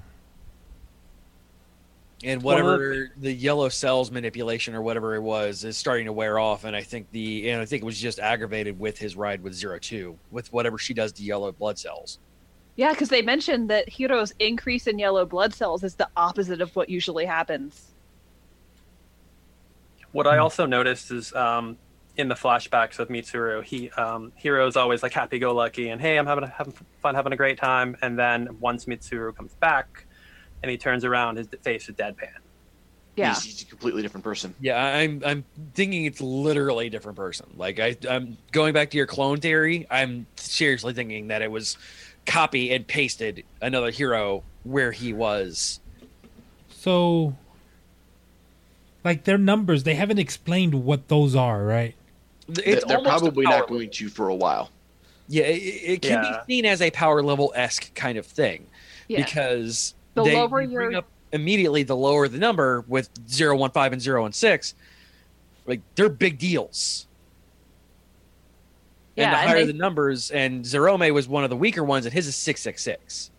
and 2.23 2.43
One 2.43 2.59
of 2.59 2.65
whatever 2.65 3.11
the 3.17 3.33
yellow 3.33 3.69
cells 3.69 4.11
manipulation 4.11 4.75
or 4.75 4.83
whatever 4.83 5.15
it 5.17 5.21
was 5.23 5.65
is 5.65 5.77
starting 5.77 6.07
to 6.07 6.13
wear 6.13 6.39
off, 6.39 6.65
and 6.65 6.77
I 6.77 6.83
think 6.83 7.11
the 7.11 7.51
and 7.51 7.61
I 7.61 7.65
think 7.65 7.83
it 7.83 7.87
was 7.87 7.99
just 7.99 8.19
aggravated 8.19 8.79
with 8.79 8.99
his 8.99 9.17
ride 9.17 9.43
with 9.43 9.55
Zero 9.55 9.79
Two 9.79 10.19
with 10.31 10.53
whatever 10.53 10.79
she 10.79 10.95
does 10.95 11.13
to 11.13 11.23
yellow 11.23 11.51
blood 11.53 11.79
cells. 11.79 12.19
Yeah, 12.77 12.93
because 12.93 13.09
they 13.09 13.23
mentioned 13.23 13.69
that 13.71 13.89
Hiro's 13.89 14.33
increase 14.39 14.87
in 14.87 14.99
yellow 14.99 15.27
blood 15.27 15.53
cells 15.53 15.83
is 15.83 15.97
the 15.97 16.09
opposite 16.17 16.61
of 16.61 16.75
what 16.77 16.89
usually 16.89 17.27
happens. 17.27 17.89
What 20.13 20.27
I 20.27 20.39
also 20.39 20.67
noticed 20.67 21.11
is 21.11 21.33
um, 21.35 21.77
in 22.17 22.29
the 22.29 22.35
flashbacks 22.35 22.99
with 22.99 23.09
Mitsuru, 23.09 23.65
he 23.65 23.91
um, 23.91 24.33
Hiro's 24.43 24.77
always 24.77 25.03
like 25.03 25.13
happy-go-lucky 25.13 25.89
and 25.89 26.01
hey, 26.01 26.19
I'm 26.19 26.27
having 26.27 26.47
having 26.49 26.75
fun, 27.01 27.15
having 27.15 27.33
a 27.33 27.37
great 27.37 27.59
time. 27.59 27.97
And 28.03 28.19
then 28.19 28.59
once 28.61 28.85
Mitsuru 28.87 29.35
comes 29.35 29.55
back, 29.55 30.07
and 30.63 30.71
he 30.71 30.77
turns 30.77 31.05
around, 31.05 31.37
his 31.37 31.49
face 31.63 31.89
is 31.89 31.95
deadpan. 31.95 32.29
Yeah. 33.17 33.35
He's, 33.35 33.45
he's 33.45 33.63
a 33.63 33.67
completely 33.67 34.03
different 34.03 34.25
person. 34.25 34.55
Yeah, 34.61 34.83
I'm 34.83 35.23
I'm 35.25 35.45
thinking 35.75 36.05
it's 36.05 36.21
literally 36.21 36.87
a 36.87 36.91
different 36.91 37.17
person. 37.17 37.47
Like 37.57 37.81
I 37.81 37.97
I'm 38.09 38.37
going 38.53 38.73
back 38.73 38.91
to 38.91 38.97
your 38.97 39.07
clone 39.07 39.39
theory. 39.39 39.87
I'm 39.91 40.27
seriously 40.37 40.93
thinking 40.93 41.29
that 41.29 41.43
it 41.43 41.51
was 41.51 41.77
copy 42.27 42.73
and 42.73 42.87
pasted 42.87 43.45
another 43.61 43.91
Hiro 43.91 44.43
where 44.65 44.93
he 44.93 45.13
was. 45.13 45.81
So, 46.71 47.37
like 49.05 49.25
their 49.25 49.39
numbers, 49.39 49.83
they 49.83 49.95
haven't 49.95 50.19
explained 50.19 50.75
what 50.85 51.09
those 51.09 51.35
are, 51.35 51.63
right? 51.63 51.95
It's 52.59 52.85
They're 52.85 53.01
probably 53.01 53.45
power 53.45 53.53
not 53.53 53.61
level. 53.63 53.77
going 53.77 53.91
to 53.91 54.09
for 54.09 54.29
a 54.29 54.35
while. 54.35 54.71
Yeah, 55.29 55.45
it, 55.45 55.57
it 55.57 56.03
can 56.03 56.23
Yeah. 56.25 56.43
be 56.47 56.55
seen 56.55 56.65
as 56.67 56.83
a 56.83 56.91
power 56.91 57.23
level 57.23 57.53
esque 57.55 57.95
kind 57.95 58.19
of 58.19 58.27
thing 58.27 58.67
Yeah. 59.09 59.25
because 59.25 59.95
The 60.15 60.25
they 60.25 60.35
lower 60.37 60.49
bring 60.49 60.71
your- 60.73 60.95
up 60.97 61.07
immediately 61.33 61.85
the 61.85 61.95
lower 61.97 62.27
the 62.27 62.39
number 62.39 62.85
with 62.89 63.09
015 63.29 63.93
and 63.93 64.03
016 64.35 64.77
like 65.67 65.81
they're 65.95 66.09
big 66.09 66.39
deals 66.41 67.07
and 69.17 69.23
Yeah, 69.25 69.31
the 69.31 69.37
and 69.39 69.49
higher 69.51 69.59
they- 69.61 69.73
the 69.73 69.79
numbers 69.79 70.33
and 70.33 70.65
Zorome 70.65 71.13
was 71.15 71.29
one 71.29 71.45
of 71.45 71.51
the 71.51 71.57
weaker 71.57 71.85
ones 71.85 72.05
and 72.07 72.13
his 72.13 72.27
is 72.27 72.35
666 72.35 73.31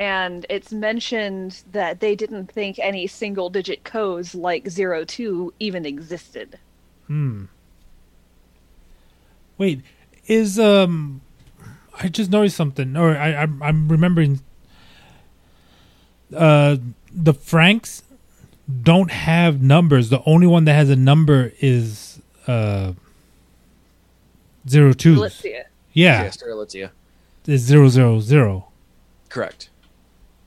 And 0.00 0.46
it's 0.48 0.72
mentioned 0.72 1.62
that 1.72 2.00
they 2.00 2.16
didn't 2.16 2.50
think 2.50 2.78
any 2.80 3.06
single 3.06 3.50
digit 3.50 3.84
codes 3.84 4.34
like 4.34 4.66
02 4.68 5.52
even 5.60 5.84
existed. 5.86 6.58
Hmm. 7.10 7.46
Wait, 9.58 9.80
is 10.28 10.60
um, 10.60 11.22
I 12.00 12.06
just 12.06 12.30
noticed 12.30 12.56
something, 12.56 12.96
or 12.96 13.16
I 13.16 13.34
I'm, 13.34 13.60
I'm 13.60 13.88
remembering. 13.88 14.40
Uh, 16.34 16.76
the 17.12 17.34
Franxx 17.34 18.02
don't 18.82 19.10
have 19.10 19.60
numbers. 19.60 20.08
The 20.08 20.22
only 20.24 20.46
one 20.46 20.66
that 20.66 20.74
has 20.74 20.88
a 20.88 20.94
number 20.94 21.52
is 21.58 22.22
uh 22.46 22.92
zero 24.68 24.92
two. 24.92 25.16
Let's 25.16 25.34
see. 25.34 25.58
Yeah, 25.92 26.22
yes 26.22 26.36
Strelitzia. 26.36 26.90
is 27.46 27.62
zero 27.62 27.88
zero 27.88 28.20
zero. 28.20 28.68
correct 29.28 29.68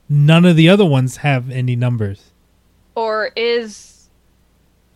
None 0.08 0.46
of 0.46 0.56
the 0.56 0.70
other 0.70 0.86
ones 0.86 1.18
have 1.18 1.50
any 1.50 1.76
numbers 1.76 2.30
Or 2.94 3.30
is 3.36 3.93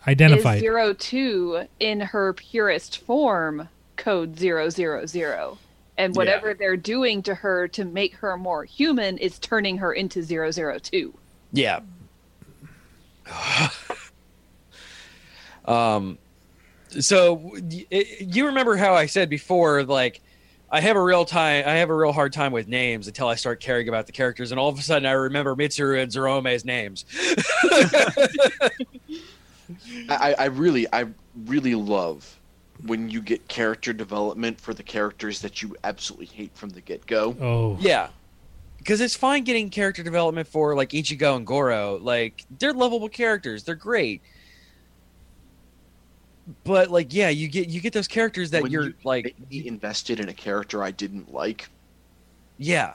identified. 0.09 0.63
is 0.63 0.97
02 0.99 1.67
in 1.81 2.01
her 2.01 2.33
purest 2.33 2.99
form 2.99 3.69
code 3.97 4.39
000? 4.39 5.59
And 5.99 6.15
whatever 6.15 6.55
they're 6.55 6.77
doing 6.77 7.23
to 7.25 7.35
her 7.35 7.67
to 7.69 7.85
make 7.85 8.15
her 8.15 8.37
more 8.37 8.65
human 8.65 9.19
is 9.19 9.39
turning 9.39 9.79
her 9.79 9.93
into 9.93 10.23
002. 10.23 11.13
yeah 11.53 11.81
um 15.65 16.19
so 16.89 17.55
you 18.21 18.47
remember 18.47 18.77
how 18.77 18.95
i 18.95 19.05
said 19.05 19.29
before 19.29 19.83
like 19.85 20.23
i 20.71 20.81
have 20.81 20.97
a 20.97 21.03
real 21.03 21.27
time 21.27 21.65
i 21.67 21.73
have 21.73 21.91
a 21.91 21.95
real 21.95 22.13
hard 22.13 22.33
time 22.33 22.53
with 22.53 22.69
names 22.69 23.07
until 23.07 23.29
i 23.29 23.35
start 23.35 23.61
caring 23.61 23.89
about 23.89 24.07
the 24.07 24.13
characters 24.13 24.51
and 24.51 24.59
all 24.59 24.71
of 24.71 24.79
a 24.79 24.83
sudden 24.83 25.05
i 25.05 25.13
remember 25.13 25.55
mitsuru 25.55 26.03
and 26.03 26.11
zorome's 26.11 26.65
names 26.65 27.05
I, 30.09 30.33
I 30.33 30.35
I 30.39 30.45
really, 30.47 30.87
I 30.93 31.07
really 31.47 31.75
love 31.75 32.39
when 32.87 33.09
you 33.11 33.21
get 33.21 33.49
character 33.49 33.93
development 33.93 34.61
for 34.61 34.73
the 34.73 34.83
characters 34.83 35.41
that 35.41 35.63
you 35.63 35.75
absolutely 35.85 36.27
hate 36.27 36.55
from 36.57 36.71
the 36.71 36.81
get 36.81 37.07
go. 37.07 37.37
oh, 37.41 37.77
yeah 37.81 38.09
because 38.79 39.01
it's 39.01 39.17
fine 39.17 39.43
getting 39.43 39.69
character 39.71 40.05
development 40.05 40.47
for 40.47 40.77
like 40.77 40.91
ichigo 40.91 41.37
and 41.37 41.45
goro 41.45 41.99
like 42.01 42.45
they're 42.61 42.73
lovable 42.73 43.09
characters 43.09 43.65
they're 43.65 43.75
great 43.75 44.23
but 46.65 46.91
like 46.91 47.13
yeah 47.13 47.29
you 47.29 47.49
get 47.49 47.69
you 47.69 47.81
get 47.81 47.93
those 47.93 48.09
characters 48.09 48.51
that 48.51 48.63
When 48.63 48.71
you're 48.73 48.85
you 48.85 48.95
like 49.05 49.37
invested 49.51 50.21
in 50.21 50.29
a 50.29 50.33
character 50.33 50.83
I 50.83 50.91
didn't 50.91 51.33
like. 51.33 51.69
Yeah. 52.57 52.95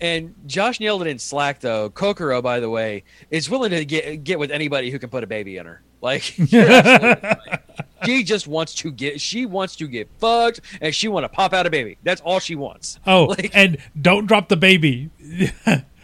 And 0.00 0.34
Josh 0.46 0.80
nailed 0.80 1.02
it 1.02 1.08
in 1.08 1.18
Slack 1.18 1.60
though. 1.60 1.90
Kokoro, 1.90 2.40
by 2.42 2.60
the 2.60 2.70
way, 2.70 3.04
is 3.30 3.50
willing 3.50 3.70
to 3.72 3.84
get 3.84 4.24
get 4.24 4.38
with 4.38 4.50
anybody 4.50 4.90
who 4.90 4.98
can 4.98 5.10
put 5.10 5.22
a 5.24 5.26
baby 5.26 5.56
in 5.58 5.66
her. 5.66 5.82
Like 6.00 6.38
you're 6.52 6.62
absolutely 6.70 7.28
right. 7.28 7.60
she 8.06 8.22
just 8.24 8.46
wants 8.48 8.74
to 8.76 8.90
get 8.90 9.20
she 9.20 9.44
wants 9.44 9.76
to 9.76 9.86
get 9.86 10.08
fucked 10.18 10.60
and 10.80 10.94
she 10.94 11.08
want 11.08 11.24
to 11.24 11.28
pop 11.28 11.52
out 11.52 11.66
a 11.66 11.70
baby. 11.70 11.98
That's 12.02 12.22
all 12.22 12.40
she 12.40 12.54
wants. 12.54 12.98
Oh, 13.06 13.24
Like- 13.38 13.50
and 13.52 13.76
don't 14.00 14.26
drop 14.26 14.48
the 14.48 14.56
baby. 14.56 15.10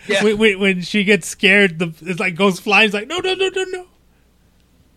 Yeah. 0.09 0.23
when, 0.23 0.39
when, 0.39 0.60
when 0.60 0.81
she 0.82 1.02
gets 1.05 1.27
scared, 1.27 1.78
the 1.78 1.93
it's 2.02 2.20
like 2.20 2.35
goes 2.36 2.60
flying. 2.60 2.86
It's 2.86 2.94
like 2.94 3.09
no, 3.09 3.18
no, 3.18 3.35
no, 3.35 3.48
no, 3.48 3.64
no. 3.64 3.86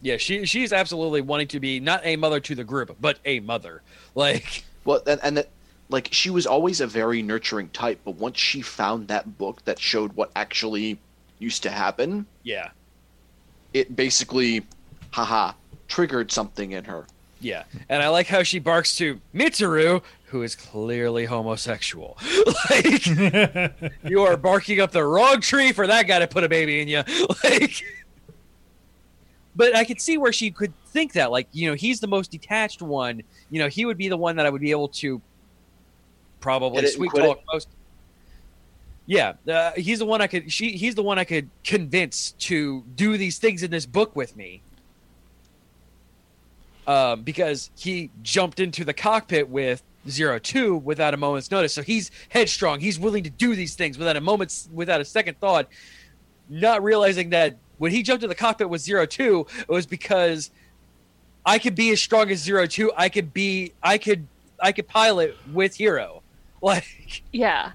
Yeah, 0.02 0.18
she 0.18 0.46
she's 0.46 0.72
absolutely 0.74 1.22
wanting 1.22 1.48
to 1.50 1.60
be 1.60 1.80
not 1.80 2.02
a 2.06 2.16
mother 2.16 2.40
to 2.42 2.56
the 2.56 2.64
group, 2.64 2.96
but 3.02 3.20
a 3.26 3.40
mother. 3.40 3.82
Like, 4.16 4.64
Well, 4.86 5.02
and, 5.08 5.20
and 5.24 5.38
that, 5.38 5.50
like 5.90 6.10
she 6.12 6.30
was 6.30 6.46
always 6.46 6.82
a 6.82 6.88
very 6.88 7.22
nurturing 7.22 7.70
type, 7.70 8.00
but 8.06 8.16
once 8.16 8.38
she 8.38 8.62
found 8.62 9.08
that 9.08 9.38
book 9.38 9.64
that 9.66 9.80
showed 9.80 10.14
what 10.14 10.32
actually 10.36 11.00
used 11.40 11.64
to 11.64 11.70
happen, 11.70 12.26
yeah, 12.44 12.70
it 13.74 13.96
basically, 13.96 14.66
haha, 15.12 15.54
triggered 15.88 16.32
something 16.32 16.72
in 16.74 16.84
her. 16.86 17.08
yeah. 17.40 17.64
And 17.88 18.04
I 18.04 18.10
like 18.10 18.28
how 18.28 18.44
she 18.44 18.60
barks 18.60 18.96
to 18.98 19.20
Mitsuru, 19.34 20.02
who 20.26 20.44
is 20.44 20.56
clearly 20.56 21.26
homosexual. 21.26 22.18
like, 22.70 23.06
you 24.04 24.22
are 24.22 24.38
barking 24.38 24.80
up 24.82 24.92
the 24.92 25.04
wrong 25.04 25.42
tree 25.42 25.72
for 25.72 25.88
that 25.88 26.08
guy 26.08 26.20
to 26.20 26.28
put 26.28 26.44
a 26.44 26.50
baby 26.50 26.82
in 26.82 26.88
you. 26.88 27.04
Like, 27.44 27.84
but 29.56 29.76
I 29.76 29.84
could 29.84 30.00
see 30.00 30.18
where 30.18 30.32
she 30.32 30.52
could 30.52 30.74
think 30.88 31.14
that, 31.14 31.32
like, 31.32 31.48
you 31.52 31.68
know, 31.70 31.76
he's 31.76 32.00
the 32.00 32.08
most 32.08 32.32
detached 32.32 32.82
one. 32.82 33.24
You 33.50 33.60
know, 33.60 33.68
he 33.68 33.86
would 33.86 33.98
be 33.98 34.08
the 34.08 34.18
one 34.18 34.36
that 34.36 34.46
I 34.46 34.50
would 34.50 34.62
be 34.62 34.72
able 34.72 34.90
to 34.90 35.22
probably 36.40 36.86
sweet 36.88 37.12
talk 37.14 37.42
most. 37.52 37.70
Yeah, 39.06 39.34
uh, 39.52 39.72
he's 39.76 40.00
the 40.00 40.06
one 40.06 40.22
I 40.22 40.28
could. 40.28 40.52
She, 40.52 40.74
he's 40.74 40.94
the 40.94 41.04
one 41.04 41.18
I 41.18 41.24
could 41.24 41.50
convince 41.64 42.34
to 42.34 42.84
do 42.96 43.18
these 43.18 43.40
things 43.40 43.64
in 43.64 43.72
this 43.72 43.86
book 43.86 44.16
with 44.16 44.36
me. 44.36 44.62
Um, 46.86 47.22
because 47.22 47.70
he 47.78 48.10
jumped 48.24 48.60
into 48.60 48.84
the 48.84 48.94
cockpit 48.94 49.50
with 49.50 49.84
zero 50.08 50.40
two 50.40 50.78
without 50.78 51.14
a 51.14 51.18
moment's 51.18 51.52
notice. 51.52 51.74
So 51.74 51.82
he's 51.82 52.12
headstrong. 52.30 52.80
He's 52.80 53.00
willing 53.00 53.24
to 53.24 53.30
do 53.30 53.56
these 53.56 53.76
things 53.76 53.98
without 53.98 54.16
a 54.16 54.22
moment's 54.22 54.70
without 54.74 55.02
a 55.02 55.06
second 55.06 55.40
thought, 55.40 55.68
not 56.48 56.84
realizing 56.84 57.30
that 57.32 57.58
when 57.78 57.92
he 57.92 58.04
jumped 58.04 58.24
in 58.24 58.30
the 58.30 58.36
cockpit 58.36 58.70
with 58.70 58.82
zero 58.82 59.06
two, 59.06 59.46
it 59.60 59.70
was 59.70 59.86
because 59.86 60.52
I 61.46 61.60
could 61.60 61.76
be 61.76 61.92
as 61.92 62.02
strong 62.02 62.30
as 62.32 62.40
zero 62.40 62.66
two. 62.66 62.92
I 62.96 63.10
could 63.10 63.34
be. 63.34 63.74
I 63.82 63.98
could. 63.98 64.28
I 64.60 64.72
could 64.72 64.88
pilot 64.88 65.38
with 65.54 65.76
Hiro. 65.76 66.19
Like 66.62 67.22
Yeah. 67.32 67.72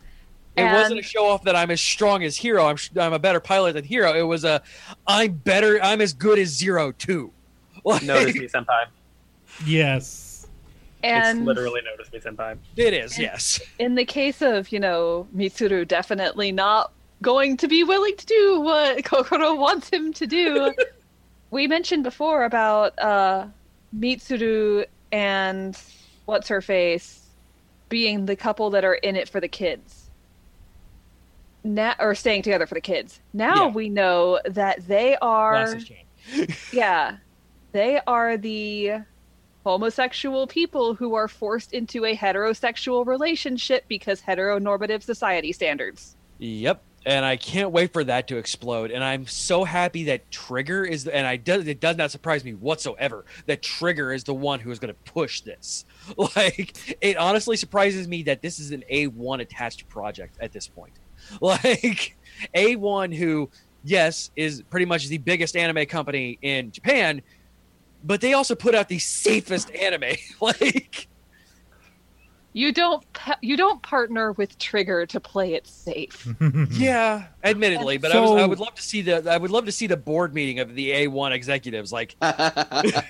it 0.56 0.62
And- 0.62 0.76
wasn't 0.76 1.00
a 1.00 1.02
show 1.02 1.26
off 1.26 1.44
that 1.44 1.56
I'm 1.56 1.70
as 1.70 1.80
strong 1.80 2.22
as 2.24 2.36
Hiro. 2.36 2.66
I'm 2.66 2.76
I'm 2.98 3.12
a 3.12 3.18
better 3.18 3.40
pilot 3.40 3.72
than 3.74 3.84
Hiro. 3.84 4.12
It 4.14 4.22
was 4.22 4.44
a 4.44 4.62
I'm 5.06 5.32
better. 5.32 5.82
I'm 5.82 6.00
as 6.00 6.12
good 6.12 6.38
as 6.38 6.48
zero 6.48 6.92
two. 6.92 7.32
Like, 7.86 8.02
Notice 8.02 8.34
me, 8.34 8.48
senpai. 8.48 8.86
yes. 9.66 10.46
And 11.02 11.40
it's 11.40 11.46
literally 11.46 11.82
notice 11.84 12.10
me, 12.12 12.18
senpai. 12.18 12.56
It 12.76 12.94
is 12.94 13.18
yes. 13.18 13.60
in 13.78 13.94
the 13.94 14.06
case 14.06 14.40
of, 14.40 14.72
you 14.72 14.80
know, 14.80 15.26
Mitsuru 15.36 15.86
definitely 15.86 16.50
not 16.50 16.92
going 17.20 17.58
to 17.58 17.68
be 17.68 17.84
willing 17.84 18.16
to 18.16 18.24
do 18.26 18.60
what 18.60 19.04
Kokoro 19.04 19.54
wants 19.58 19.90
him 19.90 20.12
to 20.14 20.26
do. 20.26 20.72
we 21.50 21.66
mentioned 21.66 22.04
before 22.04 22.44
about 22.44 22.98
uh 22.98 23.46
Mitsuru 23.98 24.86
and 25.12 25.78
what's 26.24 26.48
her 26.48 26.60
face 26.62 27.20
being 27.94 28.26
the 28.26 28.34
couple 28.34 28.70
that 28.70 28.84
are 28.84 28.94
in 28.94 29.14
it 29.14 29.28
for 29.28 29.40
the 29.40 29.46
kids. 29.46 30.10
Now 31.62 31.94
or 32.00 32.16
staying 32.16 32.42
together 32.42 32.66
for 32.66 32.74
the 32.74 32.80
kids. 32.80 33.20
Now 33.32 33.66
Yeah. 33.66 33.70
we 33.70 33.88
know 33.88 34.40
that 34.46 34.84
they 34.88 35.14
are 35.22 35.78
yeah. 36.72 37.18
They 37.70 38.00
are 38.04 38.36
the 38.36 38.94
homosexual 39.62 40.48
people 40.48 40.94
who 40.94 41.14
are 41.14 41.28
forced 41.28 41.72
into 41.72 42.04
a 42.04 42.16
heterosexual 42.16 43.06
relationship 43.06 43.84
because 43.86 44.20
heteronormative 44.20 45.04
society 45.04 45.52
standards. 45.52 46.16
Yep. 46.38 46.82
And 47.06 47.24
I 47.24 47.36
can't 47.36 47.70
wait 47.70 47.92
for 47.92 48.02
that 48.02 48.26
to 48.28 48.38
explode. 48.38 48.90
And 48.90 49.04
I'm 49.04 49.26
so 49.28 49.62
happy 49.62 50.04
that 50.04 50.30
Trigger 50.32 50.84
is, 50.84 51.06
and 51.06 51.26
I 51.28 51.36
does 51.36 51.68
it 51.68 51.78
does 51.78 51.96
not 51.96 52.10
surprise 52.10 52.44
me 52.44 52.54
whatsoever 52.54 53.24
that 53.46 53.62
Trigger 53.62 54.12
is 54.12 54.24
the 54.24 54.34
one 54.34 54.58
who 54.58 54.72
is 54.72 54.80
going 54.80 54.92
to 54.92 55.12
push 55.12 55.42
this. 55.42 55.84
Like, 56.36 56.96
it 57.00 57.16
honestly 57.16 57.56
surprises 57.56 58.08
me 58.08 58.22
that 58.24 58.42
this 58.42 58.58
is 58.58 58.70
an 58.70 58.84
A1 58.90 59.40
attached 59.40 59.88
project 59.88 60.36
at 60.40 60.52
this 60.52 60.68
point. 60.68 60.92
Like, 61.40 62.16
A1, 62.54 63.14
who, 63.14 63.48
yes, 63.82 64.30
is 64.36 64.62
pretty 64.68 64.84
much 64.84 65.08
the 65.08 65.18
biggest 65.18 65.56
anime 65.56 65.86
company 65.86 66.38
in 66.42 66.70
Japan, 66.70 67.22
but 68.04 68.20
they 68.20 68.34
also 68.34 68.54
put 68.54 68.74
out 68.74 68.88
the 68.88 68.98
safest 68.98 69.70
anime. 69.74 70.16
like, 70.40 71.08
You 72.56 72.70
don't 72.72 73.04
you 73.40 73.56
don't 73.56 73.82
partner 73.82 74.30
with 74.30 74.56
Trigger 74.60 75.06
to 75.06 75.18
play 75.18 75.54
it 75.54 75.66
safe. 75.66 76.28
Yeah, 76.70 77.24
admittedly, 77.42 77.98
but 77.98 78.12
I 78.12 78.20
was 78.20 78.30
I 78.30 78.46
would 78.46 78.60
love 78.60 78.76
to 78.76 78.82
see 78.82 79.02
the 79.02 79.28
I 79.28 79.36
would 79.36 79.50
love 79.50 79.66
to 79.66 79.72
see 79.72 79.88
the 79.88 79.96
board 79.96 80.34
meeting 80.34 80.60
of 80.60 80.76
the 80.76 80.92
A1 80.92 81.32
executives. 81.32 81.92
Like, 81.92 82.14
Are, 82.22 83.02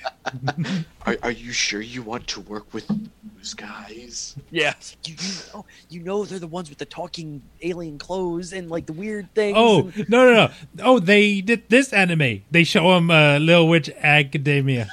are 1.23 1.31
you 1.31 1.53
sure 1.53 1.83
you 1.83 2.03
want 2.03 2.27
to 2.29 2.41
work 2.41 2.73
with 2.73 2.89
those 3.37 3.53
guys? 3.53 4.35
yeah, 4.51 4.73
you, 5.05 5.15
you 5.21 5.33
know, 5.53 5.67
you 5.91 6.01
know 6.01 6.25
they're 6.25 6.39
the 6.39 6.47
ones 6.47 6.71
with 6.71 6.79
the 6.79 6.87
talking 6.87 7.43
alien 7.61 7.99
clothes 7.99 8.55
and 8.55 8.71
like 8.71 8.87
the 8.87 8.95
weird 8.95 9.29
things. 9.35 9.57
Oh 9.59 9.93
and- 9.95 10.09
no 10.09 10.25
no 10.25 10.35
no! 10.35 10.51
Oh, 10.83 10.99
they 10.99 11.43
did 11.43 11.69
this 11.69 11.93
anime. 11.93 12.45
They 12.51 12.65
show 12.65 12.97
him 12.97 13.11
uh, 13.11 13.39
Little 13.39 13.69
Witch 13.69 13.91
Academia. 14.01 14.89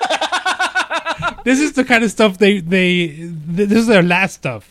This 1.43 1.59
is 1.59 1.73
the 1.73 1.83
kind 1.83 2.03
of 2.03 2.11
stuff 2.11 2.37
they 2.37 2.59
they. 2.59 3.07
This 3.07 3.71
is 3.71 3.87
their 3.87 4.03
last 4.03 4.33
stuff. 4.35 4.69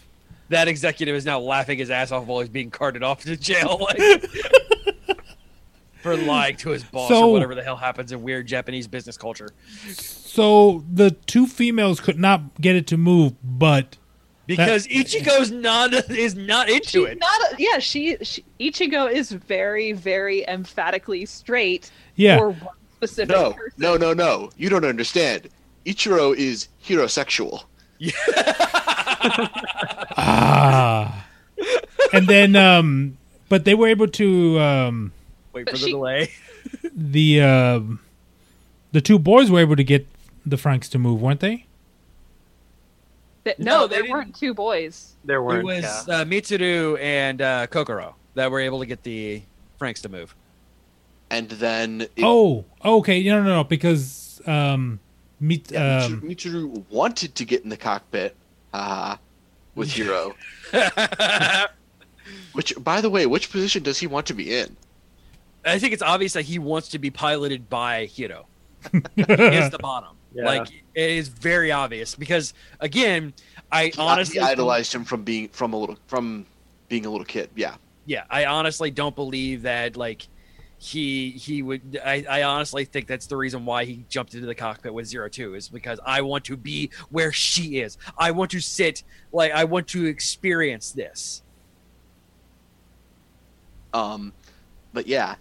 that 0.48 0.68
executive 0.68 1.14
is 1.14 1.24
now 1.24 1.38
laughing 1.40 1.78
his 1.78 1.90
ass 1.90 2.10
off 2.12 2.26
while 2.26 2.40
he's 2.40 2.48
being 2.48 2.70
carted 2.70 3.02
off 3.02 3.22
to 3.22 3.36
jail, 3.36 3.78
like 3.80 3.98
for 6.02 6.16
lying 6.16 6.56
to 6.56 6.70
his 6.70 6.82
boss 6.84 7.08
So- 7.10 7.28
or 7.28 7.32
whatever 7.32 7.54
the 7.54 7.62
hell 7.62 7.76
happens 7.76 8.10
in 8.12 8.22
weird 8.22 8.46
Japanese 8.46 8.86
business 8.88 9.16
culture. 9.16 9.50
So 9.88 10.84
the 10.92 11.10
two 11.10 11.46
females 11.46 12.00
could 12.00 12.18
not 12.18 12.60
get 12.60 12.74
it 12.76 12.86
to 12.88 12.96
move, 12.96 13.34
but 13.44 13.96
Because 14.46 14.86
Ichigo's 14.88 15.50
not 15.50 15.92
is 16.10 16.34
not 16.34 16.68
into 16.70 17.04
it. 17.04 17.18
Not 17.20 17.52
a, 17.52 17.56
yeah, 17.58 17.78
she, 17.78 18.16
she 18.22 18.44
Ichigo 18.58 19.10
is 19.12 19.30
very 19.32 19.92
very 19.92 20.46
emphatically 20.48 21.26
straight 21.26 21.90
Yeah. 22.16 22.38
for 22.38 22.50
one 22.50 22.74
specific 22.96 23.36
No, 23.36 23.52
person. 23.52 23.72
no, 23.78 23.96
no, 23.96 24.12
no. 24.14 24.50
You 24.56 24.68
don't 24.70 24.84
understand. 24.84 25.48
Ichiro 25.86 26.34
is 26.36 26.68
heterosexual. 26.84 27.64
Yeah. 27.98 28.12
ah, 30.16 31.26
and 32.12 32.26
then 32.26 32.56
um, 32.56 33.16
but 33.48 33.64
they 33.64 33.74
were 33.74 33.88
able 33.88 34.08
to 34.08 34.58
um, 34.60 35.12
Wait 35.52 35.64
But 35.66 35.72
for 35.74 35.78
the 35.78 35.86
she- 35.86 35.92
delay. 35.92 36.30
the 36.94 37.40
um, 37.42 38.00
the 38.92 39.00
two 39.00 39.18
boys 39.18 39.50
were 39.50 39.60
able 39.60 39.76
to 39.76 39.84
get 39.84 40.06
the 40.46 40.56
Franxx 40.56 40.88
to 40.90 40.98
move, 40.98 41.20
weren't 41.20 41.40
they? 41.40 41.66
Th- 43.44 43.58
No, 43.58 43.80
no, 43.80 43.86
they 43.86 43.94
there 43.94 44.02
didn't. 44.02 44.12
weren't 44.16 44.34
two 44.36 44.54
boys. 44.54 45.14
There 45.24 45.42
weren't. 45.42 45.60
It 45.60 45.64
was 45.64 46.08
yeah. 46.08 46.16
uh, 46.20 46.24
Mitsuru 46.24 46.98
and 47.00 47.40
uh, 47.42 47.66
Kokoro 47.68 48.14
that 48.34 48.50
were 48.50 48.60
able 48.60 48.80
to 48.80 48.86
get 48.86 49.02
the 49.02 49.42
Franxx 49.80 50.00
to 50.02 50.08
move. 50.08 50.34
And 51.30 51.48
then 51.48 52.02
it, 52.02 52.10
Oh, 52.22 52.64
okay, 52.84 53.22
no, 53.24 53.42
no, 53.42 53.56
no, 53.56 53.64
because 53.64 54.40
um, 54.46 54.98
meet 55.40 55.70
yeah, 55.70 56.04
um, 56.04 56.20
Mitsuru, 56.20 56.30
Mitsuru 56.30 56.84
wanted 56.90 57.34
to 57.34 57.44
get 57.44 57.64
in 57.64 57.70
the 57.70 57.76
cockpit 57.76 58.36
uh, 58.72 59.16
with 59.74 59.92
Hiro. 59.92 60.34
Which, 62.52 62.74
by 62.78 63.00
the 63.00 63.10
way, 63.10 63.26
which 63.26 63.50
position 63.50 63.82
does 63.82 63.98
he 63.98 64.06
want 64.06 64.26
to 64.26 64.34
be 64.34 64.56
in? 64.56 64.76
I 65.64 65.78
think 65.78 65.92
it's 65.92 66.02
obvious 66.02 66.32
that 66.34 66.42
he 66.42 66.58
wants 66.58 66.88
to 66.88 66.98
be 66.98 67.10
piloted 67.10 67.68
by 67.68 68.06
Hiro. 68.06 68.46
is 69.16 69.70
the 69.70 69.78
bottom. 69.80 70.16
Yeah. 70.32 70.44
Like 70.44 70.68
it 70.94 71.10
is 71.10 71.28
very 71.28 71.72
obvious 71.72 72.14
because 72.14 72.54
again, 72.78 73.34
I 73.72 73.86
He, 73.86 73.92
honestly 73.98 74.38
he 74.38 74.40
idolized 74.40 74.94
him 74.94 75.04
from 75.04 75.24
being 75.24 75.48
from 75.48 75.72
a 75.72 75.76
little 75.76 75.98
from 76.06 76.46
being 76.88 77.04
a 77.04 77.10
little 77.10 77.24
kid. 77.24 77.50
Yeah. 77.56 77.74
yeah, 78.06 78.24
I 78.30 78.46
honestly 78.46 78.90
don't 78.90 79.14
believe 79.14 79.62
that 79.62 79.96
like 79.96 80.28
he 80.82 81.32
he 81.32 81.62
would 81.62 82.00
I, 82.02 82.24
I 82.28 82.42
honestly 82.44 82.86
think 82.86 83.06
that's 83.06 83.26
the 83.26 83.36
reason 83.36 83.66
why 83.66 83.84
he 83.84 84.06
jumped 84.08 84.32
into 84.32 84.46
the 84.46 84.54
cockpit 84.54 84.94
with 84.94 85.06
zero 85.06 85.28
two 85.28 85.54
is 85.54 85.68
because 85.68 86.00
I 86.06 86.22
want 86.22 86.46
to 86.46 86.56
be 86.56 86.90
where 87.10 87.32
she 87.32 87.80
is. 87.80 87.98
I 88.16 88.30
want 88.30 88.50
to 88.52 88.60
sit 88.60 89.02
like 89.30 89.52
I 89.52 89.64
want 89.64 89.88
to 89.88 90.06
experience 90.06 90.92
this. 90.92 91.42
Um, 93.92 94.32
but 94.94 95.06
yeah. 95.06 95.34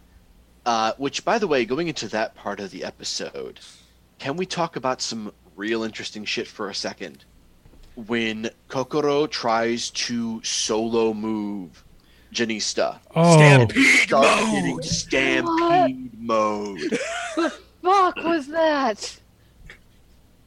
Uh, 0.65 0.91
which, 0.97 1.23
by 1.23 1.39
the 1.39 1.47
way, 1.47 1.63
going 1.63 1.87
into 1.87 2.09
that 2.09 2.35
part 2.35 2.59
of 2.59 2.69
the 2.69 2.83
episode, 2.83 3.59
can 4.19 4.35
we 4.35 4.45
talk 4.45 4.75
about 4.75 5.01
some 5.01 5.31
real 5.55 5.83
interesting 5.83 6.25
shit 6.25 6.47
for 6.47 6.69
a 6.69 6.75
second? 6.75 7.23
When 7.95 8.49
Kokoro 8.67 9.25
tries 9.25 9.89
to 9.91 10.43
solo 10.43 11.13
move 11.13 11.83
Genista, 12.33 12.99
oh, 13.15 13.37
Stampede 13.37 13.85
start 14.01 14.25
mode! 14.25 14.51
getting 14.53 14.81
stampede 14.83 16.11
mode. 16.19 16.99
Fuck 17.81 18.15
was 18.17 18.47
that? 18.47 19.17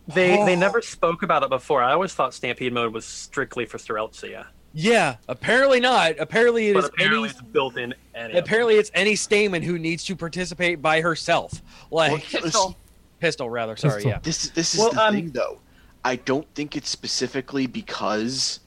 They 0.08 0.36
they 0.44 0.56
Oh. 0.56 0.58
never 0.58 0.82
spoke 0.82 1.22
about 1.22 1.42
it 1.42 1.48
before. 1.50 1.82
I 1.82 1.92
always 1.92 2.12
thought 2.14 2.34
Stampede 2.34 2.72
mode 2.72 2.92
was 2.92 3.04
strictly 3.04 3.66
for 3.66 3.78
Strelitzia, 3.78 4.46
Yeah, 4.74 5.16
apparently 5.28 5.80
not. 5.80 6.18
Apparently 6.18 6.68
it 6.68 6.74
but 6.74 6.84
is 6.84 6.90
apparently 6.90 7.18
any 7.20 7.28
it's 7.30 7.40
built 7.42 7.76
in. 7.76 7.94
Any 8.14 8.34
apparently 8.38 8.74
it's 8.76 8.90
any 8.94 9.14
Stamen 9.16 9.62
who 9.62 9.78
needs 9.78 10.04
to 10.04 10.16
participate 10.16 10.82
by 10.82 11.00
herself. 11.00 11.62
Like 11.90 12.10
Well, 12.12 12.20
Pistil. 12.42 12.76
Pistil, 13.20 13.48
rather. 13.50 13.76
Sorry, 13.76 13.94
Pistil. 14.02 14.10
yeah. 14.10 14.18
This 14.22 14.48
this 14.50 14.74
is 14.74 14.80
Well, 14.80 14.92
the 14.92 15.02
um, 15.04 15.14
thing 15.14 15.30
though. 15.30 15.58
I 16.04 16.16
don't 16.16 16.52
think 16.56 16.76
it's 16.76 16.90
specifically 16.90 17.68
because 17.68 18.58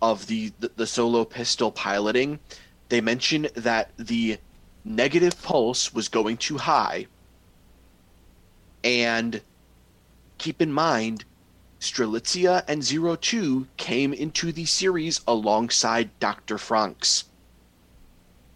of 0.00 0.26
the, 0.26 0.52
the 0.60 0.70
the 0.76 0.86
solo 0.86 1.24
pistil 1.24 1.72
piloting. 1.72 2.38
They 2.88 3.00
mentioned 3.00 3.46
that 3.54 3.90
the 3.96 4.38
negative 4.84 5.40
pulse 5.42 5.92
was 5.92 6.08
going 6.08 6.36
too 6.36 6.58
high. 6.58 7.06
And 8.84 9.42
keep 10.38 10.62
in 10.62 10.72
mind, 10.72 11.24
Strelitzia 11.80 12.64
and 12.68 12.82
Zero 12.82 13.16
Two 13.16 13.66
came 13.76 14.12
into 14.12 14.52
the 14.52 14.64
series 14.64 15.20
alongside 15.26 16.18
Dr. 16.20 16.56
Franxx. 16.56 17.24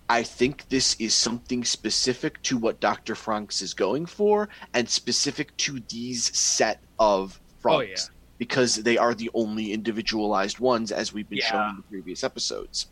I 0.08 0.22
think 0.22 0.68
this 0.68 0.94
is 0.98 1.14
something 1.14 1.64
specific 1.64 2.42
to 2.42 2.58
what 2.58 2.80
Dr. 2.80 3.14
Franxx 3.14 3.62
is 3.62 3.72
going 3.72 4.06
for 4.06 4.48
and 4.74 4.88
specific 4.88 5.56
to 5.58 5.80
these 5.88 6.36
set 6.36 6.80
of 6.98 7.40
Oh, 7.64 7.68
Franxx 7.68 8.10
because 8.42 8.74
they 8.82 8.98
are 8.98 9.14
the 9.14 9.30
only 9.34 9.72
individualized 9.72 10.58
ones 10.58 10.90
as 10.90 11.12
we've 11.12 11.28
been 11.28 11.38
Yeah. 11.38 11.50
shown 11.52 11.70
in 11.70 11.76
the 11.76 11.82
previous 11.82 12.24
episodes. 12.24 12.88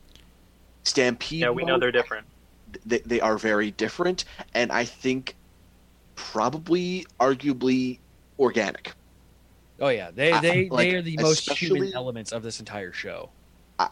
Stampede 0.85 1.41
Yeah, 1.41 1.51
we 1.51 1.65
know 1.65 1.77
they're 1.77 1.91
different. 1.91 2.25
they, 2.87 2.99
they 3.01 3.21
are 3.21 3.37
very 3.37 3.73
different 3.73 4.25
and 4.55 4.71
I 4.71 4.85
think 4.85 5.35
probably 6.15 7.05
arguably 7.19 7.99
organic. 8.39 8.93
Oh 9.81 9.89
yeah, 9.89 10.13
they 10.13 10.31
I- 10.33 10.41
they 10.41 10.69
like, 10.69 10.89
they 10.89 10.95
are 10.95 11.03
the 11.03 11.17
most 11.17 11.51
human 11.51 11.93
elements 11.95 12.31
of 12.31 12.45
this 12.45 12.61
entire 12.61 12.93
show. 12.93 13.31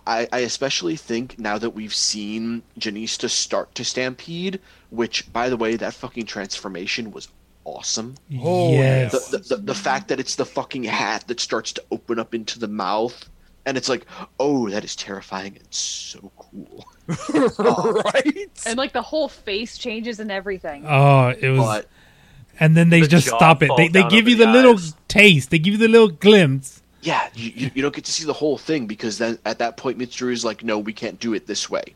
I, 0.07 0.29
I 0.33 0.39
especially 0.41 0.95
think 0.97 1.41
now 1.41 1.59
that 1.59 1.71
we've 1.71 1.95
seen 1.95 2.63
Genista 2.79 3.29
start 3.29 3.75
to 3.75 3.85
stampede, 3.85 4.61
which 4.91 5.33
by 5.33 5.49
the 5.49 5.57
way, 5.57 5.75
that 5.75 5.93
fucking 5.95 6.27
transformation 6.27 7.11
was 7.11 7.27
awesome. 7.77 8.15
Oh, 8.43 8.73
yes. 8.73 9.29
The, 9.29 9.39
the, 9.39 9.57
the, 9.57 9.57
the 9.63 9.75
fact 9.75 10.09
that 10.09 10.19
it's 10.21 10.35
the 10.37 10.45
fucking 10.47 10.85
hat 10.85 11.27
that 11.29 11.41
starts 11.41 11.73
to 11.75 11.85
open 11.91 12.19
up 12.19 12.35
into 12.35 12.59
the 12.59 12.69
mouth, 12.69 13.29
and 13.67 13.77
it's 13.77 13.89
like, 13.89 14.07
oh, 14.41 14.69
that 14.71 14.85
is 14.85 14.97
terrifying 14.97 15.57
and 15.57 15.67
so 15.75 16.31
cool. 16.39 16.85
Uh, 17.59 18.03
right? 18.15 18.51
And 18.67 18.77
like 18.77 18.93
the 18.93 19.01
whole 19.03 19.29
face 19.29 19.79
changes 19.79 20.21
and 20.21 20.31
everything. 20.31 20.85
Oh, 20.87 21.29
it 21.39 21.49
was. 21.51 21.61
But 21.61 21.87
and 22.61 22.77
then 22.77 22.91
they 22.91 23.01
The 23.03 23.09
just 23.09 23.27
stop 23.29 23.63
it. 23.63 23.71
They 23.79 23.89
they 23.89 24.03
give 24.09 24.29
you 24.29 24.37
the 24.37 24.45
the 24.47 24.53
little 24.53 24.79
taste. 25.09 25.51
They 25.51 25.59
give 25.59 25.73
you 25.75 25.79
the 25.79 25.89
little 25.89 26.09
glimpse. 26.09 26.83
yeah, 27.01 27.29
you, 27.35 27.51
you, 27.55 27.71
you 27.77 27.83
don't 27.83 27.95
get 27.95 28.05
to 28.05 28.13
see 28.13 28.25
the 28.27 28.33
whole 28.35 28.59
thing 28.59 28.87
because 28.87 29.17
then 29.19 29.39
at 29.47 29.59
that 29.61 29.77
point, 29.79 29.97
Mitsuru 29.99 30.33
is 30.33 30.45
like, 30.45 30.63
no, 30.65 30.79
we 30.79 30.93
can't 30.93 31.19
do 31.19 31.33
it 31.35 31.47
this 31.47 31.71
way. 31.71 31.95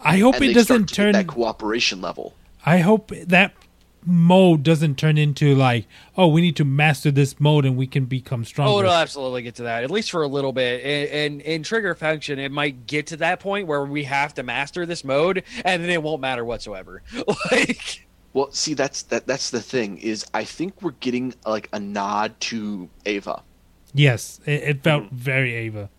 I 0.00 0.18
hope 0.18 0.36
and 0.36 0.44
it 0.44 0.46
they 0.48 0.52
doesn't 0.54 0.86
to 0.88 0.94
get 0.94 0.94
turn. 0.94 1.12
that 1.12 1.26
cooperation 1.28 2.00
level. 2.00 2.34
I 2.66 2.78
hope 2.78 3.12
that 3.26 3.52
mode 4.08 4.62
doesn't 4.62 4.96
turn 4.96 5.18
into 5.18 5.54
like, 5.54 5.86
oh, 6.16 6.26
we 6.28 6.40
need 6.40 6.56
to 6.56 6.64
master 6.64 7.10
this 7.10 7.38
mode 7.38 7.64
and 7.64 7.76
we 7.76 7.86
can 7.86 8.06
become 8.06 8.44
stronger. 8.44 8.72
Oh, 8.72 8.78
it'll 8.80 8.92
absolutely 8.92 9.42
get 9.42 9.54
to 9.56 9.64
that, 9.64 9.84
at 9.84 9.90
least 9.90 10.10
for 10.10 10.22
a 10.22 10.26
little 10.26 10.52
bit. 10.52 10.82
And, 10.82 11.08
and 11.10 11.40
in 11.42 11.62
trigger 11.62 11.94
function, 11.94 12.38
it 12.38 12.50
might 12.50 12.86
get 12.86 13.06
to 13.08 13.16
that 13.18 13.38
point 13.40 13.66
where 13.66 13.84
we 13.84 14.04
have 14.04 14.34
to 14.34 14.42
master 14.42 14.86
this 14.86 15.04
mode, 15.04 15.44
and 15.64 15.82
then 15.82 15.90
it 15.90 16.02
won't 16.02 16.20
matter 16.20 16.44
whatsoever. 16.44 17.02
like, 17.52 18.06
Well, 18.32 18.50
see, 18.52 18.74
that's 18.74 19.02
that. 19.04 19.26
That's 19.26 19.50
the 19.50 19.60
thing 19.60 19.98
is, 19.98 20.24
I 20.32 20.44
think 20.44 20.80
we're 20.82 20.92
getting 20.92 21.34
like 21.46 21.68
a 21.72 21.78
nod 21.80 22.38
to 22.40 22.88
Eva. 23.04 23.42
Yes, 23.94 24.40
it, 24.46 24.62
it 24.62 24.82
felt 24.82 25.04
Mm-hmm. 25.04 25.16
very 25.16 25.66
Eva. 25.66 25.90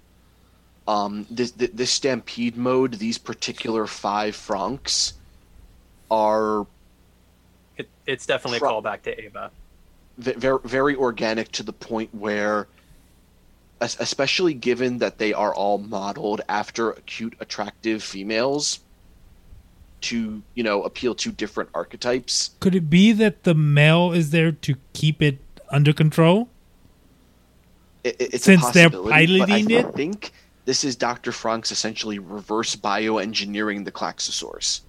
Um, 0.87 1.27
this 1.29 1.51
this 1.51 1.69
this 1.73 1.91
stampede 1.91 2.57
mode, 2.57 2.93
these 2.95 3.17
particular 3.19 3.85
five 3.85 4.35
Franxx, 4.35 5.13
are 6.09 6.61
It, 6.61 6.67
it's 8.09 8.25
definitely 8.25 8.57
a 8.57 8.61
callback 8.61 9.01
to 9.03 9.23
Eva. 9.23 9.51
very 10.17 10.59
very 10.65 10.95
organic 10.95 11.51
to 11.53 11.63
the 11.63 11.73
point 11.73 12.13
where, 12.13 12.67
especially 13.81 14.53
given 14.53 14.97
that 14.97 15.17
they 15.17 15.33
are 15.33 15.53
all 15.53 15.77
modeled 15.77 16.41
after 16.49 16.91
cute, 17.05 17.35
attractive 17.39 18.03
females, 18.03 18.79
to 20.01 20.41
you 20.55 20.63
know 20.63 20.83
appeal 20.83 21.13
to 21.15 21.31
different 21.31 21.69
archetypes. 21.73 22.51
Could 22.59 22.75
it 22.75 22.89
be 22.89 23.11
that 23.13 23.43
the 23.43 23.53
male 23.53 24.11
is 24.11 24.31
there 24.31 24.51
to 24.51 24.75
keep 24.93 25.21
it 25.21 25.39
under 25.71 25.93
control? 25.93 26.49
It, 28.03 28.15
it- 28.19 28.33
it's 28.35 28.45
Since 28.45 28.69
a 28.69 28.71
they're 28.73 28.89
possibility, 28.89 29.37
but 29.37 29.47
piloting 29.49 29.75
I 29.75 29.79
it? 29.79 29.93
think 29.93 30.31
this 30.65 30.83
is 30.83 30.95
Dr. 30.95 31.31
Franxx 31.31 31.71
essentially 31.71 32.19
reverse 32.19 32.75
bioengineering 32.75 33.85
the 33.85 33.91
Klaxosaurus. 33.91 34.81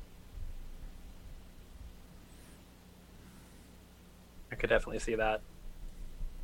Could 4.61 4.71
definitely 4.71 4.99
see 4.99 5.15
that. 5.17 5.41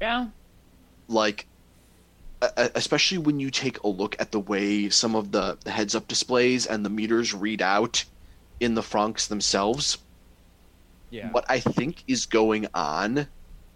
Yeah. 0.00 0.28
like 1.08 1.46
especially 2.74 3.18
when 3.18 3.40
you 3.40 3.50
take 3.50 3.82
a 3.82 3.88
look 3.88 4.14
at 4.20 4.30
the 4.30 4.40
way 4.40 4.90
some 4.90 5.14
of 5.16 5.32
the, 5.32 5.56
the 5.64 5.70
heads 5.70 5.94
up 5.94 6.06
displays 6.06 6.66
and 6.66 6.84
the 6.84 6.90
meters 6.90 7.32
read 7.32 7.62
out 7.62 8.04
in 8.60 8.74
the 8.74 8.82
Franxx 8.82 9.28
themselves 9.28 9.98
yeah. 11.10 11.30
what 11.30 11.44
i 11.48 11.58
think 11.58 12.04
is 12.06 12.26
going 12.26 12.66
on 12.74 13.26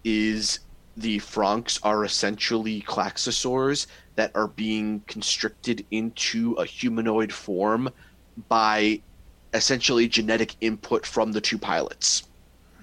is 0.03 0.59
the 0.97 1.17
Franxx 1.19 1.79
are 1.83 2.03
essentially 2.05 2.81
klaxosaurs 2.81 3.87
that 4.15 4.31
are 4.35 4.47
being 4.47 5.01
constricted 5.07 5.85
into 5.89 6.53
a 6.53 6.65
humanoid 6.65 7.31
form 7.31 7.89
by 8.47 9.01
essentially 9.53 10.07
genetic 10.07 10.55
input 10.61 11.05
from 11.05 11.31
the 11.31 11.41
two 11.41 11.57
pilots 11.57 12.23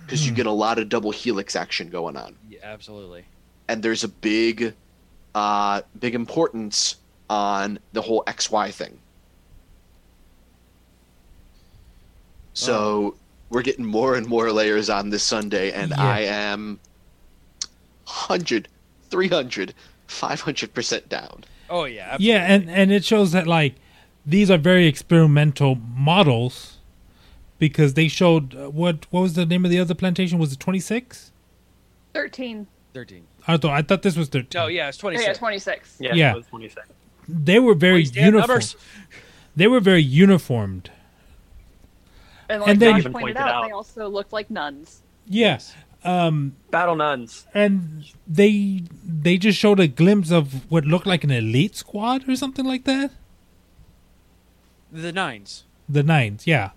because 0.08 0.24
you 0.24 0.32
Hmm. 0.32 0.36
get 0.36 0.46
a 0.46 0.50
lot 0.52 0.78
of 0.78 0.88
double 0.88 1.10
helix 1.10 1.54
action 1.54 1.90
going 1.90 2.16
on 2.16 2.34
yeah, 2.48 2.58
absolutely. 2.62 3.24
and 3.68 3.82
there's 3.82 4.02
a 4.04 4.08
big 4.08 4.74
uh 5.34 5.82
big 6.00 6.14
importance 6.14 6.96
on 7.30 7.78
the 7.92 8.00
whole 8.00 8.24
XY 8.26 8.72
thing. 8.72 8.98
So 12.54 13.14
we're 13.50 13.62
getting 13.62 13.84
more 13.84 14.14
and 14.16 14.26
more 14.26 14.50
layers 14.50 14.88
on 14.90 15.10
this 15.10 15.22
Sunday 15.22 15.70
and 15.70 15.90
Yeah. 15.90 16.02
I 16.02 16.20
am 16.20 16.80
100 18.06 18.68
300 19.10 19.74
500% 20.08 21.08
down. 21.10 21.44
Oh 21.70 21.84
yeah, 21.84 22.04
absolutely. 22.12 22.26
Yeah, 22.28 22.44
and 22.46 22.70
and 22.70 22.90
it 22.92 23.04
shows 23.04 23.32
that 23.32 23.46
like 23.46 23.74
these 24.24 24.50
are 24.50 24.56
very 24.58 24.86
experimental 24.86 25.74
models 25.94 26.77
because 27.58 27.94
they 27.94 28.08
showed 28.08 28.54
uh, 28.54 28.70
what 28.70 29.06
what 29.10 29.20
was 29.22 29.34
the 29.34 29.46
name 29.46 29.64
of 29.64 29.70
the 29.70 29.78
other 29.80 29.94
plantation? 29.94 30.38
Was 30.38 30.52
it 30.52 30.60
twenty 30.60 30.80
six? 30.80 31.32
13. 32.14 32.66
thirteen. 32.94 33.24
I 33.46 33.56
thought 33.56 33.72
I 33.72 33.82
thought 33.82 34.02
this 34.02 34.16
was 34.16 34.28
thirteen. 34.28 34.60
Oh 34.60 34.66
yeah, 34.66 34.88
it's 34.88 34.96
twenty 34.98 35.18
Oh, 35.18 35.20
yeah, 35.20 35.32
26. 35.34 35.96
Yeah, 36.00 36.14
Yeah. 36.14 36.32
it 36.32 36.36
was 36.36 36.46
26. 36.46 36.86
They 37.28 37.58
were 37.58 37.74
very 37.74 38.02
Please, 38.04 38.16
uniform. 38.16 38.60
They 39.54 39.66
were 39.66 39.80
very 39.80 40.02
uniformed. 40.02 40.90
And 42.48 42.60
like 42.62 42.70
And 42.70 42.80
then- 42.80 42.94
Josh 42.94 43.02
pointed 43.04 43.20
pointed 43.20 43.36
out, 43.36 43.48
out. 43.48 43.64
they 43.66 43.72
also 43.72 44.08
looked 44.08 44.32
like 44.32 44.50
nuns. 44.50 45.02
Yes. 45.26 45.74
Um 46.04 46.54
Battle 46.70 46.96
nuns. 46.96 47.46
and 47.52 48.04
they 48.26 48.84
they 49.04 49.36
just 49.36 49.58
showed 49.58 49.80
a 49.80 49.86
glimpse 49.88 50.30
of 50.30 50.70
what 50.70 50.84
looked 50.86 51.06
like 51.06 51.24
an 51.24 51.30
elite 51.30 51.74
squad 51.76 52.28
or 52.28 52.36
something 52.36 52.64
like 52.64 52.84
that. 52.84 53.10
The 54.92 55.12
nines. 55.12 55.64
The 55.88 56.02
nines, 56.02 56.46
yeah. 56.46 56.70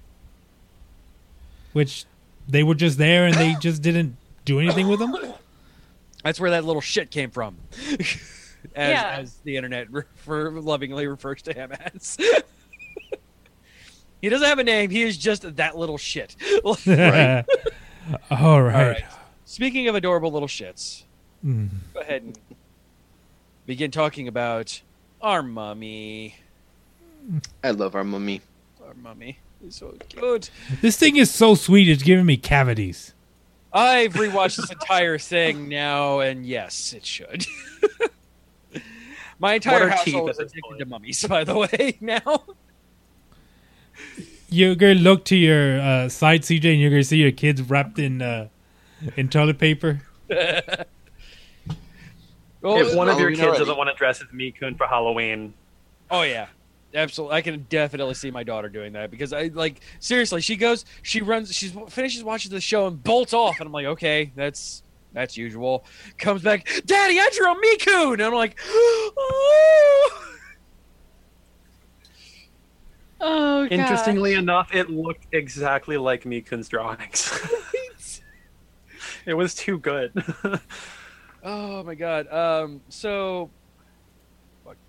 Which 1.73 2.05
they 2.47 2.63
were 2.63 2.75
just 2.75 2.97
there 2.97 3.25
and 3.25 3.35
they 3.35 3.55
just 3.59 3.81
didn't 3.81 4.17
do 4.45 4.59
anything 4.59 4.87
with 4.87 4.99
them. 4.99 5.15
That's 6.23 6.39
where 6.39 6.51
that 6.51 6.65
little 6.65 6.81
shit 6.81 7.11
came 7.11 7.31
from. 7.31 7.57
as, 7.99 8.17
Yeah. 8.75 9.15
as 9.19 9.35
the 9.43 9.57
internet 9.57 9.91
refer, 9.91 10.51
lovingly 10.51 11.07
refers 11.07 11.41
to 11.43 11.53
him 11.53 11.71
as. 11.71 12.17
he 14.21 14.29
doesn't 14.29 14.47
have 14.47 14.59
a 14.59 14.63
name. 14.63 14.89
He 14.89 15.03
is 15.03 15.17
just 15.17 15.55
that 15.57 15.77
little 15.77 15.97
shit. 15.97 16.35
Right. 16.85 17.45
All 18.31 18.37
All 18.47 18.61
right. 18.63 18.87
right. 18.93 19.03
Speaking 19.45 19.87
of 19.87 19.95
adorable 19.95 20.31
little 20.31 20.47
shits, 20.47 21.03
Mm. 21.45 21.69
go 21.93 22.01
ahead 22.01 22.21
and 22.21 22.37
begin 23.65 23.89
talking 23.89 24.27
about 24.27 24.79
our 25.21 25.41
mummy. 25.41 26.35
I 27.63 27.71
love 27.71 27.95
our 27.95 28.03
mummy. 28.03 28.41
Our 28.85 28.93
mummy 28.95 29.39
is 29.63 29.75
so 29.75 29.95
good. 30.15 30.49
This 30.81 30.97
thing 30.97 31.17
is 31.17 31.31
so 31.31 31.55
sweet. 31.55 31.89
It's 31.89 32.03
giving 32.03 32.25
me 32.25 32.37
cavities. 32.37 33.13
I've 33.73 34.13
rewatched 34.13 34.57
this 34.57 34.71
entire 34.71 35.17
thing 35.17 35.69
now, 35.69 36.19
and 36.19 36.45
yes, 36.45 36.93
it 36.93 37.05
should. 37.05 37.45
My 39.39 39.53
entire 39.55 39.87
What 39.87 39.97
household 39.97 40.29
is 40.29 40.39
addicted 40.39 40.61
point? 40.63 40.79
to 40.79 40.85
mummies, 40.85 41.23
by 41.29 41.43
the 41.43 41.57
way. 41.57 41.97
Now, 42.01 42.43
You're 44.49 44.75
gonna 44.75 44.95
look 44.95 45.23
to 45.25 45.35
your 45.37 45.79
uh, 45.79 46.09
side, 46.09 46.41
CJ, 46.41 46.73
and 46.73 46.81
you're 46.81 46.89
gonna 46.91 47.03
see 47.03 47.17
your 47.17 47.31
kids 47.31 47.61
wrapped 47.61 47.97
in 47.97 48.21
uh, 48.21 48.49
in 49.15 49.29
toilet 49.29 49.57
paper. 49.57 50.01
oh, 50.29 50.85
if 52.77 52.95
one 52.95 53.09
of 53.09 53.19
your 53.19 53.29
kids 53.29 53.41
already. 53.41 53.59
doesn't 53.59 53.77
want 53.77 53.89
to 53.89 53.95
dress 53.95 54.21
as 54.21 54.27
Mikun 54.27 54.77
for 54.77 54.85
Halloween, 54.85 55.53
oh 56.11 56.21
yeah, 56.23 56.47
absolutely. 56.93 57.37
I 57.37 57.41
can 57.41 57.65
definitely 57.69 58.13
see 58.13 58.31
my 58.31 58.43
daughter 58.43 58.69
doing 58.69 58.93
that 58.93 59.11
because 59.11 59.33
I 59.33 59.51
like 59.53 59.81
seriously. 59.99 60.41
She 60.41 60.55
goes, 60.55 60.85
she 61.01 61.21
runs, 61.21 61.53
she 61.53 61.69
finishes 61.89 62.23
watching 62.23 62.51
the 62.51 62.61
show 62.61 62.87
and 62.87 63.01
bolts 63.01 63.33
off, 63.33 63.59
and 63.59 63.67
I'm 63.67 63.73
like, 63.73 63.85
okay, 63.87 64.31
that's 64.35 64.83
that's 65.13 65.37
usual. 65.37 65.85
Comes 66.17 66.41
back, 66.41 66.67
Daddy, 66.85 67.19
I 67.19 67.29
drew 67.35 67.51
a 67.51 67.55
Mikun, 67.55 68.13
and 68.13 68.21
I'm 68.23 68.33
like, 68.33 68.59
oh. 68.67 70.27
Oh. 73.23 73.65
Interestingly 73.65 74.33
enough, 74.33 74.73
it 74.73 74.89
looked 74.89 75.27
exactly 75.31 75.95
like 75.97 76.23
Mikun's 76.23 76.67
drawings. 76.67 77.31
it 79.25 79.33
was 79.33 79.53
too 79.53 79.77
good. 79.77 80.11
Oh 81.43 81.83
my 81.83 81.95
god. 81.95 82.31
Um. 82.31 82.81
So, 82.89 83.49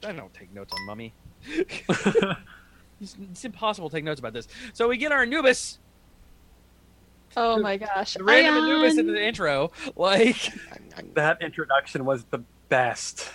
I 0.05 0.13
don't 0.13 0.35
take 0.35 0.53
notes 0.53 0.73
on 0.79 0.87
Mummy. 0.87 1.15
It's, 1.47 2.37
it's 3.31 3.45
impossible 3.45 3.89
to 3.89 3.97
take 3.97 4.05
notes 4.05 4.21
about 4.21 4.33
this. 4.33 4.49
So 4.73 4.89
we 4.89 4.97
get 4.97 5.13
our 5.13 5.23
Anubis, 5.23 5.79
Oh 7.37 7.59
my 7.59 7.77
gosh. 7.77 8.15
the 8.15 8.25
random 8.25 8.55
Ion. 8.55 8.65
Anubis 8.65 8.99
in 8.99 9.07
the 9.07 9.23
intro. 9.23 9.73
Like, 9.97 10.37
that 11.15 11.41
introduction 11.43 12.05
was 12.05 12.25
the 12.25 12.43
best. 12.69 13.31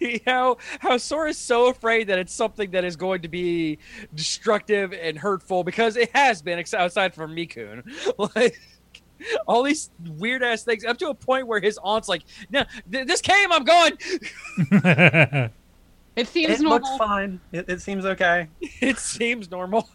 you 0.00 0.20
know 0.26 0.58
how 0.80 0.98
how 0.98 1.26
is 1.26 1.38
so 1.38 1.68
afraid 1.68 2.08
that 2.08 2.18
it's 2.18 2.32
something 2.32 2.72
that 2.72 2.84
is 2.84 2.96
going 2.96 3.22
to 3.22 3.28
be 3.28 3.78
destructive 4.14 4.92
and 4.92 5.16
hurtful 5.16 5.64
because 5.64 5.96
it 5.96 6.10
has 6.14 6.42
been 6.42 6.62
outside 6.74 7.14
from 7.14 7.34
Mikun. 7.34 7.82
Like. 8.34 8.58
All 9.46 9.62
these 9.62 9.90
weird 10.18 10.42
ass 10.42 10.62
things 10.62 10.84
up 10.84 10.98
to 10.98 11.08
a 11.08 11.14
point 11.14 11.46
where 11.46 11.60
his 11.60 11.78
aunt's 11.82 12.08
like, 12.08 12.22
"No, 12.50 12.64
th- 12.90 13.06
this 13.06 13.20
came. 13.20 13.52
I'm 13.52 13.64
going." 13.64 15.50
It 16.16 16.28
seems 16.28 16.60
It 16.60 16.64
looks 16.64 16.88
normal. 16.88 16.98
fine. 16.98 17.40
It, 17.52 17.68
it 17.68 17.82
seems 17.82 18.06
okay. 18.06 18.48
it 18.80 18.98
seems 18.98 19.50
normal. 19.50 19.86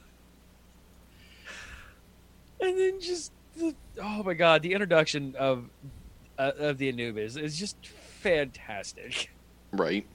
And 2.61 2.77
then 2.77 3.01
just 3.01 3.31
the, 3.57 3.73
oh 3.99 4.21
my 4.21 4.35
god, 4.35 4.61
the 4.61 4.73
introduction 4.73 5.35
of 5.35 5.65
uh, 6.37 6.51
of 6.59 6.77
the 6.77 6.89
Anubis 6.89 7.37
is 7.37 7.57
just 7.57 7.75
fantastic. 7.87 9.31
Right. 9.71 10.05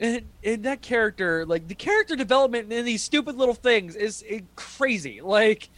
And, 0.00 0.22
and 0.42 0.64
that 0.64 0.80
character, 0.82 1.46
like 1.46 1.68
the 1.68 1.74
character 1.76 2.16
development 2.16 2.72
in 2.72 2.84
these 2.84 3.02
stupid 3.04 3.36
little 3.36 3.54
things 3.54 3.94
is, 3.94 4.22
is 4.22 4.42
crazy. 4.56 5.20
Like, 5.20 5.68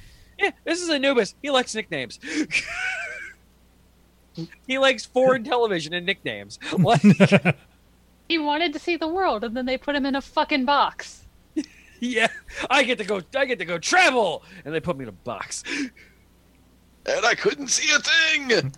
yeah, 0.42 0.50
this 0.64 0.80
is 0.82 0.90
Anubis. 0.90 1.34
He 1.42 1.50
likes 1.50 1.74
nicknames. 1.74 2.18
he 4.66 4.78
likes 4.78 5.04
foreign 5.04 5.44
television 5.44 5.92
and 5.94 6.04
nicknames. 6.06 6.58
Like, 6.78 7.02
He 8.28 8.38
wanted 8.38 8.72
to 8.72 8.78
see 8.78 8.96
the 8.96 9.08
world, 9.08 9.44
and 9.44 9.54
then 9.56 9.66
they 9.66 9.76
put 9.76 9.94
him 9.94 10.06
in 10.06 10.14
a 10.16 10.20
fucking 10.22 10.64
box. 10.64 11.26
yeah, 12.00 12.28
I 12.70 12.82
get 12.82 12.96
to 12.98 13.04
go. 13.04 13.20
I 13.36 13.44
get 13.44 13.58
to 13.58 13.64
go 13.66 13.76
travel, 13.78 14.42
and 14.64 14.74
they 14.74 14.80
put 14.80 14.96
me 14.96 15.02
in 15.02 15.10
a 15.10 15.12
box. 15.12 15.62
And 17.04 17.26
I 17.26 17.34
couldn't 17.34 17.68
see 17.68 17.92
a 17.94 17.98
thing. 17.98 18.72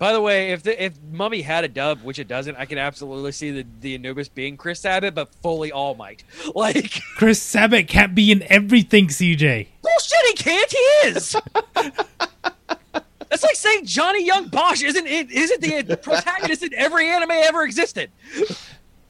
By 0.00 0.12
the 0.14 0.20
way, 0.22 0.52
if 0.52 0.62
the, 0.62 0.82
if 0.82 0.94
Mummy 1.12 1.42
had 1.42 1.62
a 1.62 1.68
dub, 1.68 2.02
which 2.02 2.18
it 2.18 2.26
doesn't, 2.26 2.56
I 2.56 2.64
can 2.64 2.78
absolutely 2.78 3.32
see 3.32 3.50
the, 3.50 3.66
the 3.80 3.94
Anubis 3.96 4.28
being 4.28 4.56
Chris 4.56 4.80
Sabat, 4.80 5.14
but 5.14 5.28
fully 5.42 5.70
All 5.70 5.94
Might. 5.94 6.24
Like 6.54 7.00
Chris 7.16 7.42
Sabat 7.42 7.86
can't 7.86 8.14
be 8.14 8.32
in 8.32 8.42
everything, 8.44 9.08
CJ. 9.08 9.68
bullshit, 9.82 10.26
he 10.28 10.32
can't. 10.32 10.72
He 10.72 10.78
is. 11.08 11.36
That's 11.74 13.42
like 13.42 13.56
saying 13.56 13.84
Johnny 13.84 14.24
Yong 14.26 14.48
Bosch 14.48 14.82
isn't 14.82 15.06
it 15.06 15.30
isn't 15.30 15.60
the 15.60 15.98
protagonist 15.98 16.62
in 16.62 16.72
every 16.74 17.06
anime 17.08 17.30
ever 17.30 17.62
existed. 17.62 18.10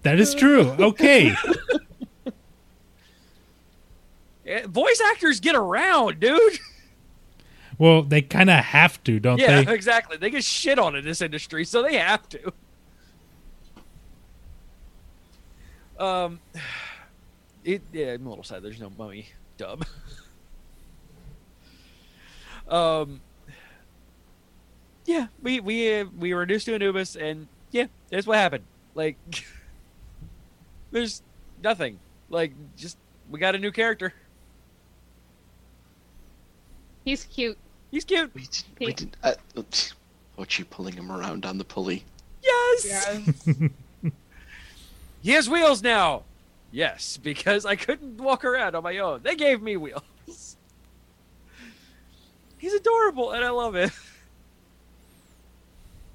That 0.03 0.19
is 0.19 0.35
true. 0.35 0.71
Okay. 0.79 1.35
Voice 4.67 5.01
actors 5.13 5.39
get 5.39 5.55
around, 5.55 6.19
dude. 6.19 6.59
Well, 7.81 8.03
they 8.03 8.21
kind 8.21 8.51
of 8.51 8.63
have 8.63 9.03
to, 9.05 9.19
don't 9.19 9.39
yeah, 9.39 9.63
they? 9.63 9.63
Yeah, 9.63 9.71
exactly. 9.71 10.19
They 10.19 10.29
get 10.29 10.45
shit 10.45 10.79
on 10.79 10.95
in 10.97 11.03
this 11.03 11.23
industry, 11.23 11.65
so 11.65 11.83
they 11.83 11.97
have 11.97 12.29
to. 12.29 12.53
Um, 15.99 16.41
it 17.65 17.81
yeah, 17.91 18.13
I'm 18.13 18.27
a 18.27 18.29
little 18.29 18.45
sad. 18.45 18.63
There's 18.63 18.79
no 18.79 18.93
mummy 18.99 19.29
dub. 19.57 19.87
um, 22.69 23.23
yeah, 25.07 25.29
we 25.43 25.61
we 25.61 26.01
uh, 26.01 26.05
we 26.19 26.35
were 26.35 26.41
reduced 26.41 26.67
to 26.67 26.75
Anubis, 26.75 27.17
and 27.17 27.49
yeah, 27.71 27.87
that's 28.11 28.27
what 28.27 28.37
happened. 28.37 28.65
Like, 28.95 29.17
there's 30.91 31.23
nothing. 31.63 31.99
Like, 32.29 32.53
just 32.77 32.99
we 33.31 33.41
got 33.41 33.55
a 33.55 33.59
new 33.59 33.73
character. 33.73 34.13
He's 37.07 37.25
cute. 37.25 37.57
He's 37.91 38.05
cute. 38.05 38.31
We 38.35 38.43
did, 38.43 38.65
we 38.79 38.93
did, 38.93 39.17
uh, 39.23 39.35
what 40.37 40.59
you 40.59 40.65
pulling 40.65 40.95
him 40.95 41.11
around 41.11 41.45
on 41.45 41.59
the 41.59 41.65
pulley? 41.65 42.05
Yes. 42.43 42.87
Yes. 42.87 43.55
he 45.23 45.33
has 45.33 45.49
wheels 45.51 45.83
now. 45.83 46.23
Yes, 46.73 47.17
because 47.17 47.67
I 47.67 47.75
couldn't 47.75 48.19
walk 48.19 48.45
around 48.45 48.77
on 48.77 48.83
my 48.83 48.99
own. 48.99 49.21
They 49.23 49.35
gave 49.35 49.61
me 49.61 49.77
wheels. 49.77 50.57
He's 52.59 52.75
adorable, 52.75 53.33
and 53.33 53.45
I 53.45 53.51
love 53.51 53.75
it. 53.75 53.91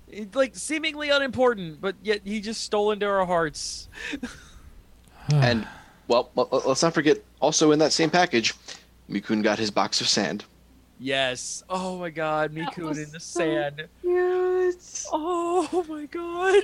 He's 0.10 0.34
like 0.34 0.56
seemingly 0.56 1.10
unimportant, 1.10 1.82
but 1.82 1.96
yet 2.02 2.22
he 2.24 2.40
just 2.40 2.62
stole 2.62 2.92
into 2.92 3.06
our 3.06 3.26
hearts. 3.26 3.90
And 5.34 5.68
well, 6.08 6.30
well, 6.36 6.48
let's 6.66 6.84
not 6.84 6.94
forget. 6.94 7.18
Also 7.42 7.72
in 7.72 7.80
that 7.80 7.92
same 7.92 8.10
package, 8.10 8.54
Mikun 9.10 9.44
got 9.44 9.60
his 9.60 9.72
box 9.72 10.00
of 10.00 10.08
sand. 10.08 10.46
Yes. 11.00 11.64
Oh 11.70 11.98
my 12.00 12.10
God, 12.10 12.54
That 12.56 12.74
Mikun 12.74 12.98
in 13.04 13.12
the 13.12 13.20
so 13.20 13.40
sand. 13.40 13.88
Yes. 14.04 15.06
Oh 15.12 15.86
my 15.90 16.06
God. 16.06 16.64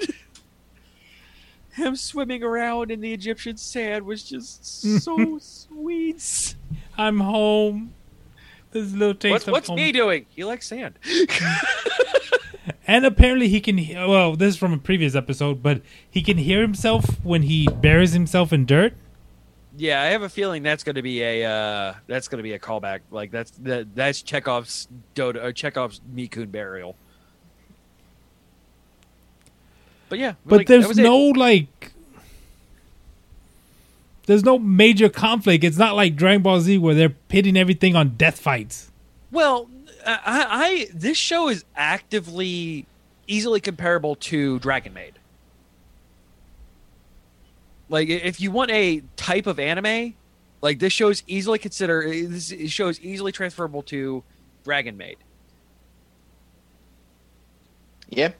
Him 1.73 1.95
swimming 1.95 2.43
around 2.43 2.91
in 2.91 2.99
the 3.01 3.13
Egyptian 3.13 3.57
sand 3.57 4.05
was 4.05 4.23
just 4.23 4.65
so 5.03 5.37
sweet. 5.41 6.55
I'm 6.97 7.19
home. 7.19 7.93
This 8.71 8.91
little 8.93 9.15
taste 9.15 9.31
What's, 9.31 9.47
of 9.47 9.51
what's 9.51 9.67
home. 9.67 9.77
he 9.77 9.91
doing? 9.91 10.25
He 10.29 10.43
likes 10.43 10.67
sand. 10.67 10.97
And 12.87 13.05
apparently 13.05 13.47
he 13.47 13.61
can. 13.61 13.77
he- 13.77 13.95
Well, 13.95 14.35
this 14.35 14.55
is 14.55 14.57
from 14.57 14.73
a 14.73 14.77
previous 14.77 15.15
episode, 15.15 15.63
but 15.63 15.81
he 16.09 16.21
can 16.21 16.37
hear 16.37 16.61
himself 16.61 17.05
when 17.23 17.43
he 17.43 17.67
buries 17.67 18.11
himself 18.13 18.51
in 18.51 18.65
dirt. 18.65 18.93
Yeah, 19.77 20.01
I 20.01 20.07
have 20.07 20.21
a 20.21 20.29
feeling 20.29 20.63
that's 20.63 20.83
going 20.83 20.95
to 20.95 21.01
be 21.01 21.21
a 21.21 21.45
uh, 21.45 21.93
that's 22.07 22.27
going 22.27 22.39
to 22.39 22.43
be 22.43 22.53
a 22.53 22.59
callback. 22.59 23.01
Like 23.09 23.31
that's 23.31 23.51
that, 23.59 23.95
that's 23.95 24.21
Chekhov's 24.21 24.87
Dodo 25.15 25.41
or 25.43 25.53
Chekhov's 25.53 26.01
Mikun 26.13 26.51
burial. 26.51 26.95
But 30.09 30.19
yeah, 30.19 30.33
But 30.45 30.57
like, 30.57 30.67
there's 30.67 30.87
was 30.87 30.97
it. 30.99 31.03
no 31.03 31.17
like. 31.17 31.93
There's 34.25 34.43
no 34.43 34.59
major 34.59 35.09
conflict. 35.09 35.63
It's 35.63 35.77
not 35.77 35.95
like 35.95 36.15
Dragon 36.15 36.41
Ball 36.41 36.59
Z 36.59 36.77
where 36.77 36.93
they're 36.93 37.09
pitting 37.09 37.57
everything 37.57 37.95
on 37.95 38.09
death 38.17 38.39
fights. 38.39 38.91
Well, 39.31 39.69
I, 40.05 40.17
I 40.25 40.87
this 40.93 41.17
show 41.17 41.49
is 41.49 41.63
actively 41.75 42.85
easily 43.27 43.61
comparable 43.61 44.15
to 44.17 44.59
Dragon 44.59 44.93
Maid. 44.93 45.13
Like 47.91 48.07
if 48.07 48.39
you 48.39 48.51
want 48.51 48.71
a 48.71 49.03
type 49.17 49.45
of 49.47 49.59
anime, 49.59 50.15
like 50.61 50.79
this 50.79 50.93
show 50.93 51.09
is 51.09 51.23
easily 51.27 51.59
consider 51.59 52.03
this 52.09 52.53
show 52.71 52.87
is 52.87 52.99
easily 53.01 53.33
transferable 53.33 53.83
to 53.83 54.23
Dragon 54.63 54.95
Maid. 54.95 55.17
Yeah, 58.09 58.31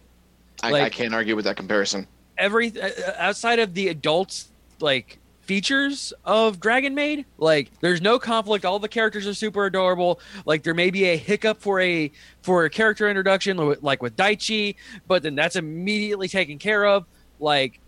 I, 0.64 0.74
I 0.84 0.90
can't 0.90 1.14
argue 1.14 1.36
with 1.36 1.46
that 1.46 1.58
comparison. 1.58 2.08
every 2.38 2.72
uh, 2.82 2.90
outside 3.18 3.60
of 3.60 3.74
the 3.74 3.90
adults 3.90 4.52
like 4.80 5.18
features 5.42 6.14
of 6.26 6.60
Dragon 6.62 6.96
Maid, 6.96 7.26
like 7.38 7.72
there's 7.82 8.02
no 8.02 8.20
conflict. 8.20 8.64
All 8.64 8.80
the 8.80 8.88
characters 8.88 9.28
are 9.28 9.34
super 9.34 9.66
adorable. 9.66 10.20
Like 10.46 10.64
there 10.64 10.74
may 10.74 10.92
be 10.92 11.06
a 11.06 11.18
hiccup 11.18 11.60
for 11.62 11.80
a 11.82 12.10
for 12.42 12.64
a 12.66 12.70
character 12.70 13.10
introduction, 13.10 13.58
like 13.82 14.02
with 14.02 14.16
Daichi, 14.16 14.76
but 15.08 15.24
then 15.24 15.36
that's 15.36 15.58
immediately 15.58 16.28
taken 16.30 16.58
care 16.58 16.86
of. 16.86 17.06
Like, 17.40 17.80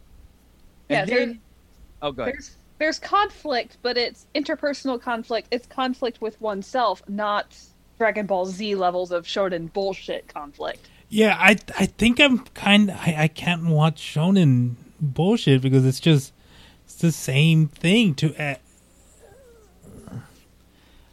Yeah, 0.89 1.01
and 1.01 1.09
there- 1.09 1.19
then 1.19 1.39
oh, 2.03 2.11
go 2.11 2.21
ahead. 2.23 2.35
There's 2.35 2.57
there's 2.77 2.99
conflict, 2.99 3.77
but 3.81 3.97
it's 3.97 4.27
interpersonal 4.35 5.01
conflict. 5.01 5.47
It's 5.49 5.65
conflict 5.65 6.21
with 6.21 6.39
oneself, 6.41 7.01
not 7.07 7.57
Dragon 7.97 8.25
Ball 8.27 8.45
Z 8.45 8.75
levels 8.75 9.11
of 9.11 9.25
shonen 9.25 9.71
bullshit 9.73 10.27
conflict. 10.27 10.87
Yeah, 11.09 11.35
I 11.39 11.57
I 11.79 11.87
think 11.87 12.19
I'm 12.19 12.39
kind. 12.53 12.91
I, 12.91 13.15
I 13.19 13.27
can't 13.27 13.65
watch 13.65 14.01
shonen 14.01 14.75
bullshit 14.99 15.61
because 15.61 15.85
it's 15.85 15.99
just 15.99 16.33
it's 16.85 16.95
the 16.95 17.11
same 17.11 17.67
thing. 17.67 18.15
To 18.15 18.35
uh, 18.35 18.55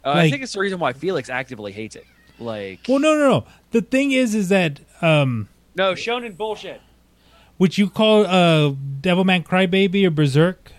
Uh, 0.03 0.09
I 0.09 0.29
think 0.31 0.41
it's 0.41 0.53
the 0.53 0.59
reason 0.59 0.79
why 0.79 0.93
Felix 0.93 1.29
actively 1.29 1.71
hates 1.71 1.95
it. 1.95 2.05
Like, 2.39 2.79
well, 2.89 2.97
no, 2.97 3.15
no, 3.15 3.29
no. 3.29 3.45
The 3.69 3.81
thing 3.81 4.11
is, 4.11 4.33
is 4.33 4.49
that 4.49 4.79
um, 5.01 5.47
no 5.75 5.93
shonen 5.93 6.35
bullshit. 6.35 6.81
Would 7.59 7.77
you 7.77 7.89
call 7.89 8.25
uh 8.25 8.71
Devilman 9.01 9.43
Crybaby 9.45 10.05
or 10.05 10.09
Berserk? 10.09 10.71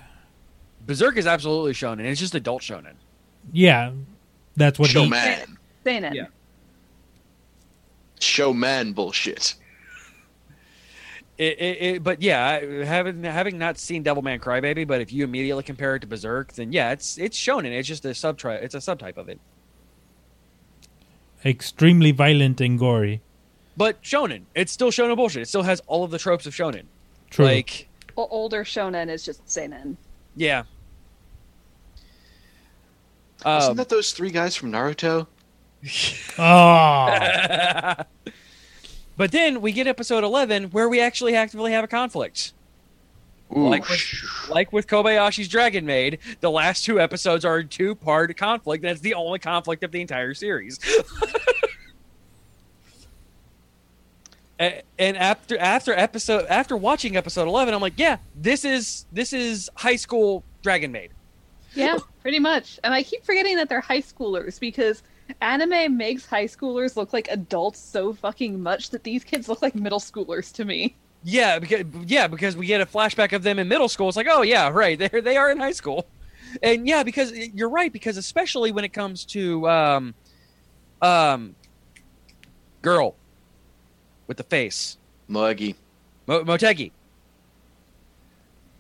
Berserk 0.92 1.16
is 1.16 1.26
absolutely 1.26 1.72
shonen. 1.72 2.00
It's 2.04 2.20
just 2.20 2.34
adult 2.34 2.60
shonen. 2.60 2.92
Yeah, 3.50 3.92
that's 4.56 4.78
what 4.78 4.88
he. 4.90 4.94
Showman. 4.94 5.56
Seinen. 5.84 6.14
Yeah. 6.14 6.26
Showman 8.20 8.92
bullshit. 8.92 9.54
It, 11.38 11.58
it, 11.58 11.82
it, 11.82 12.04
but 12.04 12.20
yeah, 12.20 12.84
having 12.84 13.24
having 13.24 13.56
not 13.58 13.78
seen 13.78 14.04
Devilman 14.04 14.38
Crybaby, 14.38 14.86
but 14.86 15.00
if 15.00 15.14
you 15.14 15.24
immediately 15.24 15.62
compare 15.62 15.96
it 15.96 16.00
to 16.00 16.06
Berserk, 16.06 16.52
then 16.52 16.72
yeah, 16.72 16.90
it's 16.92 17.16
it's 17.16 17.38
shonen. 17.38 17.72
It's 17.72 17.88
just 17.88 18.04
a 18.04 18.08
subtype. 18.08 18.62
It's 18.62 18.74
a 18.74 18.78
subtype 18.78 19.16
of 19.16 19.30
it. 19.30 19.40
Extremely 21.42 22.12
violent 22.12 22.60
and 22.60 22.78
gory. 22.78 23.22
But 23.78 24.02
shonen, 24.02 24.42
it's 24.54 24.70
still 24.72 24.90
shonen 24.90 25.16
bullshit. 25.16 25.42
It 25.42 25.48
still 25.48 25.62
has 25.62 25.80
all 25.86 26.04
of 26.04 26.10
the 26.10 26.18
tropes 26.18 26.44
of 26.46 26.52
shonen. 26.54 26.84
True. 27.30 27.46
Like, 27.46 27.88
O- 28.18 28.28
older 28.30 28.62
shonen 28.62 29.08
is 29.08 29.24
just 29.24 29.48
seinen. 29.50 29.96
yeah. 30.36 30.64
Wasn't 33.44 33.70
Um, 33.72 33.76
that 33.76 33.88
those 33.88 34.12
three 34.12 34.30
guys 34.30 34.54
from 34.56 34.72
Naruto? 34.72 35.26
oh, 36.38 37.94
but 39.16 39.32
then 39.32 39.60
we 39.60 39.72
get 39.72 39.86
episode 39.86 40.22
eleven 40.24 40.64
where 40.70 40.88
we 40.88 41.00
actually 41.00 41.34
actively 41.34 41.72
have 41.72 41.84
a 41.84 41.88
conflict. 41.88 42.52
Ooh, 43.56 43.68
Like 43.68 43.86
with, 43.88 44.00
like 44.48 44.72
with 44.72 44.86
Kobayashi's 44.86 45.48
Dragon 45.48 45.84
Maid, 45.84 46.18
the 46.40 46.50
last 46.50 46.84
two 46.84 46.98
episodes 47.00 47.44
are 47.44 47.56
a 47.58 47.64
two 47.64 47.94
part 47.94 48.34
conflict. 48.36 48.82
That's 48.82 49.00
the 49.00 49.14
only 49.14 49.38
conflict 49.38 49.82
of 49.84 49.92
the 49.92 50.00
entire 50.00 50.34
series. 50.34 50.78
And 54.98 55.16
after 55.16 55.58
after 55.58 55.92
episode 55.92 56.46
after 56.46 56.76
watching 56.76 57.16
episode 57.16 57.48
11 57.48 57.74
i'm 57.74 57.80
like 57.80 57.94
yeah 57.96 58.18
this 58.36 58.64
is 58.64 59.06
this 59.10 59.32
is 59.32 59.68
high 59.74 59.96
school 59.96 60.44
dragon 60.62 60.92
maid 60.92 61.10
Yeah, 61.74 61.98
pretty 62.20 62.38
much. 62.38 62.78
And 62.84 62.92
I 62.92 63.02
keep 63.02 63.24
forgetting 63.24 63.56
that 63.56 63.68
they're 63.68 63.80
high 63.80 64.02
schoolers 64.02 64.60
because 64.60 65.02
anime 65.40 65.96
makes 65.96 66.26
high 66.26 66.44
schoolers 66.46 66.96
look 66.96 67.12
like 67.12 67.28
adults 67.30 67.78
so 67.78 68.12
fucking 68.12 68.62
much 68.62 68.90
that 68.90 69.04
these 69.04 69.24
kids 69.24 69.48
look 69.48 69.62
like 69.62 69.74
middle 69.74 70.00
schoolers 70.00 70.52
to 70.52 70.64
me. 70.64 70.94
yeah 71.24 71.58
because 71.58 71.84
yeah 72.04 72.26
because 72.26 72.56
we 72.56 72.66
get 72.66 72.80
a 72.80 72.86
flashback 72.86 73.32
of 73.32 73.44
them 73.44 73.58
in 73.60 73.68
middle 73.68 73.88
school 73.88 74.08
it's 74.08 74.16
like 74.16 74.26
oh 74.28 74.42
yeah 74.42 74.68
right 74.68 74.98
they 75.02 75.08
they 75.08 75.36
are 75.36 75.52
in 75.52 75.58
high 75.58 75.70
school 75.72 76.04
and 76.64 76.86
yeah 76.88 77.04
because 77.04 77.30
you're 77.32 77.68
right 77.70 77.92
because 77.92 78.16
especially 78.16 78.72
when 78.72 78.84
it 78.84 78.92
comes 78.92 79.24
to 79.24 79.66
um 79.68 80.14
um 81.00 81.54
girl 82.82 83.14
with 84.26 84.36
the 84.36 84.42
face 84.42 84.98
Muggy. 85.28 85.76
Mo- 86.26 86.42
motegi 86.44 86.90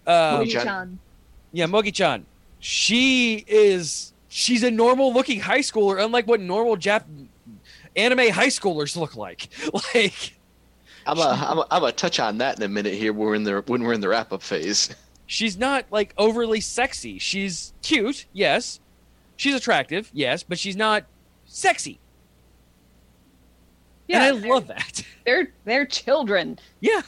um, 0.06 0.12
Mogi-chan. 0.14 0.66
Mogi-chan. 0.66 0.98
Yeah, 1.52 1.66
Mogi-chan. 1.66 2.26
She 2.64 3.44
is 3.48 4.12
she's 4.28 4.62
a 4.62 4.70
normal 4.70 5.12
looking 5.12 5.40
high 5.40 5.58
schooler, 5.58 6.02
unlike 6.02 6.28
what 6.28 6.40
normal 6.40 6.76
Jap 6.76 7.02
anime 7.96 8.30
high 8.30 8.46
schoolers 8.46 8.96
look 8.96 9.16
like. 9.16 9.48
Like 9.94 10.38
I'm 11.04 11.18
a, 11.18 11.22
I'm 11.22 11.58
a, 11.58 11.66
I'm 11.72 11.82
a 11.82 11.90
touch 11.90 12.20
on 12.20 12.38
that 12.38 12.56
in 12.58 12.62
a 12.62 12.68
minute 12.68 12.94
here. 12.94 13.12
When 13.12 13.26
we're 13.26 13.34
in 13.34 13.42
the 13.42 13.64
when 13.66 13.82
we're 13.82 13.94
in 13.94 14.00
the 14.00 14.08
wrap 14.08 14.32
up 14.32 14.42
phase. 14.42 14.94
she's 15.26 15.58
not 15.58 15.86
like 15.90 16.14
overly 16.16 16.60
sexy. 16.60 17.18
She's 17.18 17.72
cute, 17.82 18.26
yes. 18.32 18.78
She's 19.34 19.56
attractive, 19.56 20.08
yes, 20.12 20.44
but 20.44 20.56
she's 20.56 20.76
not 20.76 21.04
sexy. 21.46 21.98
Yeah, 24.06 24.28
and 24.28 24.44
I 24.44 24.48
love 24.48 24.68
that. 24.68 25.04
they're 25.26 25.52
they're 25.64 25.86
children. 25.86 26.60
Yeah. 26.78 27.02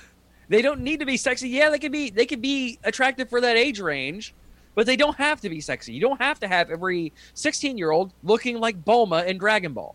They 0.48 0.62
don't 0.62 0.80
need 0.80 0.98
to 0.98 1.06
be 1.06 1.16
sexy. 1.16 1.48
Yeah, 1.48 1.70
they 1.70 1.78
can 1.78 1.92
be 1.92 2.10
they 2.10 2.26
can 2.26 2.40
be 2.40 2.80
attractive 2.82 3.30
for 3.30 3.40
that 3.40 3.56
age 3.56 3.78
range, 3.78 4.34
but 4.74 4.86
they 4.86 4.96
don't 4.96 5.16
have 5.16 5.40
to 5.42 5.48
be 5.48 5.60
sexy. 5.60 5.92
You 5.92 6.00
don't 6.00 6.20
have 6.20 6.40
to 6.40 6.48
have 6.48 6.70
every 6.70 7.12
16-year-old 7.34 8.12
looking 8.22 8.58
like 8.58 8.84
Bulma 8.84 9.26
in 9.26 9.38
Dragon 9.38 9.72
Ball. 9.72 9.94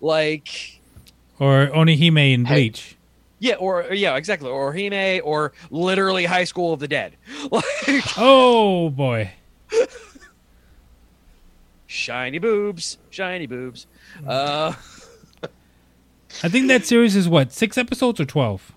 Like 0.00 0.80
or 1.40 1.68
Orihime 1.68 2.32
in 2.34 2.44
Hey. 2.44 2.54
Bleach. 2.54 2.96
Yeah, 3.40 3.54
or 3.54 3.84
yeah, 3.92 4.16
exactly, 4.16 4.50
or 4.50 4.72
Hime, 4.74 5.20
or 5.22 5.52
literally 5.70 6.24
High 6.24 6.42
School 6.44 6.72
of 6.72 6.80
the 6.80 6.88
Dead. 6.88 7.14
Like 7.52 7.64
Oh 8.18 8.90
boy. 8.90 9.30
shiny 11.86 12.38
boobs, 12.38 12.98
shiny 13.10 13.46
boobs. 13.46 13.86
Uh, 14.26 14.74
I 16.42 16.48
think 16.48 16.68
that 16.68 16.84
series 16.84 17.16
is 17.16 17.28
what 17.28 17.52
six 17.52 17.78
episodes 17.78 18.20
or 18.20 18.24
twelve. 18.24 18.72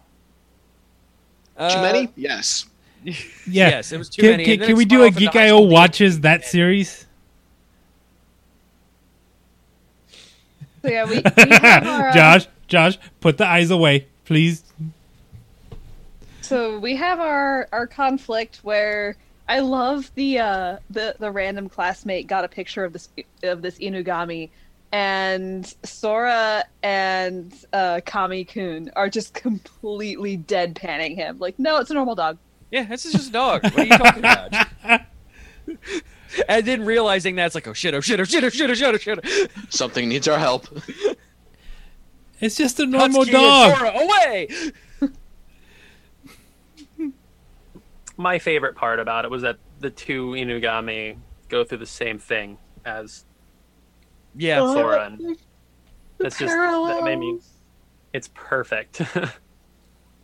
uh, 1.58 1.76
Too 1.76 1.82
many? 1.82 2.10
Yes. 2.16 2.66
Yeah. 3.04 3.70
Yes, 3.70 3.92
it 3.92 3.98
was 3.98 4.10
too 4.10 4.22
Can, 4.22 4.32
many. 4.32 4.46
can, 4.46 4.60
can 4.68 4.78
we 4.78 4.86
do 4.86 5.04
a 5.04 5.08
off 5.08 5.16
Geek 5.16 5.34
High 5.34 5.48
IO 5.48 5.62
watches 5.62 6.20
DxD. 6.20 6.22
that 6.22 6.46
series? 6.46 7.08
So 10.84 10.90
yeah, 10.90 11.06
we, 11.06 11.18
we 11.18 11.22
have 11.58 11.86
our 11.88 12.10
uh, 12.10 12.14
Josh, 12.14 12.48
Josh, 12.68 12.98
put 13.20 13.38
the 13.38 13.46
eyes 13.48 13.72
away, 13.72 14.08
please. 14.26 14.64
So 16.42 16.80
we 16.80 16.96
have 16.96 17.20
our 17.20 17.68
our 17.72 17.88
conflict 17.88 18.58
where 18.64 19.16
I 19.48 19.60
love 19.60 20.12
the 20.16 20.40
uh 20.40 20.78
the 20.90 21.16
the 21.20 21.32
random 21.32 21.70
classmate 21.70 22.28
got 22.28 22.44
a 22.44 22.48
picture 22.48 22.84
of 22.84 22.94
this 22.94 23.10
of 23.44 23.62
this 23.62 23.78
Inugami 23.80 24.50
and 24.92 25.74
Sora 25.84 26.66
and 26.84 27.54
uh 27.74 28.02
Kami 28.06 28.44
Kun 28.44 28.92
are 28.96 29.10
just 29.10 29.34
completely 29.36 30.38
deadpanning 30.38 31.16
him. 31.16 31.38
Like, 31.40 31.58
no, 31.60 31.78
it's 31.78 31.92
a 31.92 31.94
normal 31.94 32.16
dog. 32.16 32.38
Yeah, 32.72 32.86
this 32.86 33.06
is 33.06 33.12
just 33.12 33.30
a 33.30 33.34
dog. 33.34 33.64
What 33.64 33.78
are 33.78 33.84
you 33.84 33.98
talking 33.98 34.20
about? 34.20 35.02
and 36.48 36.66
then 36.66 36.86
realizing 36.86 37.36
that's 37.36 37.54
like, 37.54 37.68
oh 37.68 37.74
shit, 37.74 37.94
oh 37.94 38.02
shit, 38.02 38.20
oh 38.20 38.24
shit, 38.24 38.44
oh 38.44 38.50
shit, 38.50 38.70
oh 38.70 38.74
shit, 38.74 38.96
oh 38.96 38.98
shit. 38.98 39.52
Something 39.70 40.08
needs 40.08 40.28
our 40.28 40.40
help. 40.40 40.68
It's 42.40 42.56
just 42.56 42.80
a 42.80 42.86
normal 42.88 43.24
Hutsuki 43.24 43.28
and 43.28 43.32
dog. 43.34 43.78
Sora, 43.78 43.92
away. 43.92 44.48
My 48.18 48.40
favorite 48.40 48.76
part 48.76 49.00
about 49.00 49.26
it 49.26 49.32
was 49.32 49.44
that 49.44 49.58
the 49.80 49.90
two 49.90 50.32
Inugami 50.32 51.18
go 51.50 51.64
through 51.64 51.80
the 51.80 51.86
same 51.86 52.18
thing 52.18 52.58
as 52.86 53.26
Yeah, 54.36 54.60
Sora, 54.60 54.98
oh, 54.98 55.26
and 55.26 55.38
that's 56.18 56.40
just 56.40 56.54
that 56.56 57.02
made 57.04 57.20
me. 57.20 57.40
It's 58.14 58.30
perfect. 58.34 59.02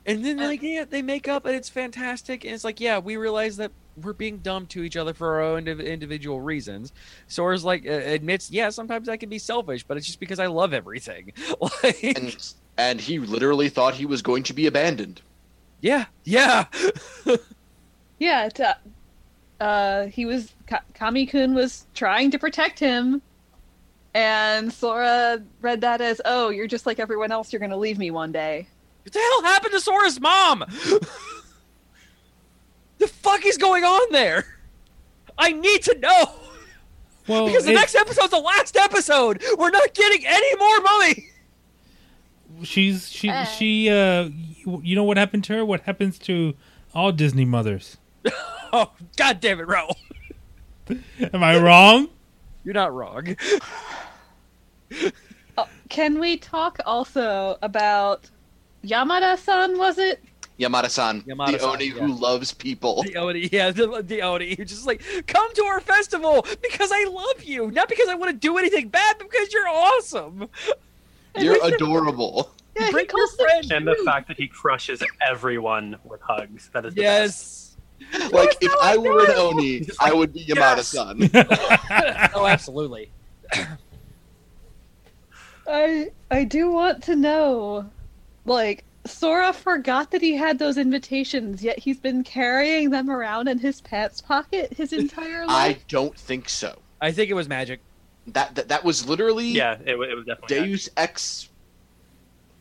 And 0.08 0.26
then 0.26 0.38
like 0.40 0.62
yeah, 0.64 0.86
they 0.86 1.02
make 1.04 1.28
up 1.28 1.46
and 1.46 1.56
it's 1.56 1.70
fantastic. 1.70 2.46
And 2.46 2.54
it's 2.54 2.64
like, 2.64 2.80
yeah, 2.80 3.00
we 3.00 3.18
realize 3.18 3.58
that 3.58 3.74
we're 3.98 4.14
being 4.14 4.40
dumb 4.40 4.68
to 4.68 4.84
each 4.84 4.96
other 4.98 5.14
for 5.14 5.36
our 5.36 5.42
own 5.42 5.66
indiv- 5.66 5.86
individual 5.86 6.42
reasons. 6.42 6.94
Sora's 7.28 7.66
like 7.66 7.86
uh, 7.88 7.92
admits, 7.92 8.50
yeah, 8.52 8.70
sometimes 8.70 9.10
I 9.10 9.18
can 9.18 9.30
be 9.30 9.40
selfish, 9.40 9.84
but 9.86 9.98
it's 9.98 10.08
just 10.08 10.20
because 10.22 10.40
I 10.40 10.48
love 10.48 10.74
everything. 10.74 11.34
like, 11.84 12.18
And 12.18 12.38
and 12.78 13.02
he 13.02 13.20
literally 13.20 13.70
thought 13.70 13.96
he 13.96 14.06
was 14.06 14.22
going 14.22 14.44
to 14.44 14.54
be 14.54 14.68
abandoned. 14.68 15.22
yeah, 15.82 16.06
yeah, 16.24 16.66
Yeah, 18.20 18.46
it, 18.48 18.60
uh, 18.60 18.76
uh 19.60 20.08
he 20.08 20.26
was 20.26 20.56
Ka- 20.68 20.84
Kami 20.94 21.26
Kun 21.26 21.54
was 21.56 21.88
trying 21.94 22.32
to 22.32 22.40
protect 22.40 22.80
him. 22.80 23.22
And 24.14 24.74
Sora 24.74 25.44
read 25.62 25.82
that 25.82 26.02
as, 26.02 26.22
"Oh, 26.26 26.50
you're 26.50 26.68
just 26.68 26.86
like 26.88 27.00
everyone 27.00 27.32
else. 27.32 27.54
You're 27.54 27.60
going 27.60 27.72
to 27.72 27.78
leave 27.78 28.00
me 28.00 28.12
one 28.12 28.32
day." 28.32 28.70
What 29.08 29.14
the 29.14 29.20
hell 29.20 29.44
happened 29.44 29.72
to 29.74 29.80
Sora's 29.80 30.20
mom? 30.20 30.66
the 32.98 33.08
fuck 33.08 33.46
is 33.46 33.58
going 33.58 33.84
on 33.86 34.12
there? 34.12 34.46
I 35.38 35.54
need 35.54 35.84
to 35.84 35.98
know 36.00 36.32
Well, 37.28 37.46
because 37.46 37.64
the 37.66 37.72
it- 37.72 37.76
next 37.76 37.96
episode's 37.96 38.32
the 38.32 38.40
last 38.40 38.76
episode. 38.76 39.42
We're 39.58 39.70
not 39.70 39.94
getting 39.94 40.26
any 40.26 40.56
more 40.58 40.82
money. 40.82 41.30
she's 42.64 43.10
she 43.10 43.30
Uh. 43.30 43.46
she 43.46 43.90
uh 43.90 44.30
you 44.56 44.82
you 44.84 44.96
know 44.96 45.04
what 45.04 45.16
happened 45.18 45.44
to 45.46 45.54
her? 45.54 45.64
What 45.66 45.82
happens 45.82 46.18
to 46.20 46.54
all 46.94 47.12
Disney 47.12 47.46
mothers? 47.46 47.98
Oh, 48.74 48.92
god 49.16 49.40
damn 49.40 49.62
it, 49.62 49.68
Ro. 49.68 49.88
Am 51.32 51.42
I 51.42 51.58
wrong? 51.58 52.10
You're 52.66 52.74
not 52.74 52.94
wrong. 52.94 53.38
Oh, 55.58 55.68
can 55.88 56.20
we 56.20 56.36
talk 56.36 56.78
also 56.86 57.58
about 57.62 58.30
Yamada-san? 58.88 59.78
Was 59.78 59.98
it? 59.98 60.24
Yamada-san, 60.60 61.24
the 61.26 61.34
Yamada-san, 61.34 61.70
Oni 61.70 61.86
yeah. 61.86 61.94
who 61.94 62.14
loves 62.14 62.52
people. 62.54 63.04
The 63.04 63.18
Oni, 63.18 63.50
yeah, 63.52 63.70
the, 63.72 64.02
the 64.02 64.22
Oni. 64.24 64.56
You're 64.56 64.66
just 64.66 64.88
like, 64.88 65.04
come 65.28 65.54
to 65.54 65.64
our 65.66 65.80
festival 65.80 66.46
because 66.62 66.90
I 66.92 67.06
love 67.06 67.44
you, 67.44 67.70
not 67.70 67.90
because 67.90 68.08
I 68.08 68.16
want 68.16 68.32
to 68.32 68.38
do 68.38 68.58
anything 68.58 68.90
bad, 68.90 69.18
but 69.20 69.30
because 69.30 69.54
you're 69.54 69.68
awesome. 69.68 70.50
You're 71.38 71.64
adorable. 71.64 72.52
Yeah, 72.80 72.92
Bring 72.92 73.06
he 73.06 73.12
your 73.16 73.28
friend. 73.30 73.72
and 73.72 73.88
the 73.88 74.02
fact 74.06 74.28
that 74.28 74.38
he 74.38 74.48
crushes 74.48 75.04
everyone 75.22 75.98
with 76.04 76.22
hugs. 76.22 76.70
That 76.74 76.86
is 76.86 76.96
the 76.96 77.02
best. 77.02 77.78
Yes. 78.12 78.32
Like 78.32 78.58
if 78.62 78.72
I 78.82 78.98
were 78.98 79.26
an 79.26 79.32
Oni, 79.36 79.88
I 80.00 80.14
would 80.14 80.34
be 80.34 80.46
Yamada-san. 80.46 81.30
oh, 82.36 82.46
absolutely. 82.46 83.12
I 85.68 86.12
I 86.32 86.44
do 86.44 86.72
want 86.72 87.04
to 87.04 87.16
know, 87.16 87.90
like 88.48 88.84
Sora 89.06 89.54
forgot 89.54 90.12
that 90.12 90.22
he 90.22 90.36
had 90.36 90.60
those 90.60 90.78
invitations, 90.78 91.64
yet 91.64 91.80
he's 91.80 92.00
been 92.00 92.24
carrying 92.24 92.90
them 92.90 93.10
around 93.10 93.48
in 93.48 93.58
his 93.60 93.80
pants 93.82 94.22
pocket 94.22 94.74
his 94.74 94.92
entire 94.94 95.46
life. 95.46 95.78
I 95.78 95.78
don't 95.88 96.18
think 96.18 96.50
so. 96.50 96.78
I 97.02 97.12
think 97.12 97.30
it 97.30 97.34
was 97.36 97.48
magic. 97.48 97.80
That 98.28 98.56
that, 98.56 98.68
that 98.70 98.84
was 98.84 99.08
literally 99.08 99.48
Yeah, 99.48 99.74
it, 99.86 99.92
it 99.92 99.98
was 99.98 100.26
definitely. 100.26 100.58
that. 100.58 100.66
Deus 100.66 100.90
Ex 100.98 101.50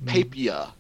Papia. 0.05 0.73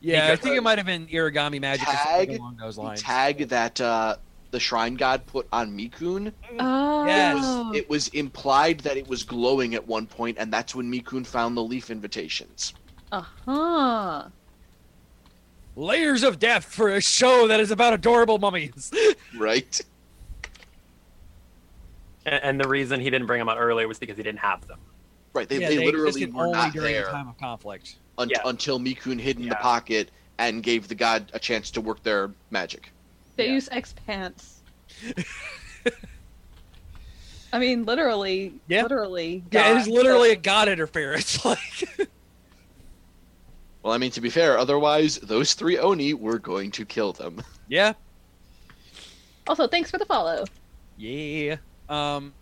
Yeah, 0.00 0.32
I 0.32 0.36
think 0.36 0.56
it 0.56 0.62
might 0.62 0.78
have 0.78 0.86
been 0.86 1.06
origami 1.06 1.60
magic 1.60 1.86
Tag, 1.86 2.30
along 2.30 2.56
those 2.56 2.74
The 2.74 2.82
lines. 2.82 3.02
tag 3.02 3.48
that 3.48 3.80
uh, 3.80 4.16
the 4.50 4.58
Shrine 4.58 4.94
God 4.96 5.24
put 5.26 5.46
on 5.52 5.70
Mikun 5.78 6.32
Oh, 6.58 7.04
Yes. 7.06 7.36
was 7.36 7.76
it 7.76 7.88
was 7.88 8.08
implied 8.08 8.80
that 8.80 8.96
it 8.96 9.06
was 9.06 9.22
glowing 9.22 9.74
at 9.74 9.86
one 9.86 10.06
point, 10.06 10.38
and 10.38 10.52
that's 10.52 10.74
when 10.74 10.90
Mikun 10.92 11.24
found 11.24 11.56
the 11.56 11.62
leaf 11.62 11.88
invitations. 11.88 12.74
Uh 13.12 13.22
huh. 13.46 14.24
Layers 15.76 16.22
of 16.22 16.38
death 16.38 16.64
for 16.64 16.88
a 16.88 17.00
show 17.00 17.46
that 17.48 17.60
is 17.60 17.70
about 17.70 17.92
adorable 17.94 18.38
mummies. 18.38 18.90
Right? 19.38 19.80
And, 22.26 22.44
and 22.44 22.60
the 22.60 22.68
reason 22.68 23.00
he 23.00 23.08
didn't 23.08 23.26
bring 23.26 23.38
them 23.38 23.48
out 23.48 23.56
earlier 23.58 23.88
was 23.88 23.98
because 23.98 24.16
he 24.18 24.22
didn't 24.22 24.40
have 24.40 24.66
them. 24.68 24.78
Right. 25.32 25.48
They, 25.48 25.58
Yeah, 25.58 25.68
they, 25.70 25.84
literally 25.86 26.26
were 26.26 26.42
only 26.46 26.52
not 26.52 26.72
during 26.74 26.92
there 26.92 27.06
the 27.06 27.10
time 27.12 27.28
of 27.28 27.38
conflict. 27.38 27.96
un- 28.18 28.28
Yeah. 28.28 28.42
until 28.44 28.78
Mikun 28.78 29.18
hid 29.18 29.40
in 29.40 29.48
the 29.48 29.54
pocket 29.56 30.10
and 30.38 30.62
gave 30.62 30.86
the 30.88 30.94
god 30.94 31.30
a 31.32 31.38
chance 31.38 31.70
to 31.72 31.80
work 31.80 32.02
their 32.02 32.30
magic. 32.50 32.92
They 33.36 33.48
use 33.48 33.68
Ex 33.72 33.94
Pants. 34.06 34.60
I 37.54 37.58
mean, 37.58 37.84
literally, 37.84 38.52
Yeah. 38.68 38.82
literally. 38.82 39.42
Yeah, 39.50 39.72
it 39.72 39.78
is 39.78 39.88
literally 39.88 40.30
a 40.32 40.36
god 40.36 40.68
interference. 40.68 41.42
Like, 41.44 42.08
Well, 43.82 43.92
I 43.92 43.98
mean, 43.98 44.10
to 44.12 44.20
be 44.20 44.30
fair, 44.30 44.58
otherwise 44.58 45.18
those 45.18 45.54
three 45.54 45.78
Oni 45.78 46.14
were 46.14 46.38
going 46.38 46.70
to 46.72 46.84
kill 46.84 47.12
them. 47.12 47.42
yeah, 47.68 47.94
Also, 49.46 49.66
thanks 49.66 49.90
for 49.90 49.98
the 49.98 50.06
follow. 50.06 50.44
yeah. 50.96 51.56
Um, 51.88 52.32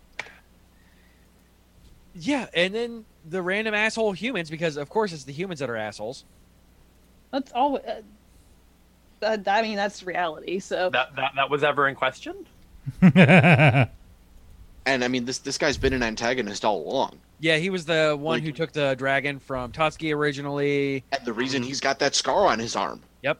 yeah, 2.13 2.47
and 2.53 2.73
then 2.75 3.05
the 3.29 3.41
random 3.41 3.73
asshole 3.73 4.11
humans, 4.11 4.49
because 4.49 4.77
of 4.77 4.89
course 4.89 5.13
it's 5.13 5.23
the 5.23 5.33
humans 5.33 5.59
that 5.59 5.69
are 5.69 5.75
assholes. 5.75 6.25
That's 7.31 7.51
all. 7.53 7.77
Uh, 7.77 8.01
uh, 9.25 9.37
I 9.47 9.61
mean, 9.61 9.75
that's 9.75 10.03
reality. 10.03 10.59
So 10.59 10.89
That 10.89 11.15
that, 11.15 11.33
that 11.35 11.49
was 11.49 11.63
ever 11.63 11.87
in 11.87 11.95
question. 11.95 12.45
And 14.85 15.03
I 15.03 15.07
mean, 15.07 15.25
this 15.25 15.37
this 15.39 15.57
guy's 15.57 15.77
been 15.77 15.93
an 15.93 16.03
antagonist 16.03 16.65
all 16.65 16.87
along. 16.87 17.19
Yeah, 17.41 17.57
he 17.57 17.69
was 17.71 17.85
the 17.85 18.15
one 18.17 18.35
Like- 18.37 18.43
who 18.43 18.51
took 18.51 18.71
the 18.71 18.93
dragon 18.95 19.39
from 19.39 19.71
Tatsuki 19.71 20.15
originally. 20.15 21.03
And 21.11 21.25
the 21.25 21.33
reason 21.33 21.63
he's 21.63 21.79
got 21.81 21.97
that 21.99 22.13
scar 22.15 22.45
on 22.45 22.59
his 22.59 22.75
arm. 22.75 23.01
Yep. 23.23 23.39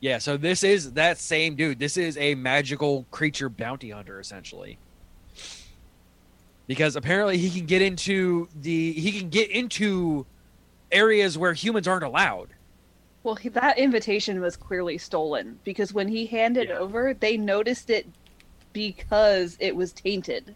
Yeah, 0.00 0.18
so 0.18 0.36
this 0.36 0.62
is 0.62 0.92
that 0.92 1.18
same 1.18 1.56
dude. 1.56 1.78
This 1.80 1.96
is 1.96 2.16
a 2.18 2.34
magical 2.36 3.06
creature 3.10 3.48
bounty 3.48 3.90
hunter, 3.90 4.20
essentially. 4.20 4.78
Because 6.66 6.94
apparently 6.94 7.38
he 7.38 7.48
can 7.50 7.66
get 7.66 7.80
into 7.80 8.48
the 8.54 8.92
he 8.92 9.12
can 9.18 9.30
get 9.30 9.50
into 9.50 10.26
areas 10.92 11.38
where 11.38 11.54
humans 11.54 11.88
aren't 11.88 12.04
allowed. 12.04 12.50
Well, 13.22 13.34
he, 13.34 13.48
that 13.50 13.78
invitation 13.78 14.40
was 14.40 14.56
clearly 14.56 14.98
stolen 14.98 15.58
because 15.64 15.92
when 15.94 16.08
he 16.08 16.26
handed 16.26 16.68
Yeah. 16.68 16.78
over, 16.78 17.14
they 17.14 17.36
noticed 17.38 17.88
it 17.90 18.06
because 18.74 19.56
it 19.58 19.74
was 19.74 19.92
tainted. 19.92 20.54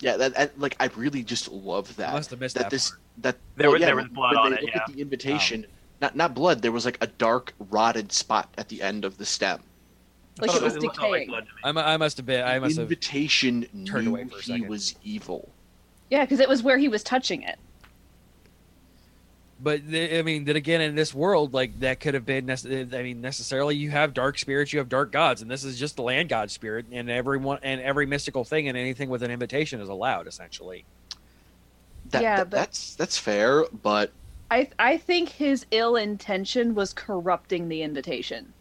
Yeah, 0.00 0.16
that, 0.16 0.34
that 0.34 0.58
like 0.60 0.76
I 0.80 0.86
really 0.96 1.22
just 1.22 1.50
love 1.50 1.94
that. 1.96 2.12
Must 2.12 2.30
have 2.30 2.40
missed 2.40 2.54
that 2.54 2.64
that 2.64 2.70
this 2.70 2.90
part. 2.90 3.00
that 3.18 3.36
There 3.56 3.68
well, 3.68 3.72
was- 3.74 3.80
yeah, 3.80 3.86
there 3.86 3.96
was 3.96 4.06
blood 4.08 4.34
when 4.34 4.38
on 4.44 4.50
they 4.52 4.56
it, 4.58 4.62
look 4.62 4.70
yeah. 4.74 4.80
at 4.82 4.86
the 4.86 4.94
um, 4.94 4.98
invitation, 5.00 5.66
not 6.00 6.14
not 6.16 6.34
blood. 6.34 6.62
There 6.62 6.72
was 6.72 6.84
like 6.84 6.98
a 7.00 7.06
dark 7.06 7.52
rotted 7.70 8.12
spot 8.12 8.48
at 8.58 8.68
the 8.68 8.82
end 8.82 9.04
of 9.04 9.18
the 9.18 9.26
stem. 9.26 9.60
Like 10.40 10.50
it 10.50 10.52
thought 10.52 10.62
was 10.62 10.74
looked 10.76 10.98
like 10.98 11.10
decaying. 11.10 11.28
blood 11.28 11.46
to 11.64 11.72
me. 11.72 11.80
I, 11.80 11.94
I 11.94 11.96
must 11.96 12.16
have 12.16 12.26
been. 12.26 12.44
I 12.44 12.58
must 12.60 12.76
have. 12.76 12.84
invitation 12.84 13.66
turned 13.84 14.06
knew 14.06 14.12
away 14.14 14.24
for 14.28 14.38
a 14.38 14.42
he 14.56 14.60
was 14.62 14.94
evil. 15.02 15.48
Yeah, 16.10 16.24
because 16.24 16.40
it 16.40 16.48
was 16.48 16.62
where 16.62 16.78
he 16.78 16.88
was 16.88 17.02
touching 17.02 17.42
it. 17.42 17.58
But 19.60 19.90
th- 19.90 20.18
I 20.18 20.22
mean, 20.22 20.44
then 20.44 20.54
again, 20.56 20.80
in 20.80 20.94
this 20.94 21.12
world, 21.12 21.52
like 21.52 21.80
that 21.80 21.98
could 21.98 22.14
have 22.14 22.24
been. 22.24 22.46
nece- 22.46 22.94
I 22.94 23.02
mean, 23.02 23.20
necessarily, 23.20 23.74
you 23.74 23.90
have 23.90 24.14
dark 24.14 24.38
spirits, 24.38 24.72
you 24.72 24.78
have 24.78 24.88
dark 24.88 25.10
gods, 25.10 25.42
and 25.42 25.50
this 25.50 25.64
is 25.64 25.78
just 25.78 25.96
the 25.96 26.02
land 26.02 26.28
god 26.28 26.50
spirit, 26.50 26.86
and 26.92 27.10
everyone 27.10 27.58
and 27.62 27.80
every 27.80 28.06
mystical 28.06 28.44
thing 28.44 28.68
and 28.68 28.78
anything 28.78 29.08
with 29.08 29.22
an 29.24 29.30
invitation 29.32 29.80
is 29.80 29.88
allowed, 29.88 30.28
essentially. 30.28 30.84
That, 32.10 32.22
Yeah, 32.22 32.36
that- 32.36 32.50
but- 32.50 32.56
that's 32.56 32.94
that's 32.94 33.18
fair, 33.18 33.64
but 33.82 34.12
I 34.50 34.68
I 34.78 34.96
think 34.96 35.28
his 35.30 35.66
ill 35.72 35.96
intention 35.96 36.74
was 36.76 36.92
corrupting 36.94 37.68
the 37.68 37.82
invitation. 37.82 38.52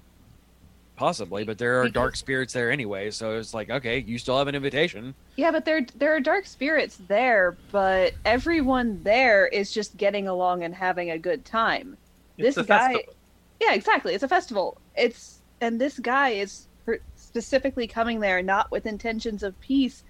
Possibly, 0.98 1.44
but 1.44 1.58
there 1.60 1.80
are 1.80 1.84
Because- 1.84 1.94
dark 1.94 2.16
spirits 2.16 2.52
there 2.54 2.72
anyway, 2.72 3.12
so 3.12 3.38
it's 3.38 3.54
like, 3.54 3.70
okay, 3.70 4.00
you 4.00 4.18
still 4.18 4.38
have 4.38 4.48
an 4.48 4.56
invitation. 4.56 5.14
Yeah, 5.38 5.52
but 5.52 5.64
there 5.64 5.86
there 5.96 6.14
are 6.16 6.20
dark 6.20 6.46
spirits 6.48 6.98
there, 7.08 7.56
but 7.72 8.14
everyone 8.26 9.02
there 9.04 9.46
is 9.48 9.72
just 9.72 9.96
getting 9.96 10.28
along 10.28 10.64
and 10.64 10.74
having 10.74 11.12
a 11.12 11.18
good 11.20 11.46
time. 11.46 11.98
It's 12.38 12.56
This 12.56 12.66
a 12.66 12.68
guy- 12.68 12.94
festival. 12.94 13.14
Yeah, 13.62 13.74
exactly. 13.74 14.14
It's 14.16 14.24
a 14.24 14.28
festival. 14.28 14.78
It's 14.96 15.40
and 15.62 15.80
this 15.80 16.00
guy 16.00 16.30
is 16.30 16.68
per- 16.86 17.00
specifically 17.16 17.86
coming 17.88 18.20
there 18.20 18.42
not 18.42 18.72
with 18.72 18.88
intentions 18.88 19.44
of 19.44 19.60
peace, 19.62 20.04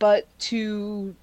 but 0.00 0.26
to 0.40 1.14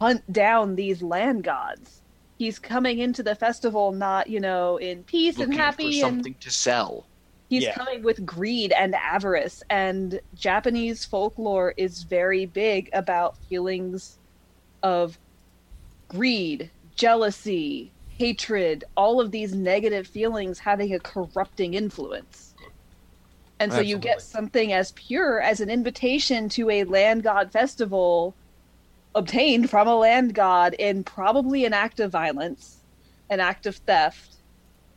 hunt 0.00 0.32
down 0.32 0.76
these 0.76 1.02
land 1.02 1.42
gods. 1.42 2.02
He's 2.38 2.58
coming 2.60 2.98
into 3.00 3.22
the 3.24 3.34
festival 3.34 3.90
not, 3.92 4.28
you 4.28 4.38
know, 4.38 4.76
in 4.76 5.02
peace 5.04 5.36
and 5.38 5.46
looking 5.46 5.58
happy 5.58 6.00
for 6.00 6.06
and 6.06 6.16
something 6.16 6.34
to 6.40 6.50
sell. 6.52 7.06
He's 7.48 7.64
Yeah. 7.64 7.74
coming 7.74 8.02
with 8.02 8.24
greed 8.24 8.72
and 8.72 8.94
avarice, 8.94 9.62
and 9.70 10.20
Japanese 10.34 11.04
folklore 11.04 11.74
is 11.76 12.02
very 12.02 12.46
big 12.46 12.88
about 12.92 13.38
feelings 13.48 14.18
of 14.82 15.18
greed, 16.08 16.72
jealousy, 16.96 17.94
hatred, 18.18 18.84
all 18.96 19.20
of 19.20 19.30
these 19.30 19.54
negative 19.54 20.06
feelings 20.06 20.60
having 20.60 20.94
a 20.94 21.00
corrupting 21.00 21.74
influence. 21.74 22.54
And 23.60 23.72
so 23.72 23.80
you 23.80 23.98
get 23.98 24.20
something 24.20 24.72
as 24.72 24.92
pure 24.92 25.40
as 25.40 25.60
an 25.60 25.70
invitation 25.70 26.48
to 26.50 26.70
a 26.70 26.84
land 26.84 27.22
god 27.22 27.52
festival 27.52 28.36
obtained 29.14 29.70
from 29.70 29.86
a 29.88 29.96
land 29.96 30.34
god 30.34 30.74
in 30.74 31.04
probably 31.04 31.64
an 31.64 31.72
act 31.72 32.00
of 32.00 32.10
violence, 32.10 32.84
an 33.30 33.40
act 33.40 33.66
of 33.66 33.76
theft, 33.76 34.42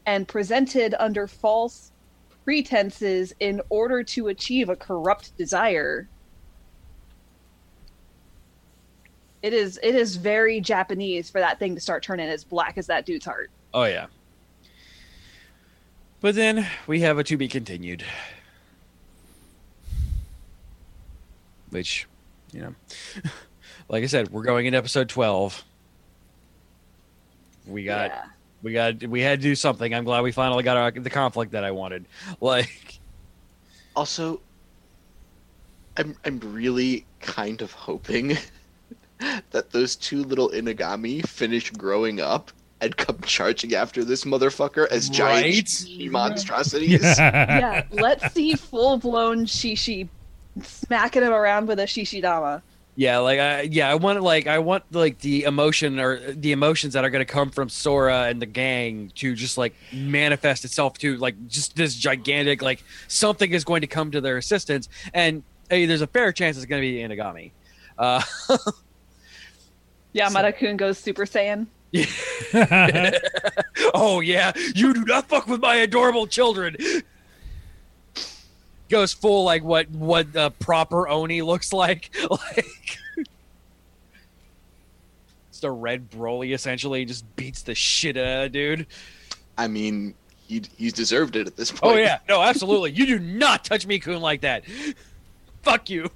and 0.06 0.28
presented 0.28 0.96
under 1.00 1.28
false 1.28 1.92
pretenses 2.48 3.34
in 3.42 3.62
order 3.68 4.02
to 4.02 4.30
achieve 4.30 4.70
a 4.70 4.76
corrupt 4.78 5.36
desire. 5.38 6.08
It 9.42 9.52
is 9.52 9.78
it 9.84 9.94
is 9.94 10.16
very 10.16 10.62
Japanese 10.62 11.30
for 11.30 11.42
that 11.42 11.60
thing 11.60 11.76
to 11.76 11.82
start 11.82 12.04
turning 12.04 12.30
as 12.30 12.46
black 12.46 12.78
as 12.78 12.88
that 12.88 13.06
dude's 13.06 13.26
heart. 13.26 13.52
Oh 13.74 13.84
yeah. 13.84 14.06
But 16.22 16.36
then 16.36 16.66
we 16.88 17.02
have 17.02 17.18
a 17.18 17.24
to 17.26 17.36
be 17.36 17.50
continued. 17.50 18.06
Which, 21.72 22.08
you 22.54 22.62
know, 22.62 22.76
like 23.90 24.06
I 24.06 24.08
said, 24.08 24.30
we're 24.30 24.44
going 24.44 24.68
in 24.68 24.74
episode 24.74 25.10
12. 25.10 25.66
We 27.68 27.84
got 27.84 28.10
yeah. 28.12 28.24
We 28.64 28.74
got 28.74 29.04
we 29.04 29.22
had 29.22 29.40
to 29.40 29.44
do 29.44 29.56
something. 29.56 29.94
I'm 29.94 30.04
glad 30.04 30.22
we 30.24 30.32
finally 30.32 30.64
got 30.64 30.78
our, 30.78 30.92
the 30.92 31.10
conflict 31.10 31.52
that 31.52 31.64
I 31.64 31.72
wanted. 31.72 32.06
Like 32.42 33.00
Also, 33.96 34.42
I'm 35.98 36.16
I'm 36.26 36.40
really 36.40 37.06
kind 37.20 37.62
of 37.62 37.72
hoping 37.72 38.38
that 39.52 39.72
those 39.72 39.96
two 39.96 40.24
little 40.24 40.50
Inugami 40.50 41.26
finish 41.28 41.72
growing 41.72 42.20
up 42.20 42.52
and 42.80 42.96
come 42.96 43.20
charging 43.26 43.74
after 43.74 44.04
this 44.06 44.24
motherfucker 44.24 44.88
as 44.90 45.10
giant 45.10 45.46
Right? 45.46 45.64
shishi 45.66 46.12
monstrosities. 46.12 47.02
yeah, 47.18 47.84
let's 47.92 48.34
see 48.34 48.54
full 48.54 48.98
blown 48.98 49.46
shishi 49.46 50.08
smacking 50.62 51.24
him 51.24 51.34
around 51.34 51.68
with 51.68 51.80
a 51.80 51.84
shishi 51.86 52.22
dama. 52.22 52.62
Yeah, 53.00 53.20
like 53.20 53.40
I 53.40 53.62
yeah, 53.62 53.92
I 53.92 53.94
want 53.94 54.20
like 54.24 54.48
I 54.48 54.58
want 54.58 54.84
like 54.92 55.20
the 55.20 55.44
emotion 55.44 56.00
or 56.00 56.18
the 56.34 56.52
emotions 56.52 56.94
that 56.94 57.06
are 57.06 57.12
going 57.12 57.24
to 57.24 57.32
come 57.32 57.52
from 57.52 57.70
Sora 57.70 58.24
and 58.24 58.42
the 58.42 58.48
gang 58.48 59.12
to 59.18 59.36
just 59.36 59.56
like 59.56 59.76
manifest 59.94 60.66
itself 60.66 60.98
to 60.98 61.16
like 61.18 61.36
just 61.48 61.76
this 61.76 61.94
gigantic 61.94 62.64
like 62.64 62.84
something 63.08 63.52
is 63.52 63.64
going 63.64 63.82
to 63.82 63.88
come 63.88 64.10
to 64.10 64.20
their 64.20 64.38
assistance 64.38 64.90
and 65.14 65.44
hey, 65.70 65.86
there's 65.86 66.02
a 66.02 66.08
fair 66.08 66.32
chance 66.32 66.58
it's 66.58 66.66
going 66.66 66.82
to 66.82 66.88
be 66.88 66.98
Inugami. 66.98 67.52
Uh 68.00 68.22
Yeah, 70.14 70.30
So- 70.30 70.34
Mata-kun 70.34 70.78
goes 70.78 70.98
Super 70.98 71.26
Saiyan. 71.26 71.68
Yeah. 71.92 72.08
oh 73.94 74.20
yeah, 74.22 74.52
you 74.76 74.94
do 74.96 75.06
not 75.06 75.30
fuck 75.30 75.48
with 75.48 75.62
my 75.62 75.76
adorable 75.76 76.26
children. 76.26 76.76
Goes 78.90 79.14
full 79.14 79.44
like 79.44 79.64
what 79.64 79.90
what 79.90 80.32
the 80.34 80.52
proper 80.52 81.08
Oni 81.08 81.42
looks 81.42 81.74
like. 81.74 82.16
Like 82.30 83.00
it's 85.58 85.64
a 85.64 85.72
red 85.72 86.12
Broly 86.12 86.54
essentially 86.54 87.04
just 87.04 87.26
beats 87.36 87.64
the 87.64 87.74
shit 87.74 88.16
out 88.16 88.46
of 88.46 88.52
dude. 88.52 88.86
I 89.58 89.68
mean, 89.68 90.14
he 90.48 90.62
he's 90.78 90.94
deserved 90.94 91.36
it 91.36 91.48
at 91.48 91.56
this 91.56 91.72
point. 91.72 91.96
Oh 91.96 91.98
yeah, 91.98 92.20
no, 92.30 92.42
absolutely. 92.42 92.92
you 92.92 93.06
do 93.08 93.20
not 93.20 93.66
touch 93.66 93.88
me, 93.88 94.00
Coon, 94.00 94.22
like 94.22 94.42
that. 94.42 94.64
Fuck 95.64 95.90
you. 95.90 96.10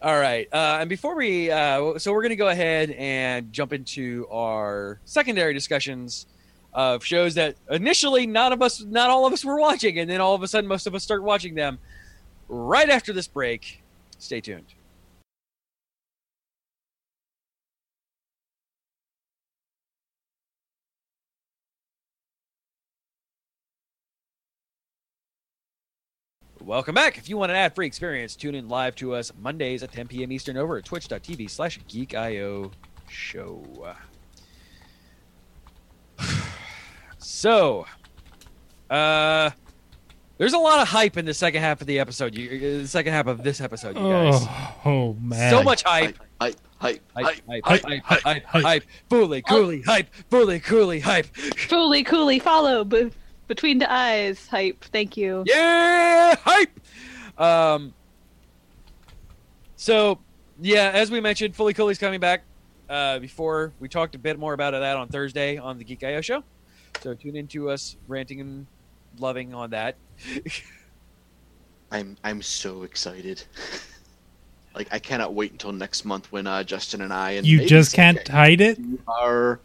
All 0.00 0.18
right, 0.18 0.48
uh, 0.52 0.78
and 0.80 0.88
before 0.88 1.14
we, 1.14 1.50
uh, 1.50 1.98
so 1.98 2.12
we're 2.12 2.22
gonna 2.22 2.36
go 2.36 2.48
ahead 2.48 2.90
and 2.90 3.52
jump 3.52 3.72
into 3.72 4.26
our 4.30 4.98
secondary 5.04 5.54
discussions 5.54 6.26
of 6.72 7.04
shows 7.04 7.34
that 7.34 7.56
initially 7.70 8.26
none 8.26 8.52
of 8.52 8.62
us, 8.62 8.82
not 8.82 9.10
all 9.10 9.26
of 9.26 9.32
us, 9.32 9.44
were 9.44 9.58
watching, 9.58 9.98
and 9.98 10.08
then 10.08 10.20
all 10.20 10.34
of 10.34 10.42
a 10.42 10.48
sudden 10.48 10.68
most 10.68 10.86
of 10.86 10.94
us 10.94 11.02
start 11.02 11.22
watching 11.22 11.54
them. 11.54 11.78
Right 12.48 12.88
after 12.88 13.12
this 13.12 13.28
break, 13.28 13.82
stay 14.18 14.40
tuned. 14.40 14.66
Welcome 26.64 26.94
back. 26.94 27.18
If 27.18 27.28
you 27.28 27.36
want 27.36 27.50
an 27.50 27.56
ad-free 27.56 27.88
experience, 27.88 28.36
tune 28.36 28.54
in 28.54 28.68
live 28.68 28.94
to 28.96 29.14
us 29.14 29.32
Mondays 29.40 29.82
at 29.82 29.90
10 29.90 30.06
p.m. 30.06 30.30
Eastern 30.30 30.56
over 30.56 30.76
at 30.76 30.84
twitch.tv 30.84 31.50
slash 31.50 31.80
geekio 31.88 32.70
show. 33.08 33.96
So, 37.22 37.86
uh, 38.90 39.50
there's 40.38 40.52
a 40.54 40.58
lot 40.58 40.80
of 40.80 40.88
hype 40.88 41.16
in 41.16 41.24
the 41.24 41.34
second 41.34 41.62
half 41.62 41.80
of 41.80 41.86
the 41.86 41.98
episode. 41.98 42.34
You, 42.34 42.80
the 42.82 42.88
second 42.88 43.12
half 43.12 43.26
of 43.26 43.42
this 43.42 43.60
episode, 43.60 43.96
you 43.96 44.02
guys. 44.02 44.34
Oh, 44.36 44.74
oh 44.84 45.14
man. 45.14 45.50
so 45.50 45.62
much 45.62 45.82
hype. 45.84 46.18
Hype, 46.40 46.56
hype, 46.78 47.00
Hype, 47.14 47.24
hype. 47.24 47.42
hype, 47.46 47.64
hype, 47.64 47.64
hype, 47.64 48.02
hype, 48.04 48.22
hype, 48.22 48.44
hype. 48.44 48.62
hype, 48.64 48.82
fully, 49.08 49.42
coolly, 49.42 49.82
hype, 49.82 50.08
fully, 50.30 50.58
coolly, 50.58 50.98
hype. 51.00 51.32
Truly, 51.32 52.02
coolly, 52.02 52.38
follow 52.40 52.82
b- 52.84 53.12
between 53.46 53.78
the 53.78 53.90
eyes. 53.92 54.48
Hype. 54.48 54.82
Thank 54.86 55.16
you. 55.16 55.44
Yeah, 55.46 56.34
hype. 56.40 56.80
Um. 57.38 57.94
So, 59.76 60.18
yeah, 60.60 60.90
as 60.92 61.10
we 61.10 61.20
mentioned, 61.20 61.54
Fooly 61.56 61.74
Cooly's 61.74 61.98
coming 61.98 62.20
back. 62.20 62.42
Uh, 62.88 63.18
before 63.20 63.72
we 63.80 63.88
talked 63.88 64.14
a 64.14 64.18
bit 64.18 64.38
more 64.38 64.52
about 64.52 64.72
that 64.72 64.96
on 64.96 65.08
Thursday 65.08 65.56
on 65.56 65.78
the 65.78 65.84
Geek 65.84 66.02
IO 66.04 66.20
show. 66.20 66.44
So 67.00 67.14
tune 67.14 67.36
into 67.36 67.70
us 67.70 67.96
ranting 68.06 68.40
and 68.40 68.66
loving 69.18 69.54
on 69.54 69.70
that. 69.70 69.96
I'm 71.90 72.16
I'm 72.24 72.42
so 72.42 72.82
excited. 72.84 73.42
like 74.74 74.88
I 74.92 74.98
cannot 74.98 75.34
wait 75.34 75.52
until 75.52 75.72
next 75.72 76.04
month 76.04 76.30
when 76.32 76.46
uh, 76.46 76.64
Justin 76.64 77.02
and 77.02 77.12
I 77.12 77.32
and 77.32 77.46
You 77.46 77.66
just 77.66 77.92
can't 77.94 78.18
CJ 78.18 78.28
hide 78.28 78.60
it. 78.60 78.78
are. 79.06 79.60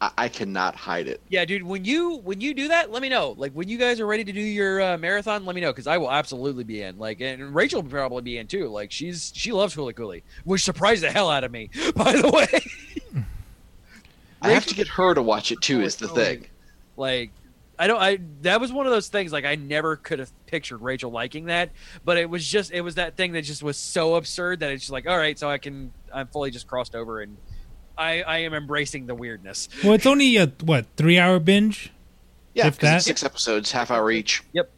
I, 0.00 0.10
I 0.18 0.28
cannot 0.28 0.74
hide 0.74 1.06
it. 1.06 1.20
Yeah, 1.28 1.44
dude. 1.44 1.62
When 1.62 1.84
you 1.84 2.16
when 2.24 2.40
you 2.40 2.54
do 2.54 2.68
that, 2.68 2.90
let 2.90 3.02
me 3.02 3.08
know. 3.08 3.34
Like 3.38 3.52
when 3.52 3.68
you 3.68 3.78
guys 3.78 4.00
are 4.00 4.06
ready 4.06 4.24
to 4.24 4.32
do 4.32 4.40
your 4.40 4.82
uh, 4.82 4.98
marathon, 4.98 5.44
let 5.46 5.54
me 5.54 5.60
know 5.60 5.70
because 5.70 5.86
I 5.86 5.98
will 5.98 6.10
absolutely 6.10 6.64
be 6.64 6.82
in. 6.82 6.98
Like, 6.98 7.20
and 7.20 7.54
Rachel 7.54 7.82
will 7.82 7.90
probably 7.90 8.22
be 8.22 8.38
in 8.38 8.48
too. 8.48 8.68
Like 8.68 8.90
she's 8.90 9.30
she 9.34 9.52
loves 9.52 9.76
Fooly 9.76 9.94
Cooly, 9.94 10.24
which 10.44 10.64
surprised 10.64 11.04
the 11.04 11.10
hell 11.12 11.30
out 11.30 11.44
of 11.44 11.52
me. 11.52 11.70
By 11.94 12.12
the 12.12 12.28
way, 12.30 13.22
I 14.42 14.50
have 14.50 14.66
to 14.66 14.74
get 14.74 14.88
her 14.88 15.14
to 15.14 15.22
watch 15.22 15.52
it 15.52 15.60
too. 15.60 15.82
Is 15.82 15.94
the 15.96 16.08
thing. 16.08 16.46
Like 17.02 17.32
I 17.78 17.86
don't 17.88 18.00
I 18.00 18.18
that 18.42 18.60
was 18.60 18.72
one 18.72 18.86
of 18.86 18.92
those 18.92 19.08
things 19.08 19.32
like 19.32 19.44
I 19.44 19.56
never 19.56 19.96
could 19.96 20.20
have 20.20 20.30
pictured 20.46 20.78
Rachel 20.78 21.10
liking 21.10 21.46
that, 21.46 21.70
but 22.04 22.16
it 22.16 22.30
was 22.30 22.46
just 22.46 22.70
it 22.70 22.80
was 22.80 22.94
that 22.94 23.16
thing 23.16 23.32
that 23.32 23.42
just 23.42 23.62
was 23.62 23.76
so 23.76 24.14
absurd 24.14 24.60
that 24.60 24.70
it's 24.70 24.84
just 24.84 24.92
like 24.92 25.08
all 25.08 25.18
right, 25.18 25.36
so 25.38 25.50
I 25.50 25.58
can 25.58 25.92
I'm 26.14 26.28
fully 26.28 26.50
just 26.52 26.66
crossed 26.68 26.94
over 26.94 27.20
and 27.22 27.36
I 27.98 28.22
I 28.22 28.38
am 28.38 28.54
embracing 28.54 29.06
the 29.06 29.14
weirdness. 29.16 29.68
Well, 29.82 29.94
it's 29.94 30.06
only 30.06 30.36
a 30.36 30.46
what 30.64 30.86
three 30.96 31.18
hour 31.18 31.40
binge. 31.40 31.90
Yeah, 32.54 32.68
If 32.68 32.78
'cause 32.78 32.88
that- 32.88 32.96
it's 32.98 33.06
six 33.06 33.24
episodes, 33.24 33.72
half 33.72 33.90
hour 33.90 34.10
each. 34.12 34.42
Yep. 34.52 34.70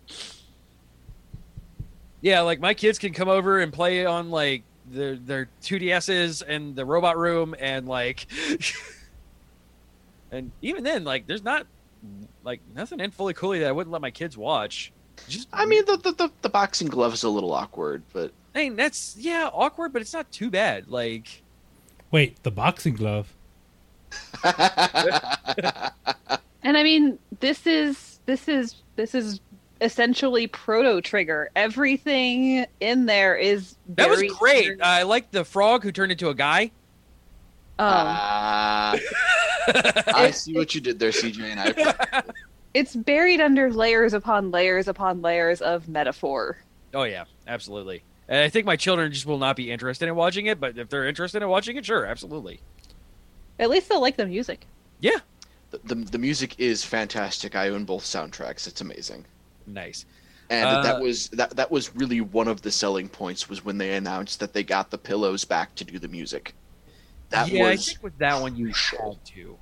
Yeah, 2.22 2.40
like 2.40 2.58
my 2.58 2.72
kids 2.72 2.98
can 2.98 3.12
come 3.12 3.28
over 3.28 3.60
and 3.60 3.70
play 3.72 4.06
on 4.06 4.30
like 4.30 4.62
their 4.90 5.16
their 5.16 5.48
2DSs 5.62 6.42
and 6.46 6.74
the 6.76 6.84
robot 6.86 7.18
room 7.18 7.54
and 7.58 7.86
like 7.86 8.26
and 10.30 10.50
even 10.62 10.84
then 10.84 11.04
like 11.04 11.26
there's 11.26 11.42
not 11.44 11.66
like 12.42 12.60
nothing 12.74 13.00
in 13.00 13.10
fooly 13.10 13.34
cooly 13.34 13.60
that 13.60 13.68
I 13.68 13.72
wouldn't 13.72 13.92
let 13.92 14.02
my 14.02 14.10
kids 14.10 14.36
watch. 14.36 14.92
Just 15.28 15.48
I 15.52 15.64
mean, 15.66 15.84
the, 15.86 15.96
the 15.96 16.12
the 16.12 16.30
the 16.42 16.48
boxing 16.48 16.88
glove 16.88 17.14
is 17.14 17.22
a 17.22 17.30
little 17.30 17.52
awkward, 17.52 18.02
but 18.12 18.32
I 18.54 18.64
mean 18.64 18.76
that's 18.76 19.16
yeah, 19.18 19.48
awkward, 19.52 19.92
but 19.92 20.02
it's 20.02 20.12
not 20.12 20.30
too 20.32 20.50
bad. 20.50 20.88
Like 20.88 21.42
Wait, 22.10 22.42
the 22.42 22.50
boxing 22.50 22.94
glove. 22.94 23.34
And 26.64 26.78
I 26.78 26.82
mean, 26.82 27.18
this 27.40 27.66
is 27.66 28.18
this 28.24 28.48
is 28.48 28.76
this 28.96 29.14
is 29.14 29.40
essentially 29.82 30.46
proto 30.46 31.02
trigger. 31.02 31.50
Everything 31.54 32.64
in 32.80 33.04
there 33.04 33.36
is 33.36 33.76
that 33.90 34.08
was 34.08 34.20
very 34.20 34.30
great. 34.30 34.80
I 34.82 35.02
like 35.02 35.30
the 35.30 35.44
frog 35.44 35.82
who 35.82 35.92
turned 35.92 36.10
into 36.10 36.30
a 36.30 36.34
guy. 36.34 36.72
Um, 37.78 37.86
Ah, 37.88 38.96
I 40.14 40.30
see 40.30 40.54
what 40.54 40.74
you 40.74 40.80
did 40.80 40.98
there, 40.98 41.10
CJ, 41.10 41.40
and 41.42 41.60
I. 41.60 42.22
it's 42.74 42.94
buried 42.94 43.40
under 43.40 43.72
layers 43.72 44.12
upon 44.14 44.50
layers 44.50 44.86
upon 44.88 45.22
layers 45.22 45.60
of 45.60 45.88
metaphor. 45.88 46.58
Oh 46.92 47.02
yeah, 47.04 47.24
absolutely. 47.48 48.02
And 48.28 48.38
I 48.40 48.48
think 48.48 48.64
my 48.64 48.76
children 48.76 49.10
just 49.12 49.26
will 49.26 49.38
not 49.38 49.56
be 49.56 49.70
interested 49.72 50.08
in 50.08 50.14
watching 50.14 50.46
it, 50.46 50.60
but 50.60 50.78
if 50.78 50.88
they're 50.88 51.06
interested 51.06 51.42
in 51.42 51.48
watching 51.48 51.76
it, 51.76 51.84
sure, 51.84 52.06
absolutely. 52.06 52.60
At 53.58 53.68
least 53.70 53.88
they'll 53.88 54.00
like 54.00 54.16
the 54.16 54.26
music. 54.26 54.66
Yeah, 55.00 55.18
The, 55.70 55.80
the 55.84 55.94
the 55.96 56.18
music 56.18 56.54
is 56.58 56.84
fantastic. 56.84 57.56
I 57.56 57.68
own 57.70 57.84
both 57.84 58.04
soundtracks. 58.04 58.66
It's 58.66 58.80
amazing. 58.80 59.24
nice. 59.66 60.06
And 60.50 60.68
Uh, 60.68 60.82
that 60.82 61.00
was 61.00 61.28
that 61.30 61.56
that 61.56 61.70
was 61.70 61.94
really 61.96 62.20
one 62.20 62.48
of 62.48 62.60
the 62.62 62.70
selling 62.70 63.08
points 63.08 63.48
was 63.48 63.64
when 63.64 63.78
they 63.78 63.94
announced 63.94 64.40
that 64.40 64.52
they 64.52 64.62
got 64.62 64.90
the 64.90 64.98
pillows 64.98 65.44
back 65.44 65.74
to 65.76 65.84
do 65.84 65.98
the 65.98 66.08
music. 66.08 66.54
That 67.30 67.48
yeah, 67.48 67.66
I 67.66 67.76
think 67.76 68.02
with 68.02 68.16
that 68.18 68.40
one 68.40 68.56
you 68.56 68.66
had 68.66 69.24
to. 69.24 69.56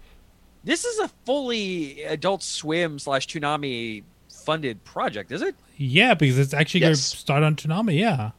This 0.64 0.84
is 0.84 0.98
a 0.98 1.08
fully 1.24 2.02
Adult 2.04 2.42
Swim 2.42 2.98
slash 2.98 3.26
Toonami 3.26 4.04
funded 4.30 4.84
project, 4.84 5.32
is 5.32 5.42
it? 5.42 5.54
Yeah, 5.76 6.14
because 6.14 6.38
it's 6.38 6.54
actually 6.54 6.80
going 6.80 6.94
to 6.94 7.00
start 7.00 7.42
on 7.42 7.56
Toonami. 7.56 7.98
Yeah. 7.98 8.32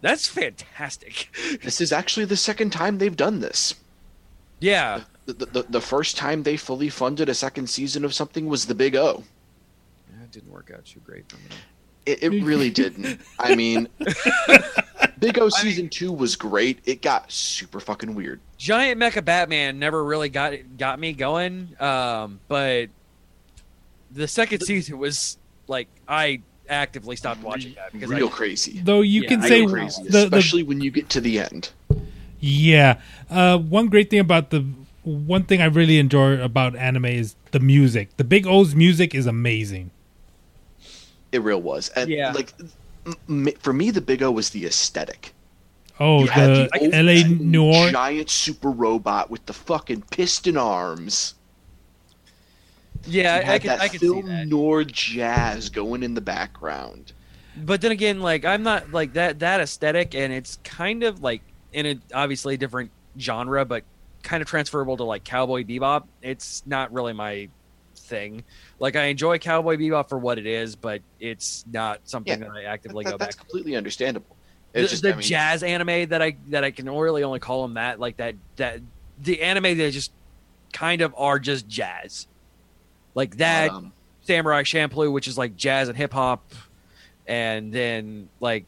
That's 0.00 0.28
fantastic. 0.28 1.30
this 1.62 1.80
is 1.80 1.92
actually 1.92 2.26
the 2.26 2.36
second 2.36 2.70
time 2.70 2.98
they've 2.98 3.16
done 3.16 3.40
this. 3.40 3.74
Yeah, 4.60 5.02
The, 5.26 5.32
the, 5.34 5.66
the 5.68 5.80
first 5.80 6.16
time 6.16 6.42
they 6.42 6.56
fully 6.56 6.88
funded 6.88 7.28
a 7.28 7.34
second 7.34 7.68
season 7.68 8.04
of 8.04 8.14
something 8.14 8.46
was 8.46 8.66
the 8.66 8.74
Big 8.74 8.96
O. 8.96 9.22
Yeah, 10.10 10.24
it 10.24 10.30
didn't 10.30 10.50
work 10.50 10.70
out 10.74 10.84
too 10.86 11.00
great 11.00 11.28
for 11.28 11.36
me. 11.36 11.56
It, 12.06 12.22
it 12.22 12.44
really 12.44 12.70
didn't. 12.70 13.20
I 13.38 13.54
mean, 13.54 13.88
Big 15.18 15.38
O 15.38 15.48
season 15.48 15.88
two 15.88 16.12
was 16.12 16.36
great. 16.36 16.78
It 16.84 17.02
got 17.02 17.30
super 17.30 17.80
fucking 17.80 18.14
weird. 18.14 18.40
Giant 18.58 19.00
Mecha 19.00 19.24
Batman 19.24 19.78
never 19.78 20.04
really 20.04 20.28
got 20.28 20.54
got 20.78 20.98
me 20.98 21.12
going, 21.12 21.76
um, 21.80 22.40
but 22.48 22.88
the 24.12 24.28
second 24.28 24.60
season 24.60 24.98
was 24.98 25.36
like 25.66 25.88
I 26.08 26.42
actively 26.68 27.16
stopped 27.16 27.42
watching 27.42 27.74
that 27.74 27.92
because 27.92 28.08
Real 28.08 28.28
I, 28.28 28.30
crazy. 28.30 28.80
Though 28.82 29.00
you 29.00 29.22
Yeah, 29.22 29.28
can 29.28 29.40
I 29.42 29.48
say 29.48 29.66
crazy, 29.66 30.02
the, 30.04 30.10
the 30.10 30.24
especially 30.24 30.62
when 30.62 30.80
you 30.80 30.90
get 30.90 31.08
to 31.10 31.20
the 31.20 31.40
end. 31.40 31.70
Yeah. 32.40 33.00
Uh, 33.30 33.58
one 33.58 33.88
great 33.88 34.10
thing 34.10 34.20
about 34.20 34.50
the 34.50 34.64
one 35.02 35.44
thing 35.44 35.62
I 35.62 35.66
really 35.66 35.98
enjoy 35.98 36.40
about 36.40 36.74
anime 36.76 37.06
is 37.06 37.36
the 37.52 37.60
music. 37.60 38.16
The 38.16 38.24
Big 38.24 38.46
O's 38.46 38.74
music 38.74 39.14
is 39.14 39.26
amazing. 39.26 39.90
It 41.36 41.42
real 41.42 41.62
was. 41.62 41.88
And 41.90 42.10
Yeah. 42.10 42.32
like 42.32 42.52
m- 43.06 43.14
m- 43.48 43.54
for 43.60 43.72
me, 43.72 43.90
the 43.90 44.00
Big 44.00 44.22
O 44.22 44.30
was 44.30 44.50
the 44.50 44.66
aesthetic. 44.66 45.32
Oh, 46.00 46.20
You 46.20 46.26
had 46.26 46.50
the 46.50 46.70
old 46.80 46.92
LA 46.92 47.20
school 47.20 47.36
Noir. 47.46 47.90
giant 47.90 48.28
super 48.30 48.70
robot 48.70 49.30
with 49.30 49.46
the 49.46 49.52
fucking 49.54 50.02
piston 50.10 50.56
arms. 50.56 51.34
yeah, 53.06 53.36
You 53.44 53.50
I, 53.50 53.54
I 53.54 53.58
can 53.58 53.68
that 53.68 53.80
I 53.80 53.88
can 53.88 54.00
see 54.00 54.06
film 54.06 54.26
that. 54.26 54.48
noir 54.48 54.84
jazz 54.84 55.68
going 55.70 56.02
in 56.02 56.14
the 56.14 56.20
background. 56.20 57.12
but 57.56 57.80
then 57.80 57.92
again, 57.92 58.20
like 58.20 58.44
I'm 58.44 58.62
not 58.62 58.92
like 58.92 59.12
that 59.14 59.38
that 59.40 59.60
aesthetic, 59.60 60.14
and 60.14 60.32
it's 60.32 60.58
kind 60.64 61.02
of 61.02 61.22
like 61.22 61.42
in 61.72 61.86
a 61.86 61.96
obviously 62.14 62.56
different 62.56 62.90
genre, 63.18 63.64
but 63.64 63.84
kind 64.22 64.42
of 64.42 64.48
transferable 64.48 64.96
to 64.96 65.04
like 65.04 65.24
Cowboy 65.24 65.62
Bebop. 65.64 66.04
It's 66.22 66.62
not 66.66 66.92
really 66.92 67.12
my 67.12 67.48
thing. 68.06 68.44
Like 68.78 68.96
I 68.96 69.04
enjoy 69.04 69.38
Cowboy 69.38 69.76
Bebop 69.76 70.08
for 70.08 70.18
what 70.18 70.38
it 70.38 70.46
is, 70.46 70.76
but 70.76 71.02
it's 71.20 71.64
not 71.70 72.00
something 72.04 72.40
Yeah, 72.40 72.48
that 72.48 72.56
I 72.56 72.64
actively 72.64 73.04
That- 73.04 73.10
go 73.12 73.16
that's 73.18 73.36
back. 73.36 73.44
to. 73.44 73.50
completely 73.50 73.76
understandable. 73.76 74.36
The, 74.72 74.80
It's 74.82 74.90
just, 74.90 75.02
the 75.02 75.10
I 75.12 75.16
mean, 75.16 75.22
jazz 75.22 75.62
anime 75.62 76.08
that 76.10 76.20
I 76.22 76.36
that 76.48 76.64
I 76.64 76.70
can 76.70 76.88
really 76.90 77.22
only 77.22 77.38
call 77.38 77.62
them 77.62 77.74
that, 77.74 77.98
like 78.00 78.16
that 78.18 78.34
that 78.56 78.80
the 79.22 79.40
anime 79.42 79.78
that 79.78 79.90
just 79.92 80.12
kind 80.72 81.00
of 81.02 81.14
are 81.16 81.38
just 81.38 81.66
jazz, 81.68 82.26
like 83.14 83.36
that. 83.38 83.70
um, 83.70 83.92
Samurai 84.22 84.62
Champloo, 84.64 85.12
which 85.12 85.28
is 85.28 85.38
like 85.38 85.56
jazz 85.56 85.88
and 85.88 85.96
hip 85.96 86.12
hop, 86.12 86.52
and 87.28 87.72
then 87.72 88.28
like 88.40 88.64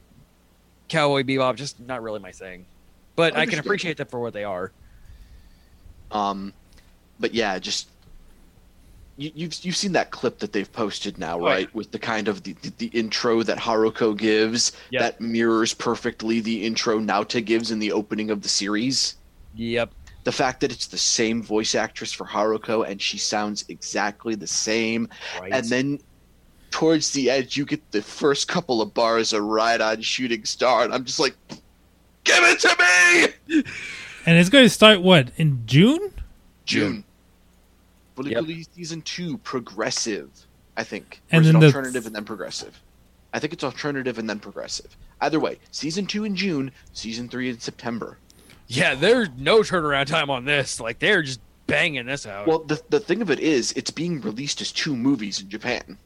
Cowboy 0.88 1.24
Bebop, 1.24 1.56
just 1.56 1.80
not 1.80 2.00
really 2.02 2.20
my 2.20 2.30
thing. 2.32 2.64
But 3.16 3.36
I 3.36 3.44
can 3.46 3.58
appreciate 3.58 3.96
them 3.96 4.06
for 4.06 4.20
what 4.20 4.32
they 4.32 4.44
are. 4.44 4.70
Um, 6.12 6.52
but 7.20 7.34
yeah, 7.34 7.58
just 7.58 7.88
you, 9.18 9.30
you've 9.34 9.64
you've 9.64 9.76
seen 9.76 9.92
that 9.92 10.10
clip 10.10 10.38
that 10.38 10.52
they've 10.52 10.72
posted 10.72 11.18
now, 11.18 11.38
Oh, 11.38 11.44
right? 11.44 11.74
With 11.74 11.90
the 11.90 11.98
kind 11.98 12.28
of 12.28 12.42
the, 12.44 12.54
the, 12.62 12.72
the 12.78 12.86
intro 12.98 13.42
that 13.42 13.58
Haruko 13.58 14.16
gives 14.16 14.72
Yep. 14.90 15.00
that 15.02 15.20
mirrors 15.20 15.74
perfectly 15.74 16.40
the 16.40 16.64
intro 16.64 16.98
Naota 17.00 17.44
gives 17.44 17.70
in 17.70 17.78
the 17.78 17.92
opening 17.92 18.30
of 18.30 18.42
the 18.42 18.48
series. 18.48 19.16
Yep. 19.56 19.90
The 20.24 20.32
fact 20.32 20.60
that 20.60 20.70
it's 20.72 20.86
the 20.86 20.98
same 20.98 21.42
voice 21.42 21.74
actress 21.74 22.12
for 22.12 22.26
Haruko 22.26 22.88
and 22.88 23.00
she 23.02 23.18
sounds 23.18 23.64
exactly 23.68 24.34
the 24.34 24.46
same, 24.46 25.08
Right. 25.40 25.52
and 25.52 25.66
then 25.68 25.98
towards 26.70 27.10
the 27.12 27.30
edge 27.30 27.56
you 27.56 27.64
get 27.64 27.90
the 27.92 28.02
first 28.02 28.46
couple 28.46 28.80
of 28.82 28.92
bars 28.94 29.32
of 29.32 29.42
Ride 29.42 29.80
On 29.80 30.00
Shooting 30.02 30.44
Star, 30.44 30.84
and 30.84 30.92
I'm 30.94 31.04
just 31.04 31.18
like, 31.18 31.34
give 32.24 32.44
it 32.44 32.60
to 32.60 32.76
me, 33.48 33.62
And 34.26 34.36
it's 34.38 34.50
going 34.50 34.64
to 34.66 34.70
start 34.70 35.00
what 35.00 35.30
in 35.38 35.62
June? 35.64 36.12
June. 36.66 37.04
Fully 38.18 38.32
Yep. 38.32 38.66
season 38.74 39.02
two, 39.02 39.38
progressive. 39.38 40.28
I 40.76 40.82
think, 40.82 41.20
And 41.30 41.38
or 41.38 41.42
is 41.42 41.48
it 41.48 41.52
then 41.52 41.60
the- 41.60 41.66
alternative 41.66 42.06
and 42.06 42.14
then 42.16 42.24
progressive. 42.24 42.80
I 43.32 43.38
think 43.38 43.52
it's 43.52 43.62
alternative 43.62 44.18
and 44.18 44.28
then 44.28 44.40
progressive. 44.40 44.96
Either 45.20 45.38
way, 45.38 45.58
season 45.70 46.04
two 46.06 46.24
in 46.24 46.34
June, 46.34 46.72
season 46.92 47.28
three 47.28 47.48
in 47.48 47.60
September. 47.60 48.18
yeah, 48.66 48.94
there's 48.96 49.28
no 49.36 49.60
turnaround 49.60 50.06
time 50.06 50.30
on 50.30 50.44
this. 50.44 50.78
Like 50.80 50.98
they're 50.98 51.22
just 51.22 51.40
banging 51.68 52.06
this 52.06 52.26
out. 52.26 52.46
Well, 52.48 52.58
the 52.64 52.82
the 52.90 52.98
thing 53.00 53.22
of 53.22 53.30
it 53.30 53.38
is, 53.40 53.72
it's 53.72 53.90
being 53.92 54.20
released 54.20 54.60
as 54.60 54.72
two 54.72 54.96
movies 54.96 55.40
in 55.40 55.48
Japan, 55.48 55.96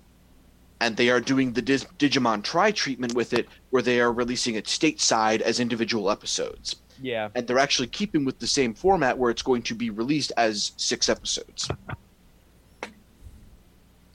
and 0.80 0.96
they 0.98 1.08
are 1.08 1.20
doing 1.20 1.52
the 1.54 1.62
Dis- 1.62 1.86
Digimon 1.98 2.42
Tri 2.44 2.72
treatment 2.72 3.14
with 3.14 3.32
it, 3.32 3.48
where 3.70 3.82
they 3.82 4.00
are 4.00 4.12
releasing 4.12 4.54
it 4.54 4.66
stateside 4.66 5.40
as 5.40 5.60
individual 5.60 6.10
episodes, 6.10 6.76
yeah. 7.02 7.28
and 7.34 7.46
they're 7.46 7.58
actually 7.58 7.88
keeping 7.88 8.24
with 8.24 8.38
the 8.38 8.46
same 8.46 8.72
format, 8.72 9.18
where 9.18 9.30
it's 9.30 9.42
going 9.42 9.62
to 9.62 9.74
be 9.74 9.90
released 9.90 10.32
as 10.36 10.72
six 10.76 11.08
episodes. 11.08 11.68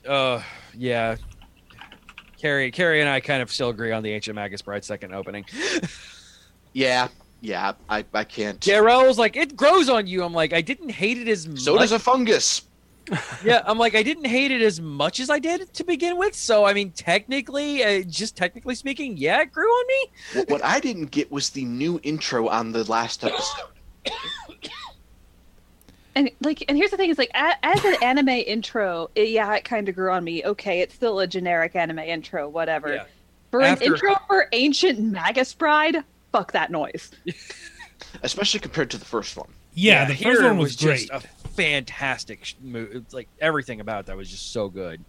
Uh, 0.06 0.42
yeah. 0.74 1.16
Carrie, 2.40 2.70
Carrie, 2.70 3.00
and 3.00 3.10
I 3.10 3.20
kind 3.20 3.42
of 3.42 3.52
still 3.52 3.68
agree 3.68 3.92
on 3.92 4.02
the 4.02 4.12
Ancient 4.12 4.34
Magus 4.34 4.62
Bride 4.62 4.84
second 4.84 5.14
opening. 5.14 5.44
Yeah, 6.72 7.08
yeah, 7.40 7.72
I 7.88 8.04
I 8.14 8.24
can't. 8.24 8.60
Garrel 8.60 9.06
was 9.06 9.18
like, 9.18 9.36
"It 9.36 9.56
grows 9.56 9.88
on 9.88 10.06
you." 10.06 10.22
I'm 10.22 10.32
like, 10.32 10.52
I 10.52 10.60
didn't 10.60 10.90
hate 10.90 11.18
it 11.18 11.26
as 11.26 11.48
much. 11.48 11.60
So 11.60 11.78
does 11.78 11.92
a 11.92 11.98
fungus. 11.98 12.62
yeah, 13.44 13.62
I'm 13.64 13.78
like, 13.78 13.94
I 13.94 14.02
didn't 14.02 14.26
hate 14.26 14.50
it 14.50 14.62
as 14.62 14.80
much 14.80 15.20
as 15.20 15.30
I 15.30 15.38
did 15.38 15.72
to 15.74 15.84
begin 15.84 16.16
with. 16.16 16.34
So, 16.34 16.64
I 16.64 16.72
mean, 16.74 16.90
technically, 16.92 17.82
uh, 17.84 18.02
just 18.02 18.36
technically 18.36 18.74
speaking, 18.74 19.16
yeah, 19.16 19.40
it 19.42 19.52
grew 19.52 19.68
on 19.68 19.86
me. 19.86 20.44
what 20.48 20.64
I 20.64 20.80
didn't 20.80 21.10
get 21.10 21.30
was 21.30 21.50
the 21.50 21.64
new 21.64 22.00
intro 22.02 22.48
on 22.48 22.72
the 22.72 22.84
last 22.90 23.24
episode. 23.24 23.66
And 26.14 26.30
like, 26.42 26.64
and 26.68 26.76
here's 26.76 26.90
the 26.90 26.96
thing: 26.96 27.10
is 27.10 27.18
like, 27.18 27.30
a- 27.34 27.64
as 27.64 27.84
an 27.84 27.94
anime 28.02 28.28
intro, 28.28 29.08
it, 29.14 29.28
yeah, 29.28 29.54
it 29.54 29.64
kind 29.64 29.88
of 29.88 29.94
grew 29.94 30.10
on 30.10 30.24
me. 30.24 30.44
Okay, 30.44 30.80
it's 30.80 30.94
still 30.94 31.20
a 31.20 31.26
generic 31.28 31.76
anime 31.76 32.00
intro, 32.00 32.48
whatever. 32.48 32.94
Yeah. 32.94 33.04
For 33.52 33.62
After- 33.62 33.84
an 33.84 33.92
intro 33.92 34.16
for 34.26 34.48
Ancient 34.52 34.98
Magus 34.98 35.54
Bride, 35.54 35.98
fuck 36.32 36.52
that 36.52 36.72
noise. 36.72 37.12
especially 38.22 38.60
compared 38.60 38.90
to 38.90 38.98
the 38.98 39.04
first 39.04 39.36
one. 39.36 39.48
Yeah, 39.74 40.06
the 40.06 40.14
first 40.14 40.40
here 40.40 40.42
one 40.42 40.58
was, 40.58 40.74
great. 40.74 41.08
just 41.08 41.12
a 41.12 41.20
fantastic 41.62 42.44
sh- 42.44 42.54
mo- 42.62 42.88
It's 42.90 43.12
like 43.14 43.28
everything 43.40 43.80
about 43.80 44.06
that 44.06 44.16
was 44.16 44.30
just 44.30 44.52
so 44.52 44.68
good. 44.68 45.04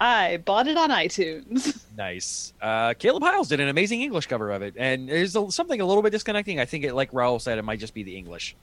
I 0.00 0.38
bought 0.38 0.66
it 0.66 0.76
on 0.76 0.90
iTunes. 0.90 1.80
Nice. 1.96 2.52
Uh, 2.60 2.92
Caleb 2.94 3.22
Hyles 3.22 3.46
did 3.48 3.60
an 3.60 3.68
amazing 3.68 4.02
English 4.02 4.26
cover 4.26 4.50
of 4.50 4.62
it, 4.62 4.74
and 4.76 5.08
there's 5.08 5.36
a, 5.36 5.48
something 5.52 5.80
a 5.80 5.84
little 5.86 6.02
bit 6.02 6.10
disconnecting. 6.10 6.58
I 6.58 6.64
think 6.64 6.82
it, 6.82 6.92
like 6.92 7.12
Raul 7.12 7.40
said, 7.40 7.56
it 7.56 7.62
might 7.62 7.78
just 7.78 7.94
be 7.94 8.02
the 8.02 8.16
English. 8.16 8.56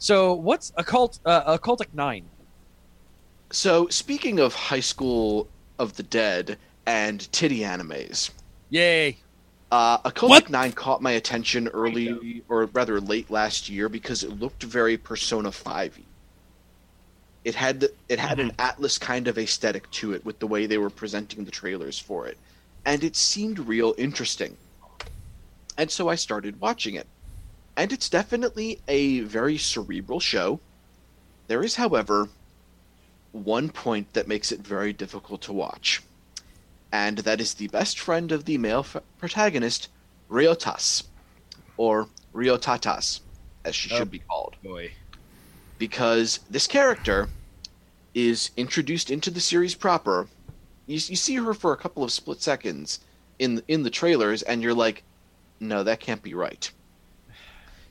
So, 0.00 0.34
what's 0.34 0.72
occult? 0.76 1.20
Uh, 1.24 1.56
occultic 1.56 1.94
nine. 1.94 2.24
So, 3.52 3.86
speaking 3.88 4.40
of 4.40 4.52
High 4.54 4.80
School 4.80 5.48
of 5.78 5.94
the 5.94 6.02
Dead 6.02 6.58
and 6.86 7.30
titty 7.30 7.60
animes, 7.60 8.30
Yay! 8.70 9.18
uh, 9.70 9.98
Occultic 9.98 10.28
What? 10.28 10.50
9 10.50 10.72
caught 10.72 11.00
my 11.02 11.12
attention 11.12 11.68
early, 11.68 12.42
or 12.48 12.64
rather 12.66 13.00
late 13.00 13.30
last 13.30 13.68
year, 13.68 13.88
because 13.88 14.24
it 14.24 14.40
looked 14.40 14.64
very 14.64 14.96
Persona 14.96 15.52
5 15.52 16.00
It 17.44 17.54
had 17.54 17.80
the, 17.80 17.92
it 18.08 18.18
had 18.18 18.38
an 18.38 18.52
mm-hmm. 18.52 18.82
Atlus 18.82 19.00
kind 19.00 19.26
of 19.26 19.36
aesthetic 19.38 19.90
to 19.92 20.12
it 20.12 20.24
with 20.24 20.38
the 20.38 20.46
way 20.46 20.66
they 20.66 20.78
were 20.78 20.90
presenting 20.90 21.44
the 21.44 21.50
trailers 21.50 21.98
for 21.98 22.26
it, 22.26 22.38
and 22.84 23.02
it 23.02 23.16
seemed 23.16 23.58
real 23.58 23.94
interesting. 23.98 24.56
And 25.76 25.90
so 25.90 26.08
I 26.08 26.14
started 26.14 26.60
watching 26.60 26.94
it, 26.94 27.06
and 27.76 27.92
it's 27.92 28.08
definitely 28.08 28.80
a 28.86 29.20
very 29.20 29.58
cerebral 29.58 30.20
show. 30.20 30.60
There 31.48 31.64
is, 31.64 31.74
however, 31.76 32.28
one 33.32 33.70
point 33.70 34.12
that 34.12 34.28
makes 34.28 34.52
it 34.52 34.60
very 34.60 34.92
difficult 34.92 35.40
to 35.42 35.52
watch, 35.52 36.02
and 36.92 37.18
that 37.18 37.40
is 37.40 37.54
the 37.54 37.68
best 37.68 37.98
friend 37.98 38.30
of 38.30 38.44
the 38.44 38.58
male 38.58 38.80
f- 38.80 39.02
protagonist, 39.18 39.88
Ryotas, 40.30 41.04
or 41.76 42.08
Ryotatas, 42.32 43.20
as 43.64 43.74
she 43.74 43.90
Oh. 43.92 43.98
should 43.98 44.10
be 44.10 44.20
called 44.20 44.54
Boy. 44.62 44.92
Because 45.82 46.38
this 46.48 46.68
character 46.68 47.28
is 48.14 48.52
introduced 48.56 49.10
into 49.10 49.32
the 49.32 49.40
series 49.40 49.74
proper. 49.74 50.28
You, 50.86 50.94
you 50.94 51.16
see 51.16 51.34
her 51.34 51.52
for 51.54 51.72
a 51.72 51.76
couple 51.76 52.04
of 52.04 52.12
split 52.12 52.40
seconds 52.40 53.00
in 53.40 53.60
in 53.66 53.82
the 53.82 53.90
trailers, 53.90 54.42
and 54.42 54.62
you're 54.62 54.74
like, 54.74 55.02
"No, 55.58 55.82
that 55.82 55.98
can't 55.98 56.22
be 56.22 56.34
right." 56.34 56.70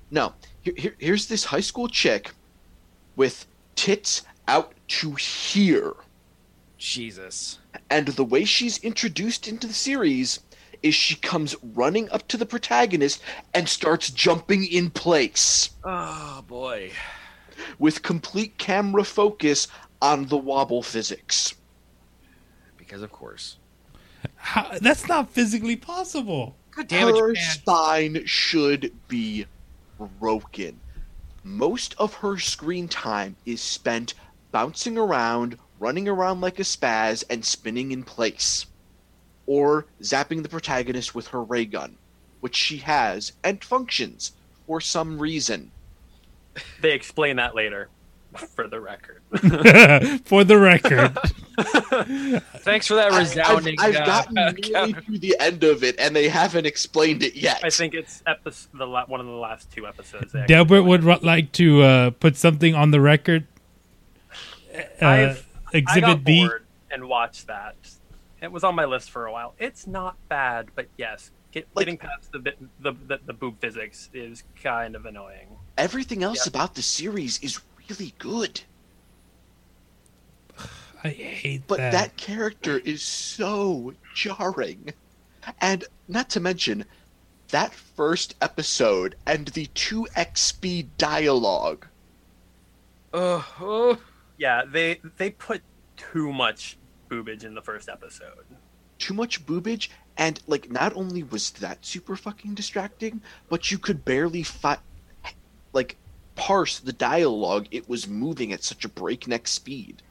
No, 0.10 0.32
here, 0.62 0.74
here, 0.78 0.96
here's 1.00 1.28
this 1.28 1.44
high 1.44 1.60
school 1.60 1.90
chick 1.90 2.32
with 3.18 3.46
tits 3.76 4.22
out 4.48 4.72
to 5.00 5.12
here, 5.16 5.92
Jesus. 6.78 7.60
and 7.90 8.08
the 8.08 8.24
way 8.24 8.46
she's 8.46 8.78
introduced 8.78 9.50
into 9.50 9.68
the 9.68 9.74
series 9.74 10.40
is 10.82 10.96
she 10.96 11.16
comes 11.16 11.58
running 11.76 12.10
up 12.12 12.26
to 12.30 12.38
the 12.38 12.46
protagonist 12.46 13.22
and 13.54 13.68
starts 13.68 14.10
jumping 14.12 14.64
in 14.64 14.92
place. 14.92 15.72
Oh 15.84 16.42
boy. 16.48 16.94
With 17.80 18.02
complete 18.02 18.58
camera 18.58 19.04
focus 19.04 19.68
on 20.02 20.28
the 20.28 20.38
wobble 20.38 20.82
physics. 20.82 21.54
Because 22.78 23.02
of 23.02 23.12
course. 23.12 23.58
How, 24.36 24.78
that's 24.80 25.08
not 25.08 25.30
physically 25.30 25.76
possible. 25.76 26.56
God 26.72 26.88
damn 26.88 27.10
it, 27.10 27.18
her 27.18 27.34
Japan. 27.34 27.52
spine 27.52 28.26
should 28.26 28.94
be 29.08 29.46
broken. 30.20 30.80
Most 31.44 31.96
of 31.98 32.14
her 32.16 32.38
screen 32.38 32.88
time 32.88 33.36
is 33.46 33.62
spent 33.62 34.14
bouncing 34.52 34.98
around, 34.98 35.58
running 35.80 36.08
around 36.08 36.42
like 36.42 36.60
a 36.60 36.64
spaz, 36.64 37.24
and 37.30 37.44
spinning 37.44 37.92
in 37.92 38.04
place. 38.04 38.66
Or 39.48 39.86
zapping 40.02 40.44
the 40.44 40.50
protagonist 40.50 41.16
with 41.16 41.28
her 41.28 41.44
ray 41.44 41.66
gun, 41.66 41.98
which 42.40 42.56
she 42.56 42.78
has 42.78 43.34
and 43.44 43.64
functions 43.64 44.34
for 44.68 44.80
some 44.80 45.20
reason. 45.20 45.72
They 46.82 46.92
explain 46.94 47.38
that 47.38 47.56
later, 47.56 47.90
for 48.56 48.68
the 48.68 48.80
record. 48.80 49.22
For 50.26 50.44
the 50.44 50.58
record, 50.58 51.18
Thanks 52.62 52.88
for 52.88 52.96
that 52.96 53.12
I- 53.12 53.20
resounding. 53.20 53.76
I've, 53.80 53.96
uh, 53.96 54.00
I've 54.00 54.06
gotten 54.06 54.34
nearly 54.36 54.94
to 54.94 55.18
the 55.20 55.36
end 55.40 55.64
of 55.64 55.84
it, 55.84 55.96
and 56.00 56.16
they 56.16 56.28
haven't 56.30 56.66
explained 56.66 57.24
it 57.24 57.36
yet. 57.36 57.62
I 57.64 57.70
think 57.70 57.94
it's 57.94 58.22
epis 58.28 58.68
the 58.74 58.86
la- 58.88 59.06
one 59.06 59.20
of 59.20 59.26
the 59.26 59.32
last 59.34 59.72
two 59.72 59.88
episodes. 59.88 60.32
they 60.34 60.46
Delbert 60.48 60.84
would 60.86 61.04
ru- 61.04 61.18
like 61.22 61.52
to 61.54 61.82
uh, 61.82 62.10
put 62.12 62.36
something 62.38 62.76
on 62.76 62.92
the 62.92 63.02
record. 63.02 63.48
Uh, 64.74 65.06
I've- 65.06 65.42
I 65.74 65.78
exhibit 65.78 66.02
got 66.10 66.24
B. 66.24 66.46
bored 66.46 66.66
and 66.90 67.08
watched 67.08 67.48
that. 67.48 67.76
It 68.42 68.52
was 68.52 68.64
on 68.64 68.76
my 68.76 68.86
list 68.86 69.12
for 69.12 69.26
a 69.26 69.32
while. 69.32 69.54
It's 69.60 69.88
not 69.88 70.16
bad, 70.28 70.68
but 70.76 70.88
yes, 70.98 71.32
get, 71.52 71.68
Like- 71.74 71.86
getting 71.86 71.98
past 71.98 72.32
the, 72.32 72.40
bit, 72.40 72.58
the 72.82 72.94
the 73.08 73.20
the 73.26 73.34
boob 73.34 73.60
physics 73.62 74.10
is 74.14 74.44
kind 74.62 74.96
of 74.96 75.06
annoying. 75.06 75.48
Everything 75.78 76.24
else 76.24 76.46
Yeah. 76.46 76.50
about 76.50 76.76
the 76.76 76.82
series 76.82 77.40
is 77.40 77.60
really 77.90 78.14
good, 78.20 78.62
I 81.04 81.10
hate 81.10 81.64
but 81.68 81.78
that. 81.78 81.92
that 81.92 82.18
character 82.18 82.78
is 82.80 83.02
so 83.02 83.94
jarring. 84.14 84.94
And 85.60 85.84
not 86.08 86.30
to 86.32 86.40
mention, 86.40 86.86
that 87.50 87.74
first 87.74 88.36
episode 88.42 89.16
and 89.26 89.48
the 89.50 89.68
2x 89.68 90.38
speed 90.38 90.90
dialogue. 90.98 91.88
Uh, 93.14 93.42
oh. 93.60 94.00
Yeah, 94.38 94.64
they 94.66 95.00
they 95.18 95.32
put 95.32 95.62
too 95.98 96.32
much 96.32 96.78
boobage 97.10 97.44
in 97.44 97.54
the 97.56 97.62
first 97.62 97.90
episode. 97.90 98.46
Too 98.98 99.14
much 99.14 99.46
boobage, 99.46 99.90
and 100.18 100.40
like 100.48 100.72
not 100.72 100.96
only 100.96 101.24
was 101.24 101.52
that 101.52 101.86
super 101.86 102.16
fucking 102.16 102.54
distracting, 102.56 103.22
but 103.50 103.70
you 103.72 103.78
could 103.78 104.06
barely 104.06 104.44
fi- 104.44 104.80
like 105.74 105.96
parse 106.36 106.80
the 106.80 106.94
dialogue. 106.94 107.68
It 107.72 107.88
was 107.90 108.08
moving 108.08 108.54
at 108.54 108.64
such 108.64 108.86
a 108.86 108.90
breakneck 108.90 109.48
speed. 109.48 110.02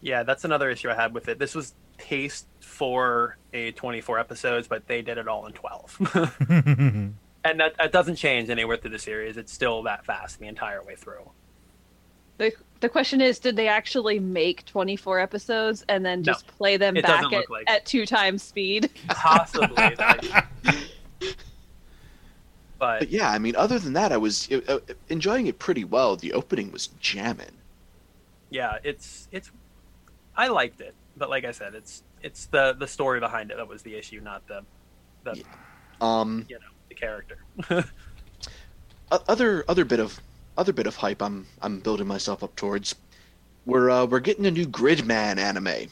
Yeah, 0.00 0.22
that's 0.24 0.44
another 0.44 0.70
issue 0.70 0.90
I 0.90 0.94
had 0.94 1.14
with 1.14 1.28
it. 1.28 1.38
This 1.38 1.54
was 1.54 1.74
paced 1.98 2.46
for 2.60 3.36
a 3.52 3.70
24 3.72 4.18
episodes, 4.18 4.66
but 4.66 4.86
they 4.88 5.02
did 5.02 5.18
it 5.18 5.28
all 5.28 5.46
in 5.46 5.52
12. 5.52 5.98
and 7.44 7.60
that, 7.60 7.76
that 7.78 7.92
doesn't 7.92 8.16
change 8.16 8.50
anywhere 8.50 8.76
through 8.76 8.90
the 8.90 8.98
series. 8.98 9.36
It's 9.36 9.52
still 9.52 9.82
that 9.84 10.04
fast 10.04 10.40
the 10.40 10.46
entire 10.48 10.82
way 10.82 10.96
through. 10.96 11.30
the 12.38 12.52
the 12.80 12.88
question 12.88 13.20
is, 13.20 13.38
did 13.38 13.54
they 13.54 13.68
actually 13.68 14.18
make 14.18 14.64
24 14.66 15.20
episodes 15.20 15.84
and 15.88 16.04
then 16.04 16.18
No. 16.22 16.32
just 16.32 16.48
play 16.48 16.76
them 16.76 16.94
back 16.94 17.32
at, 17.32 17.48
like- 17.48 17.70
at 17.70 17.86
two 17.86 18.04
times 18.04 18.42
speed? 18.42 18.90
Possibly. 19.08 19.68
that- 19.98 20.46
but 22.82 22.98
But 22.98 23.10
yeah, 23.10 23.30
I 23.30 23.38
mean, 23.38 23.54
other 23.54 23.78
than 23.78 23.92
that, 23.92 24.10
I 24.10 24.16
was 24.16 24.50
uh, 24.50 24.60
uh, 24.66 24.80
enjoying 25.08 25.46
it 25.46 25.60
pretty 25.60 25.84
well. 25.84 26.16
The 26.16 26.32
opening 26.32 26.72
was 26.72 26.88
jamming. 26.98 27.56
yeah, 28.50 28.78
it's 28.82 29.28
it's. 29.30 29.52
I 30.36 30.48
liked 30.48 30.80
it, 30.80 30.92
but 31.16 31.30
like 31.30 31.44
I 31.44 31.52
said, 31.52 31.76
it's 31.76 32.02
it's 32.22 32.46
the 32.46 32.74
the 32.76 32.88
story 32.88 33.20
behind 33.20 33.52
it 33.52 33.56
that 33.56 33.68
was 33.68 33.82
the 33.82 33.94
issue, 33.94 34.20
not 34.20 34.48
the 34.48 34.64
the 35.22 35.36
Yeah. 35.36 35.44
Um, 36.00 36.44
you 36.48 36.56
know 36.56 36.72
the 36.88 36.94
character. 36.96 37.38
other 39.28 39.64
other 39.68 39.84
bit 39.84 40.00
of 40.00 40.20
other 40.58 40.72
bit 40.72 40.88
of 40.88 40.96
hype. 40.96 41.22
I'm 41.22 41.46
I'm 41.62 41.78
building 41.78 42.08
myself 42.08 42.42
up 42.42 42.56
towards. 42.56 42.96
We're 43.64 43.90
uh, 43.90 44.06
we're 44.06 44.18
getting 44.18 44.44
a 44.46 44.50
new 44.50 44.66
Gridman 44.66 45.38
anime 45.38 45.88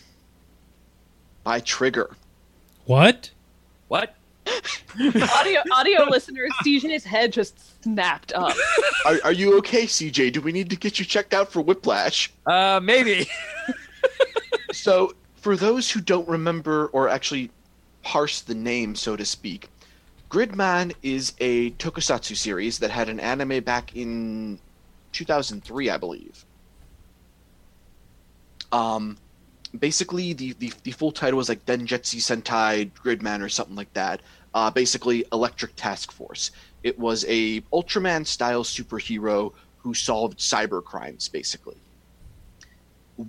by 1.44 1.60
Trigger. 1.60 2.16
What? 2.84 3.30
What? 3.86 4.16
audio 5.38 5.60
audio 5.72 6.04
listeners, 6.04 6.50
CJ's 6.64 7.04
head 7.04 7.32
just 7.32 7.82
snapped 7.82 8.32
up. 8.32 8.56
Are, 9.04 9.18
are 9.24 9.32
you 9.32 9.56
okay, 9.58 9.84
CJ? 9.84 10.32
Do 10.32 10.40
we 10.40 10.52
need 10.52 10.70
to 10.70 10.76
get 10.76 10.98
you 10.98 11.04
checked 11.04 11.34
out 11.34 11.52
for 11.52 11.60
Whiplash? 11.60 12.32
Uh, 12.46 12.80
maybe. 12.82 13.28
So, 14.72 15.14
for 15.36 15.56
those 15.56 15.90
who 15.90 16.00
don't 16.00 16.28
remember 16.28 16.86
or 16.88 17.08
actually 17.08 17.50
parse 18.02 18.40
the 18.40 18.54
name, 18.54 18.94
so 18.94 19.16
to 19.16 19.24
speak, 19.24 19.68
Gridman 20.30 20.94
is 21.02 21.32
a 21.40 21.70
tokusatsu 21.72 22.36
series 22.36 22.78
that 22.78 22.90
had 22.90 23.08
an 23.08 23.18
anime 23.18 23.62
back 23.64 23.96
in 23.96 24.58
2003, 25.12 25.90
I 25.90 25.96
believe. 25.96 26.44
Um, 28.70 29.18
basically, 29.78 30.32
the, 30.34 30.52
the, 30.54 30.72
the 30.84 30.92
full 30.92 31.10
title 31.10 31.36
was 31.36 31.48
like 31.48 31.66
Denjetsu 31.66 32.18
Sentai 32.18 32.90
Gridman 32.92 33.42
or 33.42 33.48
something 33.48 33.76
like 33.76 33.92
that. 33.94 34.20
Uh, 34.52 34.70
basically, 34.70 35.24
Electric 35.32 35.76
Task 35.76 36.10
Force. 36.10 36.50
It 36.82 36.98
was 36.98 37.24
a 37.28 37.60
Ultraman 37.72 38.26
style 38.26 38.64
superhero 38.64 39.52
who 39.78 39.94
solved 39.94 40.38
cyber 40.38 40.82
crimes, 40.82 41.28
basically 41.28 41.76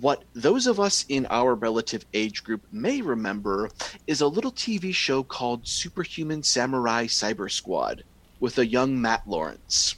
what 0.00 0.24
those 0.32 0.66
of 0.66 0.80
us 0.80 1.04
in 1.10 1.26
our 1.28 1.54
relative 1.54 2.06
age 2.14 2.42
group 2.42 2.62
may 2.72 3.02
remember 3.02 3.70
is 4.06 4.22
a 4.22 4.26
little 4.26 4.52
TV 4.52 4.94
show 4.94 5.22
called 5.22 5.66
Superhuman 5.66 6.42
Samurai 6.42 7.06
Cyber 7.06 7.50
Squad 7.50 8.02
with 8.40 8.58
a 8.58 8.66
young 8.66 9.00
Matt 9.00 9.22
Lawrence. 9.26 9.96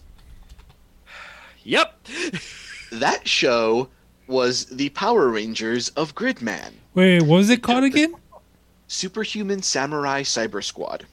Yep. 1.65 2.07
That 2.93 3.27
show 3.27 3.89
was 4.29 4.67
the 4.67 4.89
Power 4.91 5.29
Rangers 5.29 5.89
of 5.91 6.15
Gridman. 6.15 6.75
Wait, 6.95 7.23
what 7.23 7.39
was 7.39 7.51
it 7.51 7.61
called 7.61 7.83
again? 7.83 8.15
Superhuman 8.87 9.63
Samurai 9.63 10.23
Cyber 10.23 10.63
Squad. 10.63 11.05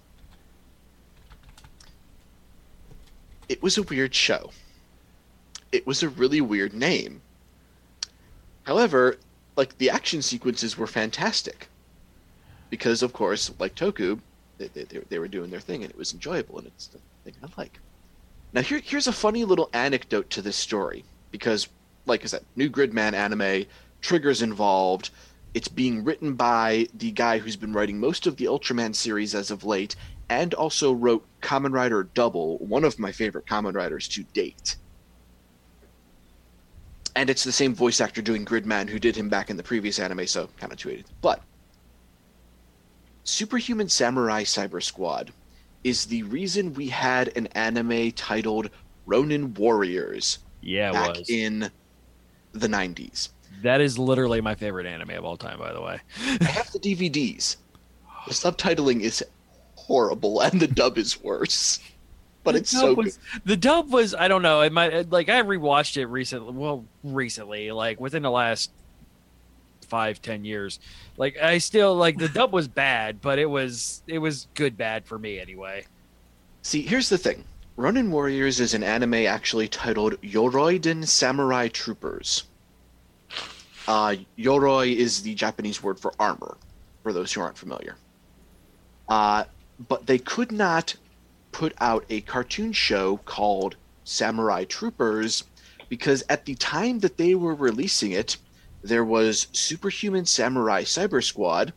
It 3.51 3.61
was 3.61 3.77
a 3.77 3.83
weird 3.83 4.15
show. 4.15 4.51
It 5.73 5.85
was 5.85 6.01
a 6.01 6.07
really 6.07 6.39
weird 6.39 6.73
name. 6.73 7.21
However, 8.63 9.17
like 9.57 9.77
the 9.77 9.89
action 9.89 10.21
sequences 10.21 10.77
were 10.77 10.87
fantastic. 10.87 11.67
Because 12.69 13.03
of 13.03 13.11
course, 13.11 13.51
like 13.59 13.75
Toku, 13.75 14.21
they, 14.57 14.67
they, 14.67 14.85
they- 14.85 15.19
were 15.19 15.27
doing 15.27 15.49
their 15.49 15.59
thing 15.59 15.83
and 15.83 15.91
it 15.91 15.97
was 15.97 16.13
enjoyable 16.13 16.59
and 16.59 16.67
it's 16.67 16.87
the 16.87 16.99
thing 17.25 17.33
I 17.43 17.47
like. 17.57 17.81
Now 18.53 18.61
here, 18.61 18.79
here's 18.81 19.07
a 19.07 19.11
funny 19.11 19.43
little 19.43 19.69
anecdote 19.73 20.29
to 20.29 20.41
this 20.41 20.55
story 20.55 21.03
because, 21.29 21.67
like 22.05 22.23
I 22.23 22.27
said, 22.27 22.45
new 22.55 22.69
Gridman 22.69 23.11
anime, 23.11 23.65
Trigger's 24.01 24.41
involved. 24.41 25.09
It's 25.53 25.67
being 25.67 26.05
written 26.05 26.35
by 26.35 26.87
the 26.93 27.11
guy 27.11 27.39
who's 27.39 27.57
been 27.57 27.73
writing 27.73 27.99
most 27.99 28.27
of 28.27 28.37
the 28.37 28.45
Ultraman 28.45 28.95
series 28.95 29.35
as 29.35 29.51
of 29.51 29.65
late, 29.65 29.97
and 30.31 30.53
also 30.53 30.93
wrote 30.93 31.25
Kamen 31.41 31.73
Rider 31.73 32.03
Double, 32.13 32.57
one 32.59 32.85
of 32.85 32.97
my 32.97 33.11
favorite 33.11 33.45
Kamen 33.45 33.75
Riders 33.75 34.07
to 34.07 34.23
date. 34.23 34.77
And 37.17 37.29
it's 37.29 37.43
the 37.43 37.51
same 37.51 37.75
voice 37.75 37.99
actor 37.99 38.21
doing 38.21 38.45
Gridman 38.45 38.87
who 38.87 38.97
did 38.97 39.13
him 39.13 39.27
back 39.27 39.49
in 39.49 39.57
the 39.57 39.63
previous 39.63 39.99
anime, 39.99 40.25
so 40.25 40.47
kind 40.57 40.71
of 40.71 40.79
tweeted. 40.79 41.03
But 41.19 41.41
Superhuman 43.25 43.89
Samurai 43.89 44.45
Cyber 44.45 44.81
Squad 44.81 45.33
is 45.83 46.05
the 46.05 46.23
reason 46.23 46.73
we 46.75 46.87
had 46.87 47.35
an 47.35 47.47
anime 47.47 48.13
titled 48.13 48.69
Ronin 49.05 49.53
Warriors 49.55 50.39
Yeah, 50.61 50.91
it 50.91 50.93
back 50.93 51.17
was. 51.17 51.29
in 51.29 51.69
the 52.53 52.67
90s. 52.67 53.29
That 53.63 53.81
is 53.81 53.99
literally 53.99 54.39
my 54.39 54.55
favorite 54.55 54.85
anime 54.85 55.09
of 55.09 55.25
all 55.25 55.35
time, 55.35 55.59
by 55.59 55.73
the 55.73 55.81
way. 55.81 55.99
I 56.39 56.45
have 56.45 56.71
the 56.71 56.79
DVDs. 56.79 57.57
The 58.27 58.33
subtitling 58.33 59.01
is 59.01 59.21
horrible 59.91 60.39
and 60.41 60.59
the 60.61 60.67
dub 60.67 60.97
is 60.97 61.21
worse. 61.21 61.79
But 62.43 62.53
The 62.53 62.59
it's 62.59 62.71
so 62.71 62.93
was- 62.93 63.19
The 63.45 63.57
dub 63.57 63.91
was 63.91 64.15
I 64.15 64.27
don't 64.27 64.41
know. 64.41 64.61
It 64.61 64.71
might 64.71 65.11
like 65.11 65.29
I 65.29 65.41
rewatched 65.43 65.97
it 65.97 66.05
recently. 66.07 66.53
Well, 66.53 66.85
recently, 67.03 67.71
like 67.71 67.99
within 67.99 68.23
the 68.23 68.31
last 68.31 68.71
five 69.87 70.21
ten 70.21 70.45
years. 70.45 70.79
Like 71.17 71.37
I 71.37 71.57
still 71.59 71.93
like 71.95 72.17
the 72.17 72.29
dub 72.29 72.53
was 72.53 72.67
bad, 72.67 73.21
but 73.21 73.37
it 73.37 73.45
was 73.45 74.01
it 74.07 74.17
was 74.19 74.47
good 74.55 74.77
bad 74.77 75.05
for 75.05 75.19
me 75.19 75.39
anyway. 75.39 75.85
See, 76.63 76.81
here's 76.81 77.09
the 77.09 77.17
thing. 77.17 77.43
Ronin 77.75 78.11
Warriors 78.11 78.59
is 78.59 78.73
an 78.73 78.83
anime 78.83 79.13
actually 79.25 79.67
titled 79.67 80.19
Yoroiden 80.21 81.07
Samurai 81.07 81.67
Troopers. 81.67 82.43
Uh, 83.87 84.15
Yoroi 84.37 84.95
is 84.95 85.23
the 85.23 85.33
Japanese 85.33 85.81
word 85.81 85.99
for 85.99 86.13
armor, 86.19 86.55
for 87.01 87.11
those 87.13 87.33
who 87.33 87.41
aren't 87.41 87.57
familiar. 87.57 87.95
Uh, 89.09 89.43
but 89.87 90.05
they 90.07 90.17
could 90.17 90.51
not 90.51 90.95
put 91.51 91.73
out 91.79 92.05
a 92.09 92.21
cartoon 92.21 92.71
show 92.73 93.17
called 93.25 93.75
Samurai 94.03 94.63
Troopers 94.65 95.43
because 95.89 96.23
at 96.29 96.45
the 96.45 96.55
time 96.55 96.99
that 96.99 97.17
they 97.17 97.35
were 97.35 97.55
releasing 97.55 98.11
it, 98.11 98.37
there 98.83 99.03
was 99.03 99.47
Superhuman 99.51 100.25
Samurai 100.25 100.83
Cyber 100.83 101.23
Squad, 101.23 101.73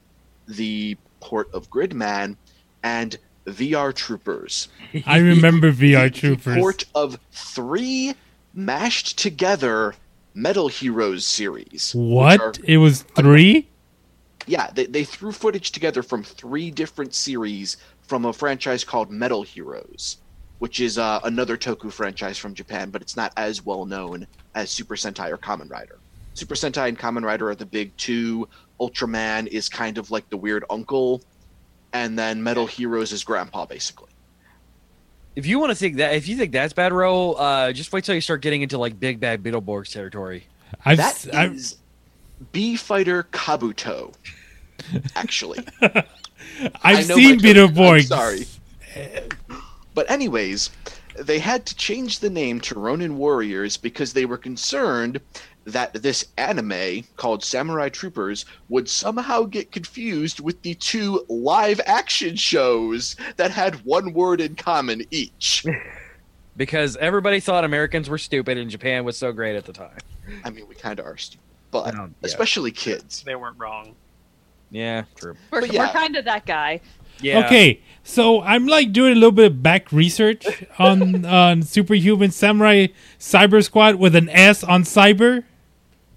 the 0.47 0.97
port 1.21 1.53
of 1.53 1.69
Gridman, 1.71 2.37
and 2.83 3.17
VR 3.47 3.93
Troopers. 3.95 4.69
I 5.07 5.19
remember 5.19 5.73
VR 5.73 6.13
The 6.13 6.19
Troopers. 6.21 6.57
port 6.57 6.85
of 6.95 7.19
three 7.33 8.15
mashed 8.55 9.19
together 9.19 9.95
Metal 10.35 10.69
Heroes 10.69 11.27
series. 11.27 11.93
What? 11.95 12.41
are- 12.41 12.53
It 12.65 12.79
was 12.79 13.03
three? 13.03 13.69
yeah, 14.47 14.71
they, 14.75 14.87
they 14.87 15.05
threw 15.05 15.33
footage 15.33 15.73
together 15.73 16.03
from 16.03 16.23
three 16.23 16.71
different 16.71 17.15
series 17.15 17.77
from 18.07 18.25
a 18.27 18.33
franchise 18.33 18.85
called 18.85 19.11
Metal 19.11 19.43
Heroes, 19.43 20.19
which 20.59 20.81
is 20.81 20.99
uh, 20.99 21.21
another 21.25 21.57
Toku 21.57 21.91
franchise 21.93 22.39
from 22.39 22.55
Japan, 22.55 22.91
but 22.91 23.03
it's 23.03 23.17
not 23.17 23.33
as 23.37 23.65
well 23.65 23.87
known 23.87 24.27
as 24.55 24.71
Super 24.71 24.95
Sentai 24.97 25.31
or 25.31 25.39
Kamen 25.39 25.71
Rider. 25.71 25.99
Super 26.35 26.55
Sentai 26.55 26.89
and 26.89 26.99
Kamen 26.99 27.23
Rider 27.25 27.49
are 27.51 27.55
the 27.55 27.67
big 27.67 27.97
two. 27.97 28.49
Ultraman 28.81 29.47
is 29.47 29.69
kind 29.69 29.99
of 29.99 30.11
like 30.11 30.29
the 30.31 30.37
weird 30.37 30.65
uncle, 30.69 31.23
and 31.93 32.19
then 32.19 32.43
Metal 32.43 32.67
Heroes 32.67 33.13
is 33.13 33.23
grandpa, 33.25 33.67
basically. 33.67 34.09
If 35.37 35.47
you 35.47 35.59
want 35.59 35.71
to 35.71 35.75
think 35.77 35.97
that, 35.97 36.15
if 36.15 36.29
you 36.29 36.37
think 36.37 36.53
that's 36.53 36.73
bad, 36.73 36.93
Ro, 36.93 37.33
uh, 37.33 37.73
just 37.73 37.93
wait 37.93 38.05
till 38.05 38.15
you 38.15 38.21
start 38.21 38.41
getting 38.43 38.63
into 38.63 38.79
like 38.79 38.99
big 38.99 39.19
bad 39.21 39.43
Beetleborgs 39.43 39.93
territory. 39.93 40.47
I've, 40.85 40.97
That 40.99 41.15
s- 41.15 41.29
I've- 41.33 41.55
is 41.55 41.77
B 42.53 42.77
Fighter 42.77 43.25
Kabuto, 43.33 44.13
actually. 45.17 45.61
I've 46.83 46.99
I 46.99 47.03
seen 47.03 47.37
my 47.37 47.53
joke. 47.53 48.03
Sorry. 48.03 48.47
But 49.95 50.11
anyways, 50.11 50.71
they 51.19 51.39
had 51.39 51.67
to 51.67 51.77
change 51.77 52.19
the 52.19 52.31
name 52.31 52.61
to 52.63 52.79
Ronin 52.79 53.17
Warriors 53.17 53.77
because 53.77 54.13
they 54.13 54.25
were 54.25 54.39
concerned 54.39 55.21
that 55.65 55.95
this 55.95 56.27
anime 56.37 57.05
called 57.17 57.43
Samurai 57.43 57.89
Troopers 57.89 58.45
would 58.69 58.89
somehow 58.89 59.45
get 59.45 59.73
confused 59.73 60.41
with 60.41 60.61
the 60.63 60.75
two 60.75 61.25
live 61.29 61.81
action 61.87 62.37
shows 62.37 63.17
that 63.37 63.51
had 63.51 63.85
one 63.85 64.13
word 64.13 64.41
in 64.41 64.55
common 64.57 65.03
each. 65.11 65.65
Because 66.57 66.97
everybody 66.99 67.41
thought 67.41 67.65
Americans 67.65 68.09
were 68.09 68.17
stupid 68.17 68.59
and 68.59 68.71
Japan 68.71 69.05
was 69.05 69.17
so 69.17 69.33
great 69.33 69.57
at 69.57 69.65
the 69.65 69.73
time. 69.73 69.99
I 70.45 70.51
mean, 70.51 70.69
we 70.69 70.77
kind 70.77 71.01
of 71.01 71.05
are 71.05 71.17
stupid, 71.17 71.43
but 71.73 71.93
yeah. 71.93 72.07
especially 72.23 72.71
kids. 72.71 73.25
They 73.25 73.35
weren't 73.35 73.59
wrong. 73.59 73.97
Yeah, 74.75 75.05
true. 75.15 75.37
We're, 75.53 75.67
yeah. 75.67 75.87
we're 75.87 75.93
kind 75.93 76.17
of 76.17 76.25
that 76.25 76.47
guy. 76.47 76.81
Yeah. 77.21 77.47
Okay, 77.47 77.81
so 78.03 78.43
I'm 78.43 78.67
like 78.67 78.93
doing 78.93 79.13
a 79.13 79.15
little 79.15 79.31
bit 79.31 79.47
of 79.53 79.63
back 79.63 79.93
research 79.93 80.45
on 80.79 81.25
on 81.25 81.63
Superhuman 81.63 82.33
Samurai 82.33 82.89
Cyber 83.21 83.65
Squad 83.65 83.95
with 83.97 84.17
an 84.17 84.29
S 84.31 84.65
on 84.65 84.83
cyber. 84.83 85.45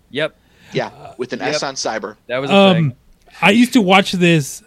Yep. 0.10 0.36
Yeah, 0.74 1.14
with 1.18 1.34
an 1.34 1.40
Yep. 1.40 1.50
S 1.50 1.64
on 1.64 1.76
cyber. 1.76 2.16
That 2.26 2.40
was 2.40 2.50
a 2.50 2.54
Um, 2.56 2.74
thing. 2.76 2.96
I 3.44 3.52
used 3.52 3.74
to 3.74 3.82
watch 3.82 4.14
this 4.14 4.64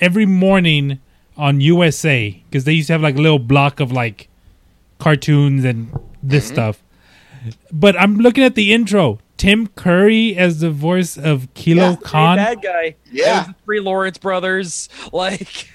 every 0.00 0.26
morning 0.26 1.00
on 1.36 1.60
USA 1.60 2.40
because 2.48 2.62
they 2.64 2.72
used 2.72 2.86
to 2.86 2.92
have 2.94 3.02
like 3.02 3.16
a 3.16 3.20
little 3.20 3.40
block 3.40 3.80
of 3.80 3.90
like 3.90 4.28
cartoons 4.98 5.64
and 5.64 5.90
this 6.22 6.46
stuff. 6.46 6.82
But 7.72 7.98
I'm 8.00 8.16
looking 8.18 8.44
at 8.44 8.54
the 8.54 8.72
intro. 8.72 9.18
Tim 9.38 9.66
Curry 9.68 10.36
as 10.36 10.60
the 10.60 10.70
voice 10.70 11.16
of 11.16 11.48
Kilo 11.54 11.90
Yeah, 11.90 11.96
Khan. 12.02 12.36
bad 12.36 12.60
guy. 12.62 12.96
Yeah. 13.10 13.24
That 13.24 13.46
the 13.46 13.54
three 13.64 13.80
Lawrence 13.80 14.18
brothers. 14.18 14.88
Like, 15.12 15.70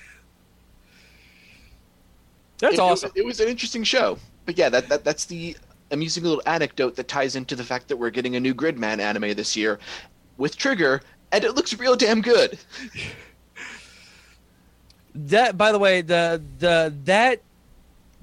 that's 2.60 2.74
it, 2.76 2.78
it 2.78 2.80
awesome. 2.80 3.10
was- 3.14 3.18
It, 3.22 3.26
was 3.26 3.40
an 3.40 3.48
interesting 3.48 3.84
show, 3.84 4.18
but 4.46 4.58
yeah, 4.58 4.70
that, 4.70 4.88
that 4.90 5.04
that's 5.04 5.26
the 5.26 5.58
amusing 5.92 6.24
little 6.24 6.42
anecdote 6.46 6.96
that 6.96 7.08
ties 7.08 7.36
into 7.36 7.56
the 7.56 7.64
fact 7.64 7.88
that 7.88 7.98
we're 7.98 8.10
getting 8.10 8.36
a 8.36 8.40
new 8.40 8.54
Gridman 8.54 9.00
anime 9.00 9.34
this 9.34 9.56
year 9.58 9.80
with 10.38 10.56
Trigger, 10.56 11.02
and 11.32 11.44
it 11.44 11.56
looks 11.56 11.74
real 11.78 11.96
damn 11.96 12.22
good. 12.22 12.58
That, 15.16 15.58
by 15.60 15.72
the 15.72 15.78
way, 15.78 16.02
the 16.02 16.42
the 16.58 16.92
that 17.04 17.42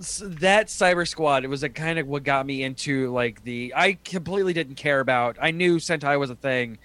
that 0.00 0.68
Cyber 0.68 1.06
Squad 1.06 1.44
it 1.44 1.48
was 1.48 1.62
a 1.62 1.68
kind 1.68 1.98
of 1.98 2.06
what 2.06 2.24
got 2.24 2.46
me 2.46 2.62
into 2.62 3.12
like 3.12 3.44
the 3.44 3.74
I 3.76 3.98
completely 4.04 4.54
didn't 4.54 4.76
care 4.76 5.00
about. 5.00 5.36
I 5.40 5.50
knew 5.50 5.76
Sentai 5.76 6.18
was 6.18 6.30
a 6.30 6.34
thing. 6.34 6.78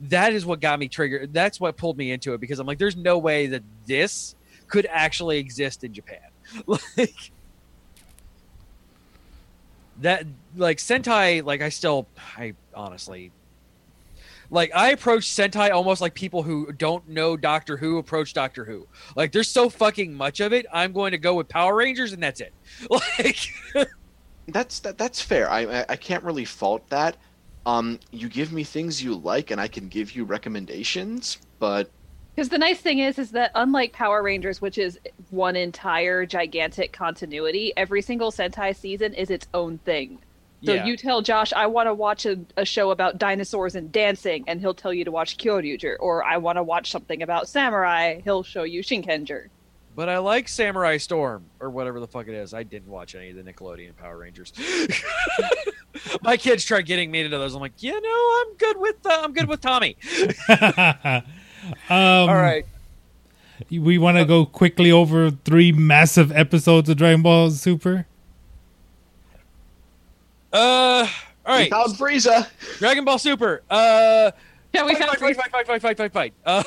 That 0.00 0.32
is 0.32 0.46
what 0.46 0.60
got 0.60 0.78
me 0.78 0.88
triggered. 0.88 1.34
That's 1.34 1.60
what 1.60 1.76
pulled 1.76 1.98
me 1.98 2.10
into 2.10 2.32
it 2.32 2.40
because 2.40 2.58
I'm 2.58 2.66
like, 2.66 2.78
there's 2.78 2.96
no 2.96 3.18
way 3.18 3.48
that 3.48 3.62
this 3.86 4.34
could 4.68 4.86
actually 4.90 5.38
exist 5.38 5.84
in 5.84 5.92
Japan. 5.92 6.18
like 6.66 7.32
that, 10.00 10.24
like 10.56 10.78
Sentai. 10.78 11.44
Like 11.44 11.60
I 11.60 11.68
still, 11.68 12.06
I 12.36 12.54
honestly 12.74 13.30
like 14.50 14.70
I 14.74 14.90
approach 14.90 15.24
Sentai 15.24 15.70
almost 15.70 16.00
like 16.00 16.14
people 16.14 16.42
who 16.42 16.72
don't 16.72 17.08
know 17.08 17.36
Doctor 17.36 17.76
Who 17.76 17.98
approach 17.98 18.32
Doctor 18.34 18.64
Who. 18.64 18.86
Like 19.16 19.32
there's 19.32 19.48
so 19.48 19.68
fucking 19.68 20.14
much 20.14 20.40
of 20.40 20.52
it. 20.52 20.66
I'm 20.72 20.92
going 20.92 21.12
to 21.12 21.18
go 21.18 21.34
with 21.34 21.48
Power 21.48 21.74
Rangers 21.76 22.12
and 22.12 22.22
that's 22.22 22.40
it. 22.40 22.54
Like 22.90 23.38
That's 24.48 24.80
that, 24.80 24.98
that's 24.98 25.20
fair. 25.22 25.50
I, 25.50 25.60
I 25.60 25.84
I 25.90 25.96
can't 25.96 26.22
really 26.24 26.44
fault 26.44 26.88
that. 26.90 27.16
Um, 27.66 27.98
you 28.10 28.28
give 28.28 28.52
me 28.52 28.62
things 28.62 29.02
you 29.02 29.14
like, 29.14 29.50
and 29.50 29.58
I 29.60 29.68
can 29.68 29.88
give 29.88 30.12
you 30.14 30.24
recommendations, 30.24 31.38
but 31.58 31.90
Because 32.34 32.50
the 32.50 32.58
nice 32.58 32.80
thing 32.80 32.98
is, 32.98 33.18
is 33.18 33.30
that 33.30 33.52
unlike 33.54 33.92
Power 33.92 34.22
Rangers, 34.22 34.60
which 34.60 34.76
is 34.76 34.98
one 35.30 35.56
entire 35.56 36.26
gigantic 36.26 36.92
continuity, 36.92 37.72
every 37.76 38.02
single 38.02 38.30
Sentai 38.30 38.76
season 38.76 39.14
is 39.14 39.30
its 39.30 39.46
own 39.54 39.78
thing. 39.78 40.18
So 40.64 40.72
Yeah. 40.74 40.84
you 40.86 40.96
tell 40.96 41.20
Josh, 41.22 41.52
I 41.52 41.66
want 41.66 41.88
to 41.88 41.94
watch 41.94 42.24
a, 42.26 42.38
a 42.56 42.64
show 42.64 42.90
about 42.90 43.18
dinosaurs 43.18 43.74
and 43.74 43.90
dancing, 43.92 44.44
and 44.46 44.60
he'll 44.60 44.74
tell 44.74 44.94
you 44.94 45.04
to 45.04 45.10
watch 45.10 45.36
Kyoryuger. 45.36 45.96
Or 46.00 46.24
I 46.24 46.36
want 46.38 46.56
to 46.56 46.62
watch 46.62 46.90
something 46.90 47.22
about 47.22 47.48
samurai, 47.48 48.20
he'll 48.24 48.42
show 48.42 48.62
you 48.62 48.82
Shinkenger. 48.82 49.48
But 49.96 50.08
I 50.08 50.18
like 50.18 50.48
Samurai 50.48 50.96
Storm 50.96 51.44
or 51.60 51.70
whatever 51.70 52.00
the 52.00 52.08
fuck 52.08 52.26
it 52.26 52.34
is. 52.34 52.52
I 52.52 52.64
didn't 52.64 52.88
watch 52.90 53.14
any 53.14 53.30
of 53.30 53.36
the 53.36 53.42
Nickelodeon 53.44 53.94
Power 53.96 54.18
Rangers. 54.18 54.52
My 56.22 56.36
kids 56.36 56.64
tried 56.64 56.82
getting 56.82 57.12
me 57.12 57.20
into 57.20 57.38
those. 57.38 57.54
I'm 57.54 57.60
like, 57.60 57.80
you 57.80 57.92
know, 58.00 58.42
I'm 58.42 58.56
good 58.56 58.76
with 58.80 58.96
uh, 59.06 59.20
I'm 59.22 59.32
good 59.32 59.46
with 59.48 59.60
Tommy. 59.60 59.96
um, 60.48 61.22
All 61.88 62.34
right. 62.34 62.66
We 63.70 63.98
want 63.98 64.16
to 64.18 64.24
go 64.24 64.44
quickly 64.44 64.90
over 64.90 65.30
three 65.30 65.70
massive 65.70 66.32
episodes 66.32 66.88
of 66.88 66.96
Dragon 66.96 67.22
Ball 67.22 67.50
Super. 67.50 68.06
Uh, 70.54 71.06
all 71.46 71.56
we 71.56 71.62
right. 71.62 71.70
found 71.70 71.94
Frieza. 71.96 72.48
Dragon 72.78 73.04
Ball 73.04 73.18
Super. 73.18 73.62
Uh, 73.68 74.30
Yeah, 74.72 74.86
we 74.86 74.94
fight, 74.94 75.04
found 75.06 75.18
fight, 75.18 75.36
fight, 75.36 75.52
fight, 75.52 75.66
fight, 75.66 75.82
fight, 75.82 75.96
fight, 75.96 76.12
fight, 76.12 76.12
fight. 76.12 76.34
Uh, 76.46 76.62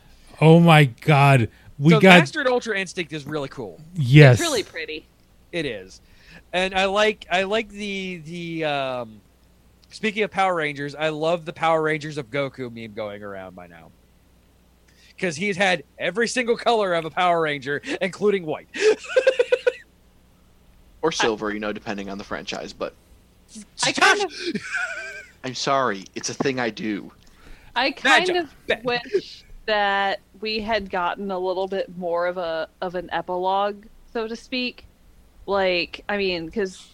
Oh 0.40 0.58
my 0.58 0.86
God, 0.86 1.48
we 1.78 1.90
so 1.92 2.00
got 2.00 2.18
Mastered 2.18 2.48
Ultra 2.48 2.76
Instinct 2.76 3.12
is 3.12 3.24
really 3.26 3.48
cool. 3.48 3.80
yes. 3.94 4.34
It's 4.34 4.40
really 4.40 4.64
pretty. 4.64 5.06
It 5.52 5.66
is, 5.66 6.00
and 6.52 6.74
I 6.74 6.86
like 6.86 7.26
I 7.30 7.44
like 7.44 7.68
the 7.68 8.16
the. 8.24 8.64
um 8.64 9.20
Speaking 9.90 10.22
of 10.22 10.30
Power 10.30 10.54
Rangers, 10.54 10.94
I 10.94 11.10
love 11.10 11.44
the 11.44 11.52
Power 11.52 11.82
Rangers 11.82 12.16
of 12.16 12.30
Goku 12.30 12.72
meme 12.72 12.94
going 12.94 13.22
around 13.22 13.54
by 13.54 13.66
now. 13.66 13.90
Because 15.14 15.36
he's 15.36 15.58
had 15.58 15.84
every 15.98 16.26
single 16.26 16.56
color 16.56 16.94
of 16.94 17.04
a 17.04 17.10
Power 17.10 17.42
Ranger, 17.42 17.82
including 18.00 18.46
white. 18.46 18.68
or 21.02 21.12
silver, 21.12 21.52
you 21.52 21.60
know, 21.60 21.74
depending 21.74 22.08
on 22.08 22.16
the 22.16 22.24
franchise. 22.24 22.72
But 22.72 22.94
I 23.84 23.92
kind 23.92 24.22
of, 24.22 24.32
I'm 25.44 25.54
sorry, 25.54 26.04
it's 26.14 26.28
a 26.28 26.34
thing 26.34 26.60
I 26.60 26.70
do. 26.70 27.12
I 27.74 27.90
kind 27.90 28.28
Magic. 28.28 28.78
of 28.78 28.84
wish 28.84 29.44
that 29.66 30.20
we 30.40 30.60
had 30.60 30.90
gotten 30.90 31.30
a 31.30 31.38
little 31.38 31.68
bit 31.68 31.96
more 31.96 32.26
of 32.26 32.36
a 32.36 32.68
of 32.80 32.94
an 32.94 33.08
epilogue, 33.12 33.84
so 34.12 34.28
to 34.28 34.36
speak. 34.36 34.86
Like, 35.46 36.04
I 36.08 36.16
mean, 36.16 36.46
because 36.46 36.88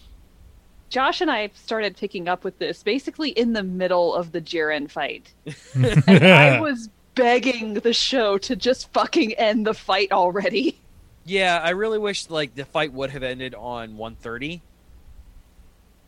Josh 0.89 1.21
and 1.21 1.29
I 1.29 1.51
started 1.53 1.97
picking 1.97 2.27
up 2.27 2.43
with 2.43 2.57
this 2.59 2.81
basically 2.81 3.29
in 3.29 3.53
the 3.53 3.63
middle 3.63 4.15
of 4.15 4.31
the 4.31 4.41
Jiren 4.41 4.89
fight, 4.89 5.33
and 5.75 6.25
I 6.25 6.59
was 6.61 6.89
begging 7.15 7.75
the 7.75 7.93
show 7.93 8.37
to 8.37 8.55
just 8.55 8.91
fucking 8.93 9.33
end 9.33 9.67
the 9.67 9.73
fight 9.73 10.11
already. 10.11 10.79
Yeah, 11.25 11.59
I 11.61 11.71
really 11.71 11.99
wish 11.99 12.29
like 12.29 12.55
the 12.55 12.65
fight 12.65 12.91
would 12.93 13.11
have 13.11 13.23
ended 13.23 13.53
on 13.53 13.97
130, 13.97 14.61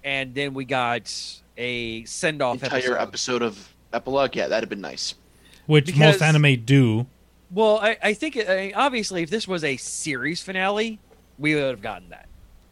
and 0.04 0.34
then 0.34 0.54
we 0.54 0.66
got 0.66 1.14
a 1.58 2.04
send 2.06 2.42
off 2.42 2.64
Entire 2.64 2.98
episode 2.98 3.42
of 3.42 3.74
epilogue, 3.94 4.36
yeah, 4.36 4.48
that'd 4.48 4.64
have 4.64 4.70
been 4.70 4.82
nice. 4.82 5.16
which 5.66 5.86
because- 5.88 6.00
most 6.00 6.22
anime 6.22 6.64
do. 6.64 7.06
Well, 7.54 7.80
I, 7.80 7.98
I 8.02 8.14
think 8.14 8.38
I 8.38 8.56
mean, 8.56 8.74
obviously 8.76 9.24
if 9.24 9.30
this 9.30 9.46
was 9.48 9.64
a 9.66 9.76
series 9.76 10.42
finale, 10.42 11.00
we 11.38 11.54
would 11.54 11.66
have 11.66 11.82
gotten 11.82 12.10
that. 12.10 12.28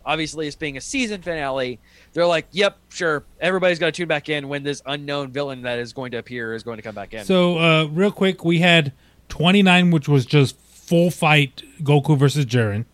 Obviously, 0.06 0.48
it's 0.48 0.56
being 0.56 0.78
a 0.78 0.82
season 0.82 1.22
finale. 1.22 1.78
They're 2.14 2.26
like, 2.26 2.48
"Yep, 2.52 2.78
sure. 2.88 3.26
Everybody's 3.42 3.78
got 3.78 3.88
to 3.88 3.92
tune 3.92 4.08
back 4.08 4.30
in 4.30 4.48
when 4.48 4.64
this 4.64 4.82
unknown 4.86 5.32
villain 5.32 5.64
that 5.64 5.78
is 5.80 5.92
going 5.92 6.12
to 6.12 6.18
appear 6.18 6.56
is 6.56 6.64
going 6.64 6.78
to 6.78 6.82
come 6.82 6.96
back 6.96 7.14
in." 7.14 7.26
So, 7.26 7.60
uh, 7.60 7.86
real 7.92 8.12
quick, 8.12 8.46
we 8.46 8.60
had 8.60 8.94
29, 9.28 9.92
which 9.92 10.08
was 10.08 10.26
just 10.26 10.58
full 10.60 11.12
fight 11.12 11.62
Goku 11.82 12.18
versus 12.18 12.46
Jiren. 12.46 12.86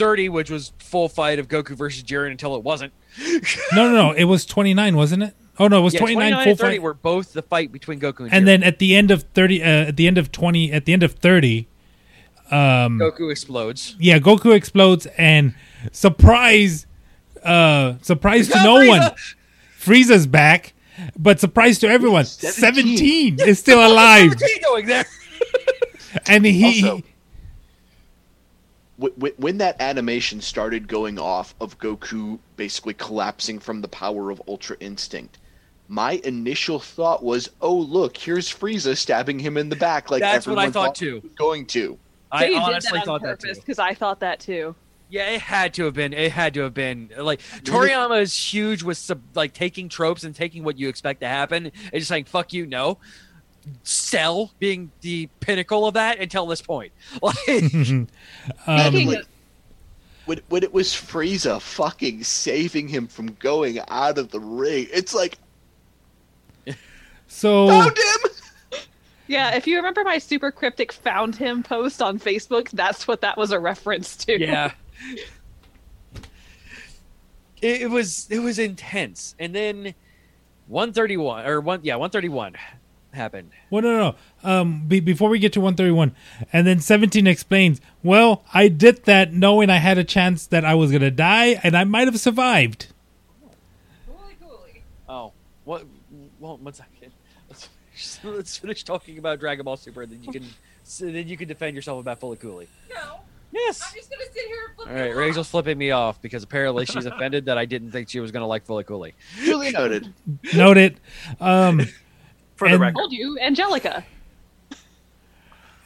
30, 0.00 0.28
which 0.30 0.50
was 0.50 0.72
full 0.78 1.08
fight 1.08 1.38
of 1.38 1.46
Goku 1.48 1.76
versus 1.76 2.02
Jiren 2.02 2.30
until 2.32 2.56
it 2.56 2.62
wasn't. 2.62 2.92
No, 3.74 3.88
no, 3.88 3.92
no. 3.92 4.12
It 4.12 4.24
was 4.24 4.44
29, 4.46 4.96
wasn't 4.96 5.22
it? 5.22 5.34
Oh, 5.58 5.68
no, 5.68 5.78
it 5.78 5.82
was 5.82 5.94
Yeah, 5.94 6.00
29, 6.00 6.30
29 6.32 6.44
full 6.44 6.50
and 6.50 6.58
30 6.58 6.74
fight. 6.76 6.82
were 6.82 6.94
both 6.94 7.32
the 7.32 7.42
fight 7.42 7.70
between 7.70 8.00
Goku 8.00 8.20
and, 8.24 8.32
And 8.32 8.48
then 8.48 8.62
at 8.62 8.78
the 8.78 8.96
end 8.96 9.10
of 9.10 9.22
30, 9.34 9.62
uh, 9.62 9.66
at 9.66 9.96
the 9.96 10.06
end 10.06 10.16
of 10.18 10.32
20, 10.32 10.72
at 10.72 10.84
the 10.86 10.92
end 10.92 11.02
of 11.02 11.12
30, 11.12 11.68
um, 12.50 12.98
Goku 12.98 13.30
explodes. 13.30 13.94
yeah, 14.00 14.18
Goku 14.18 14.54
explodes 14.54 15.06
and 15.18 15.54
surprise, 15.92 16.86
uh, 17.44 17.94
surprise 18.02 18.48
to 18.48 18.62
no 18.62 18.76
Frieza! 18.78 18.88
one. 18.88 19.10
Frieza's 19.78 20.26
back, 20.26 20.72
but 21.18 21.40
surprise 21.40 21.78
to 21.80 21.88
everyone, 21.88 22.24
17. 22.24 23.36
17 23.36 23.40
is 23.48 23.58
still 23.64 23.86
alive. 23.86 24.30
What's 24.30 24.42
he 24.52 24.60
doing 24.60 24.86
there? 24.86 25.04
and 26.26 26.44
he, 26.44 26.82
Also- 26.84 27.02
Wh- 29.00 29.14
wh- 29.20 29.38
When 29.40 29.58
that 29.58 29.80
animation 29.80 30.40
started 30.40 30.88
going 30.88 31.18
off 31.18 31.54
of 31.60 31.78
Goku 31.78 32.38
basically 32.56 32.94
collapsing 32.94 33.58
from 33.58 33.80
the 33.80 33.88
power 33.88 34.30
of 34.30 34.42
Ultra 34.48 34.76
Instinct, 34.80 35.38
my 35.88 36.20
initial 36.24 36.78
thought 36.78 37.22
was, 37.24 37.50
"Oh, 37.60 37.76
look, 37.76 38.16
here's 38.16 38.48
Frieza 38.52 38.96
stabbing 38.96 39.38
him 39.38 39.56
in 39.56 39.68
the 39.68 39.76
back." 39.76 40.10
Like 40.10 40.20
That's 40.20 40.46
what 40.46 40.58
I 40.58 40.64
everyone 40.66 40.72
thought 40.72 40.94
too. 40.94 41.30
going 41.36 41.66
to. 41.66 41.98
I 42.30 42.46
They 42.48 42.54
honestly 42.54 42.90
did 42.92 43.00
that 43.00 43.04
thought 43.06 43.22
on 43.22 43.22
that 43.28 43.40
purpose 43.40 43.56
too. 43.56 43.62
because 43.62 43.78
I 43.78 43.94
thought 43.94 44.20
that 44.20 44.38
too. 44.40 44.74
Yeah, 45.08 45.30
it 45.30 45.40
had 45.40 45.74
to 45.74 45.84
have 45.86 45.94
been. 45.94 46.12
It 46.12 46.30
had 46.30 46.54
to 46.54 46.60
have 46.60 46.74
been 46.74 47.10
like 47.18 47.40
Toriyama 47.64 48.20
is 48.22 48.36
huge 48.36 48.84
with 48.84 48.96
sub, 48.98 49.20
like 49.34 49.52
taking 49.52 49.88
tropes 49.88 50.22
and 50.22 50.32
taking 50.32 50.62
what 50.62 50.78
you 50.78 50.88
expect 50.88 51.22
to 51.22 51.26
happen 51.26 51.66
and 51.66 51.92
just 51.94 52.06
saying 52.08 52.26
"fuck 52.26 52.52
you." 52.52 52.64
No, 52.66 52.98
Cell 53.82 54.52
being 54.58 54.90
the 55.00 55.28
pinnacle 55.40 55.86
of 55.86 55.94
that 55.94 56.18
until 56.18 56.46
this 56.46 56.62
point. 56.62 56.92
Like, 57.22 57.36
um, 57.48 58.08
Speaking 58.66 59.22
When, 60.26 60.40
when 60.48 60.62
it 60.62 60.72
was 60.72 60.88
Frieza 60.88 61.60
fucking 61.60 62.24
saving 62.24 62.88
him 62.88 63.06
from 63.06 63.34
going 63.34 63.80
out 63.88 64.18
of 64.18 64.30
the 64.30 64.40
ring, 64.40 64.86
it's 64.92 65.14
like, 65.14 65.38
so 67.26 67.68
found 67.68 67.96
him. 67.96 68.80
yeah, 69.26 69.54
if 69.54 69.66
you 69.66 69.76
remember 69.76 70.04
my 70.04 70.18
super 70.18 70.50
cryptic 70.50 70.92
found 70.92 71.36
him 71.36 71.62
post 71.62 72.02
on 72.02 72.18
Facebook, 72.18 72.70
that's 72.70 73.06
what 73.06 73.20
that 73.20 73.36
was 73.36 73.52
a 73.52 73.58
reference 73.58 74.16
to. 74.16 74.38
yeah, 74.38 74.72
it, 77.62 77.82
it 77.82 77.90
was 77.90 78.26
it 78.30 78.40
was 78.40 78.58
intense, 78.58 79.34
and 79.38 79.54
then 79.54 79.94
one 80.66 80.92
thirty 80.92 81.16
one 81.16 81.46
or 81.46 81.60
one 81.60 81.80
yeah 81.82 81.96
one 81.96 82.10
thirty 82.10 82.28
one 82.28 82.54
happened. 83.12 83.50
Well, 83.70 83.82
no, 83.82 83.96
no. 83.98 84.14
Um, 84.42 84.86
be, 84.86 85.00
before 85.00 85.28
we 85.28 85.38
get 85.38 85.52
to 85.54 85.60
131, 85.60 86.14
and 86.52 86.66
then 86.66 86.80
17 86.80 87.26
explains, 87.26 87.80
well, 88.02 88.44
I 88.54 88.68
did 88.68 89.04
that 89.04 89.32
knowing 89.32 89.70
I 89.70 89.76
had 89.76 89.98
a 89.98 90.04
chance 90.04 90.46
that 90.46 90.64
I 90.64 90.74
was 90.74 90.90
going 90.90 91.02
to 91.02 91.10
die 91.10 91.60
and 91.62 91.76
I 91.76 91.84
might 91.84 92.06
have 92.08 92.18
survived. 92.20 92.88
Oh, 95.08 95.32
what? 95.64 95.84
Well, 96.38 96.56
one 96.58 96.72
second. 96.72 97.12
Let's 97.48 97.68
finish, 97.90 98.36
let's 98.36 98.56
finish 98.56 98.84
talking 98.84 99.18
about 99.18 99.40
Dragon 99.40 99.64
Ball 99.64 99.76
Super, 99.76 100.02
and 100.02 100.12
then 100.12 100.22
you 100.22 100.32
can 100.32 100.48
so 100.84 101.06
then 101.06 101.28
you 101.28 101.36
can 101.36 101.48
defend 101.48 101.76
yourself 101.76 102.00
about 102.00 102.20
Fooly 102.20 102.38
Cooly. 102.38 102.68
No. 102.88 103.20
Yes. 103.52 103.82
I'm 103.88 103.94
just 103.96 104.10
gonna 104.10 104.22
sit 104.32 104.46
here 104.46 104.56
and 104.68 104.76
flip 104.76 104.88
All 104.88 104.94
right, 104.94 105.10
it 105.10 105.16
Rachel's 105.16 105.46
off. 105.46 105.50
flipping 105.50 105.76
me 105.78 105.90
off 105.90 106.22
because 106.22 106.42
apparently 106.44 106.86
she's 106.86 107.06
offended 107.06 107.46
that 107.46 107.58
I 107.58 107.64
didn't 107.64 107.90
think 107.90 108.08
she 108.08 108.20
was 108.20 108.30
going 108.30 108.42
to 108.42 108.46
like 108.46 108.66
Fooly 108.66 108.86
Cooly. 108.86 109.14
Duly 109.44 109.72
noted. 109.72 110.12
Noted. 110.54 111.00
Um, 111.40 111.80
For 112.60 112.68
the 112.68 112.74
And- 112.74 112.80
record. 112.82 112.98
Told 112.98 113.12
you, 113.12 113.38
Angelica. 113.40 114.04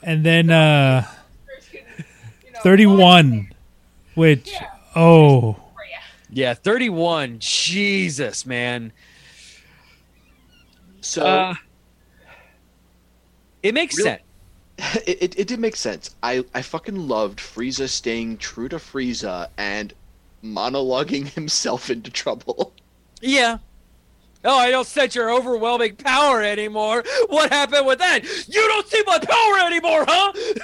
and 0.03 0.27
then 0.27 0.51
uh, 0.51 1.07
31, 2.65 3.53
which, 4.17 4.51
Yeah. 4.53 4.67
oh, 4.97 5.57
Yeah, 6.31 6.55
31. 6.55 7.37
Jesus, 7.39 8.45
man. 8.45 8.93
So 11.01 11.25
Uh, 11.25 11.55
it 13.63 13.73
makes 13.73 13.97
Really? 13.97 14.11
sense. 14.11 14.23
it, 15.07 15.19
it, 15.23 15.39
it 15.39 15.47
did 15.47 15.61
make 15.61 15.77
sense. 15.77 16.17
I, 16.25 16.45
I 16.53 16.63
fucking 16.63 16.97
loved 17.07 17.39
Frieza 17.39 17.89
staying 17.89 18.39
true 18.39 18.69
to 18.69 18.77
Frieza 18.79 19.49
and 19.57 19.95
monologuing 20.43 21.29
himself 21.35 21.89
into 21.89 22.11
trouble. 22.11 22.75
Yeah. 23.23 23.59
Oh, 24.45 24.59
I 24.59 24.71
don't 24.71 24.87
sense 24.87 25.15
your 25.15 25.31
overwhelming 25.31 25.97
power 25.97 26.43
anymore. 26.43 27.03
What 27.29 27.51
happened 27.51 27.87
with 27.87 27.99
that? 27.99 28.25
You 28.47 28.61
don't 28.69 28.87
see 28.87 29.03
my 29.07 29.19
power 29.19 29.67
anymore, 29.67 30.05
huh? 30.07 30.33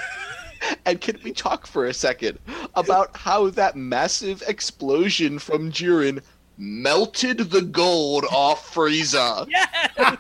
And 0.84 1.00
can 1.00 1.18
we 1.24 1.32
talk 1.32 1.66
for 1.66 1.86
a 1.86 1.94
second 1.94 2.38
about 2.74 3.16
how 3.16 3.48
that 3.48 3.76
massive 3.76 4.42
explosion 4.46 5.38
from 5.38 5.72
Jiren 5.72 6.22
melted 6.58 7.38
the 7.38 7.62
gold 7.62 8.26
off 8.30 8.74
Frieza? 8.74 9.48
Yeah. 9.92 10.16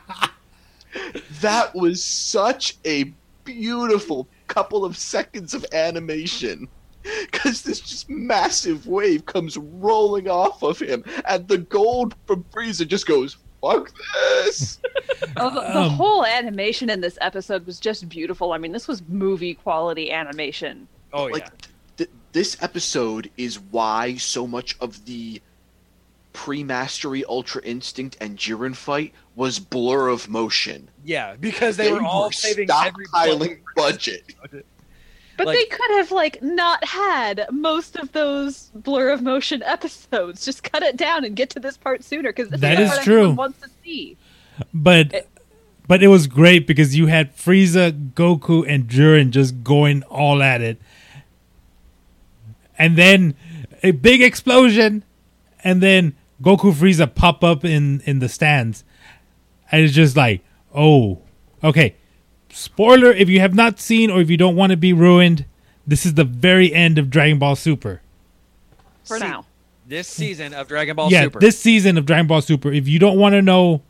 That 1.40 1.74
was 1.74 2.02
such 2.02 2.78
a 2.86 3.12
beautiful 3.44 4.28
couple 4.48 4.84
of 4.84 4.96
seconds 4.96 5.54
of 5.54 5.64
animation. 5.72 6.68
Because 7.02 7.62
this 7.62 7.80
just 7.80 8.10
massive 8.10 8.86
wave 8.86 9.26
comes 9.26 9.56
rolling 9.56 10.28
off 10.28 10.62
of 10.62 10.78
him, 10.80 11.04
and 11.26 11.46
the 11.48 11.58
gold 11.58 12.14
from 12.26 12.44
Frieza 12.44 12.86
just 12.88 13.06
goes, 13.06 13.36
fuck 13.60 13.90
this! 14.44 14.78
Oh, 15.36 15.50
the, 15.50 15.60
the 15.60 15.80
Um, 15.82 15.90
whole 15.90 16.24
animation 16.24 16.88
in 16.90 17.00
this 17.00 17.16
episode 17.20 17.66
was 17.66 17.78
just 17.78 18.08
beautiful. 18.08 18.52
I 18.52 18.58
mean, 18.58 18.72
this 18.72 18.88
was 18.88 19.02
movie 19.08 19.54
quality 19.54 20.10
animation. 20.10 20.88
Oh, 21.12 21.24
like 21.24 21.42
yeah. 21.44 21.66
th- 21.98 22.10
this 22.32 22.56
episode 22.62 23.30
is 23.36 23.60
why 23.70 24.16
so 24.16 24.46
much 24.46 24.76
of 24.80 25.04
the 25.04 25.40
pre-mastery 26.32 27.24
ultra 27.26 27.62
instinct 27.64 28.16
and 28.20 28.36
jiren 28.38 28.74
fight 28.74 29.12
was 29.36 29.58
blur 29.58 30.08
of 30.08 30.28
motion 30.28 30.88
Yeah, 31.04 31.36
because 31.38 31.76
they, 31.76 31.92
were 31.92 32.02
all 32.02 32.30
saving 32.30 32.68
every 32.70 33.06
stockpiling 33.06 33.60
budget 33.76 34.34
But 35.40 35.46
Like- 35.46 35.58
they 35.58 35.64
could 35.76 35.90
have 35.96 36.10
like 36.12 36.42
not 36.42 36.84
had 36.84 37.46
most 37.50 37.96
of 37.96 38.12
those 38.12 38.70
blur 38.74 39.08
of 39.08 39.22
motion 39.22 39.62
episodes. 39.66 40.44
Just 40.44 40.62
cut 40.62 40.82
it 40.82 40.98
down 40.98 41.24
and 41.24 41.34
get 41.34 41.48
to 41.50 41.60
this 41.60 41.78
part 41.78 42.04
sooner 42.04 42.30
because 42.30 42.50
That 42.50 42.78
is, 42.78 42.88
is 42.90 42.94
part 42.96 43.04
true. 43.04 43.14
everyone 43.20 43.36
wants 43.36 43.60
to 43.62 43.70
see. 43.82 44.18
but 44.74 45.26
but 45.88 46.02
it 46.02 46.08
was 46.08 46.26
great 46.26 46.66
because 46.66 46.94
you 46.94 47.06
had 47.06 47.34
Frieza, 47.34 48.12
Goku, 48.12 48.64
and 48.68 48.86
Jiren 48.86 49.30
just 49.30 49.64
going 49.64 50.02
all 50.04 50.42
at 50.42 50.60
it, 50.60 50.78
and 52.78 52.96
then 52.98 53.34
a 53.82 53.90
big 53.92 54.20
explosion, 54.22 55.04
and 55.64 55.82
then 55.82 56.14
Goku, 56.42 56.72
Frieza 56.72 57.12
pop 57.12 57.42
up 57.42 57.64
in 57.64 58.02
in 58.04 58.18
the 58.18 58.28
stands, 58.28 58.84
and 59.72 59.82
it's 59.82 59.94
just 59.94 60.16
like, 60.16 60.42
oh, 60.74 61.20
okay. 61.64 61.96
Spoiler: 62.52 63.12
if 63.12 63.28
you 63.28 63.40
have 63.40 63.54
not 63.54 63.80
seen 63.80 64.10
or 64.10 64.20
if 64.20 64.30
you 64.30 64.36
don't 64.36 64.56
want 64.56 64.70
to 64.70 64.76
be 64.76 64.92
ruined, 64.92 65.44
this 65.86 66.04
is 66.06 66.14
the 66.14 66.24
very 66.24 66.72
end 66.72 66.98
of 66.98 67.10
Dragon 67.10 67.38
Ball 67.38 67.56
Super. 67.56 68.00
For 69.04 69.18
See, 69.18 69.24
now, 69.24 69.46
This 69.86 70.08
season 70.08 70.54
of 70.54 70.68
Dragon 70.68 70.96
Ball 70.96 71.10
yeah, 71.10 71.22
Super. 71.24 71.40
this 71.40 71.58
season 71.58 71.96
of 71.98 72.06
Dragon 72.06 72.26
Ball 72.26 72.40
Super. 72.42 72.72
If 72.72 72.86
you 72.88 72.98
don't 72.98 73.18
want 73.18 73.32
to 73.34 73.42
know 73.42 73.82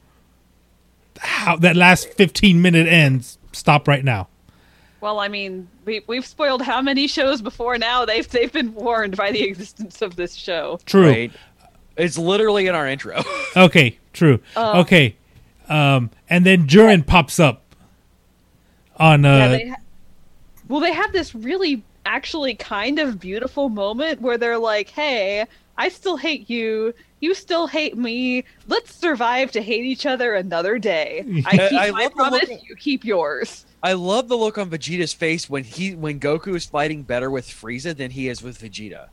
how 1.18 1.56
that 1.56 1.76
last 1.76 2.12
fifteen 2.14 2.62
minute 2.62 2.86
ends, 2.86 3.38
stop 3.52 3.86
right 3.88 4.04
now. 4.04 4.28
well, 5.00 5.18
I 5.18 5.28
mean, 5.28 5.68
we 5.84 6.02
we've 6.06 6.26
spoiled 6.26 6.62
how 6.62 6.80
many 6.80 7.06
shows 7.06 7.42
before 7.42 7.76
now? 7.78 8.04
They've 8.04 8.28
they've 8.28 8.52
been 8.52 8.74
warned 8.74 9.16
by 9.16 9.32
the 9.32 9.42
existence 9.42 10.00
of 10.02 10.16
this 10.16 10.34
show. 10.34 10.78
True. 10.86 11.08
Right? 11.10 11.32
It's 11.96 12.16
literally 12.16 12.66
in 12.66 12.74
our 12.74 12.86
intro. 12.88 13.22
Okay. 13.56 13.98
True. 14.12 14.40
Uh, 14.56 14.80
okay. 14.80 15.16
Um, 15.68 16.10
and 16.30 16.46
then 16.46 16.66
Jiren 16.68 17.04
pops 17.06 17.38
up 17.40 17.62
on 19.00 19.24
uh, 19.24 19.36
yeah, 19.38 19.48
they 19.48 19.68
ha- 19.68 19.76
well, 20.68 20.80
they 20.80 20.92
have 20.92 21.12
this 21.12 21.34
really 21.34 21.82
actually 22.06 22.54
kind 22.54 22.98
of 23.00 23.18
beautiful 23.18 23.68
moment 23.68 24.20
where 24.20 24.38
they're 24.38 24.58
like, 24.58 24.88
"Hey, 24.90 25.46
I 25.76 25.88
still 25.88 26.16
hate 26.16 26.48
you. 26.48 26.94
You 27.20 27.34
still 27.34 27.66
hate 27.66 27.96
me. 27.98 28.44
Let's 28.68 28.94
survive 28.94 29.50
to 29.52 29.62
hate 29.62 29.84
each 29.84 30.06
other 30.06 30.34
another 30.34 30.78
day. 30.78 31.24
I 31.46 31.50
I- 31.50 31.68
keep 31.68 31.80
I 31.80 31.90
my 31.90 32.02
love 32.04 32.12
promise. 32.12 32.48
look- 32.48 32.60
You 32.68 32.76
keep 32.76 33.04
yours." 33.04 33.66
I 33.82 33.94
love 33.94 34.28
the 34.28 34.36
look 34.36 34.58
on 34.58 34.68
Vegeta's 34.70 35.14
face 35.14 35.48
when 35.48 35.64
he 35.64 35.94
when 35.94 36.20
Goku 36.20 36.54
is 36.54 36.66
fighting 36.66 37.02
better 37.02 37.30
with 37.30 37.46
Frieza 37.48 37.96
than 37.96 38.10
he 38.10 38.28
is 38.28 38.42
with 38.42 38.60
Vegeta. 38.60 39.08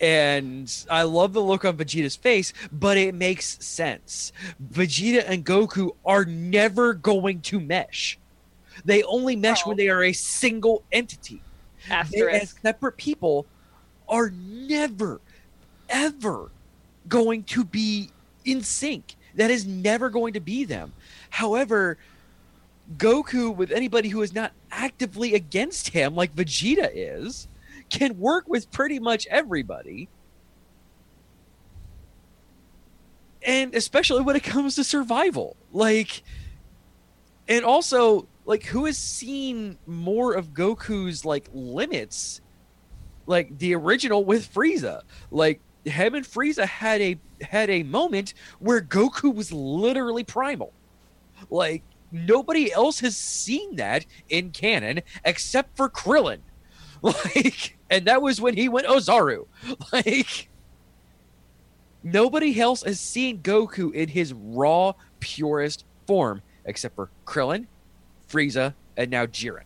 And 0.00 0.72
I 0.90 1.02
love 1.02 1.32
the 1.32 1.42
look 1.42 1.64
on 1.64 1.76
Vegeta's 1.76 2.16
face, 2.16 2.52
but 2.72 2.96
it 2.96 3.14
makes 3.14 3.64
sense. 3.64 4.32
Vegeta 4.72 5.24
and 5.26 5.44
Goku 5.46 5.94
are 6.04 6.24
never 6.24 6.94
going 6.94 7.40
to 7.42 7.60
mesh. 7.60 8.18
They 8.84 9.02
only 9.04 9.36
mesh 9.36 9.64
when 9.64 9.76
they 9.76 9.88
are 9.88 10.02
a 10.02 10.12
single 10.12 10.82
entity. 10.90 11.40
They, 12.10 12.22
as 12.22 12.54
separate 12.62 12.96
people 12.96 13.46
are 14.08 14.30
never, 14.30 15.20
ever 15.88 16.50
going 17.08 17.44
to 17.44 17.64
be 17.64 18.10
in 18.44 18.62
sync. 18.62 19.14
That 19.36 19.50
is 19.50 19.66
never 19.66 20.10
going 20.10 20.34
to 20.34 20.40
be 20.40 20.64
them. 20.64 20.92
However, 21.30 21.98
Goku, 22.96 23.54
with 23.54 23.70
anybody 23.70 24.08
who 24.08 24.22
is 24.22 24.34
not 24.34 24.52
actively 24.70 25.34
against 25.34 25.88
him, 25.88 26.14
like 26.14 26.34
Vegeta 26.34 26.90
is, 26.92 27.48
can 27.90 28.18
work 28.18 28.48
with 28.48 28.70
pretty 28.70 28.98
much 28.98 29.26
everybody. 29.28 30.08
And 33.46 33.74
especially 33.74 34.22
when 34.22 34.36
it 34.36 34.42
comes 34.44 34.76
to 34.76 34.84
survival. 34.84 35.56
Like, 35.72 36.22
and 37.48 37.64
also, 37.64 38.26
like, 38.46 38.64
who 38.64 38.86
has 38.86 38.98
seen 38.98 39.78
more 39.86 40.34
of 40.34 40.54
Goku's, 40.54 41.24
like, 41.24 41.48
limits? 41.52 42.40
Like, 43.26 43.58
the 43.58 43.74
original 43.74 44.24
with 44.24 44.52
Frieza. 44.52 45.02
Like, 45.30 45.60
him 45.84 46.14
and 46.14 46.24
Frieza 46.24 46.64
had 46.64 47.00
a 47.00 47.18
had 47.42 47.70
a 47.70 47.82
moment 47.82 48.34
where 48.58 48.80
Goku 48.80 49.34
was 49.34 49.52
literally 49.52 50.24
primal. 50.24 50.72
Like 51.50 51.82
nobody 52.10 52.72
else 52.72 53.00
has 53.00 53.16
seen 53.16 53.76
that 53.76 54.06
in 54.28 54.50
canon 54.50 55.02
except 55.24 55.76
for 55.76 55.88
Krillin. 55.88 56.38
Like 57.34 57.76
and 57.90 58.06
that 58.06 58.22
was 58.22 58.40
when 58.40 58.56
he 58.56 58.68
went 58.68 58.86
Ozaru. 58.86 59.46
Like 59.92 60.48
nobody 62.02 62.58
else 62.58 62.82
has 62.82 62.98
seen 62.98 63.38
Goku 63.42 63.92
in 63.92 64.08
his 64.08 64.32
raw 64.32 64.94
purest 65.20 65.84
form 66.06 66.40
except 66.64 66.94
for 66.94 67.10
Krillin, 67.26 67.66
Frieza, 68.30 68.72
and 68.96 69.10
now 69.10 69.26
Jiren. 69.26 69.64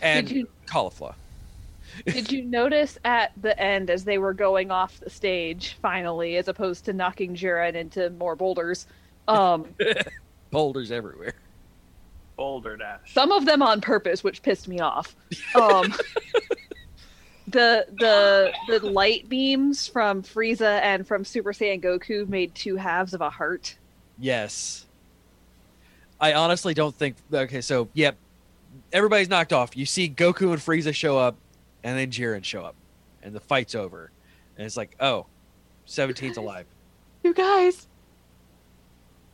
And 0.00 0.26
Did 0.26 0.36
you- 0.36 0.48
Caulifla. 0.66 1.14
Did 2.06 2.30
you 2.32 2.44
notice 2.44 2.96
at 3.04 3.32
the 3.42 3.58
end 3.60 3.90
as 3.90 4.04
they 4.04 4.16
were 4.16 4.32
going 4.32 4.70
off 4.70 5.00
the 5.00 5.10
stage 5.10 5.76
finally, 5.82 6.36
as 6.36 6.48
opposed 6.48 6.84
to 6.86 6.92
knocking 6.92 7.34
Jiren 7.34 7.74
into 7.74 8.08
more 8.10 8.36
boulders? 8.36 8.86
Um, 9.28 9.66
Boulders 10.50 10.90
everywhere. 10.92 11.34
Boulder 12.40 12.74
Dash. 12.78 13.12
some 13.12 13.32
of 13.32 13.44
them 13.44 13.60
on 13.60 13.82
purpose, 13.82 14.24
which 14.24 14.40
pissed 14.40 14.66
me 14.66 14.80
off. 14.80 15.14
Um, 15.54 15.92
the 17.48 17.84
the 17.98 18.50
the 18.68 18.86
light 18.88 19.28
beams 19.28 19.86
from 19.86 20.22
Frieza 20.22 20.80
and 20.80 21.06
from 21.06 21.22
Super 21.24 21.52
Saiyan 21.52 21.82
Goku 21.82 22.26
made 22.28 22.54
two 22.54 22.76
halves 22.76 23.12
of 23.12 23.20
a 23.20 23.28
heart. 23.28 23.76
Yes. 24.18 24.86
I 26.18 26.32
honestly 26.34 26.72
don't 26.72 26.94
think. 26.94 27.16
Okay, 27.32 27.60
so 27.60 27.88
yep, 27.92 28.16
everybody's 28.92 29.28
knocked 29.28 29.52
off. 29.52 29.76
You 29.76 29.84
see 29.84 30.08
Goku 30.08 30.52
and 30.52 30.60
Frieza 30.60 30.94
show 30.94 31.18
up, 31.18 31.36
and 31.82 31.98
then 31.98 32.10
Jiren 32.10 32.44
show 32.44 32.64
up, 32.64 32.74
and 33.22 33.34
the 33.34 33.40
fight's 33.40 33.74
over, 33.74 34.12
and 34.56 34.64
it's 34.64 34.76
like, 34.76 34.96
oh, 35.00 35.26
17's 35.86 36.36
alive. 36.38 36.66
You 37.22 37.34
guys, 37.34 37.86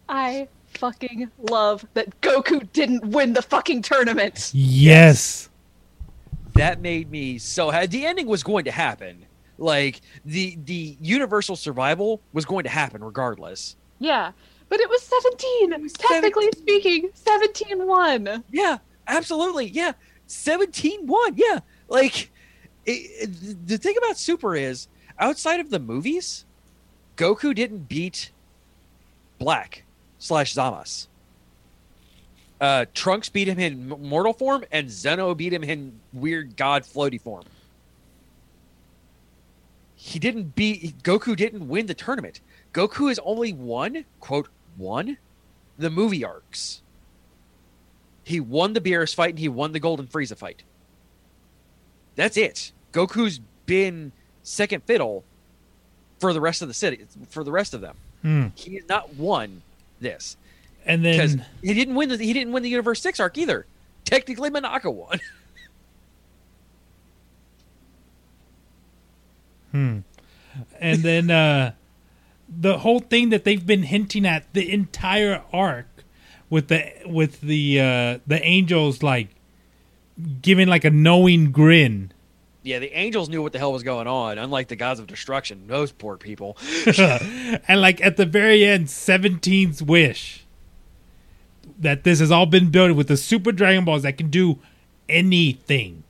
I 0.09 0.49
fucking 0.79 1.31
love 1.51 1.85
that 1.95 2.21
Goku 2.21 2.71
didn't 2.73 3.05
win 3.07 3.33
the 3.33 3.43
fucking 3.43 3.83
tournament. 3.83 4.51
yes. 4.55 5.49
That 6.55 6.81
made 6.81 7.11
me 7.11 7.37
so. 7.39 7.71
ha- 7.71 7.85
The 7.87 8.07
ending 8.07 8.27
was 8.27 8.43
going 8.43 8.65
to 8.65 8.71
happen. 8.71 9.27
Like 9.59 10.01
the 10.25 10.57
the 10.65 10.97
universal 11.01 11.55
survival 11.57 12.21
was 12.33 12.45
going 12.47 12.65
to 12.65 12.71
happen 12.71 13.05
regardless. 13.05 13.77
Yeah, 13.99 14.33
but 14.71 14.81
it 14.81 14.89
was 14.89 15.03
17. 15.03 15.73
It 15.75 15.81
was 15.83 15.93
Technically 15.93 16.49
speaking, 16.57 17.11
17 17.15 17.87
won. 17.87 18.43
Yeah, 18.51 18.79
Absolutely, 19.07 19.67
yeah. 19.67 19.93
17 20.29 21.07
1, 21.07 21.35
yeah. 21.37 21.61
Like, 21.89 22.31
it, 22.85 22.91
it- 23.31 23.67
the 23.67 23.79
thing 23.79 23.95
about 23.99 24.19
Super 24.19 24.55
is, 24.57 24.89
outside 25.19 25.61
of 25.61 25.71
the 25.71 25.79
movies, 25.79 26.45
Goku 27.17 27.55
didn't 27.55 27.89
beat 27.89 28.31
Black 29.39 29.85
slash 30.19 30.55
Zamas. 30.55 31.07
Uh, 32.61 32.87
Trunks 32.95 33.29
beat 33.29 33.49
him 33.49 33.59
in 33.59 33.89
mortal 33.89 34.33
form, 34.33 34.65
and 34.73 34.91
Zeno 34.91 35.35
beat 35.35 35.53
him 35.53 35.63
in 35.63 36.01
weird 36.13 36.57
god 36.57 36.85
floaty 36.85 37.21
form. 37.21 37.45
He 39.95 40.19
didn't 40.19 40.55
beat 40.55 41.03
Goku. 41.03 41.37
Didn't 41.37 41.69
win 41.69 41.87
the 41.87 41.95
tournament. 41.95 42.41
Goku 42.73 43.09
has 43.09 43.19
only 43.21 43.53
won 43.53 44.05
quote 44.21 44.49
won 44.79 45.19
the 45.79 45.91
movie 45.91 46.25
arcs. 46.25 46.83
He 48.23 48.41
won 48.41 48.73
the 48.73 48.81
Beerus 48.81 49.15
fight 49.15 49.31
and 49.31 49.39
he 49.39 49.49
won 49.49 49.73
the 49.73 49.81
Golden 49.81 50.07
Frieza 50.07 50.37
fight. 50.37 50.63
That's 52.15 52.37
it. 52.37 52.73
Goku's 52.93 53.41
been 53.67 54.13
second 54.43 54.83
fiddle 54.85 55.25
for 56.19 56.33
the 56.33 56.41
rest 56.41 56.63
of 56.63 56.69
the 56.69 56.75
city 56.75 57.07
for 57.29 57.45
the 57.45 57.53
rest 57.53 57.75
of 57.75 57.81
them. 57.81 57.97
Hmm. 58.23 58.47
He 58.55 58.77
has 58.77 58.89
not 58.89 59.15
won 59.15 59.63
this 60.01 60.37
And 60.85 61.03
because 61.03 61.37
then 61.37 61.47
he 61.63 61.75
didn't 61.75 61.95
win 61.95 62.09
the 62.09 62.17
he 62.19 62.33
didn't 62.33 62.53
win 62.53 62.63
the 62.63 62.69
Universe 62.69 63.01
Six 63.01 63.21
arc 63.21 63.37
either. 63.39 63.67
Technically, 64.05 64.51
Monaka 64.51 64.93
won. 64.93 65.21
Hmm. 69.73 69.99
And 70.81 71.03
then 71.03 71.31
uh 71.31 71.73
the 72.49 72.79
whole 72.79 73.01
thing 73.01 73.29
that 73.31 73.45
they've 73.45 73.67
been 73.67 73.83
hinting 73.83 74.25
at 74.25 74.51
the 74.55 74.73
entire 74.73 75.43
arc 75.53 75.87
with 76.49 76.69
the 76.69 76.93
with 77.05 77.41
the 77.43 77.81
uh 77.81 78.19
the 78.27 78.41
angels 78.43 79.03
like 79.03 79.29
giving 80.41 80.69
like 80.69 80.85
a 80.85 80.91
knowing 80.91 81.51
grin. 81.53 82.13
Yeah, 82.67 82.81
the 82.81 82.93
angels 82.99 83.29
knew 83.29 83.43
what 83.43 83.53
the 83.53 83.61
hell 83.61 83.73
was 83.73 83.85
going 83.85 84.09
on, 84.09 84.39
unlike 84.39 84.67
the 84.67 84.75
gods 84.75 84.99
of 84.99 85.07
destruction. 85.07 85.69
Those 85.69 85.93
poor 85.93 86.17
people. 86.17 86.57
and 86.99 87.81
like 87.81 88.01
at 88.01 88.17
the 88.17 88.27
very 88.27 88.65
end, 88.65 88.89
17's 88.89 89.85
wish 89.85 90.45
that 91.79 92.03
this 92.03 92.19
has 92.19 92.33
all 92.33 92.47
been 92.47 92.71
built 92.71 92.97
with 92.97 93.07
the 93.07 93.17
super 93.17 93.53
Dragon 93.53 93.85
Balls 93.85 94.03
that 94.03 94.19
can 94.19 94.31
do 94.31 94.59
anything. 95.09 96.03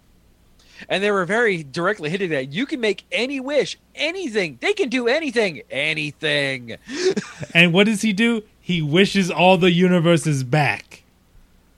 And 0.89 1.03
they 1.03 1.11
were 1.11 1.27
very 1.27 1.63
directly 1.63 2.09
hitting 2.09 2.31
that. 2.31 2.55
You 2.55 2.65
can 2.65 2.81
make 2.81 3.05
any 3.13 3.39
wish, 3.39 3.79
anything. 3.95 4.57
They 4.63 4.73
can 4.73 4.89
do 4.89 5.09
anything, 5.09 5.63
anything. 5.71 6.77
And 7.55 7.73
what 7.73 7.85
does 7.85 8.01
he 8.03 8.13
do? 8.13 8.43
He 8.61 8.81
wishes 8.81 9.31
all 9.31 9.59
the 9.59 9.71
universes 9.71 10.43
back. 10.43 11.03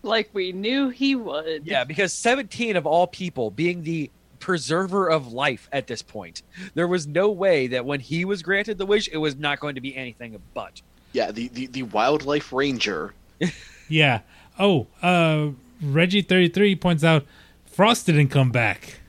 Like 0.02 0.30
we 0.32 0.52
knew 0.52 0.88
he 0.88 1.16
would. 1.16 1.66
Yeah, 1.66 1.84
because 1.84 2.12
17 2.12 2.76
of 2.76 2.86
all 2.86 3.06
people 3.06 3.50
being 3.50 3.82
the 3.82 4.10
preserver 4.40 5.08
of 5.10 5.32
life 5.32 5.68
at 5.72 5.86
this 5.86 6.02
point, 6.02 6.42
there 6.74 6.88
was 6.88 7.06
no 7.06 7.30
way 7.30 7.66
that 7.68 7.84
when 7.84 8.00
he 8.00 8.24
was 8.24 8.42
granted 8.42 8.78
the 8.78 8.86
wish, 8.86 9.08
it 9.08 9.16
was 9.18 9.36
not 9.36 9.60
going 9.60 9.74
to 9.74 9.80
be 9.80 9.96
anything 9.96 10.40
but. 10.54 10.80
Yeah, 11.12 11.30
the, 11.32 11.48
the, 11.48 11.66
the 11.66 11.82
wildlife 11.84 12.52
ranger. 12.52 13.14
Yeah. 13.90 14.20
Oh, 14.58 14.86
uh 15.00 15.48
Reggie 15.80 16.20
33 16.20 16.76
points 16.76 17.02
out 17.02 17.24
Frost 17.64 18.04
didn't 18.04 18.28
come 18.28 18.50
back. 18.50 19.00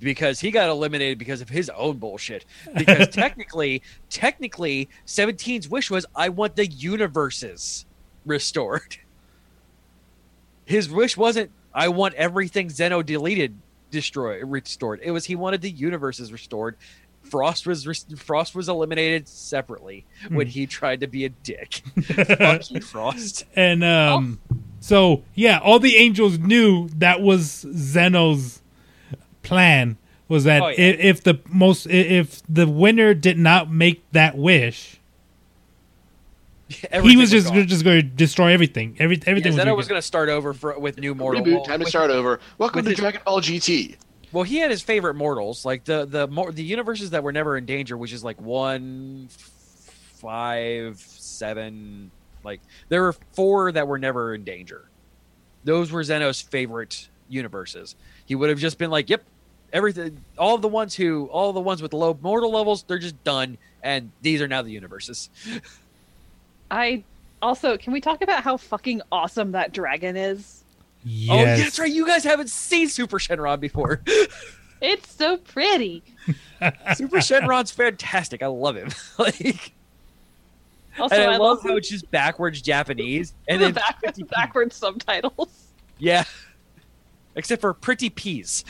because 0.00 0.40
he 0.40 0.50
got 0.50 0.68
eliminated 0.68 1.18
because 1.18 1.40
of 1.40 1.48
his 1.48 1.70
own 1.70 1.96
bullshit. 1.96 2.44
Because 2.76 3.08
technically, 3.12 3.80
technically, 4.10 4.90
17's 5.06 5.68
wish 5.70 5.90
was 5.90 6.04
I 6.14 6.28
want 6.28 6.56
the 6.56 6.66
universes 6.66 7.86
restored. 8.26 8.98
His 10.66 10.90
wish 10.90 11.16
wasn't 11.16 11.50
I 11.74 11.88
want 11.88 12.14
everything 12.14 12.68
Zeno 12.70 13.02
deleted 13.02 13.56
destroyed 13.90 14.42
restored. 14.46 15.00
It 15.02 15.10
was 15.12 15.24
he 15.26 15.36
wanted 15.36 15.62
the 15.62 15.70
universes 15.70 16.32
restored. 16.32 16.76
Frost 17.22 17.66
was 17.66 18.04
Frost 18.18 18.54
was 18.54 18.68
eliminated 18.68 19.26
separately 19.28 20.04
when 20.28 20.46
he 20.46 20.66
tried 20.66 21.00
to 21.00 21.06
be 21.06 21.24
a 21.24 21.30
dick. 21.30 21.82
Fuck 22.04 22.70
you, 22.70 22.80
Frost. 22.80 23.44
And 23.56 23.82
um 23.82 24.40
so 24.80 25.22
yeah, 25.34 25.58
all 25.58 25.78
the 25.78 25.96
angels 25.96 26.38
knew 26.38 26.88
that 26.96 27.22
was 27.22 27.66
Zeno's 27.74 28.60
plan 29.42 29.96
was 30.28 30.44
that 30.44 30.62
Oh, 30.62 30.68
yeah. 30.68 30.74
i- 30.76 30.98
if 31.00 31.22
the 31.22 31.40
most 31.48 31.86
if 31.86 32.42
the 32.48 32.66
winner 32.68 33.14
did 33.14 33.38
not 33.38 33.70
make 33.72 34.02
that 34.12 34.36
wish, 34.36 35.00
he 36.68 36.86
Everything 36.90 37.18
was 37.18 37.30
just 37.30 37.48
gone. 37.52 37.66
just 37.66 37.84
going 37.84 38.00
to 38.00 38.02
destroy 38.02 38.52
everything. 38.52 38.96
Every 38.98 39.20
everything 39.26 39.52
Zeno 39.52 39.74
was, 39.74 39.84
was 39.84 39.86
gonna 39.88 39.94
going 39.94 39.98
to 40.02 40.06
start 40.06 40.28
over 40.28 40.54
for, 40.54 40.78
with 40.78 40.98
new 40.98 41.14
mortal. 41.14 41.42
Reboot, 41.44 41.66
time 41.66 41.80
to 41.80 41.86
start 41.86 42.10
over. 42.10 42.40
Welcome 42.58 42.82
to 42.84 42.90
his- 42.90 42.98
Dragon 42.98 43.20
Ball 43.24 43.40
GT. 43.40 43.96
Well, 44.32 44.42
he 44.44 44.56
had 44.58 44.70
his 44.70 44.82
favorite 44.82 45.14
mortals, 45.14 45.64
like 45.64 45.84
the 45.84 46.06
the 46.06 46.26
more 46.26 46.50
the 46.50 46.64
universes 46.64 47.10
that 47.10 47.22
were 47.22 47.30
never 47.32 47.56
in 47.56 47.66
danger, 47.66 47.96
which 47.96 48.12
is 48.12 48.24
like 48.24 48.40
one, 48.40 49.28
five, 50.16 50.98
seven. 50.98 52.10
Like 52.42 52.60
there 52.88 53.02
were 53.02 53.14
four 53.32 53.70
that 53.72 53.86
were 53.86 53.98
never 53.98 54.34
in 54.34 54.42
danger. 54.44 54.88
Those 55.64 55.92
were 55.92 56.02
Zeno's 56.02 56.40
favorite 56.40 57.08
universes. 57.28 57.94
He 58.26 58.34
would 58.34 58.48
have 58.50 58.58
just 58.58 58.76
been 58.76 58.90
like, 58.90 59.08
"Yep, 59.08 59.22
everything. 59.72 60.24
All 60.36 60.58
the 60.58 60.68
ones 60.68 60.94
who, 60.94 61.26
all 61.26 61.52
the 61.52 61.60
ones 61.60 61.80
with 61.80 61.92
low 61.92 62.18
mortal 62.20 62.50
levels, 62.50 62.82
they're 62.82 62.98
just 62.98 63.22
done, 63.24 63.56
and 63.82 64.10
these 64.20 64.42
are 64.42 64.48
now 64.48 64.62
the 64.62 64.72
universes." 64.72 65.30
I 66.70 67.04
also 67.42 67.76
can 67.76 67.92
we 67.92 68.00
talk 68.00 68.22
about 68.22 68.42
how 68.42 68.56
fucking 68.56 69.02
awesome 69.12 69.52
that 69.52 69.72
dragon 69.72 70.16
is? 70.16 70.64
yes. 71.04 71.30
Oh, 71.30 71.42
yeah, 71.42 71.56
that's 71.56 71.78
right. 71.78 71.92
You 71.92 72.06
guys 72.06 72.24
haven't 72.24 72.50
seen 72.50 72.88
Super 72.88 73.18
Shenron 73.18 73.60
before. 73.60 74.02
It's 74.80 75.14
so 75.14 75.38
pretty. 75.38 76.02
Super 76.94 77.18
Shenron's 77.18 77.70
fantastic. 77.70 78.42
I 78.42 78.48
love 78.48 78.76
him. 78.76 78.90
like. 79.18 79.72
Also, 80.98 81.14
and 81.14 81.24
I, 81.24 81.34
I, 81.34 81.36
love 81.38 81.58
love 81.58 81.62
how 81.62 81.76
it's 81.76 81.88
just 81.88 82.10
backwards 82.10 82.60
Japanese, 82.60 83.32
and 83.48 83.62
the 83.62 83.66
then 83.66 83.74
back, 83.74 84.14
the 84.14 84.24
backwards 84.24 84.76
subtitles. 84.76 85.68
yeah, 85.98 86.24
except 87.34 87.62
for 87.62 87.72
pretty 87.72 88.10
peas. 88.10 88.62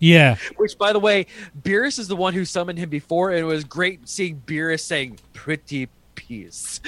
Yeah. 0.00 0.36
Which, 0.56 0.76
by 0.76 0.92
the 0.92 0.98
way, 0.98 1.26
Beerus 1.62 1.98
is 1.98 2.08
the 2.08 2.16
one 2.16 2.34
who 2.34 2.44
summoned 2.44 2.78
him 2.78 2.88
before, 2.88 3.30
and 3.30 3.38
it 3.38 3.44
was 3.44 3.62
great 3.64 4.08
seeing 4.08 4.42
Beerus 4.44 4.80
saying 4.80 5.20
"pretty 5.32 5.88
peas." 6.30 6.80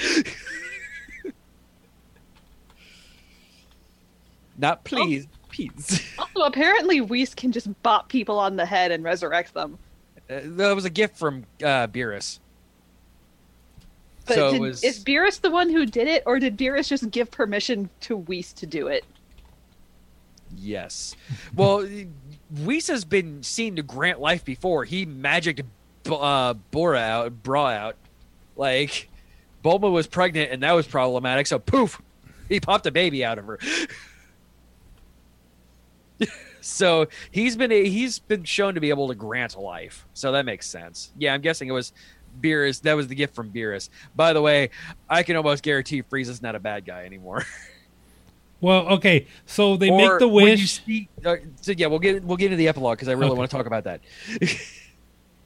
Not 4.57 4.85
please, 4.85 5.27
peas. 5.49 6.01
Also, 6.17 6.41
apparently 6.41 7.01
Whis 7.01 7.35
can 7.35 7.51
just 7.51 7.67
bop 7.83 8.07
people 8.07 8.39
on 8.39 8.55
the 8.55 8.65
head 8.65 8.91
and 8.91 9.03
resurrect 9.03 9.53
them. 9.53 9.77
Uh, 10.29 10.39
that 10.43 10.73
was 10.73 10.85
a 10.85 10.89
gift 10.89 11.17
from 11.17 11.43
uh, 11.61 11.87
Beerus. 11.87 12.39
But 14.25 14.35
so 14.35 14.51
did, 14.51 14.61
was 14.61 14.83
is 14.83 15.03
Beerus 15.03 15.41
the 15.41 15.51
one 15.51 15.69
who 15.69 15.85
did 15.85 16.07
it, 16.07 16.23
or 16.25 16.39
did 16.39 16.57
Beerus 16.57 16.87
just 16.87 17.11
give 17.11 17.29
permission 17.29 17.89
to 18.01 18.15
Whis 18.15 18.53
to 18.53 18.65
do 18.65 18.87
it? 18.87 19.03
Yes. 20.55 21.15
Well, 21.55 21.85
Whis 22.63 22.87
has 22.87 23.03
been 23.03 23.43
seen 23.43 23.75
to 23.75 23.83
grant 23.83 24.21
life 24.21 24.45
before. 24.45 24.85
He 24.85 25.05
magicked 25.05 25.63
uh, 26.09 26.53
Bora 26.53 26.99
out, 26.99 27.43
Bra 27.43 27.67
out. 27.69 27.95
Like, 28.55 29.09
Bulma 29.63 29.91
was 29.91 30.07
pregnant, 30.07 30.51
and 30.51 30.61
that 30.63 30.73
was 30.73 30.85
problematic. 30.87 31.47
So, 31.47 31.57
poof, 31.59 32.01
he 32.49 32.59
popped 32.59 32.85
a 32.85 32.91
baby 32.91 33.23
out 33.23 33.37
of 33.37 33.45
her. 33.45 33.59
so 36.61 37.07
he's 37.31 37.55
been 37.55 37.71
he's 37.71 38.19
been 38.19 38.43
shown 38.43 38.75
to 38.75 38.81
be 38.81 38.89
able 38.89 39.07
to 39.07 39.15
grant 39.15 39.57
life. 39.57 40.05
So 40.13 40.31
that 40.33 40.45
makes 40.45 40.67
sense. 40.67 41.11
Yeah, 41.17 41.33
I'm 41.33 41.41
guessing 41.41 41.67
it 41.67 41.71
was 41.71 41.93
Beerus. 42.41 42.81
That 42.81 42.93
was 42.93 43.07
the 43.07 43.15
gift 43.15 43.35
from 43.35 43.51
Beerus. 43.51 43.89
By 44.15 44.33
the 44.33 44.41
way, 44.41 44.69
I 45.09 45.23
can 45.23 45.35
almost 45.35 45.63
guarantee 45.63 46.03
Frieza's 46.03 46.41
not 46.41 46.55
a 46.55 46.59
bad 46.59 46.85
guy 46.85 47.05
anymore. 47.05 47.45
Well, 48.61 48.87
okay. 48.93 49.27
So 49.45 49.75
they 49.75 49.89
Or 49.89 49.97
make 49.97 50.19
the 50.19 50.27
wish. 50.29 50.81
see- 50.85 51.09
uh, 51.25 51.35
so 51.59 51.73
yeah, 51.73 51.87
we'll 51.87 51.99
get 51.99 52.23
we'll 52.23 52.37
get 52.37 52.45
into 52.45 52.55
the 52.55 52.69
epilogue 52.69 52.95
because 52.97 53.09
I 53.09 53.11
really 53.11 53.31
Okay. 53.31 53.37
want 53.39 53.51
to 53.51 53.57
talk 53.57 53.65
about 53.65 53.83
that. 53.83 53.99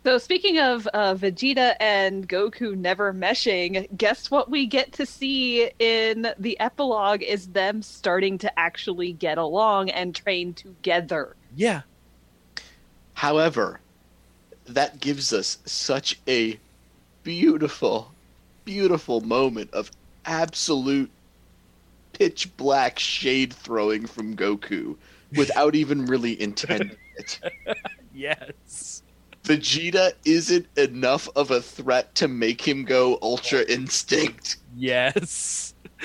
So 0.07 0.17
speaking 0.17 0.57
of 0.57 0.87
uh, 0.93 1.15
Vegeta 1.15 1.75
and 1.81 2.29
Goku 2.29 2.77
never 2.77 3.13
meshing, 3.13 3.93
guess 3.97 4.31
what 4.31 4.49
we 4.49 4.65
get 4.65 4.93
to 4.93 5.05
see 5.05 5.69
in 5.79 6.29
the 6.39 6.57
epilogue 6.61 7.21
is 7.21 7.47
them 7.47 7.81
starting 7.81 8.37
to 8.37 8.57
actually 8.57 9.11
get 9.11 9.37
along 9.37 9.89
and 9.89 10.15
train 10.15 10.53
together. 10.53 11.35
Yeah, 11.53 11.81
However, 13.17 13.81
that 14.67 14.99
gives 14.99 15.33
us 15.33 15.57
such 15.65 16.21
a 16.25 16.57
beautiful, 17.23 18.13
beautiful 18.63 19.19
moment 19.19 19.73
of 19.73 19.91
absolute 20.23 21.09
pitch 22.13 22.55
black 22.55 22.97
shade 22.97 23.51
throwing 23.51 24.05
from 24.05 24.37
Goku 24.37 24.95
without 25.35 25.75
even 25.75 26.05
really 26.05 26.39
intending 26.39 26.95
it. 27.17 27.41
yes, 28.13 29.01
Vegeta 29.47 30.11
isn't 30.25 30.67
enough 30.77 31.29
of 31.35 31.51
a 31.51 31.61
threat 31.61 32.13
to 32.15 32.27
make 32.27 32.61
him 32.67 32.83
go 32.83 33.17
Ultra 33.21 33.61
Instinct. 33.69 34.57
yes. 34.75 35.73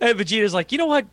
and 0.00 0.18
Vegeta's 0.18 0.54
like, 0.54 0.72
you 0.72 0.78
know 0.78 0.86
what? 0.86 1.06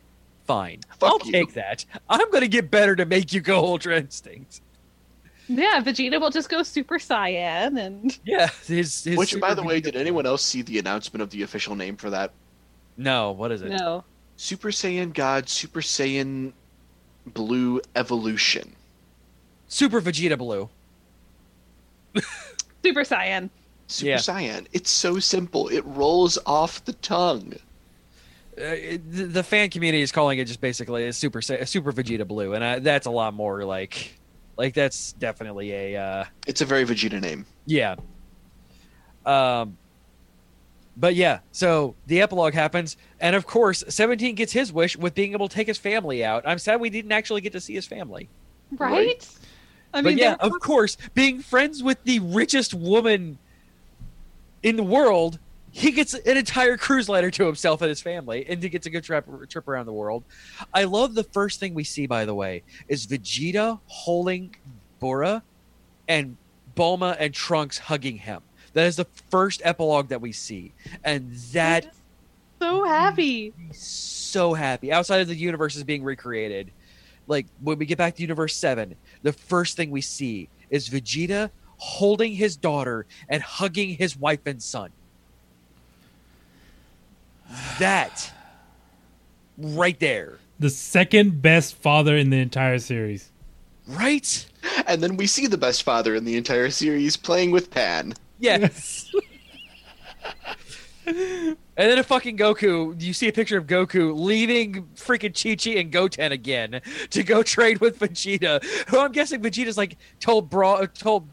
Fine, 0.46 0.80
Fuck 1.00 1.10
I'll 1.10 1.26
you. 1.26 1.32
take 1.32 1.54
that. 1.54 1.84
I'm 2.08 2.30
gonna 2.30 2.46
get 2.46 2.70
better 2.70 2.94
to 2.94 3.04
make 3.04 3.32
you 3.32 3.40
go 3.40 3.58
Ultra 3.58 3.96
Instinct. 3.98 4.60
Yeah, 5.48 5.80
Vegeta 5.82 6.20
will 6.20 6.30
just 6.30 6.48
go 6.48 6.62
Super 6.62 6.98
Saiyan 6.98 7.80
and 7.80 8.16
Yeah, 8.24 8.48
his, 8.66 9.04
his 9.04 9.16
Which, 9.16 9.38
by 9.40 9.54
the 9.54 9.62
way, 9.62 9.80
Vegeta- 9.80 9.84
did 9.84 9.96
anyone 9.96 10.24
else 10.26 10.44
see 10.44 10.62
the 10.62 10.78
announcement 10.78 11.22
of 11.22 11.30
the 11.30 11.42
official 11.42 11.74
name 11.74 11.96
for 11.96 12.10
that? 12.10 12.30
No, 12.96 13.32
what 13.32 13.50
is 13.52 13.62
it? 13.62 13.70
no. 13.70 14.04
Super 14.36 14.68
Saiyan 14.68 15.12
God, 15.14 15.48
Super 15.48 15.80
Saiyan 15.80 16.52
Blue 17.26 17.80
Evolution. 17.96 18.74
Super 19.68 20.00
Vegeta 20.00 20.38
Blue. 20.38 20.68
Super 22.84 23.00
Saiyan. 23.02 23.50
Super 23.88 24.10
Yeah. 24.10 24.16
Saiyan. 24.16 24.66
It's 24.72 24.90
so 24.90 25.18
simple. 25.18 25.68
It 25.68 25.84
rolls 25.86 26.38
off 26.46 26.84
the 26.84 26.92
tongue. 26.94 27.54
Uh, 28.58 28.64
it- 28.64 29.12
the, 29.12 29.24
the 29.24 29.42
fan 29.42 29.70
community 29.70 30.02
is 30.02 30.12
calling 30.12 30.38
it 30.38 30.46
just 30.46 30.60
basically 30.60 31.06
a 31.06 31.12
Super 31.12 31.38
a 31.40 31.66
Super 31.66 31.92
Vegeta 31.92 32.26
Blue, 32.26 32.54
and 32.54 32.64
I, 32.64 32.78
that's 32.78 33.06
a 33.06 33.10
lot 33.10 33.34
more 33.34 33.64
like, 33.64 34.18
like 34.56 34.74
that's 34.74 35.12
definitely 35.12 35.72
a 35.72 35.96
uh, 36.00 36.24
It's 36.46 36.60
a 36.62 36.64
very 36.64 36.84
Vegeta 36.84 37.20
name. 37.20 37.44
Yeah. 37.66 37.96
Um 39.24 39.76
but 40.98 41.14
yeah, 41.14 41.40
so 41.52 41.94
the 42.06 42.22
epilogue 42.22 42.54
happens, 42.54 42.96
and 43.20 43.36
of 43.36 43.46
course, 43.46 43.84
17 43.86 44.34
gets 44.34 44.50
his 44.54 44.72
wish 44.72 44.96
with 44.96 45.14
being 45.14 45.32
able 45.32 45.46
to 45.46 45.54
take 45.54 45.66
his 45.66 45.76
family 45.76 46.24
out. 46.24 46.44
I'm 46.46 46.58
sad 46.58 46.80
we 46.80 46.88
didn't 46.88 47.12
actually 47.12 47.42
get 47.42 47.52
to 47.52 47.60
see 47.60 47.74
his 47.74 47.86
family. 47.86 48.30
Right? 48.78 49.28
I 49.96 50.02
but 50.02 50.16
yeah, 50.16 50.36
of 50.40 50.52
course, 50.60 50.96
being 51.14 51.40
friends 51.40 51.82
with 51.82 52.02
the 52.04 52.18
richest 52.20 52.74
woman 52.74 53.38
in 54.62 54.76
the 54.76 54.82
world, 54.82 55.38
he 55.70 55.90
gets 55.90 56.12
an 56.12 56.36
entire 56.36 56.76
cruise 56.76 57.08
liner 57.08 57.30
to 57.30 57.46
himself 57.46 57.80
and 57.80 57.88
his 57.88 58.00
family, 58.02 58.44
and 58.48 58.62
he 58.62 58.68
gets 58.68 58.86
a 58.86 58.90
good 58.90 59.04
trip, 59.04 59.26
trip 59.48 59.68
around 59.68 59.86
the 59.86 59.92
world. 59.92 60.24
I 60.74 60.84
love 60.84 61.14
the 61.14 61.24
first 61.24 61.60
thing 61.60 61.72
we 61.72 61.84
see, 61.84 62.06
by 62.06 62.24
the 62.24 62.34
way, 62.34 62.62
is 62.88 63.06
Vegeta 63.06 63.80
holding 63.86 64.54
Bora 65.00 65.42
and 66.08 66.36
Bulma 66.76 67.16
and 67.18 67.32
Trunks 67.32 67.78
hugging 67.78 68.18
him. 68.18 68.42
That 68.74 68.86
is 68.86 68.96
the 68.96 69.06
first 69.30 69.62
epilogue 69.64 70.08
that 70.08 70.20
we 70.20 70.32
see, 70.32 70.72
and 71.04 71.32
that 71.52 71.94
so 72.60 72.84
happy. 72.84 73.54
so 73.72 74.54
happy. 74.54 74.92
Outside 74.92 75.20
of 75.20 75.28
the 75.28 75.34
universe 75.34 75.76
is 75.76 75.84
being 75.84 76.02
recreated, 76.04 76.70
like 77.26 77.46
when 77.60 77.78
we 77.78 77.86
get 77.86 77.98
back 77.98 78.14
to 78.16 78.22
Universe 78.22 78.54
Seven, 78.56 78.94
the 79.22 79.32
first 79.32 79.76
thing 79.76 79.90
we 79.90 80.00
see 80.00 80.48
is 80.70 80.88
Vegeta 80.88 81.50
holding 81.78 82.32
his 82.32 82.56
daughter 82.56 83.06
and 83.28 83.42
hugging 83.42 83.90
his 83.96 84.16
wife 84.16 84.40
and 84.46 84.62
son. 84.62 84.90
That 87.78 88.32
right 89.58 89.98
there, 90.00 90.38
The 90.58 90.70
second 90.70 91.42
best 91.42 91.74
father 91.76 92.16
in 92.16 92.30
the 92.30 92.40
entire 92.40 92.78
series. 92.78 93.30
right? 93.86 94.46
And 94.86 95.02
then 95.02 95.16
we 95.16 95.26
see 95.26 95.46
the 95.46 95.58
best 95.58 95.82
father 95.82 96.14
in 96.14 96.24
the 96.24 96.36
entire 96.36 96.70
series 96.70 97.16
playing 97.16 97.50
with 97.52 97.70
Pan. 97.70 98.14
Yes. 98.38 99.10
and 101.76 101.90
then 101.90 101.98
a 101.98 102.02
fucking 102.02 102.38
Goku, 102.38 103.00
you 103.00 103.12
see 103.12 103.28
a 103.28 103.32
picture 103.32 103.58
of 103.58 103.66
Goku 103.66 104.18
leaving 104.18 104.88
freaking 104.94 105.34
Chi 105.34 105.56
Chi 105.56 105.78
and 105.78 105.92
Goten 105.92 106.32
again 106.32 106.80
to 107.10 107.22
go 107.22 107.42
trade 107.44 107.80
with 107.80 107.98
Vegeta, 107.98 108.64
who 108.88 108.98
I'm 108.98 109.12
guessing 109.12 109.42
Vegeta's 109.42 109.76
like 109.76 109.96
told 110.18 110.48
Bra 110.48 110.86
told 110.86 111.28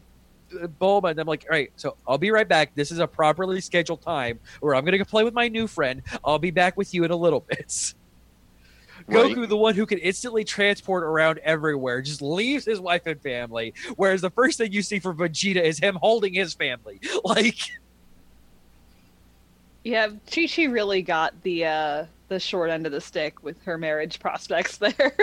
uh, 0.60 0.66
Bulma 0.66 1.10
and 1.10 1.20
I'm 1.20 1.26
like, 1.26 1.46
all 1.50 1.56
right, 1.56 1.72
so 1.76 1.96
I'll 2.06 2.18
be 2.18 2.30
right 2.30 2.48
back. 2.48 2.74
This 2.74 2.90
is 2.92 2.98
a 2.98 3.06
properly 3.06 3.60
scheduled 3.60 4.02
time 4.02 4.38
where 4.60 4.74
I'm 4.74 4.84
gonna 4.84 4.98
go 4.98 5.04
play 5.04 5.24
with 5.24 5.34
my 5.34 5.48
new 5.48 5.66
friend. 5.66 6.02
I'll 6.24 6.38
be 6.38 6.50
back 6.50 6.76
with 6.76 6.92
you 6.92 7.04
in 7.04 7.10
a 7.10 7.16
little 7.16 7.40
bit. 7.48 7.94
Right. 9.06 9.34
Goku, 9.34 9.48
the 9.48 9.56
one 9.56 9.74
who 9.74 9.86
can 9.86 9.98
instantly 9.98 10.44
transport 10.44 11.04
around 11.04 11.38
everywhere, 11.38 12.00
just 12.00 12.22
leaves 12.22 12.64
his 12.64 12.80
wife 12.80 13.06
and 13.06 13.20
family. 13.20 13.74
Whereas 13.96 14.20
the 14.20 14.30
first 14.30 14.58
thing 14.58 14.72
you 14.72 14.82
see 14.82 14.98
for 14.98 15.12
Vegeta 15.12 15.62
is 15.62 15.78
him 15.78 15.98
holding 16.00 16.34
his 16.34 16.54
family. 16.54 17.00
Like, 17.24 17.56
Yeah, 19.84 20.08
Chi 20.30 20.46
Chi 20.46 20.64
really 20.64 21.02
got 21.02 21.40
the 21.42 21.66
uh 21.66 22.06
the 22.28 22.40
short 22.40 22.70
end 22.70 22.86
of 22.86 22.92
the 22.92 23.00
stick 23.00 23.42
with 23.42 23.62
her 23.64 23.76
marriage 23.78 24.18
prospects 24.18 24.76
there. 24.78 25.14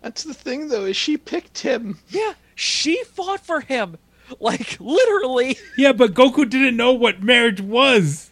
That's 0.00 0.24
the 0.24 0.34
thing, 0.34 0.68
though, 0.68 0.86
is 0.86 0.96
she 0.96 1.16
picked 1.16 1.58
him. 1.58 1.98
yeah, 2.08 2.32
she 2.56 3.04
fought 3.04 3.44
for 3.44 3.60
him. 3.60 3.98
Like, 4.40 4.78
literally. 4.80 5.58
Yeah, 5.76 5.92
but 5.92 6.14
Goku 6.14 6.48
didn't 6.48 6.76
know 6.76 6.92
what 6.92 7.22
marriage 7.22 7.60
was. 7.60 8.30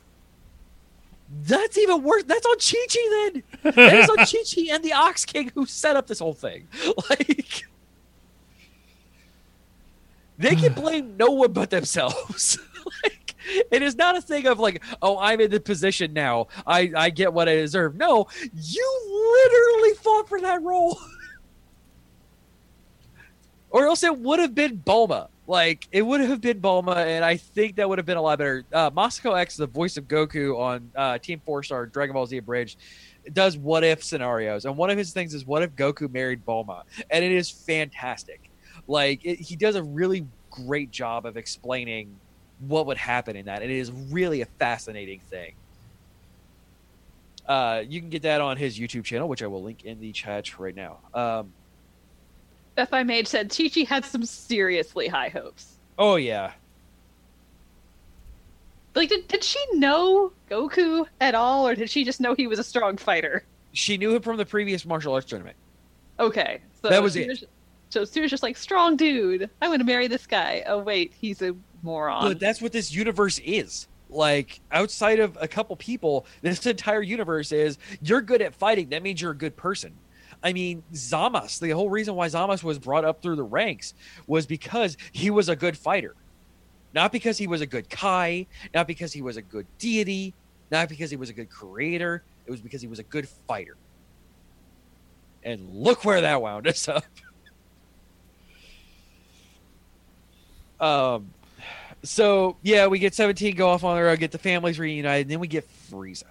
That's 1.42 1.78
even 1.78 2.02
worse. 2.02 2.24
That's 2.24 2.44
on 2.46 2.56
Chi 2.58 2.78
Chi 2.88 3.30
then. 3.62 3.74
That 3.74 3.94
is 3.98 4.08
on 4.10 4.16
Chi 4.18 4.38
Chi 4.52 4.74
and 4.74 4.82
the 4.82 4.94
Ox 4.94 5.24
King 5.24 5.52
who 5.54 5.66
set 5.66 5.94
up 5.96 6.06
this 6.08 6.18
whole 6.18 6.32
thing. 6.34 6.66
Like, 7.10 7.64
they 10.38 10.56
can 10.56 10.72
blame 10.74 11.16
no 11.18 11.30
one 11.30 11.52
but 11.52 11.70
themselves. 11.70 12.58
like, 13.04 13.19
it 13.70 13.82
is 13.82 13.96
not 13.96 14.16
a 14.16 14.20
thing 14.20 14.46
of 14.46 14.58
like, 14.58 14.82
oh, 15.02 15.18
I'm 15.18 15.40
in 15.40 15.50
the 15.50 15.60
position 15.60 16.12
now. 16.12 16.48
I 16.66 16.92
I 16.96 17.10
get 17.10 17.32
what 17.32 17.48
I 17.48 17.56
deserve. 17.56 17.96
No, 17.96 18.26
you 18.52 19.42
literally 19.42 19.94
fought 19.96 20.28
for 20.28 20.40
that 20.40 20.62
role. 20.62 20.98
or 23.70 23.86
else 23.86 24.02
it 24.02 24.16
would 24.18 24.40
have 24.40 24.54
been 24.54 24.78
Bulma. 24.78 25.28
Like 25.46 25.88
it 25.90 26.02
would 26.02 26.20
have 26.20 26.40
been 26.40 26.60
Bulma, 26.60 26.96
and 26.96 27.24
I 27.24 27.36
think 27.36 27.76
that 27.76 27.88
would 27.88 27.98
have 27.98 28.06
been 28.06 28.16
a 28.16 28.22
lot 28.22 28.38
better. 28.38 28.64
Uh, 28.72 28.90
Masako 28.90 29.36
X, 29.36 29.56
the 29.56 29.66
voice 29.66 29.96
of 29.96 30.06
Goku 30.06 30.56
on 30.56 30.90
uh, 30.94 31.18
Team 31.18 31.40
Four 31.44 31.64
Star 31.64 31.86
Dragon 31.86 32.14
Ball 32.14 32.26
Z 32.26 32.36
Abridged, 32.36 32.78
does 33.32 33.58
what 33.58 33.82
if 33.82 34.04
scenarios, 34.04 34.64
and 34.64 34.76
one 34.76 34.90
of 34.90 34.98
his 34.98 35.12
things 35.12 35.34
is 35.34 35.44
what 35.44 35.62
if 35.62 35.74
Goku 35.74 36.12
married 36.12 36.46
Bulma, 36.46 36.82
and 37.10 37.24
it 37.24 37.32
is 37.32 37.50
fantastic. 37.50 38.48
Like 38.86 39.24
it, 39.24 39.40
he 39.40 39.56
does 39.56 39.74
a 39.74 39.82
really 39.82 40.24
great 40.50 40.92
job 40.92 41.26
of 41.26 41.36
explaining 41.36 42.14
what 42.66 42.86
would 42.86 42.96
happen 42.98 43.36
in 43.36 43.46
that. 43.46 43.62
and 43.62 43.70
It 43.70 43.76
is 43.78 43.90
really 44.10 44.40
a 44.42 44.46
fascinating 44.46 45.20
thing. 45.30 45.54
Uh, 47.46 47.82
you 47.88 48.00
can 48.00 48.10
get 48.10 48.22
that 48.22 48.40
on 48.40 48.56
his 48.56 48.78
YouTube 48.78 49.04
channel, 49.04 49.28
which 49.28 49.42
I 49.42 49.46
will 49.48 49.62
link 49.62 49.84
in 49.84 50.00
the 50.00 50.12
chat 50.12 50.58
right 50.58 50.74
now. 50.74 50.98
Um, 51.14 51.52
FI 52.76 53.02
Mage 53.02 53.26
said 53.26 53.52
Chi 53.56 53.68
Chi 53.68 53.80
had 53.88 54.04
some 54.04 54.24
seriously 54.24 55.08
high 55.08 55.28
hopes. 55.30 55.76
oh 55.98 56.16
yeah, 56.16 56.52
Like, 58.94 59.08
did, 59.08 59.28
did 59.28 59.44
she 59.44 59.58
know 59.74 60.32
Goku 60.50 61.06
at 61.20 61.34
all, 61.34 61.66
or 61.66 61.74
did 61.74 61.90
she 61.90 62.04
just 62.04 62.20
know 62.20 62.34
he 62.34 62.46
was 62.46 62.58
a 62.58 62.64
strong 62.64 62.96
fighter? 62.96 63.44
she 63.72 63.96
knew 63.96 64.14
him 64.14 64.20
from 64.22 64.36
the 64.36 64.44
previous 64.46 64.84
martial 64.84 65.14
arts 65.14 65.26
tournament. 65.26 65.56
Okay, 66.18 66.60
so 66.82 66.88
That 66.88 67.02
was 67.02 67.14
it. 67.16 67.44
so 67.88 68.04
she 68.04 68.20
was 68.20 68.30
just 68.30 68.42
like, 68.42 68.56
strong 68.56 68.96
dude. 68.96 69.48
I'm 69.62 69.68
going 69.70 69.78
to 69.78 69.84
marry 69.84 70.08
this 70.08 70.26
guy. 70.26 70.64
Oh 70.66 70.78
wait, 70.78 71.12
he's 71.20 71.40
a 71.42 71.54
moron. 71.82 72.28
But 72.28 72.40
that's 72.40 72.60
what 72.60 72.72
this 72.72 72.92
universe 72.92 73.40
is. 73.44 73.88
Like 74.08 74.60
outside 74.72 75.20
of 75.20 75.38
a 75.40 75.46
couple 75.46 75.76
people, 75.76 76.26
this 76.42 76.66
entire 76.66 77.02
universe 77.02 77.52
is 77.52 77.78
you're 78.02 78.20
good 78.20 78.42
at 78.42 78.54
fighting. 78.54 78.88
That 78.90 79.02
means 79.02 79.20
you're 79.22 79.30
a 79.30 79.36
good 79.36 79.56
person. 79.56 79.92
I 80.42 80.52
mean, 80.52 80.82
Zamas, 80.94 81.60
the 81.60 81.70
whole 81.70 81.90
reason 81.90 82.14
why 82.14 82.26
Zamas 82.28 82.62
was 82.62 82.78
brought 82.78 83.04
up 83.04 83.20
through 83.22 83.36
the 83.36 83.44
ranks 83.44 83.94
was 84.26 84.46
because 84.46 84.96
he 85.12 85.30
was 85.30 85.48
a 85.48 85.56
good 85.56 85.76
fighter. 85.76 86.16
Not 86.94 87.12
because 87.12 87.38
he 87.38 87.46
was 87.46 87.60
a 87.60 87.66
good 87.66 87.88
Kai, 87.88 88.46
not 88.74 88.86
because 88.86 89.12
he 89.12 89.22
was 89.22 89.36
a 89.36 89.42
good 89.42 89.66
deity, 89.78 90.34
not 90.70 90.88
because 90.88 91.10
he 91.10 91.16
was 91.16 91.28
a 91.28 91.32
good 91.32 91.50
creator. 91.50 92.22
It 92.46 92.50
was 92.50 92.60
because 92.60 92.80
he 92.80 92.88
was 92.88 92.98
a 92.98 93.04
good 93.04 93.28
fighter. 93.46 93.76
And 95.44 95.70
look 95.72 96.04
where 96.04 96.22
that 96.22 96.42
wound 96.42 96.66
us 96.66 96.88
up. 96.88 97.04
Um, 100.80 101.28
so 102.02 102.56
yeah, 102.62 102.86
we 102.86 102.98
get 102.98 103.14
17 103.14 103.56
go 103.56 103.68
off 103.68 103.84
on 103.84 103.96
the 103.96 104.02
road, 104.02 104.18
get 104.18 104.32
the 104.32 104.38
families 104.38 104.78
reunited, 104.78 105.22
and 105.26 105.30
then 105.30 105.40
we 105.40 105.48
get 105.48 105.66
Frieza. 105.90 106.24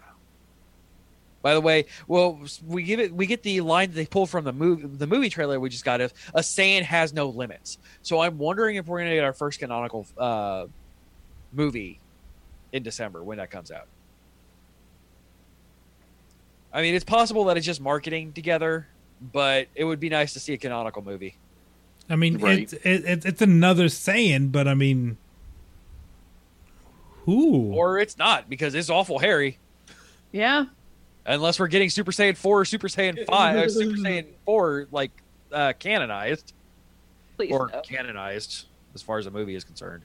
By 1.42 1.54
the 1.54 1.62
way, 1.62 1.86
well, 2.08 2.40
we 2.68 2.84
give 2.84 3.00
it 3.00 3.14
we 3.14 3.26
get 3.26 3.44
the 3.44 3.62
line 3.62 3.90
that 3.90 3.96
they 3.96 4.06
pulled 4.06 4.30
from 4.30 4.44
the 4.44 4.52
movie 4.52 4.86
the 4.86 5.08
movie 5.08 5.30
trailer 5.30 5.58
we 5.60 5.70
just 5.70 5.86
got 5.86 6.02
is 6.02 6.14
a 6.34 6.42
Saiyan 6.42 6.82
has 6.82 7.14
no 7.14 7.30
limits. 7.30 7.78
So 8.02 8.20
I'm 8.20 8.38
wondering 8.38 8.76
if 8.76 8.88
we're 8.88 9.00
gonna 9.00 9.16
get 9.16 9.24
our 9.24 9.32
first 9.34 9.60
canonical 9.60 10.06
uh, 10.18 10.66
movie 11.54 12.00
in 12.74 12.84
December 12.84 13.24
when 13.24 13.38
that 13.38 13.52
comes 13.52 13.72
out. 13.72 13.88
I 16.74 16.82
mean, 16.82 16.94
it's 16.94 17.06
possible 17.06 17.46
that 17.46 17.58
it's 17.58 17.66
just 17.66 17.82
marketing 17.82 18.34
together, 18.34 18.88
but 19.22 19.68
it 19.76 19.86
would 19.86 20.00
be 20.00 20.10
nice 20.10 20.34
to 20.34 20.40
see 20.40 20.54
a 20.54 20.58
canonical 20.58 21.02
movie. 21.02 21.36
I 22.10 22.16
mean, 22.16 22.38
Right. 22.38 22.60
it's 22.64 22.74
it, 22.74 23.04
it's 23.06 23.26
it's 23.26 23.42
another 23.42 23.88
saying, 23.90 24.50
but 24.50 24.68
I 24.68 24.74
mean, 24.74 25.18
who? 27.30 27.74
Or 27.74 28.00
it's 28.00 28.18
not 28.18 28.50
because 28.50 28.76
it's 28.76 28.90
awful 28.90 29.20
hairy. 29.20 29.58
yeah, 30.32 30.66
unless 31.26 31.60
we're 31.60 31.68
getting 31.68 31.90
Super 31.90 32.12
Saiyan 32.12 32.38
four 32.38 32.62
or 32.62 32.66
Super 32.66 32.88
Saiyan 32.88 33.26
five, 33.26 33.56
or 33.56 33.70
Super 33.70 33.98
Saiyan 33.98 34.26
four 34.46 34.88
like 34.92 35.12
uh, 35.52 35.74
canonized 35.80 36.54
please 37.40 37.52
or 37.54 37.70
no. 37.72 37.82
canonized 37.82 38.66
as 38.94 39.02
far 39.02 39.18
as 39.18 39.26
the 39.26 39.32
movie 39.32 39.56
is 39.56 39.64
concerned. 39.64 40.04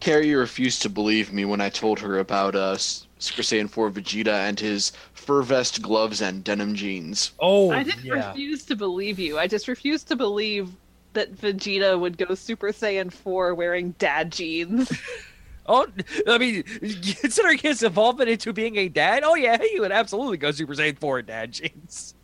Carrie 0.00 0.34
refused 0.34 0.82
to 0.82 0.88
believe 0.88 1.32
me 1.32 1.44
when 1.44 1.60
I 1.60 1.68
told 1.68 2.00
her 2.00 2.18
about 2.18 2.54
uh, 2.54 2.76
Super 2.76 3.42
Saiyan 3.42 3.68
4 3.68 3.90
Vegeta 3.90 4.48
and 4.48 4.58
his 4.58 4.92
fur 5.12 5.42
vest, 5.42 5.82
gloves, 5.82 6.22
and 6.22 6.42
denim 6.42 6.74
jeans. 6.74 7.32
Oh, 7.38 7.70
I 7.70 7.82
didn't 7.82 8.04
yeah. 8.04 8.28
refuse 8.28 8.64
to 8.64 8.76
believe 8.76 9.18
you. 9.18 9.38
I 9.38 9.46
just 9.46 9.68
refused 9.68 10.08
to 10.08 10.16
believe 10.16 10.70
that 11.12 11.36
Vegeta 11.36 12.00
would 12.00 12.16
go 12.16 12.34
Super 12.34 12.68
Saiyan 12.68 13.12
4 13.12 13.54
wearing 13.54 13.94
dad 13.98 14.32
jeans. 14.32 14.90
Oh, 15.66 15.86
I 16.26 16.38
mean, 16.38 16.62
considering 17.20 17.58
his 17.58 17.82
involvement 17.82 18.30
into 18.30 18.52
being 18.52 18.76
a 18.76 18.88
dad, 18.88 19.22
oh 19.24 19.34
yeah, 19.34 19.56
he 19.62 19.78
would 19.78 19.92
absolutely 19.92 20.36
go 20.36 20.50
Super 20.50 20.74
Saiyan 20.74 20.98
4 20.98 21.20
in 21.20 21.26
dad 21.26 21.52
jeans. 21.52 22.14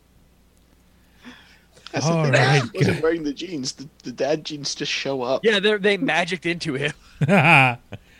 That's 1.91 2.05
the 2.05 2.23
thing. 2.23 2.31
right, 2.33 2.63
He 2.73 2.77
wasn't 2.79 3.01
wearing 3.01 3.23
the 3.23 3.33
jeans. 3.33 3.71
The, 3.71 3.87
the 4.03 4.11
dad 4.11 4.43
jeans 4.43 4.75
just 4.75 4.91
show 4.91 5.21
up. 5.21 5.45
Yeah, 5.45 5.59
they 5.59 5.77
they 5.77 5.97
magicked 5.97 6.45
into 6.45 6.73
him. 6.73 6.93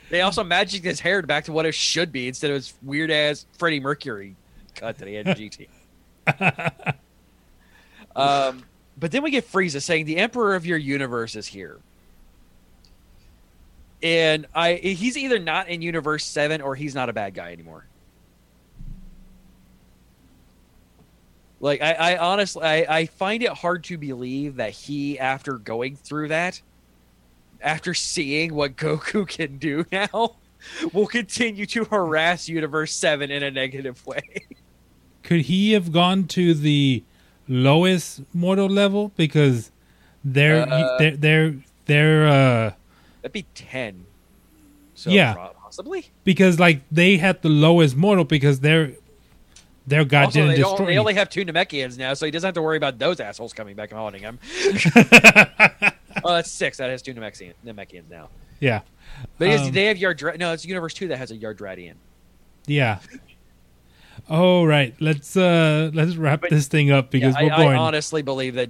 They 0.09 0.21
also 0.21 0.43
magicked 0.43 0.85
his 0.85 0.99
hair 0.99 1.21
back 1.21 1.45
to 1.45 1.51
what 1.51 1.65
it 1.65 1.73
should 1.73 2.11
be 2.11 2.27
instead 2.27 2.51
of 2.51 2.55
his 2.55 2.73
weird 2.81 3.11
ass 3.11 3.45
Freddie 3.57 3.79
Mercury 3.79 4.35
cut 4.75 4.97
that 4.99 5.07
he 5.07 5.15
had 5.15 5.27
in 5.27 5.35
GT. 5.35 5.67
um, 8.15 8.63
but 8.97 9.11
then 9.11 9.21
we 9.23 9.31
get 9.31 9.49
Frieza 9.51 9.81
saying 9.81 10.05
the 10.05 10.17
Emperor 10.17 10.55
of 10.55 10.65
your 10.65 10.77
universe 10.77 11.35
is 11.35 11.47
here. 11.47 11.79
And 14.03 14.45
I 14.53 14.75
he's 14.75 15.17
either 15.17 15.39
not 15.39 15.69
in 15.69 15.81
Universe 15.81 16.23
7 16.25 16.61
or 16.61 16.75
he's 16.75 16.93
not 16.93 17.09
a 17.09 17.13
bad 17.13 17.33
guy 17.33 17.51
anymore. 17.51 17.87
Like 21.59 21.81
I, 21.81 21.93
I 21.93 22.17
honestly 22.17 22.63
I, 22.63 22.99
I 22.99 23.05
find 23.07 23.41
it 23.41 23.49
hard 23.49 23.83
to 23.85 23.97
believe 23.97 24.57
that 24.57 24.71
he 24.71 25.17
after 25.17 25.53
going 25.53 25.95
through 25.95 26.27
that 26.27 26.61
after 27.61 27.93
seeing 27.93 28.53
what 28.53 28.75
Goku 28.75 29.27
can 29.27 29.57
do 29.57 29.85
now, 29.91 30.35
will 30.93 31.07
continue 31.07 31.65
to 31.67 31.85
harass 31.85 32.47
Universe 32.47 32.93
7 32.93 33.31
in 33.31 33.43
a 33.43 33.51
negative 33.51 34.05
way. 34.05 34.21
Could 35.23 35.41
he 35.41 35.73
have 35.73 35.91
gone 35.91 36.25
to 36.27 36.53
the 36.53 37.03
lowest 37.47 38.21
mortal 38.33 38.67
level 38.69 39.11
because 39.15 39.71
they're 40.23 40.67
Uh, 40.71 40.97
they're 40.97 41.17
they're 41.17 41.55
they're 41.85 42.27
uh 42.27 42.71
That'd 43.27 43.45
be 43.45 43.45
10. 43.55 44.05
So 44.95 45.09
Yeah. 45.09 45.33
possibly. 45.61 46.05
because 46.23 46.59
like 46.61 46.81
they 46.89 47.17
had 47.17 47.41
the 47.41 47.49
lowest 47.49 47.95
mortal 47.97 48.23
because 48.23 48.61
their 48.61 48.93
their 49.85 50.05
god 50.05 50.25
also, 50.25 50.39
didn't 50.39 50.55
they, 50.55 50.63
destroy. 50.63 50.85
they 50.85 50.97
only 50.97 51.13
have 51.13 51.29
two 51.29 51.43
Namekians 51.45 51.97
now, 51.97 52.13
so 52.13 52.25
he 52.25 52.31
doesn't 52.31 52.47
have 52.47 52.55
to 52.55 52.61
worry 52.61 52.77
about 52.77 52.97
those 52.99 53.19
assholes 53.19 53.51
coming 53.53 53.75
back 53.75 53.91
and 53.91 53.99
haunting 53.99 54.21
him. 54.21 54.39
oh, 56.23 56.35
that's 56.35 56.51
six. 56.51 56.77
That 56.77 56.89
has 56.89 57.01
two 57.01 57.13
Namekians, 57.13 57.53
Namekians 57.65 58.09
now. 58.09 58.29
yeah, 58.61 58.81
Because 59.37 59.67
Um, 59.67 59.71
they 59.73 59.85
have 59.85 59.97
Yardra- 59.97 60.37
No, 60.37 60.53
it's 60.53 60.65
Universe 60.65 60.93
2 60.93 61.09
that 61.09 61.17
has 61.17 61.31
a 61.31 61.37
Yardradian. 61.37 61.95
yeah. 62.65 62.99
Oh 64.29 64.65
right, 64.65 64.93
let's 64.99 65.37
uh 65.37 65.89
let's 65.93 66.15
wrap 66.17 66.41
But- 66.41 66.49
this 66.49 66.67
thing 66.67 66.91
up 66.91 67.11
because 67.11 67.33
Yeah, 67.35 67.43
we're 67.43 67.53
I, 67.53 67.57
going. 67.57 67.69
I 67.69 67.75
honestly 67.79 68.21
believe 68.21 68.55
that 68.55 68.69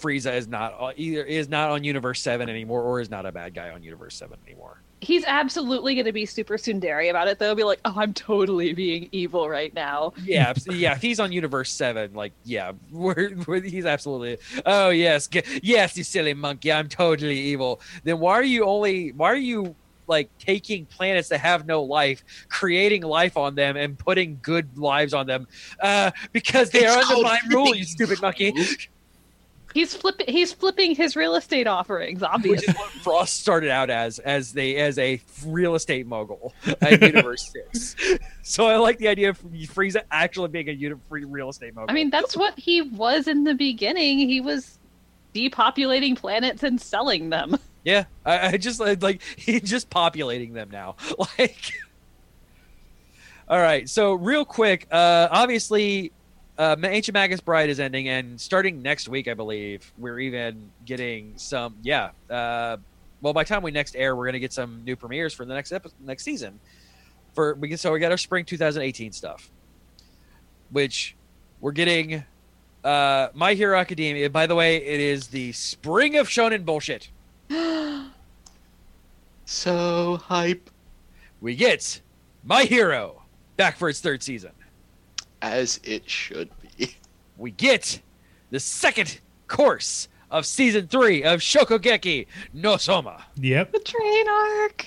Frieza 0.00 0.34
is 0.36 0.48
not 0.48 0.74
uh, 0.78 0.92
either 0.96 1.24
is 1.24 1.48
not 1.48 1.70
on 1.70 1.82
Universe 1.84 2.20
7 2.20 2.48
anymore 2.48 2.82
or 2.82 3.00
is 3.00 3.08
not 3.10 3.24
a 3.24 3.32
bad 3.32 3.54
guy 3.54 3.70
on 3.70 3.82
Universe 3.82 4.16
7 4.16 4.36
anymore. 4.46 4.82
He's 5.00 5.24
absolutely 5.24 5.94
going 5.94 6.06
to 6.06 6.12
be 6.12 6.26
super 6.26 6.56
tsundere 6.58 7.08
about 7.08 7.28
it, 7.28 7.38
though. 7.38 7.54
Be 7.54 7.62
like, 7.62 7.78
oh, 7.84 7.94
I'm 7.96 8.12
totally 8.12 8.72
being 8.72 9.08
evil 9.12 9.48
right 9.48 9.72
now. 9.72 10.12
Yeah, 10.24 10.52
yeah. 10.66 10.92
If 10.96 11.00
he's 11.02 11.20
on 11.20 11.30
Universe 11.30 11.70
Seven, 11.70 12.14
like, 12.14 12.32
yeah, 12.44 12.72
we're, 12.90 13.32
we're, 13.46 13.60
he's 13.62 13.86
absolutely. 13.86 14.38
Oh 14.66 14.90
yes, 14.90 15.28
g- 15.28 15.42
yes, 15.62 15.96
you 15.96 16.02
silly 16.04 16.34
monkey. 16.34 16.72
I'm 16.72 16.88
totally 16.88 17.38
evil. 17.38 17.80
Then 18.04 18.18
why 18.18 18.32
are 18.34 18.42
you 18.42 18.64
only? 18.64 19.12
Why 19.12 19.28
are 19.32 19.36
you 19.36 19.74
like 20.08 20.30
taking 20.38 20.86
planets 20.86 21.28
that 21.28 21.38
have 21.38 21.66
no 21.66 21.82
life, 21.82 22.24
creating 22.48 23.02
life 23.02 23.36
on 23.36 23.54
them, 23.54 23.76
and 23.76 23.98
putting 23.98 24.38
good 24.42 24.78
lives 24.78 25.14
on 25.14 25.26
them? 25.26 25.46
Uh, 25.80 26.10
because 26.32 26.70
they 26.70 26.80
It's 26.80 26.94
are 26.94 26.98
under 26.98 27.14
called 27.14 27.24
my 27.24 27.38
rule, 27.50 27.74
you 27.74 27.84
stupid 27.84 28.20
monkey. 28.20 28.52
He's 29.74 29.94
flipping. 29.94 30.26
He's 30.28 30.52
flipping 30.52 30.94
his 30.94 31.14
real 31.14 31.34
estate 31.34 31.66
offerings. 31.66 32.20
Which 32.20 32.30
Obviously, 32.30 32.68
is 32.68 32.76
what 32.76 32.90
Frost 32.90 33.40
started 33.40 33.70
out 33.70 33.90
as, 33.90 34.18
as 34.18 34.52
they 34.52 34.76
as 34.76 34.98
a 34.98 35.20
real 35.46 35.74
estate 35.74 36.06
mogul 36.06 36.54
at 36.80 37.02
Universe 37.02 37.52
Six. 37.72 37.96
So 38.42 38.66
I 38.66 38.76
like 38.76 38.98
the 38.98 39.08
idea 39.08 39.28
of 39.30 39.40
Frieza 39.42 40.02
actually 40.10 40.48
being 40.48 40.68
a 40.68 40.72
uni- 40.72 40.96
free 41.08 41.24
real 41.24 41.50
estate 41.50 41.74
mogul. 41.74 41.90
I 41.90 41.92
mean, 41.92 42.10
that's 42.10 42.36
what 42.36 42.58
he 42.58 42.82
was 42.82 43.28
in 43.28 43.44
the 43.44 43.54
beginning. 43.54 44.18
He 44.18 44.40
was 44.40 44.78
depopulating 45.34 46.16
planets 46.16 46.62
and 46.62 46.80
selling 46.80 47.30
them. 47.30 47.58
Yeah, 47.84 48.04
I, 48.24 48.48
I 48.48 48.56
just 48.56 48.80
like, 48.80 49.22
he's 49.36 49.62
just 49.62 49.90
populating 49.90 50.52
them 50.52 50.70
now. 50.70 50.96
Like, 51.38 51.72
all 53.48 53.58
right. 53.58 53.88
So 53.88 54.12
real 54.12 54.44
quick, 54.44 54.86
uh, 54.90 55.28
obviously, 55.30 56.12
uh, 56.58 56.76
Ancient 56.82 57.14
Magus 57.14 57.40
Bride 57.40 57.70
is 57.70 57.80
ending, 57.80 58.08
and 58.08 58.38
starting 58.40 58.82
next 58.82 59.08
week, 59.08 59.26
I 59.28 59.34
believe 59.34 59.90
we're 59.96 60.18
even 60.18 60.70
getting 60.84 61.32
some. 61.36 61.76
Yeah. 61.82 62.10
Uh, 62.28 62.76
well, 63.20 63.32
by 63.32 63.44
the 63.44 63.48
time 63.48 63.62
we 63.62 63.70
next 63.70 63.96
air, 63.96 64.14
we're 64.14 64.26
gonna 64.26 64.38
get 64.38 64.52
some 64.52 64.84
new 64.84 64.96
premieres 64.96 65.32
for 65.32 65.44
the 65.44 65.54
next 65.54 65.72
episode, 65.72 65.94
next 66.00 66.24
season. 66.24 66.60
For 67.34 67.54
we 67.54 67.74
so 67.76 67.92
we 67.92 68.00
got 68.00 68.10
our 68.10 68.18
spring 68.18 68.44
2018 68.44 69.12
stuff, 69.12 69.50
which 70.70 71.16
we're 71.60 71.72
getting. 71.72 72.24
Uh, 72.84 73.28
My 73.34 73.54
Hero 73.54 73.78
Academia. 73.78 74.30
By 74.30 74.46
the 74.46 74.54
way, 74.54 74.76
it 74.76 75.00
is 75.00 75.28
the 75.28 75.52
spring 75.52 76.16
of 76.16 76.28
shonen 76.28 76.64
bullshit. 76.64 77.10
So 79.44 80.18
hype. 80.18 80.68
we 81.40 81.56
get 81.56 82.00
My 82.44 82.64
Hero 82.64 83.22
back 83.56 83.76
for 83.78 83.88
its 83.88 84.00
third 84.00 84.22
season. 84.22 84.50
As 85.40 85.80
it 85.84 86.08
should 86.08 86.50
be. 86.76 86.96
We 87.38 87.52
get 87.52 88.00
the 88.50 88.58
second 88.58 89.20
course 89.46 90.08
of 90.28 90.44
season 90.44 90.88
three 90.88 91.22
of 91.22 91.38
Shokugeki 91.38 92.26
no 92.52 92.76
Soma. 92.76 93.24
Yep. 93.36 93.70
The 93.70 93.78
train 93.78 94.28
arc. 94.28 94.86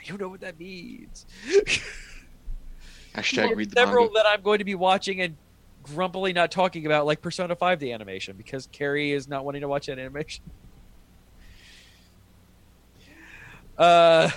I 0.00 0.08
don't 0.08 0.18
know 0.18 0.28
what 0.30 0.40
that 0.40 0.58
means. 0.58 1.26
Hashtag 3.14 3.34
There 3.36 3.52
are 3.52 3.54
read 3.54 3.70
the 3.70 3.74
several 3.76 4.04
manga. 4.06 4.14
that 4.14 4.26
I'm 4.26 4.40
going 4.40 4.58
to 4.60 4.64
be 4.64 4.74
watching 4.74 5.20
and 5.20 5.36
grumpily 5.82 6.32
not 6.32 6.50
talking 6.50 6.86
about, 6.86 7.04
like 7.04 7.20
Persona 7.20 7.54
5 7.54 7.78
the 7.78 7.92
animation, 7.92 8.34
because 8.36 8.66
Carrie 8.72 9.12
is 9.12 9.28
not 9.28 9.44
wanting 9.44 9.60
to 9.60 9.68
watch 9.68 9.86
that 9.86 9.98
animation. 9.98 10.42
Uh, 13.76 14.30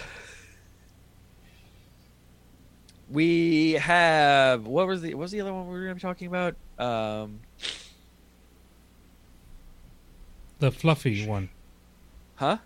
we 3.09 3.73
have 3.73 4.65
what 4.65 4.87
was 4.87 5.01
the 5.01 5.13
what 5.13 5.21
was 5.23 5.31
the 5.31 5.41
other 5.41 5.53
one 5.53 5.67
we 5.67 5.73
were 5.73 5.83
going 5.85 5.91
to 5.91 5.95
be 5.95 6.01
talking 6.01 6.27
about? 6.27 6.55
Um, 6.79 7.39
The 10.59 10.71
fluffy 10.71 11.27
one. 11.27 11.49
Huh? 12.35 12.57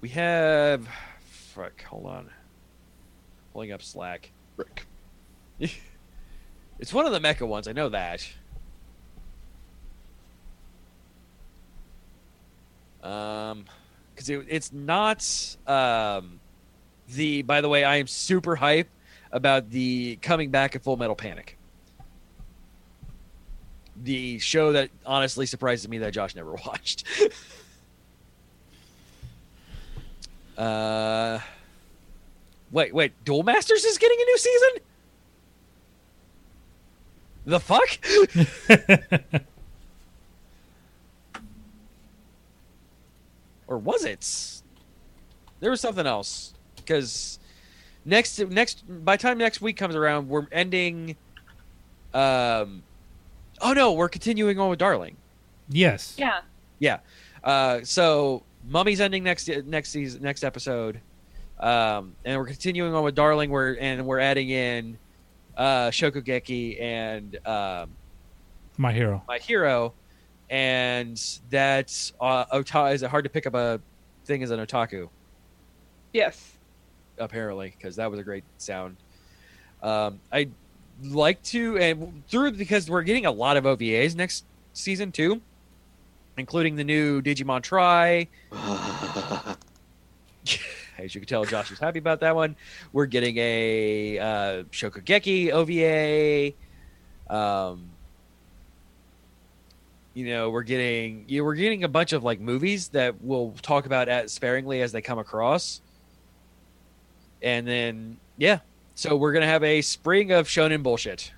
We 0.00 0.10
have. 0.10 0.86
Fuck, 1.24 1.82
hold 1.82 2.06
on. 2.06 2.30
Pulling 3.52 3.72
up 3.72 3.82
Slack. 3.82 4.30
Rick. 4.56 4.86
It's 6.80 6.94
one 6.94 7.06
of 7.06 7.10
the 7.12 7.18
mecha 7.18 7.44
ones, 7.44 7.66
I 7.66 7.72
know 7.72 7.88
that. 7.88 8.24
Um, 13.02 13.64
because 14.14 14.28
it, 14.30 14.46
it's 14.48 14.72
not. 14.72 15.56
Um, 15.66 16.40
the. 17.08 17.42
By 17.42 17.60
the 17.60 17.68
way, 17.68 17.84
I 17.84 17.96
am 17.96 18.06
super 18.06 18.56
hype 18.56 18.88
about 19.30 19.70
the 19.70 20.16
coming 20.16 20.50
back 20.50 20.74
of 20.74 20.82
Full 20.82 20.96
Metal 20.96 21.14
Panic. 21.14 21.56
The 24.02 24.38
show 24.38 24.72
that 24.72 24.90
honestly 25.04 25.46
surprises 25.46 25.88
me 25.88 25.98
that 25.98 26.12
Josh 26.12 26.34
never 26.34 26.52
watched. 26.66 27.04
uh, 30.56 31.38
wait, 32.70 32.94
wait, 32.94 33.12
Duel 33.24 33.42
Masters 33.42 33.84
is 33.84 33.98
getting 33.98 34.18
a 34.20 34.24
new 34.24 34.38
season. 34.38 34.70
The 37.46 37.60
fuck? 37.60 39.42
or 43.68 43.78
was 43.78 44.04
it? 44.04 44.62
There 45.60 45.70
was 45.70 45.80
something 45.80 46.06
else 46.06 46.54
because 46.76 47.38
next 48.04 48.38
next 48.48 48.82
by 49.04 49.16
the 49.16 49.22
time 49.22 49.38
next 49.38 49.60
week 49.60 49.76
comes 49.76 49.94
around, 49.94 50.28
we're 50.28 50.46
ending. 50.50 51.16
Um, 52.14 52.82
oh 53.60 53.72
no, 53.74 53.92
we're 53.92 54.08
continuing 54.08 54.58
on 54.58 54.70
with 54.70 54.78
Darling. 54.78 55.16
yes. 55.68 56.14
Yeah. 56.18 56.40
Yeah. 56.80 56.98
Uh, 57.44 57.80
so 57.84 58.42
Mummy's 58.68 59.00
ending 59.00 59.22
next 59.22 59.48
next 59.66 59.90
season 59.90 60.22
next 60.22 60.42
episode, 60.44 61.00
um, 61.60 62.14
and 62.24 62.38
we're 62.38 62.46
continuing 62.46 62.94
on 62.94 63.04
with 63.04 63.14
Darling. 63.14 63.50
We're 63.50 63.74
and 63.78 64.06
we're 64.06 64.20
adding 64.20 64.50
in 64.50 64.98
uh, 65.56 65.90
Shokugeki 65.90 66.80
and 66.80 67.36
um, 67.46 67.90
My 68.76 68.92
hero. 68.92 69.22
My 69.28 69.38
Hero, 69.38 69.92
and 70.50 71.20
that's 71.50 72.12
uh, 72.20 72.44
ota- 72.52 72.86
is 72.88 73.02
it 73.02 73.10
hard 73.10 73.24
to 73.24 73.30
pick 73.30 73.46
up 73.46 73.54
a 73.54 73.80
thing 74.24 74.42
as 74.42 74.50
an 74.50 74.60
otaku 74.60 75.08
Yes. 76.12 76.52
apparently 77.18 77.74
because 77.76 77.96
that 77.96 78.10
was 78.10 78.18
a 78.20 78.22
great 78.22 78.44
sound. 78.58 78.96
Um, 79.82 80.20
I 80.32 80.48
like 81.04 81.42
to 81.44 81.78
and 81.78 82.22
through 82.28 82.52
because 82.52 82.88
we're 82.90 83.02
getting 83.02 83.26
a 83.26 83.30
lot 83.30 83.56
of 83.56 83.64
OVAs 83.64 84.14
next 84.16 84.44
season 84.72 85.12
too, 85.12 85.40
including 86.36 86.76
the 86.76 86.84
new 86.84 87.20
Digimon 87.22 87.62
Tri. 87.62 88.26
As 90.98 91.14
you 91.14 91.20
can 91.20 91.28
tell, 91.28 91.44
Josh 91.44 91.70
is 91.70 91.78
happy 91.78 92.00
about 92.00 92.20
that 92.20 92.34
one. 92.34 92.56
We're 92.92 93.06
getting 93.06 93.36
a 93.38 94.18
uh, 94.18 94.62
Shokugeki 94.72 95.50
OVA. 95.52 96.54
Um, 97.32 97.90
you 100.14 100.26
know, 100.26 100.50
we're 100.50 100.62
getting 100.62 101.24
you 101.28 101.44
we're 101.44 101.54
getting 101.54 101.84
a 101.84 101.88
bunch 101.88 102.12
of 102.12 102.24
like 102.24 102.40
movies 102.40 102.88
that 102.88 103.20
we'll 103.20 103.54
talk 103.62 103.86
about 103.86 104.08
as 104.08 104.32
sparingly 104.32 104.82
as 104.82 104.92
they 104.92 105.02
come 105.02 105.18
across. 105.18 105.80
And 107.42 107.66
then 107.66 108.18
yeah, 108.36 108.60
so 108.94 109.16
we're 109.16 109.32
gonna 109.32 109.46
have 109.46 109.62
a 109.62 109.80
spring 109.82 110.32
of 110.32 110.48
shonen 110.48 110.82
bullshit. 110.82 111.32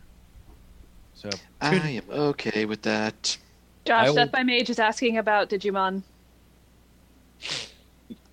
So 1.14 1.28
I 1.60 1.74
am 1.74 2.04
okay 2.10 2.64
with 2.64 2.82
that. 2.82 3.36
Josh, 3.84 4.06
I 4.06 4.08
will- 4.08 4.16
Death 4.16 4.32
by 4.32 4.42
Mage 4.42 4.70
is 4.70 4.78
asking 4.78 5.18
about 5.18 5.50
Digimon. 5.50 6.02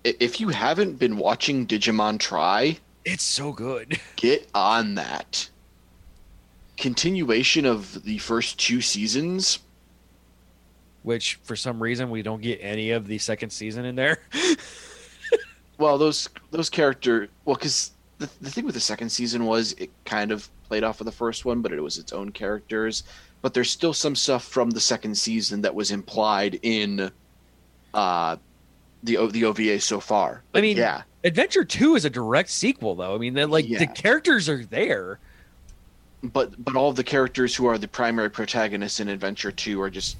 If 0.04 0.40
you 0.40 0.48
haven't 0.48 0.98
been 0.98 1.18
watching 1.18 1.66
Digimon 1.66 2.18
Tri, 2.18 2.78
it's 3.04 3.24
so 3.24 3.52
good. 3.52 4.00
get 4.16 4.48
on 4.54 4.94
that. 4.94 5.48
Continuation 6.76 7.66
of 7.66 8.04
the 8.04 8.18
first 8.18 8.58
two 8.58 8.80
seasons. 8.80 9.58
Which 11.02 11.38
for 11.44 11.56
some 11.56 11.80
reason 11.82 12.10
we 12.10 12.22
don't 12.22 12.42
get 12.42 12.58
any 12.62 12.90
of 12.90 13.06
the 13.06 13.18
second 13.18 13.50
season 13.50 13.84
in 13.84 13.94
there. 13.96 14.18
Well, 15.78 15.96
those 15.96 16.28
those 16.50 16.68
character 16.68 17.28
well, 17.44 17.54
because 17.54 17.92
the 18.18 18.28
the 18.40 18.50
thing 18.50 18.64
with 18.64 18.74
the 18.74 18.80
second 18.80 19.10
season 19.10 19.46
was 19.46 19.74
it 19.74 19.90
kind 20.04 20.32
of 20.32 20.48
played 20.66 20.82
off 20.82 21.00
of 21.00 21.04
the 21.04 21.12
first 21.12 21.44
one, 21.44 21.62
but 21.62 21.72
it 21.72 21.80
was 21.80 21.98
its 21.98 22.12
own 22.12 22.30
characters. 22.32 23.04
But 23.42 23.54
there's 23.54 23.70
still 23.70 23.94
some 23.94 24.16
stuff 24.16 24.42
from 24.44 24.70
the 24.70 24.80
second 24.80 25.16
season 25.16 25.60
that 25.62 25.72
was 25.72 25.92
implied 25.92 26.58
in 26.62 27.12
uh 27.94 28.36
the 29.04 29.18
O- 29.18 29.28
the 29.28 29.44
OVA 29.44 29.78
so 29.78 30.00
far. 30.00 30.42
I 30.52 30.60
mean, 30.62 30.76
yeah, 30.76 31.02
Adventure 31.22 31.64
Two 31.64 31.94
is 31.94 32.04
a 32.04 32.10
direct 32.10 32.50
sequel, 32.50 32.96
though. 32.96 33.14
I 33.14 33.18
mean, 33.18 33.34
like 33.48 33.68
Yeah. 33.68 33.78
the 33.78 33.86
characters 33.86 34.48
are 34.48 34.64
there. 34.64 35.20
but 36.24 36.52
but 36.64 36.74
all 36.74 36.92
the 36.92 37.04
characters 37.04 37.54
who 37.54 37.66
are 37.66 37.78
the 37.78 37.86
primary 37.86 38.30
protagonists 38.30 38.98
in 38.98 39.08
Adventure 39.08 39.52
Two 39.52 39.80
are 39.80 39.90
just 39.90 40.16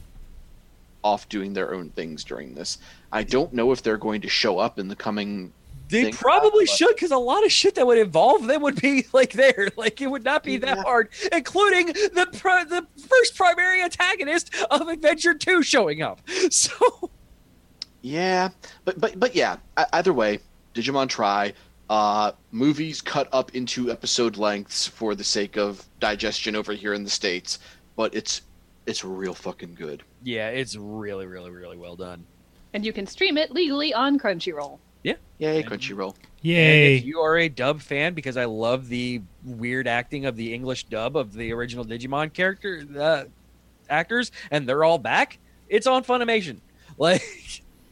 off 1.08 1.28
doing 1.28 1.52
their 1.54 1.74
own 1.74 1.90
things 1.90 2.24
during 2.24 2.54
this. 2.54 2.78
I 3.12 3.22
don't 3.22 3.52
know 3.52 3.72
if 3.72 3.82
they're 3.82 3.96
going 4.08 4.20
to 4.22 4.28
show 4.28 4.58
up 4.58 4.78
in 4.78 4.88
the 4.88 4.96
coming. 4.96 5.52
They 5.88 6.10
probably 6.12 6.66
should, 6.66 6.94
because 6.94 7.12
a 7.12 7.16
lot 7.16 7.46
of 7.46 7.50
shit 7.50 7.74
that 7.76 7.86
would 7.86 7.96
involve 7.96 8.46
them 8.46 8.60
would 8.62 8.78
be 8.80 9.06
like 9.14 9.32
there. 9.32 9.68
Like 9.76 10.00
it 10.02 10.08
would 10.10 10.24
not 10.24 10.42
be 10.44 10.58
that 10.58 10.76
Yeah. 10.76 10.82
hard, 10.82 11.08
including 11.32 11.86
the 11.86 12.28
pri- 12.38 12.64
the 12.64 12.86
first 13.08 13.34
primary 13.36 13.82
antagonist 13.82 14.54
of 14.70 14.86
Adventure 14.88 15.32
Two 15.34 15.62
showing 15.62 16.02
up. 16.02 16.20
So 16.50 17.10
Yeah, 18.02 18.50
but 18.84 19.00
but 19.00 19.18
but 19.18 19.34
yeah. 19.34 19.56
Either 19.92 20.12
way, 20.12 20.40
Digimon 20.74 21.08
Tri. 21.08 21.54
Uh, 21.90 22.32
movies 22.50 23.00
cut 23.00 23.30
up 23.32 23.54
into 23.54 23.90
episode 23.90 24.36
lengths 24.36 24.86
for 24.86 25.14
the 25.14 25.24
sake 25.24 25.56
of 25.56 25.86
digestion 26.00 26.54
over 26.54 26.74
here 26.74 26.92
in 26.92 27.02
the 27.02 27.08
states, 27.08 27.58
but 27.96 28.14
it's 28.14 28.42
it's 28.88 29.04
real 29.04 29.34
fucking 29.34 29.74
good. 29.74 30.02
yeah, 30.24 30.48
it's 30.48 30.74
really, 30.76 31.26
really, 31.26 31.50
really 31.50 31.76
well 31.76 31.94
done. 31.96 32.24
And 32.74 32.84
you 32.84 32.92
can 32.92 33.06
stream 33.06 33.38
it 33.38 33.50
legally 33.50 33.94
on 33.94 34.18
Crunchyroll. 34.18 34.78
Yeah. 35.02 35.14
Yay, 35.38 35.62
Crunchyroll. 35.62 36.14
And 36.14 36.26
Yay. 36.42 36.96
if 36.98 37.04
you 37.04 37.20
are 37.20 37.38
a 37.38 37.48
dub 37.48 37.80
fan, 37.80 38.14
because 38.14 38.36
I 38.36 38.44
love 38.46 38.88
the 38.88 39.22
weird 39.44 39.86
acting 39.88 40.26
of 40.26 40.36
the 40.36 40.52
English 40.52 40.84
dub 40.84 41.16
of 41.16 41.32
the 41.32 41.52
original 41.52 41.84
Digimon 41.84 42.32
character 42.32 42.82
uh, 42.98 43.24
actors, 43.88 44.32
and 44.50 44.68
they're 44.68 44.84
all 44.84 44.98
back, 44.98 45.38
it's 45.68 45.86
on 45.86 46.04
Funimation. 46.04 46.58
Like, 46.98 47.22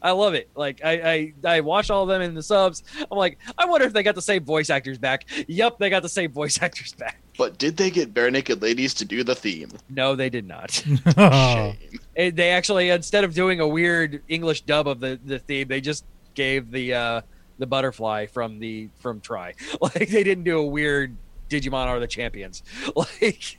I 0.01 0.11
love 0.11 0.33
it. 0.33 0.49
Like, 0.53 0.81
I, 0.83 0.91
I 0.91 1.33
I 1.57 1.61
watch 1.61 1.89
all 1.89 2.03
of 2.03 2.09
them 2.09 2.21
in 2.21 2.33
the 2.33 2.43
subs. 2.43 2.83
I'm 3.09 3.17
like, 3.17 3.37
I 3.57 3.65
wonder 3.65 3.87
if 3.87 3.93
they 3.93 4.03
got 4.03 4.15
the 4.15 4.21
same 4.21 4.43
voice 4.43 4.69
actors 4.69 4.97
back. 4.97 5.25
Yep, 5.47 5.77
they 5.79 5.89
got 5.89 6.03
the 6.03 6.09
same 6.09 6.31
voice 6.33 6.57
actors 6.61 6.93
back. 6.93 7.21
But 7.37 7.57
did 7.57 7.77
they 7.77 7.89
get 7.91 8.13
Barenaked 8.13 8.61
Ladies 8.61 8.93
to 8.95 9.05
do 9.05 9.23
the 9.23 9.35
theme? 9.35 9.69
No, 9.89 10.15
they 10.15 10.29
did 10.29 10.47
not. 10.47 10.83
Oh. 11.17 11.73
Shame. 11.91 11.99
It- 12.15 12.35
they 12.35 12.49
actually 12.51 12.89
instead 12.89 13.23
of 13.23 13.33
doing 13.33 13.59
a 13.59 13.67
weird 13.67 14.23
English 14.27 14.61
dub 14.61 14.87
of 14.87 14.99
the, 14.99 15.19
the 15.23 15.37
theme, 15.39 15.67
they 15.67 15.81
just 15.81 16.03
gave 16.33 16.71
the 16.71 16.93
uh, 16.93 17.21
the 17.59 17.67
butterfly 17.67 18.25
from 18.27 18.59
the 18.59 18.89
from 18.99 19.19
Tri. 19.21 19.53
Like 19.81 20.09
they 20.09 20.23
didn't 20.23 20.43
do 20.45 20.57
a 20.59 20.65
weird 20.65 21.15
Digimon 21.49 21.85
are 21.87 21.99
the 21.99 22.07
champions. 22.07 22.63
Like 22.95 23.57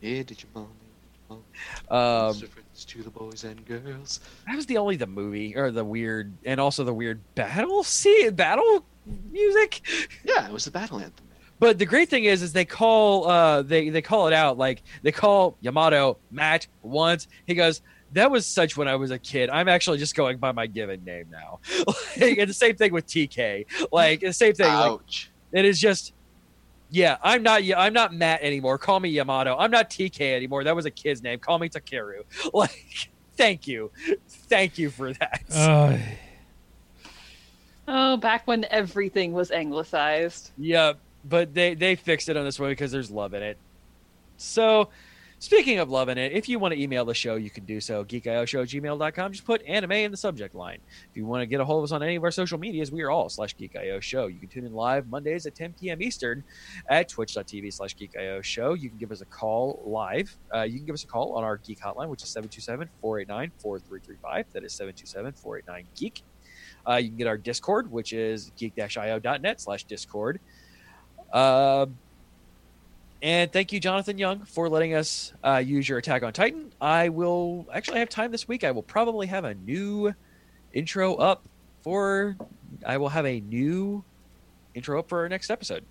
Yeah, 0.00 0.22
Digimon. 0.22 0.68
Digimon. 1.30 1.42
um, 1.90 2.32
the 2.34 2.40
difference 2.40 2.84
to 2.84 3.02
the 3.02 3.10
boys 3.10 3.42
and 3.44 3.64
girls? 3.66 4.20
that 4.46 4.54
was 4.56 4.66
the 4.66 4.78
only 4.78 4.96
the 4.96 5.06
movie 5.06 5.56
or 5.56 5.70
the 5.72 5.84
weird 5.84 6.32
and 6.44 6.60
also 6.60 6.84
the 6.84 6.94
weird 6.94 7.20
battle 7.34 7.82
see 7.82 8.30
battle 8.30 8.84
music. 9.32 9.80
Yeah, 10.24 10.46
it 10.46 10.52
was 10.52 10.64
the 10.64 10.70
battle 10.70 10.98
anthem. 11.00 11.26
But 11.60 11.78
the 11.78 11.86
great 11.86 12.08
thing 12.08 12.24
is, 12.24 12.42
is 12.42 12.52
they 12.52 12.64
call 12.64 13.28
uh 13.28 13.62
they 13.62 13.88
they 13.90 14.02
call 14.02 14.28
it 14.28 14.32
out 14.32 14.58
like 14.58 14.82
they 15.02 15.12
call 15.12 15.56
Yamato 15.60 16.18
Matt 16.30 16.66
once. 16.82 17.26
He 17.46 17.54
goes, 17.54 17.82
"That 18.12 18.30
was 18.30 18.46
such 18.46 18.76
when 18.76 18.86
I 18.88 18.94
was 18.96 19.10
a 19.10 19.18
kid. 19.18 19.50
I'm 19.50 19.68
actually 19.68 19.98
just 19.98 20.14
going 20.14 20.38
by 20.38 20.52
my 20.52 20.66
given 20.66 21.04
name 21.04 21.26
now." 21.30 21.58
like, 22.20 22.38
and 22.38 22.48
the 22.48 22.54
same 22.54 22.76
thing 22.76 22.92
with 22.92 23.06
TK. 23.06 23.66
Like 23.90 24.20
the 24.20 24.32
same 24.32 24.54
thing. 24.54 24.66
Like, 24.72 24.90
Ouch. 24.92 25.30
it 25.52 25.64
is 25.64 25.80
just, 25.80 26.12
yeah. 26.90 27.16
I'm 27.22 27.42
not. 27.42 27.62
I'm 27.76 27.92
not 27.92 28.14
Matt 28.14 28.42
anymore. 28.42 28.78
Call 28.78 29.00
me 29.00 29.08
Yamato. 29.08 29.56
I'm 29.56 29.70
not 29.72 29.90
TK 29.90 30.20
anymore. 30.34 30.62
That 30.64 30.76
was 30.76 30.86
a 30.86 30.90
kid's 30.92 31.22
name. 31.22 31.40
Call 31.40 31.58
me 31.58 31.68
Takeru. 31.68 32.22
Like, 32.54 33.10
thank 33.36 33.66
you, 33.66 33.90
thank 34.28 34.78
you 34.78 34.90
for 34.90 35.12
that. 35.12 35.42
Uh, 35.52 35.98
Oh, 37.90 38.18
back 38.18 38.46
when 38.46 38.66
everything 38.70 39.32
was 39.32 39.50
anglicized. 39.50 40.50
Yeah, 40.58 40.92
but 41.28 41.54
they 41.54 41.74
they 41.74 41.94
fixed 41.96 42.28
it 42.28 42.36
on 42.36 42.44
this 42.44 42.58
one 42.58 42.70
because 42.70 42.90
there's 42.92 43.10
love 43.10 43.34
in 43.34 43.42
it. 43.42 43.58
So, 44.36 44.88
speaking 45.40 45.80
of 45.80 45.90
love 45.90 46.08
in 46.08 46.16
it, 46.16 46.32
if 46.32 46.48
you 46.48 46.58
want 46.60 46.72
to 46.74 46.80
email 46.80 47.04
the 47.04 47.14
show, 47.14 47.34
you 47.34 47.50
can 47.50 47.64
do 47.64 47.80
so. 47.80 48.04
geekioshow@gmail.com. 48.04 49.32
Just 49.32 49.44
put 49.44 49.62
anime 49.66 49.92
in 49.92 50.10
the 50.12 50.16
subject 50.16 50.54
line. 50.54 50.78
If 51.10 51.16
you 51.16 51.26
want 51.26 51.42
to 51.42 51.46
get 51.46 51.60
a 51.60 51.64
hold 51.64 51.80
of 51.80 51.84
us 51.84 51.92
on 51.92 52.02
any 52.02 52.14
of 52.14 52.22
our 52.24 52.30
social 52.30 52.56
medias, 52.58 52.92
we 52.92 53.02
are 53.02 53.10
all 53.10 53.28
slash 53.28 53.56
geekio 53.56 54.00
show. 54.00 54.28
You 54.28 54.38
can 54.38 54.48
tune 54.48 54.64
in 54.64 54.72
live 54.72 55.08
Mondays 55.08 55.44
at 55.46 55.54
10 55.56 55.74
p.m. 55.80 56.00
Eastern 56.00 56.44
at 56.88 57.08
twitch.tv 57.08 57.72
slash 57.72 57.96
geekio 57.96 58.42
show. 58.42 58.74
You 58.74 58.88
can 58.88 58.98
give 58.98 59.10
us 59.10 59.20
a 59.20 59.26
call 59.26 59.82
live. 59.84 60.36
Uh, 60.54 60.62
you 60.62 60.78
can 60.78 60.86
give 60.86 60.94
us 60.94 61.02
a 61.04 61.08
call 61.08 61.32
on 61.32 61.42
our 61.44 61.56
geek 61.58 61.80
hotline, 61.80 62.08
which 62.08 62.22
is 62.22 62.36
727-489-4335. 63.02 64.44
That 64.52 64.64
is 64.64 64.72
727-489-geek. 64.74 66.22
Uh, 66.88 66.94
you 66.94 67.08
can 67.08 67.18
get 67.18 67.26
our 67.26 67.36
Discord, 67.36 67.90
which 67.90 68.12
is 68.12 68.52
geek-io.net 68.56 69.60
slash 69.60 69.84
Discord. 69.84 70.40
Um, 71.32 71.98
and 73.20 73.52
thank 73.52 73.72
you, 73.72 73.80
Jonathan 73.80 74.16
Young, 74.16 74.44
for 74.44 74.68
letting 74.68 74.94
us 74.94 75.32
uh, 75.42 75.56
use 75.56 75.88
your 75.88 75.98
Attack 75.98 76.22
on 76.22 76.32
Titan. 76.32 76.72
I 76.80 77.08
will 77.08 77.66
actually 77.72 77.98
have 77.98 78.08
time 78.08 78.30
this 78.30 78.46
week. 78.46 78.62
I 78.62 78.70
will 78.70 78.82
probably 78.82 79.26
have 79.26 79.44
a 79.44 79.54
new 79.54 80.14
intro 80.72 81.16
up 81.16 81.42
for. 81.82 82.36
I 82.86 82.96
will 82.96 83.08
have 83.08 83.26
a 83.26 83.40
new 83.40 84.04
intro 84.74 85.00
up 85.00 85.08
for 85.08 85.20
our 85.20 85.28
next 85.28 85.50
episode. 85.50 85.84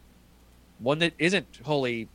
One 0.80 1.00
that 1.00 1.14
isn't 1.18 1.60
wholly 1.64 2.08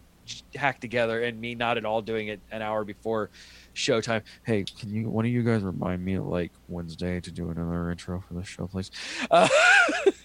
hacked 0.55 0.81
together 0.81 1.23
and 1.23 1.41
me 1.41 1.55
not 1.55 1.77
at 1.77 1.85
all 1.85 2.01
doing 2.01 2.29
it 2.29 2.41
an 2.51 2.63
hour 2.63 2.85
before 2.85 3.29
showtime. 3.75 4.23
Hey, 4.45 4.65
can 4.65 4.95
you 4.95 5.09
one 5.09 5.25
of 5.25 5.31
you 5.31 5.43
guys 5.43 5.63
remind 5.63 6.05
me 6.05 6.19
like 6.19 6.53
Wednesday 6.69 7.21
to 7.21 7.31
do 7.31 7.51
another 7.51 7.91
intro 7.91 8.23
for 8.27 8.35
the 8.35 8.45
show, 8.45 8.67
please? 8.67 8.91
Uh, 9.31 9.49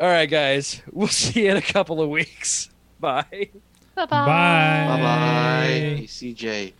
all 0.00 0.08
right, 0.08 0.26
guys. 0.26 0.80
We'll 0.90 1.08
see 1.08 1.44
you 1.44 1.50
in 1.50 1.58
a 1.58 1.62
couple 1.62 2.00
of 2.00 2.08
weeks. 2.08 2.70
Bye. 3.00 3.50
Bye 3.94 4.06
bye. 4.06 4.06
Bye 4.06 5.00
bye. 5.02 5.66
Hey, 5.66 6.04
CJ. 6.06 6.72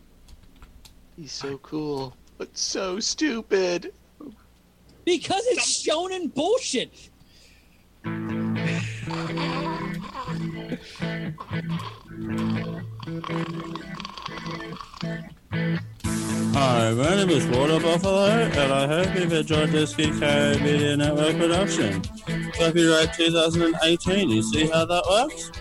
He's 1.16 1.32
so 1.32 1.58
cool, 1.58 2.16
but 2.39 2.57
so 2.57 2.99
stupid. 2.99 3.92
Because 5.05 5.42
it's 5.49 5.86
shonen 5.86 6.32
bullshit. 6.32 7.10
Hi, 16.52 16.92
my 16.92 17.14
name 17.14 17.30
is 17.30 17.46
Water 17.46 17.78
Buffalo, 17.78 18.26
and 18.26 18.72
I 18.72 18.86
hope 18.86 19.14
you've 19.14 19.32
enjoyed 19.32 19.70
this 19.70 19.94
Geekio 19.94 20.60
Media 20.62 20.96
Network 20.96 21.36
production. 21.36 22.02
Copyright 22.52 23.14
2018, 23.14 24.30
you 24.30 24.42
see 24.42 24.66
how 24.66 24.84
that 24.84 25.04
works? 25.08 25.52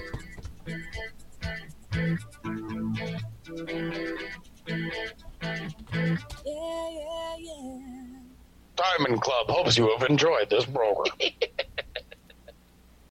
Yeah, 6.45 6.89
yeah, 6.91 7.35
yeah. 7.37 7.79
Diamond 8.75 9.21
Club 9.21 9.47
hopes 9.47 9.77
you 9.77 9.95
have 9.95 10.09
enjoyed 10.09 10.49
this 10.49 10.65
program. 10.65 11.15